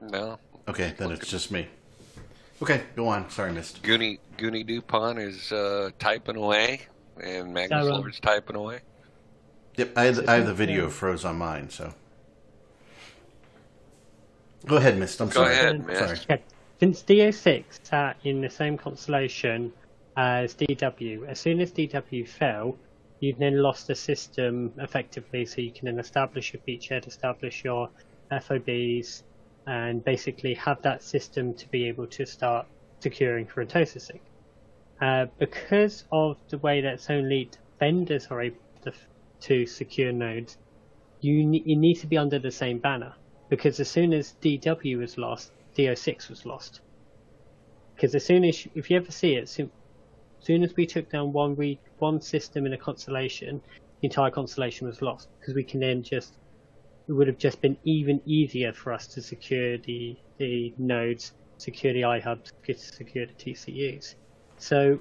No, 0.00 0.38
Okay, 0.68 0.94
then 0.96 1.10
it's 1.12 1.28
just 1.28 1.50
me. 1.50 1.68
Okay, 2.62 2.82
go 2.96 3.08
on. 3.08 3.28
Sorry, 3.30 3.52
missed. 3.52 3.82
Goonie 3.82 4.18
Goonie 4.38 4.66
Dupont 4.66 5.18
is 5.18 5.50
uh, 5.52 5.90
typing 5.98 6.36
away, 6.36 6.82
and 7.22 7.52
Magnus 7.52 7.86
So, 7.86 7.94
Lord's 7.96 8.20
typing 8.20 8.56
away. 8.56 8.80
Yep, 9.76 9.98
I 9.98 10.04
have, 10.04 10.28
I 10.28 10.34
have 10.34 10.46
the 10.46 10.54
video 10.54 10.88
froze 10.88 11.24
on 11.24 11.36
mine, 11.36 11.68
so. 11.68 11.92
Go 14.66 14.76
ahead, 14.76 14.96
Mist. 14.98 15.20
I'm 15.20 15.28
Go 15.28 15.34
sorry. 15.42 15.52
ahead, 15.52 15.86
Mist. 15.86 15.98
Sorry. 15.98 16.18
Okay. 16.36 16.42
Since 16.80 17.02
DO6 17.02 17.64
sat 17.82 18.16
in 18.24 18.40
the 18.40 18.50
same 18.50 18.76
constellation 18.78 19.72
as 20.16 20.54
DW, 20.54 21.28
as 21.28 21.40
soon 21.40 21.60
as 21.60 21.72
DW 21.72 22.28
fell, 22.28 22.76
you've 23.20 23.38
then 23.38 23.62
lost 23.62 23.86
the 23.86 23.94
system 23.94 24.72
effectively, 24.78 25.44
so 25.46 25.60
you 25.60 25.72
can 25.72 25.86
then 25.86 25.98
establish 25.98 26.52
your 26.52 26.62
beachhead, 26.66 27.06
establish 27.06 27.64
your 27.64 27.88
FOBs, 28.30 29.22
and 29.66 30.04
basically 30.04 30.54
have 30.54 30.80
that 30.82 31.02
system 31.02 31.54
to 31.54 31.68
be 31.68 31.88
able 31.88 32.06
to 32.06 32.26
start 32.26 32.66
securing 33.00 33.46
for 33.46 33.66
Sync. 33.66 34.20
Uh, 35.00 35.26
because 35.38 36.04
of 36.12 36.36
the 36.48 36.58
way 36.58 36.80
that 36.80 37.10
only 37.10 37.50
vendors 37.80 38.28
are 38.28 38.40
able 38.40 38.56
to, 38.82 38.92
to 39.40 39.66
secure 39.66 40.12
nodes, 40.12 40.56
you, 41.20 41.44
ne- 41.44 41.62
you 41.64 41.76
need 41.76 41.94
to 41.94 42.06
be 42.06 42.16
under 42.16 42.38
the 42.38 42.50
same 42.50 42.78
banner. 42.78 43.14
Because 43.48 43.80
as 43.80 43.90
soon 43.90 44.12
as 44.12 44.34
DW 44.42 44.98
was 44.98 45.18
lost, 45.18 45.52
DO6 45.76 46.30
was 46.30 46.46
lost. 46.46 46.80
Because 47.94 48.14
as 48.14 48.24
soon 48.24 48.44
as, 48.44 48.64
you, 48.64 48.70
if 48.74 48.90
you 48.90 48.96
ever 48.96 49.10
see 49.10 49.34
it, 49.34 49.48
soon, 50.44 50.62
as 50.62 50.76
we 50.76 50.86
took 50.86 51.10
down 51.10 51.32
one 51.32 51.54
re- 51.56 51.80
one 51.98 52.20
system 52.20 52.66
in 52.66 52.72
a 52.72 52.78
constellation, 52.78 53.60
the 54.00 54.06
entire 54.08 54.30
constellation 54.30 54.86
was 54.86 55.00
lost. 55.00 55.28
Because 55.40 55.54
we 55.54 55.64
can 55.64 55.80
then 55.80 56.02
just, 56.02 56.34
it 57.08 57.12
would 57.12 57.26
have 57.26 57.38
just 57.38 57.60
been 57.60 57.76
even 57.84 58.20
easier 58.26 58.72
for 58.72 58.92
us 58.92 59.06
to 59.08 59.22
secure 59.22 59.78
the, 59.78 60.16
the 60.38 60.74
nodes, 60.78 61.32
secure 61.56 61.92
the 61.92 62.02
iHubs, 62.02 62.52
secure 62.76 63.26
the 63.26 63.32
TCUs. 63.32 64.14
So 64.58 65.00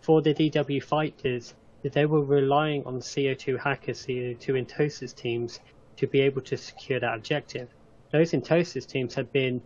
for 0.00 0.22
the 0.22 0.34
DW 0.34 0.82
fighters, 0.82 1.54
they 1.82 2.06
were 2.06 2.22
relying 2.22 2.84
on 2.84 2.98
CO2 2.98 3.60
hackers, 3.60 4.04
CO2 4.06 4.66
Entosis 4.66 5.14
teams 5.14 5.60
to 5.96 6.06
be 6.06 6.20
able 6.20 6.42
to 6.42 6.56
secure 6.56 7.00
that 7.00 7.14
objective. 7.14 7.68
Those 8.12 8.32
Entosis 8.32 8.86
teams 8.86 9.14
have 9.14 9.32
been 9.32 9.62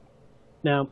now 0.62 0.88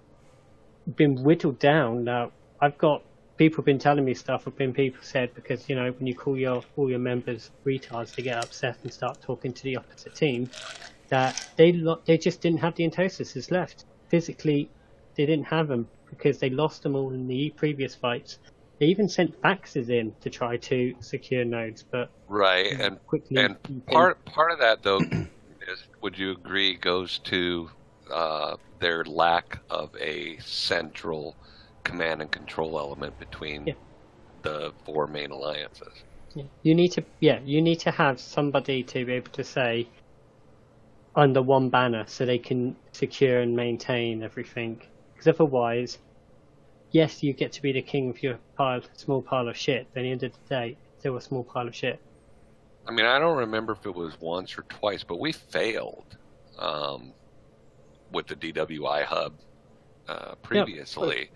been 0.97 1.23
whittled 1.23 1.59
down. 1.59 2.05
Now 2.05 2.33
I've 2.61 2.79
got 2.79 3.03
people 3.39 3.59
have 3.59 3.65
been 3.65 3.79
telling 3.79 4.05
me 4.05 4.13
stuff. 4.15 4.45
Have 4.45 4.57
been 4.57 4.75
people 4.75 5.01
said 5.03 5.35
because 5.35 5.69
you 5.69 5.77
know 5.77 5.91
when 5.93 6.07
you 6.07 6.15
call 6.15 6.37
your 6.37 6.63
all 6.77 6.91
your 6.91 6.99
members 6.99 7.51
retards, 7.65 8.15
they 8.15 8.23
get 8.23 8.37
upset 8.37 8.77
and 8.83 8.93
start 8.93 9.23
talking 9.23 9.53
to 9.53 9.63
the 9.63 9.77
opposite 9.77 10.15
team. 10.15 10.51
That 11.09 11.37
they 11.57 11.73
lo- 11.73 12.03
they 12.05 12.19
just 12.19 12.43
didn't 12.43 12.59
have 12.61 12.75
the 12.75 12.87
Entosises 12.87 13.51
left 13.51 13.87
physically. 14.09 14.69
They 15.17 15.25
didn't 15.25 15.47
have 15.47 15.69
them 15.69 15.89
because 16.11 16.39
they 16.39 16.51
lost 16.51 16.83
them 16.83 16.95
all 16.95 17.13
in 17.13 17.27
the 17.27 17.51
previous 17.57 17.95
fights. 17.95 18.39
They 18.79 18.87
even 18.87 19.09
sent 19.09 19.41
faxes 19.41 19.89
in 19.89 20.15
to 20.21 20.31
try 20.31 20.57
to 20.57 20.95
secure 21.01 21.45
nodes, 21.45 21.85
but 21.91 22.11
right 22.29 22.79
and 22.79 22.99
quickly 23.07 23.39
and 23.39 23.57
part 23.87 24.23
part 24.27 24.53
of 24.53 24.59
that 24.59 24.83
though 24.83 24.99
is 24.99 25.83
would 26.03 26.19
you 26.19 26.33
agree 26.33 26.77
goes 26.77 27.19
to 27.21 27.71
uh, 28.13 28.57
their 28.81 29.05
lack 29.05 29.59
of 29.71 29.95
a 30.01 30.39
central 30.39 31.37
command 31.89 32.21
and 32.21 32.31
control 32.31 32.79
element 32.79 33.19
between 33.19 33.67
Yeah. 33.67 33.75
the 34.43 34.73
four 34.85 35.07
main 35.07 35.31
alliances. 35.31 36.05
Yeah. 36.35 36.45
You 36.63 36.75
need 36.75 36.93
to, 36.93 37.05
yeah, 37.21 37.41
you 37.45 37.63
need 37.63 37.81
to 37.81 37.91
have 37.91 38.21
somebody 38.21 38.83
to 38.85 39.05
be 39.05 39.13
able 39.15 39.33
to 39.33 39.45
say 39.45 39.89
under 41.17 41.43
one 41.43 41.71
banner 41.71 42.05
so 42.07 42.25
they 42.27 42.39
can 42.39 42.77
secure 42.93 43.41
and 43.41 43.57
maintain 43.57 44.23
everything. 44.23 44.83
Because 45.13 45.27
otherwise, 45.29 45.99
yes, 46.91 47.23
you 47.23 47.33
get 47.33 47.53
to 47.53 47.63
be 47.63 47.73
the 47.73 47.83
king 47.83 48.11
of 48.11 48.23
your 48.23 48.39
pile, 48.57 48.83
small 48.93 49.23
pile 49.23 49.49
of 49.49 49.57
shit. 49.57 49.89
But 49.93 50.01
at 50.01 50.03
the 50.03 50.11
end 50.11 50.23
of 50.23 50.33
the 50.33 50.49
day, 50.55 50.77
it's 50.93 51.01
still 51.01 51.17
a 51.17 51.21
small 51.21 51.43
pile 51.43 51.67
of 51.67 51.75
shit. 51.75 51.99
I 52.87 52.93
mean, 52.93 53.07
I 53.07 53.19
don't 53.19 53.39
remember 53.39 53.73
if 53.73 53.85
it 53.87 53.95
was 53.95 54.19
once 54.21 54.57
or 54.59 54.63
twice, 54.63 55.03
but 55.05 55.19
we 55.19 55.33
failed 55.33 56.17
um, 56.59 57.13
with 58.13 58.27
the 58.27 58.37
DW 58.37 58.81
iHub 58.81 59.33
uh, 60.09 60.35
previously. 60.37 61.31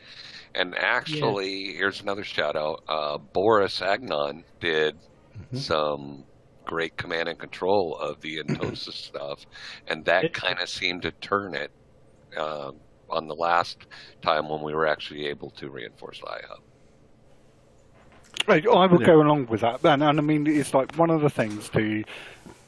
And 0.55 0.74
actually, 0.77 1.74
here's 1.74 2.01
another 2.03 2.24
shout 2.24 2.57
out 2.57 2.83
uh, 2.89 3.19
Boris 3.19 3.81
Agnon 3.83 4.45
did 4.61 4.97
some 5.53 6.24
great 6.65 6.97
command 6.97 7.29
and 7.29 7.39
control 7.39 7.97
of 7.97 8.20
the 8.20 8.39
Entosis 8.43 8.95
stuff, 8.95 9.47
and 9.87 10.05
that 10.05 10.33
kind 10.33 10.61
of 10.61 10.69
seemed 10.69 11.03
to 11.03 11.12
turn 11.12 11.55
it 11.55 11.70
um, 12.37 12.81
on 13.11 13.29
the 13.29 13.35
last 13.35 13.87
time 14.23 14.49
when 14.49 14.62
we 14.62 14.74
were 14.74 14.87
actually 14.87 15.27
able 15.27 15.51
to 15.53 15.70
reinforce 15.70 16.20
the 16.20 16.27
iHub. 16.27 16.61
Right, 18.49 18.66
I 18.66 18.87
will 18.87 19.01
Yeah. 19.01 19.07
go 19.07 19.23
along 19.23 19.47
with 19.47 19.61
that. 19.61 19.85
And, 19.85 20.03
and 20.03 20.19
I 20.19 20.23
mean, 20.23 20.47
it's 20.47 20.74
like 20.74 20.97
one 20.97 21.11
of 21.11 21.20
the 21.20 21.31
things 21.31 21.69
to 21.70 22.05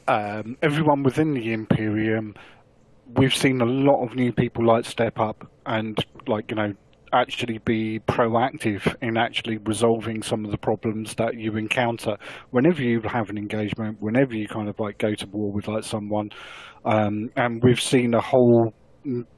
um, 0.07 0.57
everyone 0.61 1.03
within 1.03 1.33
the 1.33 1.51
Imperium. 1.53 2.35
We've 3.15 3.35
seen 3.35 3.61
a 3.61 3.65
lot 3.65 4.03
of 4.03 4.15
new 4.15 4.31
people 4.31 4.65
like 4.65 4.85
step 4.85 5.19
up 5.19 5.49
and 5.65 5.97
like 6.27 6.49
you 6.49 6.55
know 6.55 6.73
actually 7.15 7.59
be 7.59 7.99
proactive 8.01 8.95
in 9.01 9.17
actually 9.17 9.57
resolving 9.57 10.21
some 10.21 10.43
of 10.45 10.51
the 10.51 10.57
problems 10.57 11.15
that 11.15 11.35
you 11.35 11.55
encounter 11.55 12.17
whenever 12.51 12.81
you 12.81 12.99
have 13.01 13.29
an 13.29 13.37
engagement, 13.37 13.97
whenever 14.01 14.35
you 14.35 14.47
kind 14.47 14.67
of 14.67 14.79
like 14.79 14.97
go 14.97 15.15
to 15.15 15.25
war 15.27 15.51
with 15.51 15.67
like 15.67 15.83
someone. 15.83 16.29
Um, 16.83 17.31
and 17.35 17.63
we've 17.63 17.81
seen 17.81 18.13
a 18.13 18.21
whole 18.21 18.73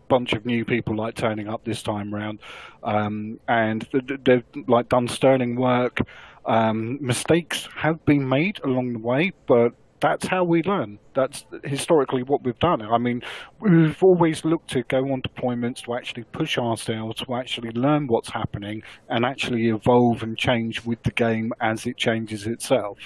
bunch 0.08 0.34
of 0.34 0.46
new 0.46 0.66
people 0.66 0.96
like 0.96 1.16
turning 1.16 1.48
up 1.48 1.64
this 1.64 1.84
time 1.84 2.14
round, 2.14 2.40
um, 2.84 3.40
and 3.48 3.90
th- 3.92 4.08
th- 4.08 4.20
they've 4.24 4.44
like 4.68 4.90
done 4.90 5.08
sterling 5.08 5.56
work. 5.56 6.00
Um, 6.46 6.98
mistakes 7.02 7.68
have 7.76 8.04
been 8.06 8.28
made 8.28 8.60
along 8.64 8.94
the 8.94 9.00
way, 9.00 9.34
but 9.48 9.74
that's 10.00 10.28
how 10.28 10.44
we 10.44 10.62
learn. 10.64 11.00
That's 11.14 11.46
historically 11.64 12.24
what 12.24 12.44
we've 12.44 12.60
done. 12.60 12.82
I 12.82 12.98
mean, 12.98 13.24
we've 13.60 14.02
always 14.04 14.46
looked 14.46 14.70
to 14.72 14.84
go 14.84 15.00
on 15.12 15.22
deployments 15.22 15.84
to 15.86 15.96
actually 15.96 16.24
push 16.26 16.58
ourselves, 16.58 17.22
to 17.24 17.36
actually 17.36 17.72
learn 17.72 18.08
what's 18.08 18.30
happening, 18.30 18.84
and 19.10 19.26
actually 19.26 19.70
evolve 19.70 20.24
and 20.24 20.38
change 20.38 20.86
with 20.86 21.02
the 21.04 21.12
game 21.12 21.52
as 21.62 21.86
it 21.86 21.98
changes 21.98 22.46
itself. 22.46 22.98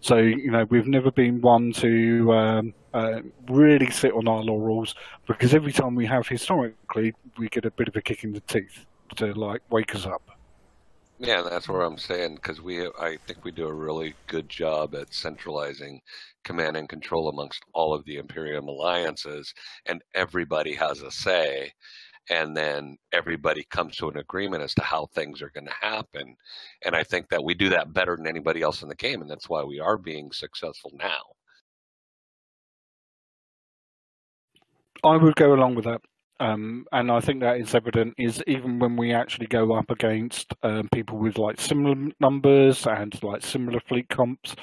So, 0.00 0.18
you 0.18 0.50
know, 0.50 0.64
we've 0.70 0.86
never 0.86 1.10
been 1.10 1.40
one 1.40 1.72
to 1.74 2.32
um, 2.32 2.74
uh, 2.94 3.20
really 3.48 3.90
sit 3.90 4.12
on 4.12 4.28
our 4.28 4.42
laurels 4.42 4.94
because 5.26 5.54
every 5.54 5.72
time 5.72 5.96
we 5.96 6.06
have 6.06 6.28
historically, 6.28 7.14
we 7.36 7.48
get 7.48 7.64
a 7.64 7.70
bit 7.72 7.88
of 7.88 7.96
a 7.96 8.02
kick 8.02 8.22
in 8.22 8.32
the 8.32 8.40
teeth 8.40 8.86
to 9.16 9.32
like 9.32 9.62
wake 9.70 9.94
us 9.94 10.06
up. 10.06 10.37
Yeah, 11.20 11.42
that's 11.42 11.68
what 11.68 11.80
I'm 11.80 11.98
saying 11.98 12.36
because 12.36 12.60
we, 12.62 12.86
I 12.86 13.18
think 13.26 13.44
we 13.44 13.50
do 13.50 13.66
a 13.66 13.74
really 13.74 14.14
good 14.28 14.48
job 14.48 14.94
at 14.94 15.12
centralizing 15.12 16.00
command 16.44 16.76
and 16.76 16.88
control 16.88 17.28
amongst 17.28 17.64
all 17.74 17.92
of 17.92 18.04
the 18.04 18.16
Imperium 18.18 18.68
alliances, 18.68 19.52
and 19.86 20.00
everybody 20.14 20.74
has 20.74 21.02
a 21.02 21.10
say, 21.10 21.72
and 22.30 22.56
then 22.56 22.96
everybody 23.12 23.64
comes 23.70 23.96
to 23.96 24.08
an 24.08 24.18
agreement 24.18 24.62
as 24.62 24.74
to 24.74 24.82
how 24.82 25.06
things 25.06 25.42
are 25.42 25.50
going 25.50 25.66
to 25.66 25.74
happen, 25.80 26.36
and 26.84 26.94
I 26.94 27.02
think 27.02 27.28
that 27.30 27.42
we 27.42 27.54
do 27.54 27.68
that 27.70 27.92
better 27.92 28.16
than 28.16 28.28
anybody 28.28 28.62
else 28.62 28.82
in 28.82 28.88
the 28.88 28.94
game, 28.94 29.20
and 29.20 29.30
that's 29.30 29.48
why 29.48 29.64
we 29.64 29.80
are 29.80 29.98
being 29.98 30.30
successful 30.30 30.92
now. 30.94 31.22
I 35.02 35.16
would 35.16 35.34
go 35.36 35.52
along 35.52 35.74
with 35.74 35.84
that. 35.86 36.00
Um, 36.40 36.86
and 36.92 37.10
I 37.10 37.20
think 37.20 37.40
that 37.40 37.58
is 37.58 37.74
evident 37.74 38.14
is 38.16 38.42
even 38.46 38.78
when 38.78 38.96
we 38.96 39.12
actually 39.12 39.46
go 39.48 39.72
up 39.72 39.90
against 39.90 40.54
um, 40.62 40.88
people 40.92 41.18
with 41.18 41.36
like 41.36 41.60
similar 41.60 41.96
numbers 42.20 42.86
and 42.86 43.20
like 43.22 43.42
similar 43.42 43.80
fleet 43.80 44.08
comps, 44.08 44.54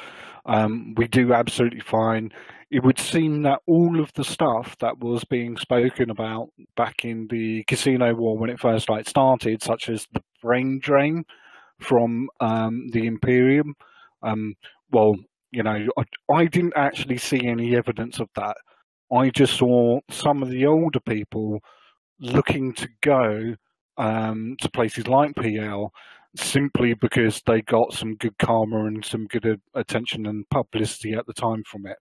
um, 0.46 0.94
we 0.96 1.08
do 1.08 1.34
absolutely 1.34 1.82
fine. 1.82 2.32
It 2.72 2.84
would 2.84 3.00
seem 3.00 3.44
that 3.44 3.60
all 3.68 4.00
of 4.00 4.12
the 4.14 4.24
stuff 4.24 4.76
that 4.80 5.00
was 5.00 5.24
being 5.26 5.58
spoken 5.58 6.10
about 6.10 6.50
back 6.78 7.04
in 7.04 7.28
the 7.30 7.64
casino 7.66 8.14
war 8.14 8.38
when 8.38 8.50
it 8.50 8.60
first 8.60 8.90
like 8.90 9.08
started, 9.08 9.62
such 9.62 9.90
as 9.90 10.08
the 10.14 10.24
brain 10.42 10.80
drain 10.82 11.26
from 11.80 12.30
um, 12.40 12.88
the 12.92 13.06
Imperium, 13.06 13.76
um, 14.24 14.56
well, 14.92 15.16
you 15.52 15.64
know, 15.64 15.88
I, 15.98 16.34
I 16.34 16.46
didn't 16.46 16.74
actually 16.76 17.18
see 17.18 17.46
any 17.46 17.76
evidence 17.76 18.20
of 18.20 18.30
that. 18.36 18.58
I 19.14 19.30
just 19.30 19.58
saw 19.58 20.00
some 20.10 20.42
of 20.42 20.50
the 20.50 20.66
older 20.66 21.00
people 21.00 21.60
looking 22.20 22.74
to 22.74 22.88
go 23.02 23.56
um, 23.98 24.56
to 24.62 24.70
places 24.70 25.08
like 25.08 25.36
PL 25.36 25.92
simply 26.36 26.94
because 26.94 27.42
they 27.46 27.62
got 27.62 27.94
some 27.94 28.16
good 28.16 28.38
karma 28.38 28.86
and 28.86 29.06
some 29.06 29.26
good 29.28 29.62
attention 29.74 30.26
and 30.26 30.50
publicity 30.50 31.14
at 31.14 31.26
the 31.28 31.34
time 31.34 31.64
from 31.64 31.86
it. 31.86 31.98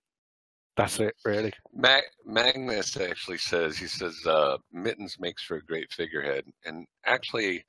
That's 0.76 0.98
it, 0.98 1.14
really. 1.24 1.52
Ma- 1.72 2.00
Magnus 2.24 2.96
actually 2.96 3.38
says 3.38 3.78
he 3.78 3.86
says 3.86 4.18
uh, 4.26 4.56
Mittens 4.72 5.18
makes 5.20 5.44
for 5.44 5.56
a 5.56 5.64
great 5.64 5.92
figurehead, 5.92 6.44
and 6.64 6.84
actually, 7.06 7.64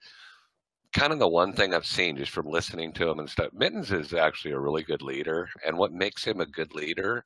kind 0.95 1.13
of 1.13 1.19
the 1.19 1.27
one 1.27 1.53
thing 1.53 1.73
I've 1.73 1.85
seen 1.85 2.17
just 2.17 2.31
from 2.31 2.47
listening 2.47 2.93
to 2.93 3.09
him 3.09 3.19
and 3.19 3.29
stuff, 3.29 3.53
Mittens 3.53 3.91
is 3.91 4.13
actually 4.13 4.53
a 4.53 4.59
really 4.59 4.83
good 4.83 5.01
leader, 5.03 5.49
and 5.65 5.77
what 5.77 5.93
makes 5.93 6.23
him 6.25 6.41
a 6.41 6.45
good 6.47 6.73
leader 6.73 7.25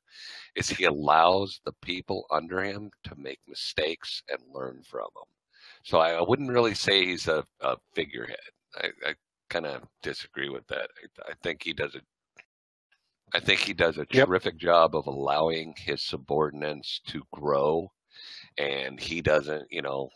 is 0.56 0.68
he 0.68 0.84
allows 0.84 1.60
the 1.64 1.72
people 1.82 2.26
under 2.30 2.62
him 2.62 2.90
to 3.04 3.14
make 3.16 3.40
mistakes 3.48 4.22
and 4.28 4.40
learn 4.54 4.82
from 4.84 5.08
them. 5.14 5.24
So 5.84 5.98
I, 6.00 6.12
I 6.14 6.22
wouldn't 6.22 6.50
really 6.50 6.74
say 6.74 7.06
he's 7.06 7.28
a, 7.28 7.44
a 7.60 7.76
figurehead. 7.94 8.36
I, 8.76 8.88
I 9.06 9.14
kind 9.50 9.66
of 9.66 9.84
disagree 10.02 10.50
with 10.50 10.66
that. 10.68 10.90
I, 11.26 11.30
I 11.30 11.34
think 11.42 11.62
he 11.62 11.72
does 11.72 11.94
a 11.94 12.00
I 13.32 13.40
think 13.40 13.60
he 13.60 13.74
does 13.74 13.98
a 13.98 14.06
Yep. 14.10 14.26
terrific 14.26 14.56
job 14.58 14.96
of 14.96 15.06
allowing 15.06 15.74
his 15.76 16.02
subordinates 16.02 17.00
to 17.08 17.24
grow, 17.32 17.92
and 18.58 19.00
he 19.00 19.22
doesn't, 19.22 19.68
you 19.70 19.82
know, 19.82 20.10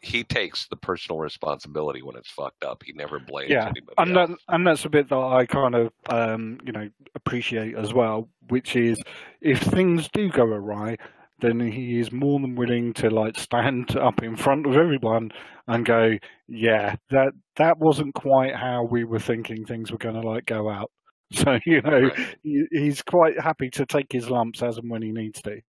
he, 0.00 0.24
takes 0.24 0.66
the 0.68 0.76
personal 0.76 1.18
responsibility 1.18 2.02
when 2.02 2.16
it's 2.16 2.30
fucked 2.30 2.64
up. 2.64 2.82
He 2.84 2.92
never 2.92 3.18
blames 3.18 3.50
Yeah, 3.50 3.68
anybody. 3.68 3.94
and 3.98 4.16
that, 4.16 4.30
and 4.48 4.66
that's 4.66 4.84
a 4.84 4.90
bit 4.90 5.08
that 5.08 5.16
I 5.18 5.46
kind 5.46 5.74
of 5.74 5.92
um, 6.08 6.58
you 6.64 6.72
know 6.72 6.88
appreciate 7.14 7.74
as 7.76 7.92
well, 7.94 8.28
which 8.48 8.76
is 8.76 8.98
if 9.40 9.60
things 9.60 10.08
do 10.12 10.28
go 10.30 10.44
awry, 10.44 10.96
then 11.40 11.60
he 11.60 12.00
is 12.00 12.10
more 12.12 12.40
than 12.40 12.56
willing 12.56 12.92
to 12.94 13.10
like 13.10 13.38
stand 13.38 13.96
up 13.96 14.22
in 14.22 14.36
front 14.36 14.66
of 14.66 14.76
everyone 14.76 15.30
and 15.66 15.84
go, 15.84 16.16
"Yeah, 16.48 16.96
that 17.10 17.32
that 17.56 17.78
wasn't 17.78 18.14
quite 18.14 18.54
how 18.54 18.84
we 18.84 19.04
were 19.04 19.20
thinking 19.20 19.64
things 19.64 19.90
were 19.90 19.98
going 19.98 20.20
to 20.20 20.28
like 20.28 20.46
go 20.46 20.68
out." 20.70 20.90
So 21.30 21.58
you 21.66 21.82
know, 21.82 22.04
Right. 22.08 22.36
he, 22.42 22.64
he's 22.70 23.02
quite 23.02 23.38
happy 23.38 23.68
to 23.70 23.84
take 23.84 24.10
his 24.10 24.30
lumps 24.30 24.62
as 24.62 24.78
and 24.78 24.88
when 24.90 25.02
he 25.02 25.12
needs 25.12 25.42
to. 25.42 25.60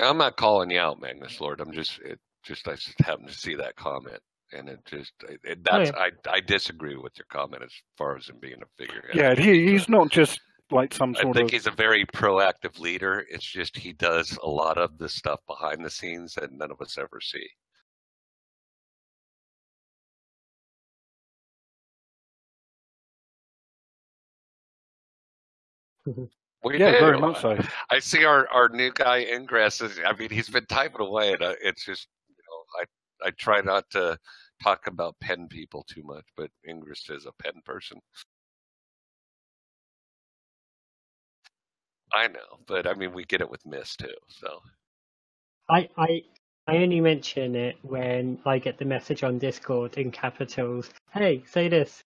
I'm 0.00 0.18
not 0.18 0.36
calling 0.36 0.70
you 0.70 0.80
out, 0.80 1.00
Magnus 1.00 1.40
Lord. 1.40 1.60
I'm 1.60 1.72
just 1.72 2.00
it 2.00 2.18
just 2.48 2.66
I 2.66 2.74
just 2.74 3.00
happened 3.00 3.28
to 3.28 3.34
see 3.34 3.54
that 3.56 3.76
comment, 3.76 4.20
and 4.52 4.68
it 4.68 4.80
just 4.86 5.12
it, 5.28 5.38
it, 5.44 5.58
Oh, 5.70 5.78
that's 5.78 5.90
I 5.92 6.10
I 6.28 6.40
disagree 6.40 6.96
with 6.96 7.12
your 7.18 7.26
comment 7.30 7.62
as 7.62 7.72
far 7.96 8.16
as 8.16 8.28
him 8.28 8.38
being 8.40 8.60
a 8.62 8.66
figurehead. 8.76 9.14
Yeah, 9.14 9.34
he, 9.34 9.70
he's 9.70 9.88
not 9.88 10.10
just 10.10 10.40
like 10.70 10.94
some 10.94 11.14
sort 11.14 11.26
of. 11.26 11.30
I 11.30 11.32
think 11.34 11.50
of 11.50 11.52
he's 11.52 11.66
a 11.66 11.70
very 11.70 12.06
proactive 12.06 12.78
leader. 12.80 13.24
It's 13.30 13.44
just 13.44 13.76
he 13.76 13.92
does 13.92 14.38
a 14.42 14.48
lot 14.48 14.78
of 14.78 14.96
the 14.98 15.08
stuff 15.08 15.40
behind 15.46 15.84
the 15.84 15.90
scenes 15.90 16.34
that 16.34 16.50
none 16.52 16.70
of 16.70 16.80
us 16.80 16.96
ever 16.98 17.20
see. 17.20 17.46
We 26.64 26.76
yeah, 26.76 26.90
do. 26.90 26.98
very 26.98 27.20
much 27.20 27.40
so. 27.40 27.56
I 27.88 28.00
see 28.00 28.24
our, 28.24 28.48
our 28.48 28.68
new 28.68 28.90
guy 28.92 29.18
Ingress 29.32 29.80
is. 29.80 30.00
I 30.04 30.12
mean, 30.14 30.28
he's 30.28 30.48
been 30.48 30.66
typing 30.66 31.06
away, 31.06 31.32
and 31.32 31.40
uh, 31.40 31.52
it's 31.62 31.84
just 31.84 32.08
you 32.08 32.08
know, 32.08 32.17
I 32.80 32.84
I 33.26 33.30
try 33.30 33.60
not 33.60 33.90
to 33.90 34.18
talk 34.62 34.86
about 34.86 35.18
pen 35.20 35.48
people 35.48 35.84
too 35.88 36.02
much, 36.04 36.24
but 36.36 36.50
Ingress 36.68 37.08
is 37.10 37.26
a 37.26 37.32
pen 37.42 37.60
person. 37.64 38.00
I 42.12 42.28
know, 42.28 42.58
but 42.66 42.86
I 42.86 42.94
mean, 42.94 43.12
we 43.12 43.24
get 43.24 43.40
it 43.40 43.50
with 43.50 43.64
Mist 43.66 43.98
too. 44.00 44.14
So 44.28 44.60
I, 45.68 45.88
I 45.96 46.22
I 46.66 46.76
only 46.78 47.00
mention 47.00 47.54
it 47.54 47.76
when 47.82 48.38
I 48.44 48.58
get 48.58 48.78
the 48.78 48.84
message 48.84 49.22
on 49.22 49.38
Discord 49.38 49.96
in 49.96 50.10
capitals. 50.10 50.90
Hey, 51.12 51.42
say 51.46 51.68
this. 51.68 52.02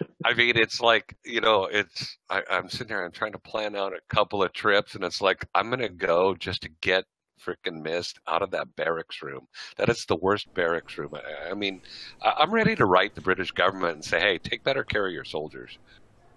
I 0.24 0.34
mean, 0.34 0.56
it's 0.56 0.80
like 0.80 1.16
you 1.24 1.40
know, 1.40 1.66
it's 1.66 2.16
I, 2.28 2.42
I'm 2.50 2.68
sitting 2.68 2.88
here, 2.88 3.04
I'm 3.04 3.12
trying 3.12 3.32
to 3.32 3.38
plan 3.38 3.76
out 3.76 3.92
a 3.92 4.00
couple 4.14 4.42
of 4.42 4.52
trips, 4.52 4.94
and 4.94 5.04
it's 5.04 5.20
like 5.20 5.46
I'm 5.54 5.70
gonna 5.70 5.88
go 5.88 6.34
just 6.34 6.62
to 6.62 6.70
get 6.80 7.04
freaking 7.44 7.82
Mist 7.82 8.18
out 8.28 8.42
of 8.42 8.50
that 8.52 8.74
barracks 8.76 9.22
room. 9.22 9.46
That 9.76 9.88
is 9.88 10.04
the 10.04 10.16
worst 10.16 10.52
barracks 10.54 10.98
room. 10.98 11.14
I, 11.14 11.50
I 11.50 11.54
mean, 11.54 11.80
I, 12.22 12.34
I'm 12.38 12.50
ready 12.52 12.74
to 12.76 12.84
write 12.86 13.14
the 13.14 13.20
British 13.20 13.50
government 13.52 13.94
and 13.94 14.04
say, 14.04 14.20
hey, 14.20 14.38
take 14.38 14.62
better 14.64 14.84
care 14.84 15.06
of 15.06 15.12
your 15.12 15.24
soldiers. 15.24 15.78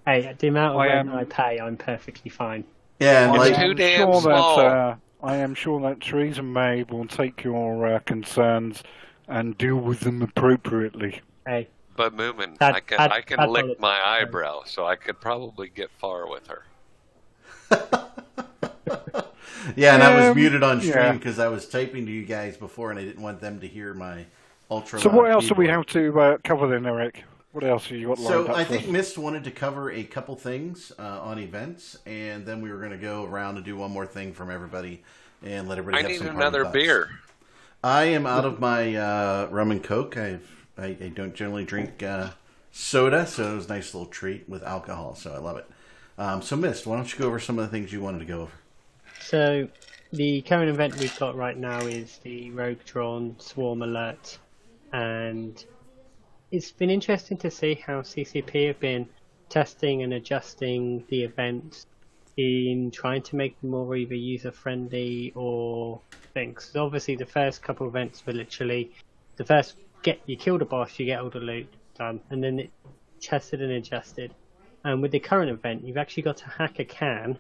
Hey, 0.06 0.34
the 0.38 0.48
amount 0.48 0.76
of 0.76 0.82
I 0.82 0.88
rent 0.88 1.10
I 1.10 1.24
pay, 1.26 1.60
I'm 1.60 1.78
perfectly 1.78 2.30
fine. 2.30 2.64
Yeah, 3.00 3.26
and 3.26 3.36
It's 3.36 3.40
like 3.40 3.56
too 3.56 3.72
am 3.72 3.76
damn 3.76 4.12
sure 4.12 4.22
small. 4.22 4.58
That, 4.58 4.66
uh, 4.66 4.96
I 5.24 5.38
am 5.38 5.56
sure 5.56 5.80
that 5.82 6.02
Theresa 6.02 6.44
May 6.44 6.84
will 6.84 7.08
take 7.08 7.44
your 7.44 7.86
uh, 7.88 8.00
concerns 8.00 8.84
and 9.28 9.58
deal 9.58 9.78
with 9.78 10.02
them 10.02 10.22
appropriately. 10.22 11.22
Hey, 11.48 11.70
But 11.96 12.16
Moomin, 12.16 12.58
That- 12.58 12.76
I 12.76 12.80
can 12.82 12.98
that- 12.98 13.12
I 13.12 13.22
can 13.22 13.38
that 13.38 13.50
lick 13.50 13.80
my 13.80 14.00
eyebrow, 14.06 14.64
so 14.66 14.86
I 14.86 14.96
could 14.96 15.20
probably 15.22 15.70
get 15.70 15.90
far 15.98 16.28
with 16.30 16.48
her. 16.48 16.64
yeah, 19.76 19.94
and 19.94 20.04
I 20.04 20.16
was 20.16 20.26
Um, 20.30 20.36
muted 20.38 20.64
on 20.64 20.80
stream 20.80 20.96
yeah. 20.96 21.12
because 21.14 21.40
I 21.40 21.48
was 21.48 21.68
typing 21.68 22.06
to 22.06 22.12
you 22.12 22.26
guys 22.26 22.58
before, 22.58 22.92
and 22.92 23.00
I 23.00 23.04
didn't 23.04 23.22
want 23.22 23.40
them 23.40 23.60
to 23.60 23.68
hear 23.68 23.94
my 23.94 24.26
ultra. 24.70 25.00
So 25.00 25.10
what 25.10 25.30
else 25.30 25.48
do 25.48 25.54
we 25.56 25.68
have 25.68 25.86
to 25.88 26.20
uh, 26.20 26.38
cover 26.44 26.68
then, 26.68 26.86
Eric? 26.86 27.24
What 27.52 27.64
else 27.64 27.88
have 27.88 27.98
you 27.98 28.08
got 28.08 28.18
So 28.18 28.54
I 28.54 28.64
think 28.64 28.84
us? 28.84 28.90
Mist 28.90 29.18
wanted 29.18 29.44
to 29.44 29.52
cover 29.52 29.92
a 29.92 30.04
couple 30.04 30.36
things 30.36 30.92
uh, 30.98 31.22
on 31.22 31.38
events, 31.38 31.98
and 32.06 32.46
then 32.46 32.62
we 32.62 32.72
were 32.72 32.80
going 32.80 32.92
to 32.92 32.98
go 32.98 33.26
around 33.26 33.58
and 33.58 33.66
do 33.66 33.76
one 33.78 33.92
more 33.92 34.08
thing 34.08 34.34
from 34.34 34.50
everybody 34.50 35.04
and 35.44 35.68
let 35.70 35.78
everybody. 35.78 36.04
I 36.04 36.10
have 36.10 36.20
need 36.20 36.26
some 36.28 36.36
another 36.36 36.64
thoughts. 36.64 36.74
beer. 36.74 37.10
I 37.84 38.06
am 38.06 38.26
out 38.26 38.46
of 38.46 38.60
my 38.60 38.96
uh, 38.96 39.48
rum 39.52 39.70
and 39.70 39.84
coke. 39.84 40.18
I've, 40.18 40.50
I, 40.78 40.86
I 41.00 41.12
don't 41.14 41.36
generally 41.36 41.66
drink 41.66 42.02
uh, 42.02 42.30
soda, 42.72 43.28
so 43.28 43.52
it 43.52 43.56
was 43.58 43.66
a 43.66 43.70
nice 43.70 43.94
little 43.94 44.08
treat 44.10 44.50
with 44.50 44.64
alcohol. 44.64 45.14
So 45.16 45.34
I 45.34 45.38
love 45.38 45.58
it. 45.58 45.70
Um, 46.18 46.42
so 46.42 46.56
Mist, 46.56 46.88
why 46.88 46.96
don't 46.96 47.12
you 47.12 47.20
go 47.20 47.28
over 47.28 47.40
some 47.40 47.60
of 47.60 47.66
the 47.66 47.70
things 47.72 47.92
you 47.94 48.02
wanted 48.02 48.20
to 48.20 48.26
go 48.26 48.42
over? 48.42 48.52
So 49.30 49.70
the 50.12 50.42
current 50.42 50.70
event 50.70 50.98
we've 50.98 51.16
got 51.16 51.36
right 51.36 51.58
now 51.58 51.86
is 51.86 52.20
the 52.24 52.52
Rogue 52.52 52.84
Drone 52.86 53.40
Swarm 53.40 53.82
Alert, 53.82 54.38
and 54.92 55.66
it's 56.52 56.72
been 56.72 56.90
interesting 56.90 57.38
to 57.38 57.50
see 57.50 57.76
how 57.76 58.02
CCP 58.02 58.68
have 58.68 58.80
been 58.82 59.08
testing 59.48 60.04
and 60.04 60.14
adjusting 60.14 61.06
the 61.08 61.24
event 61.24 61.86
in 62.36 62.92
trying 62.92 63.22
to 63.24 63.38
make 63.38 63.60
them 63.62 63.70
more 63.70 63.96
either 63.96 64.14
user 64.14 64.52
friendly 64.52 65.32
or 65.36 66.02
things. 66.34 66.70
So 66.74 66.86
obviously, 66.86 67.16
the 67.16 67.26
first 67.26 67.64
couple 67.64 67.88
of 67.88 67.96
events 67.96 68.26
were 68.26 68.34
literally 68.34 68.92
the 69.38 69.46
first 69.46 69.78
get 70.02 70.20
you 70.26 70.36
kill 70.36 70.58
the 70.58 70.66
boss, 70.66 71.00
you 71.00 71.06
get 71.06 71.22
all 71.22 71.30
the 71.30 71.40
loot 71.40 71.74
done, 71.98 72.20
and 72.30 72.44
then 72.44 72.60
it 72.60 72.72
tested 73.22 73.62
and 73.62 73.72
adjusted. 73.72 74.36
And 74.84 75.02
with 75.02 75.12
the 75.12 75.20
current 75.20 75.50
event, 75.50 75.88
you've 75.88 75.98
actually 75.98 76.24
got 76.24 76.38
to 76.38 76.50
hack 76.50 76.80
a 76.80 76.86
can 76.86 77.40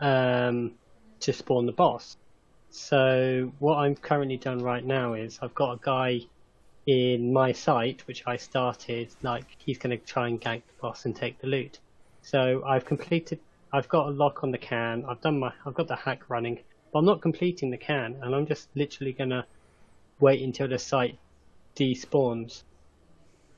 um, 0.00 0.72
to 1.20 1.32
spawn 1.32 1.66
the 1.66 1.72
boss. 1.72 2.16
So 2.70 3.52
what 3.58 3.76
I'm 3.76 3.94
currently 3.94 4.36
done 4.36 4.58
right 4.58 4.84
now 4.84 5.14
is 5.14 5.38
I've 5.40 5.54
got 5.54 5.72
a 5.72 5.78
guy 5.80 6.20
in 6.86 7.32
my 7.32 7.52
site 7.52 8.06
which 8.06 8.22
I 8.26 8.36
started 8.36 9.08
like 9.22 9.44
he's 9.58 9.78
going 9.78 9.98
to 9.98 10.04
try 10.04 10.28
and 10.28 10.40
gank 10.40 10.62
the 10.66 10.80
boss 10.80 11.04
and 11.04 11.16
take 11.16 11.40
the 11.40 11.46
loot. 11.46 11.80
So 12.22 12.62
I've 12.64 12.84
completed. 12.84 13.40
I've 13.72 13.88
got 13.88 14.08
a 14.08 14.10
lock 14.10 14.44
on 14.44 14.50
the 14.50 14.58
can. 14.58 15.04
I've 15.08 15.20
done 15.20 15.38
my. 15.38 15.52
I've 15.64 15.74
got 15.74 15.88
the 15.88 15.96
hack 15.96 16.28
running, 16.28 16.60
but 16.92 17.00
I'm 17.00 17.04
not 17.04 17.22
completing 17.22 17.70
the 17.70 17.76
can, 17.76 18.16
and 18.22 18.34
I'm 18.34 18.46
just 18.46 18.68
literally 18.74 19.12
gonna 19.12 19.46
wait 20.20 20.42
until 20.42 20.68
the 20.68 20.78
site 20.78 21.18
despawns, 21.76 22.62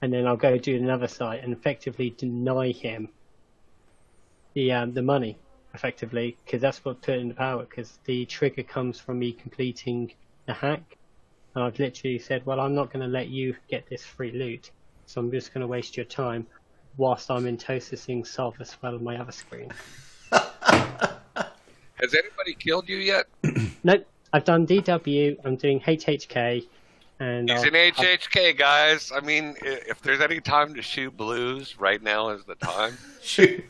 and 0.02 0.12
then 0.12 0.26
I'll 0.26 0.36
go 0.36 0.58
do 0.58 0.76
another 0.76 1.08
site 1.08 1.42
and 1.42 1.52
effectively 1.52 2.10
deny 2.10 2.72
him 2.72 3.08
the 4.54 4.72
um, 4.72 4.92
the 4.92 5.02
money 5.02 5.38
effectively 5.74 6.36
because 6.44 6.60
that's 6.60 6.84
what 6.84 7.00
put 7.02 7.14
it 7.14 7.20
into 7.20 7.34
power 7.34 7.64
because 7.64 7.98
the 8.04 8.24
trigger 8.26 8.62
comes 8.62 8.98
from 8.98 9.18
me 9.18 9.32
completing 9.32 10.10
the 10.46 10.52
hack 10.52 10.96
and 11.54 11.64
I've 11.64 11.78
literally 11.78 12.18
said 12.18 12.44
well 12.46 12.58
I'm 12.60 12.74
not 12.74 12.92
going 12.92 13.02
to 13.04 13.08
let 13.10 13.28
you 13.28 13.54
get 13.68 13.88
this 13.88 14.02
free 14.04 14.32
loot 14.32 14.70
so 15.06 15.20
I'm 15.20 15.30
just 15.30 15.52
going 15.52 15.60
to 15.60 15.66
waste 15.66 15.96
your 15.96 16.06
time 16.06 16.46
whilst 16.96 17.30
I'm 17.30 17.44
Entosising 17.44 18.26
Sov 18.26 18.56
as 18.60 18.76
well 18.82 18.94
on 18.94 19.04
my 19.04 19.18
other 19.20 19.32
screen 19.32 19.70
Has 20.32 22.14
anybody 22.14 22.54
killed 22.58 22.88
you 22.88 22.96
yet? 22.98 23.26
nope 23.84 24.06
I've 24.32 24.44
done 24.44 24.66
DW 24.66 25.36
I'm 25.44 25.56
doing 25.56 25.80
HHK 25.80 26.66
and 27.20 27.50
He's 27.50 27.60
I'll- 27.60 27.66
in 27.66 27.74
HHK, 27.74 28.56
guys. 28.56 29.10
I 29.14 29.20
mean, 29.20 29.56
if 29.62 30.00
there's 30.02 30.20
any 30.20 30.40
time 30.40 30.74
to 30.74 30.82
shoot 30.82 31.16
blues, 31.16 31.74
right 31.78 32.00
now 32.00 32.28
is 32.28 32.44
the 32.44 32.54
time. 32.54 32.96
Shoot. 33.20 33.64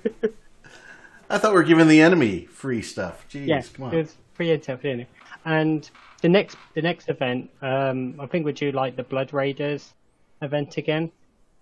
I 1.30 1.38
thought 1.38 1.52
we 1.52 1.58
were 1.58 1.64
giving 1.64 1.88
the 1.88 2.00
enemy 2.00 2.46
free 2.46 2.80
stuff. 2.80 3.26
Jeez, 3.28 3.46
yeah, 3.46 3.62
come 3.74 3.86
on. 3.86 3.94
it 3.94 3.98
was 3.98 4.16
free 4.34 4.48
intel 4.48 4.80
for 4.80 4.86
anyway. 4.86 5.08
And 5.44 5.88
the 6.22 6.28
next 6.28 6.56
the 6.74 6.82
next 6.82 7.08
event, 7.08 7.50
um, 7.60 8.18
I 8.18 8.26
think 8.26 8.44
we're 8.44 8.52
due 8.52 8.72
like 8.72 8.96
the 8.96 9.02
Blood 9.02 9.32
Raiders 9.32 9.92
event 10.40 10.76
again, 10.78 11.12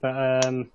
but 0.01 0.45
um, 0.45 0.71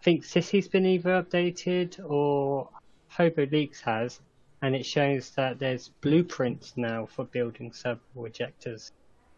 I 0.00 0.02
think 0.02 0.22
Sisi's 0.22 0.68
been 0.68 0.86
either 0.86 1.22
updated 1.22 1.98
or 2.08 2.68
Hoboleaks 3.12 3.80
has, 3.80 4.20
and 4.62 4.76
it 4.76 4.86
shows 4.86 5.30
that 5.30 5.58
there's 5.58 5.88
blueprints 6.00 6.74
now 6.76 7.06
for 7.06 7.24
building 7.24 7.72
servable 7.72 8.00
ejectors. 8.16 8.92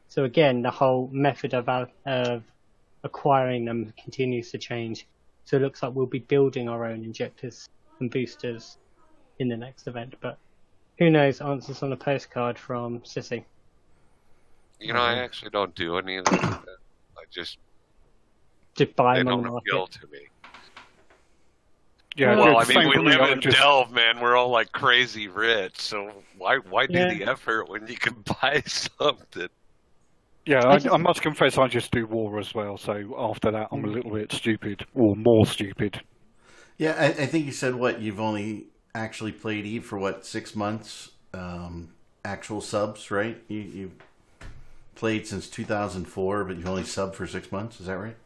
So 0.08 0.24
again, 0.24 0.62
the 0.62 0.70
whole 0.70 1.08
method 1.12 1.54
of 1.54 1.68
of 2.04 2.42
acquiring 3.04 3.64
them 3.64 3.92
continues 4.02 4.50
to 4.50 4.58
change. 4.58 5.06
So 5.44 5.56
it 5.56 5.62
looks 5.62 5.82
like 5.82 5.94
we'll 5.94 6.06
be 6.06 6.18
building 6.18 6.68
our 6.68 6.84
own 6.84 7.04
injectors 7.04 7.68
and 8.00 8.10
boosters 8.10 8.78
in 9.38 9.48
the 9.48 9.56
next 9.56 9.86
event, 9.86 10.14
but 10.20 10.38
who 10.98 11.10
knows? 11.10 11.40
Answers 11.40 11.82
on 11.82 11.92
a 11.92 11.96
postcard 11.96 12.58
from 12.58 13.00
Sisi. 13.00 13.44
You 14.80 14.92
know, 14.92 15.02
I 15.02 15.12
mm-hmm. 15.12 15.20
actually 15.20 15.50
don't 15.50 15.74
do 15.74 15.98
any 15.98 16.16
of 16.16 16.24
that. 16.26 16.62
I 17.16 17.22
just 17.30 17.58
Just 18.76 18.94
buy 18.96 19.16
they 19.16 19.24
them 19.24 19.32
on 19.32 19.42
don't 19.44 19.56
appeal 19.58 19.86
to 19.86 20.06
me. 20.08 20.20
Yeah, 22.16 22.36
Well, 22.36 22.58
I 22.58 22.64
mean, 22.64 22.88
we 22.88 22.98
live 22.98 23.30
in 23.30 23.40
just- 23.40 23.58
Delve, 23.58 23.92
man. 23.92 24.20
We're 24.20 24.36
all 24.36 24.50
like 24.50 24.72
crazy 24.72 25.28
rich, 25.28 25.80
so 25.80 26.10
why 26.36 26.56
why 26.68 26.86
do 26.86 26.98
Yeah. 26.98 27.14
the 27.14 27.24
effort 27.24 27.68
when 27.68 27.86
you 27.86 27.96
can 27.96 28.24
buy 28.42 28.62
something? 28.66 29.48
Yeah, 30.44 30.66
I 30.66 30.76
I, 30.76 30.94
I 30.94 30.96
must 30.96 31.22
confess, 31.22 31.58
I 31.58 31.68
just 31.68 31.92
do 31.92 32.06
war 32.06 32.38
as 32.38 32.54
well. 32.54 32.76
So 32.76 33.14
after 33.16 33.50
that, 33.52 33.68
I'm 33.70 33.84
a 33.84 33.88
mm. 33.88 33.94
little 33.94 34.12
bit 34.12 34.32
stupid, 34.32 34.84
or 34.94 35.14
more 35.14 35.46
stupid. 35.46 36.00
Yeah, 36.78 36.94
I, 36.96 37.06
I 37.06 37.26
think 37.26 37.44
you 37.44 37.52
said 37.52 37.74
what 37.74 38.00
you've 38.00 38.20
only 38.20 38.66
actually 38.94 39.32
played 39.32 39.66
Eve 39.66 39.84
for 39.84 39.98
what 39.98 40.24
six 40.24 40.54
months, 40.54 41.10
um, 41.34 41.90
actual 42.24 42.60
subs, 42.60 43.10
right? 43.10 43.36
You 43.48 43.58
you 43.58 43.92
played 44.94 45.26
since 45.26 45.48
2004, 45.48 46.44
but 46.44 46.56
you've 46.56 46.68
only 46.68 46.82
subbed 46.84 47.14
for 47.14 47.26
six 47.26 47.50
months. 47.52 47.80
Is 47.80 47.86
that 47.86 47.98
right? 47.98 48.16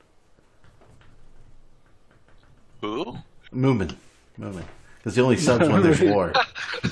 Who? 2.82 3.16
Moomin, 3.54 3.94
Moomin, 4.38 4.64
because 4.98 5.14
the 5.14 5.22
only 5.22 5.36
subs 5.36 5.68
when 5.68 5.82
there's 5.82 6.00
war. 6.00 6.32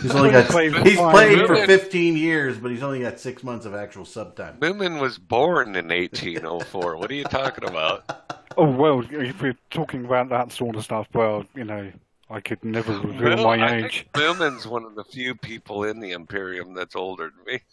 He's 0.02 0.14
only 0.14 0.30
got 0.30 0.46
he's 0.86 0.96
played 0.96 1.46
for 1.46 1.56
15 1.66 2.16
years, 2.16 2.56
but 2.58 2.70
he's 2.70 2.82
only 2.82 3.00
got 3.00 3.18
six 3.18 3.42
months 3.42 3.66
of 3.66 3.74
actual 3.74 4.04
sub 4.04 4.36
time. 4.36 4.56
Moomin 4.60 5.00
was 5.00 5.18
born 5.18 5.74
in 5.74 5.88
1804. 5.88 6.96
what 6.96 7.10
are 7.10 7.14
you 7.14 7.24
talking 7.24 7.64
about? 7.64 8.38
Oh 8.56 8.70
well, 8.70 9.05
if 9.10 9.43
we're 9.43 9.56
talking 9.70 10.05
about 10.05 10.28
that 10.31 10.52
sort 10.52 10.77
of 10.77 10.85
stuff, 10.85 11.09
well, 11.14 11.44
you 11.55 11.64
know, 11.64 11.90
I 12.28 12.40
could 12.40 12.62
never 12.64 12.93
reveal 12.98 13.36
Well, 13.36 13.36
my 13.36 13.59
I 13.60 13.77
age. 13.78 13.82
think 13.82 14.09
Moomin's 14.14 14.66
one 14.66 14.85
of 14.85 14.94
the 14.94 15.05
few 15.05 15.35
people 15.35 15.85
in 15.85 16.01
the 16.01 16.12
Imperium 16.12 16.74
that's 16.74 16.97
older 16.97 17.31
than 17.35 17.55
me. 17.55 17.60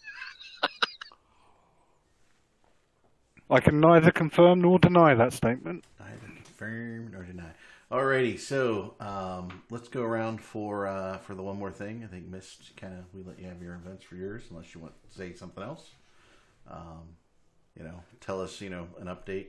I 3.50 3.60
can 3.60 3.80
neither 3.80 4.12
confirm 4.12 4.62
nor 4.62 4.80
deny 4.80 5.14
that 5.16 5.34
statement. 5.34 5.86
Neither 6.00 6.20
confirm 6.36 7.12
nor 7.12 7.24
deny. 7.24 7.52
Alrighty, 7.92 8.38
so 8.40 8.96
um, 9.00 9.64
let's 9.70 9.88
go 9.88 10.04
around 10.04 10.42
for 10.42 10.88
uh, 10.88 11.18
for 11.20 11.36
the 11.36 11.44
one 11.44 11.58
more 11.58 11.72
thing. 11.72 12.02
I 12.04 12.08
think 12.08 12.28
Mist 12.28 12.72
kind 12.76 12.94
of 12.94 13.06
we 13.14 13.24
let 13.24 13.40
you 13.40 13.48
have 13.48 13.62
your 13.62 13.76
events 13.76 14.04
for 14.04 14.16
yours, 14.16 14.44
unless 14.50 14.74
you 14.76 14.82
want 14.82 14.94
to 15.10 15.18
say 15.18 15.34
something 15.34 15.64
else. 15.64 15.92
Um, 16.70 17.16
you 17.78 17.86
know, 17.86 18.02
tell 18.20 18.42
us 18.42 18.60
you 18.60 18.70
know 18.70 18.88
an 19.00 19.08
update 19.08 19.48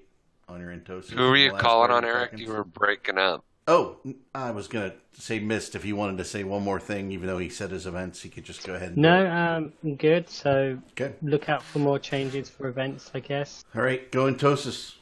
on 0.49 0.61
your 0.61 0.71
Entosis. 0.71 1.11
Who 1.11 1.29
were 1.31 1.37
you 1.37 1.53
calling 1.53 1.91
on, 1.91 2.05
Eric? 2.05 2.31
seconds. 2.31 2.49
You 2.49 2.55
were 2.55 2.65
breaking 2.65 3.19
up. 3.19 3.45
Oh, 3.67 3.99
I 4.35 4.51
was 4.51 4.67
gonna 4.67 4.95
say 5.13 5.39
Mist. 5.41 5.75
If 5.75 5.83
he 5.83 5.93
wanted 5.93 6.17
to 6.19 6.25
say 6.25 6.43
one 6.43 6.63
more 6.63 6.81
thing, 6.81 7.13
even 7.13 7.27
though 7.27 7.37
he 7.39 7.51
said 7.51 7.71
his 7.71 7.87
events, 7.87 8.23
he 8.23 8.31
could 8.31 8.45
just 8.45 8.67
go 8.67 8.75
ahead. 8.75 8.89
and 8.89 8.97
do 8.97 9.03
No, 9.03 9.25
it. 9.25 9.29
um, 9.29 9.73
I'm 9.85 9.97
good. 9.97 10.31
So 10.31 10.79
Okay. 10.93 11.15
look 11.21 11.51
out 11.51 11.63
for 11.63 11.79
more 11.79 11.99
changes 11.99 12.49
for 12.49 12.69
events, 12.69 13.11
I 13.13 13.21
guess. 13.21 13.65
All 13.75 13.83
right, 13.83 14.11
go 14.11 14.25
Entosis. 14.33 14.95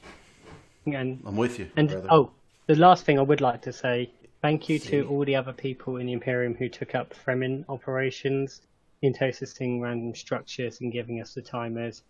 And 0.84 1.22
I'm 1.24 1.36
with 1.36 1.58
you. 1.60 1.70
and 1.76 1.88
brother. 1.88 2.08
oh, 2.10 2.32
the 2.66 2.74
last 2.74 3.04
thing 3.04 3.18
I 3.20 3.22
would 3.22 3.40
like 3.40 3.62
to 3.62 3.72
say, 3.72 4.10
thank 4.42 4.68
you 4.68 4.78
See. 4.78 4.90
to 4.90 5.08
all 5.08 5.24
the 5.24 5.36
other 5.36 5.52
people 5.52 5.98
in 5.98 6.06
the 6.06 6.12
Imperium 6.12 6.54
who 6.54 6.68
took 6.68 6.94
up 6.96 7.14
Fremen 7.14 7.64
operations, 7.68 8.62
Entosising 9.04 9.80
random 9.80 10.14
structures 10.14 10.80
and 10.80 10.90
giving 10.90 11.20
us 11.20 11.34
the 11.34 11.42
timers. 11.42 12.02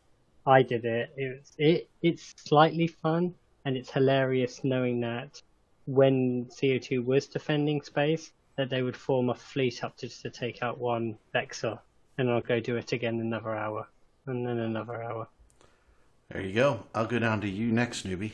I 0.46 0.62
did 0.62 0.84
it. 0.84 1.12
It's 1.16 1.52
it 1.58 1.88
it's 2.02 2.34
slightly 2.36 2.86
fun 2.86 3.34
and 3.64 3.76
it's 3.76 3.90
hilarious 3.90 4.62
knowing 4.62 5.00
that 5.00 5.42
when 5.86 6.46
CO2 6.46 7.04
was 7.04 7.26
defending 7.26 7.82
space, 7.82 8.30
that 8.56 8.70
they 8.70 8.82
would 8.82 8.96
form 8.96 9.30
a 9.30 9.34
fleet 9.34 9.82
up 9.82 9.96
to 9.98 10.06
just 10.06 10.22
to 10.22 10.30
take 10.30 10.62
out 10.62 10.78
one 10.78 11.18
Vexor, 11.34 11.78
and 12.18 12.30
I'll 12.30 12.40
go 12.40 12.60
do 12.60 12.76
it 12.76 12.92
again 12.92 13.20
another 13.20 13.54
hour, 13.54 13.88
and 14.26 14.46
then 14.46 14.58
another 14.58 15.02
hour. 15.02 15.28
there 16.30 16.42
you 16.42 16.52
go. 16.52 16.84
I'll 16.94 17.06
go 17.06 17.18
down 17.18 17.40
to 17.42 17.48
you 17.48 17.72
next, 17.72 18.06
newbie. 18.06 18.32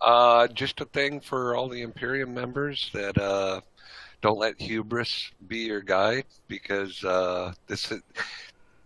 Uh, 0.00 0.46
just 0.48 0.80
a 0.80 0.84
thing 0.84 1.20
for 1.20 1.56
all 1.56 1.68
the 1.68 1.82
Imperium 1.82 2.34
members 2.34 2.90
that 2.92 3.16
uh, 3.18 3.60
don't 4.20 4.38
let 4.38 4.60
hubris 4.60 5.30
be 5.48 5.58
your 5.60 5.80
guide 5.80 6.26
because 6.48 7.02
uh, 7.02 7.52
this 7.66 7.90
is, 7.90 8.02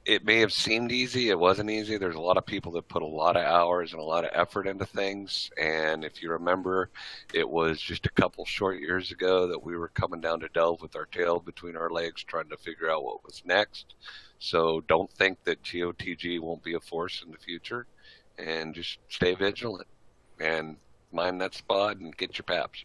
it 0.06 0.24
may 0.24 0.39
have 0.39 0.52
seemed 0.52 0.93
easy. 0.93 1.28
It 1.28 1.39
wasn't 1.39 1.70
easy. 1.70 1.98
There's 1.98 2.16
a 2.16 2.20
lot 2.20 2.39
of 2.39 2.47
people 2.47 2.72
that 2.72 2.89
put 2.89 3.02
a 3.02 3.06
lot 3.06 3.36
of 3.36 3.44
hours 3.44 3.93
and 3.93 4.01
a 4.01 4.05
lot 4.05 4.24
of 4.24 4.31
effort 4.32 4.66
into 4.66 4.86
things. 4.86 5.51
And 5.60 6.05
if 6.05 6.22
you 6.22 6.31
remember, 6.31 6.90
it 7.35 7.48
was 7.48 7.81
just 7.81 8.06
a 8.06 8.10
couple 8.10 8.44
short 8.44 8.81
years 8.81 9.10
ago 9.10 9.47
that 9.48 9.62
we 9.62 9.77
were 9.77 9.89
coming 9.89 10.20
down 10.20 10.40
to 10.40 10.48
Delve 10.48 10.81
with 10.81 10.97
our 10.97 11.05
tail 11.06 11.39
between 11.39 11.77
our 11.77 11.90
legs 11.90 12.24
trying 12.24 12.48
to 12.48 12.56
figure 12.56 12.90
out 12.90 13.05
what 13.05 13.24
was 13.24 13.43
next. 13.44 13.94
So 14.39 14.81
don't 14.89 15.10
think 15.12 15.44
that 15.44 15.62
GOTG 15.62 16.40
won't 16.40 16.62
be 16.64 16.74
a 16.74 16.81
force 16.81 17.22
in 17.24 17.31
the 17.31 17.39
future 17.39 17.86
and 18.39 18.74
just 18.74 18.98
stay 19.09 19.35
vigilant 19.35 19.86
and 20.40 20.77
mind 21.12 21.40
that 21.43 21.55
spot 21.55 21.98
and 21.98 22.16
get 22.16 22.39
your 22.39 22.44
paps. 22.44 22.85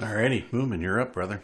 Alrighty, 0.00 0.48
Moomin, 0.50 0.80
you're 0.80 1.00
up, 1.00 1.12
brother. 1.12 1.42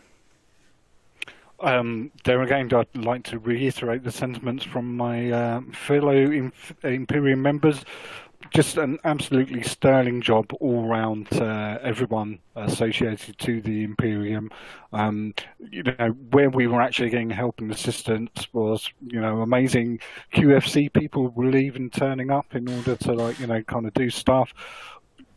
Um, 1.61 2.13
there 2.25 2.43
again, 2.43 2.71
I'd 2.73 2.97
like 2.97 3.25
to 3.25 3.39
reiterate 3.39 4.05
the 4.05 4.13
sentiments 4.13 4.65
from 4.65 4.97
my 4.97 5.31
uh, 5.31 5.61
fellow 5.73 6.13
Inf- 6.13 6.75
Imperium 6.85 7.43
members. 7.43 7.85
Just 8.55 8.77
an 8.77 8.99
absolutely 9.05 9.65
sterling 9.65 10.23
job 10.23 10.53
all 10.61 10.87
round, 10.87 11.27
uh, 11.33 11.79
everyone 11.83 12.39
associated 12.55 13.37
to 13.41 13.61
the 13.61 13.83
Imperium. 13.83 14.51
Um, 14.93 15.35
you 15.59 15.83
know, 15.83 16.11
where 16.31 16.49
we 16.49 16.69
were 16.69 16.81
actually 16.81 17.11
getting 17.11 17.31
help 17.31 17.61
and 17.61 17.73
assistance 17.73 18.47
was, 18.53 18.89
you 19.05 19.21
know, 19.21 19.43
amazing 19.43 19.99
QFC 20.33 20.93
people 20.93 21.29
were 21.31 21.57
even 21.57 21.91
turning 21.91 22.31
up 22.31 22.55
in 22.55 22.69
order 22.69 22.95
to, 22.95 23.13
like, 23.13 23.41
you 23.41 23.49
know, 23.49 23.61
kind 23.65 23.87
of 23.87 23.93
do 23.95 24.09
stuff 24.09 24.55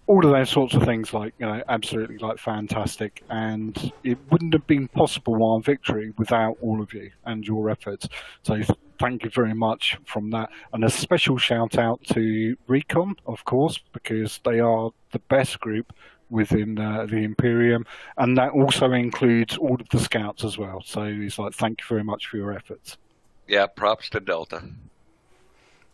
all 0.07 0.25
of 0.25 0.31
those 0.31 0.49
sorts 0.49 0.73
of 0.73 0.83
things, 0.83 1.13
like 1.13 1.33
you 1.39 1.45
know, 1.45 1.63
absolutely 1.69 2.17
like 2.17 2.37
fantastic, 2.37 3.23
and 3.29 3.91
it 4.03 4.17
wouldn't 4.29 4.53
have 4.53 4.67
been 4.67 4.87
possible 4.87 5.43
our 5.43 5.61
victory 5.61 6.13
without 6.17 6.57
all 6.61 6.81
of 6.81 6.93
you 6.93 7.11
and 7.25 7.45
your 7.45 7.69
efforts. 7.69 8.07
So 8.43 8.61
thank 8.99 9.23
you 9.23 9.29
very 9.29 9.53
much 9.53 9.97
from 10.05 10.29
that, 10.31 10.49
and 10.73 10.83
a 10.83 10.89
special 10.89 11.37
shout 11.37 11.77
out 11.77 12.03
to 12.13 12.55
Recon, 12.67 13.15
of 13.25 13.45
course, 13.45 13.79
because 13.93 14.39
they 14.43 14.59
are 14.59 14.91
the 15.11 15.19
best 15.19 15.59
group 15.59 15.93
within 16.29 16.79
uh, 16.79 17.05
the 17.05 17.17
Imperium, 17.17 17.85
and 18.17 18.37
that 18.37 18.51
also 18.51 18.91
includes 18.91 19.57
all 19.57 19.75
of 19.75 19.87
the 19.89 19.99
scouts 19.99 20.43
as 20.43 20.57
well. 20.57 20.81
So 20.85 21.03
it's 21.03 21.37
like 21.37 21.53
thank 21.53 21.81
you 21.81 21.85
very 21.87 22.03
much 22.03 22.27
for 22.27 22.37
your 22.37 22.53
efforts. 22.53 22.97
Yeah, 23.47 23.67
props 23.67 24.09
to 24.11 24.19
Delta. 24.19 24.63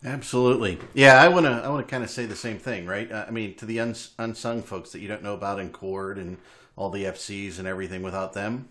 Absolutely. 0.05 0.77
Yeah, 0.93 1.21
I 1.21 1.27
want 1.27 1.45
to. 1.47 1.51
I 1.51 1.69
want 1.69 1.85
to 1.85 1.89
kind 1.89 2.03
of 2.03 2.09
say 2.09 2.25
the 2.25 2.35
same 2.35 2.59
thing, 2.59 2.85
right? 2.85 3.11
Uh, 3.11 3.25
I 3.27 3.31
mean, 3.31 3.55
to 3.55 3.65
the 3.65 3.79
uns- 3.79 4.11
unsung 4.19 4.61
folks 4.61 4.91
that 4.91 4.99
you 4.99 5.07
don't 5.07 5.23
know 5.23 5.33
about 5.33 5.59
in 5.59 5.69
Cord 5.69 6.17
and 6.17 6.37
all 6.75 6.89
the 6.91 7.05
FCs 7.05 7.57
and 7.57 7.67
everything. 7.67 8.03
Without 8.03 8.33
them, 8.33 8.69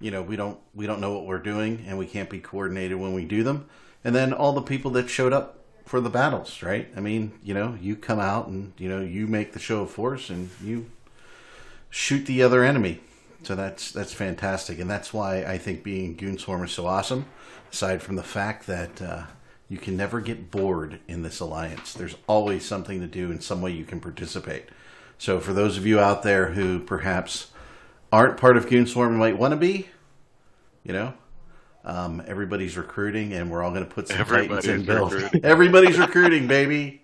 you 0.00 0.10
know, 0.10 0.20
we 0.20 0.34
don't 0.34 0.58
we 0.74 0.86
don't 0.86 1.00
know 1.00 1.12
what 1.12 1.26
we're 1.26 1.38
doing, 1.38 1.84
and 1.86 1.96
we 1.96 2.06
can't 2.06 2.28
be 2.28 2.40
coordinated 2.40 2.98
when 2.98 3.14
we 3.14 3.24
do 3.24 3.44
them. 3.44 3.66
And 4.04 4.16
then 4.16 4.32
all 4.32 4.52
the 4.52 4.62
people 4.62 4.90
that 4.92 5.08
showed 5.08 5.32
up 5.32 5.60
for 5.84 6.00
the 6.00 6.10
battles, 6.10 6.60
right? 6.60 6.88
I 6.96 7.00
mean, 7.00 7.32
you 7.44 7.54
know, 7.54 7.78
you 7.80 7.94
come 7.94 8.18
out 8.18 8.48
and 8.48 8.72
you 8.78 8.88
know 8.88 9.00
you 9.00 9.28
make 9.28 9.52
the 9.52 9.60
show 9.60 9.82
of 9.82 9.90
force, 9.90 10.28
and 10.28 10.50
you 10.62 10.90
shoot 11.88 12.26
the 12.26 12.42
other 12.42 12.64
enemy. 12.64 13.00
So 13.44 13.54
that's 13.54 13.92
that's 13.92 14.12
fantastic, 14.12 14.80
and 14.80 14.90
that's 14.90 15.12
why 15.12 15.44
I 15.44 15.56
think 15.56 15.84
being 15.84 16.16
Goonswarm 16.16 16.64
is 16.64 16.72
so 16.72 16.86
awesome. 16.86 17.26
Aside 17.72 18.02
from 18.02 18.16
the 18.16 18.22
fact 18.24 18.66
that 18.66 19.00
uh, 19.00 19.22
you 19.72 19.78
can 19.78 19.96
never 19.96 20.20
get 20.20 20.50
bored 20.50 21.00
in 21.08 21.22
this 21.22 21.40
alliance, 21.40 21.94
there's 21.94 22.14
always 22.26 22.62
something 22.62 23.00
to 23.00 23.06
do 23.06 23.30
in 23.30 23.40
some 23.40 23.62
way 23.62 23.70
you 23.70 23.86
can 23.86 24.00
participate. 24.00 24.64
So 25.16 25.40
for 25.40 25.54
those 25.54 25.78
of 25.78 25.86
you 25.86 25.98
out 25.98 26.22
there 26.22 26.48
who 26.48 26.78
perhaps 26.78 27.46
aren't 28.12 28.36
part 28.36 28.58
of 28.58 28.66
Goonswarm 28.66 29.06
and 29.08 29.18
might 29.18 29.38
want 29.38 29.52
to 29.52 29.56
be, 29.56 29.88
you 30.84 30.92
know, 30.92 31.14
um, 31.86 32.22
everybody's 32.26 32.76
recruiting, 32.76 33.32
and 33.32 33.50
we're 33.50 33.62
all 33.62 33.70
going 33.70 33.82
to 33.88 33.90
put 33.90 34.08
some 34.08 34.18
titans 34.18 34.66
in 34.66 34.82
Everybody's 34.82 34.86
build. 34.86 35.12
recruiting. 35.14 35.44
Everybody's 35.50 35.98
recruiting, 35.98 36.46
baby. 36.46 37.02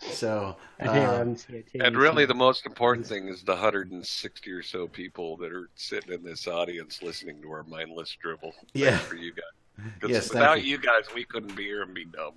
So 0.00 0.56
I 0.78 0.92
hear 0.92 1.08
um, 1.08 1.36
And 1.80 1.96
really, 1.96 2.26
the 2.26 2.34
most 2.34 2.66
important 2.66 3.06
thing 3.06 3.28
is 3.28 3.42
the 3.42 3.52
160 3.52 4.50
or 4.50 4.62
so 4.62 4.86
people 4.86 5.38
that 5.38 5.50
are 5.50 5.70
sitting 5.76 6.12
in 6.12 6.22
this 6.22 6.46
audience 6.46 7.00
listening 7.02 7.40
to 7.40 7.50
our 7.52 7.62
mindless 7.64 8.14
dribble. 8.20 8.52
Thanks 8.52 8.70
Yeah. 8.74 8.98
for 8.98 9.14
you 9.14 9.32
guys. 9.32 9.61
'Cause 10.00 10.10
Yes, 10.10 10.28
without 10.28 10.62
you. 10.62 10.72
you 10.72 10.78
guys, 10.78 11.04
we 11.14 11.24
couldn't 11.24 11.54
be 11.56 11.64
here 11.64 11.82
and 11.82 11.94
be 11.94 12.04
dumb. 12.04 12.34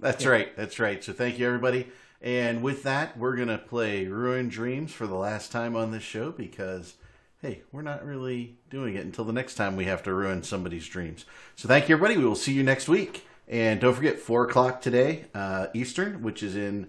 That's 0.00 0.24
right. 0.26 0.54
That's 0.56 0.78
right. 0.78 1.02
So 1.02 1.12
thank 1.12 1.38
you, 1.38 1.46
everybody. 1.46 1.88
And 2.20 2.62
with 2.62 2.82
that, 2.84 3.16
we're 3.16 3.36
going 3.36 3.48
to 3.48 3.58
play 3.58 4.06
Ruined 4.06 4.50
Dreams 4.50 4.92
for 4.92 5.06
the 5.06 5.14
last 5.14 5.52
time 5.52 5.76
on 5.76 5.90
this 5.92 6.02
show 6.02 6.30
because, 6.32 6.94
hey, 7.42 7.62
we're 7.72 7.82
not 7.82 8.04
really 8.04 8.56
doing 8.70 8.94
it 8.96 9.04
until 9.04 9.24
the 9.24 9.32
next 9.32 9.54
time 9.54 9.76
we 9.76 9.84
have 9.84 10.02
to 10.04 10.12
ruin 10.12 10.42
somebody's 10.42 10.86
dreams. 10.88 11.24
So 11.56 11.68
thank 11.68 11.88
you, 11.88 11.94
everybody. 11.94 12.16
We 12.16 12.24
will 12.24 12.34
see 12.36 12.52
you 12.52 12.62
next 12.62 12.88
week. 12.88 13.26
And 13.48 13.80
don't 13.80 13.94
forget, 13.94 14.18
4 14.18 14.44
o'clock 14.44 14.80
today, 14.80 15.24
uh, 15.34 15.68
Eastern, 15.74 16.22
which 16.22 16.42
is 16.42 16.54
in 16.54 16.84
a 16.84 16.88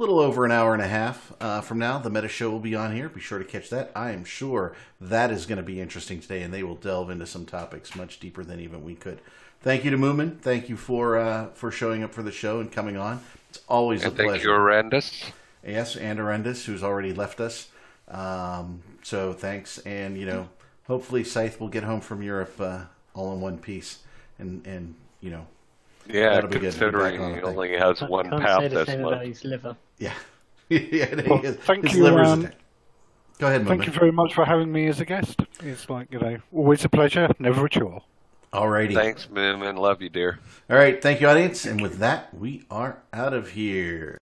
little 0.00 0.18
over 0.18 0.44
an 0.46 0.50
hour 0.50 0.72
and 0.72 0.82
a 0.82 0.88
half 0.88 1.32
uh, 1.40 1.60
from 1.60 1.78
now. 1.78 1.98
The 1.98 2.10
Meta 2.10 2.26
Show 2.28 2.50
will 2.50 2.58
be 2.58 2.74
on 2.74 2.94
here. 2.96 3.08
Be 3.08 3.20
sure 3.20 3.38
to 3.38 3.44
catch 3.44 3.68
that. 3.70 3.92
I 3.94 4.10
am 4.12 4.24
sure 4.24 4.74
that 5.00 5.30
is 5.30 5.44
going 5.46 5.58
to 5.58 5.62
be 5.62 5.80
interesting 5.80 6.20
today, 6.20 6.42
and 6.42 6.52
they 6.52 6.62
will 6.62 6.74
delve 6.74 7.10
into 7.10 7.26
some 7.26 7.44
topics 7.44 7.94
much 7.94 8.18
deeper 8.18 8.42
than 8.42 8.60
even 8.60 8.82
we 8.82 8.94
could. 8.94 9.20
Thank 9.60 9.84
you 9.84 9.90
to 9.90 9.98
Moomin. 9.98 10.38
Thank 10.40 10.70
you 10.70 10.76
for 10.76 11.18
uh, 11.18 11.48
for 11.52 11.70
showing 11.70 12.02
up 12.02 12.14
for 12.14 12.22
the 12.22 12.32
show 12.32 12.60
and 12.60 12.72
coming 12.72 12.96
on. 12.96 13.20
It's 13.50 13.60
always 13.68 14.02
And 14.04 14.12
a 14.14 14.16
thank 14.16 14.28
pleasure. 14.30 14.48
you, 14.48 14.54
Horrendous. 14.54 15.32
Yes, 15.66 15.96
and 15.96 16.18
Arrendis, 16.18 16.64
who's 16.64 16.82
already 16.82 17.12
left 17.12 17.38
us. 17.40 17.68
Um, 18.08 18.82
so 19.02 19.34
thanks, 19.34 19.78
and 19.80 20.16
you 20.16 20.24
know, 20.24 20.48
hopefully 20.86 21.24
Scythe 21.24 21.60
will 21.60 21.68
get 21.68 21.84
home 21.84 22.00
from 22.00 22.22
Europe 22.22 22.58
uh, 22.58 22.84
all 23.14 23.34
in 23.34 23.40
one 23.42 23.58
piece, 23.58 23.98
and 24.38 24.66
and 24.66 24.94
you 25.20 25.30
know, 25.30 25.46
Yeah, 26.06 26.30
That'll 26.30 26.48
be 26.48 26.58
good. 26.58 26.72
considering 26.72 27.20
he 27.34 27.42
only 27.42 27.76
has 27.76 28.00
one 28.00 28.30
can't 28.30 28.42
path 28.42 28.58
say 28.62 28.68
the 28.68 28.84
this 28.84 28.96
month. 28.96 29.24
His 30.00 30.10
yeah, 30.68 30.78
yeah. 31.14 31.22
Well, 31.28 31.38
his, 31.38 31.56
thank 31.56 31.84
his 31.84 31.96
you, 31.96 32.04
liver's 32.04 32.28
um, 32.28 32.48
Go 33.38 33.46
ahead, 33.46 33.66
Thank 33.66 33.86
you 33.86 33.92
very 33.92 34.12
much 34.12 34.34
for 34.34 34.44
having 34.44 34.70
me 34.70 34.86
as 34.88 35.00
a 35.00 35.06
guest. 35.06 35.40
It's 35.60 35.88
like 35.88 36.12
you 36.12 36.18
know, 36.18 36.36
always 36.52 36.84
a 36.84 36.90
pleasure, 36.90 37.30
never 37.38 37.64
a 37.64 37.70
chore. 37.70 38.02
Alrighty. 38.52 38.92
Thanks, 38.92 39.26
Moomin. 39.26 39.78
Love 39.78 40.02
you, 40.02 40.10
dear. 40.10 40.40
All 40.68 40.76
right. 40.76 41.00
Thank 41.00 41.20
you, 41.20 41.28
audience. 41.28 41.64
And 41.64 41.80
with 41.80 41.98
that, 41.98 42.34
we 42.34 42.64
are 42.70 42.98
out 43.12 43.32
of 43.32 43.50
here. 43.50 44.18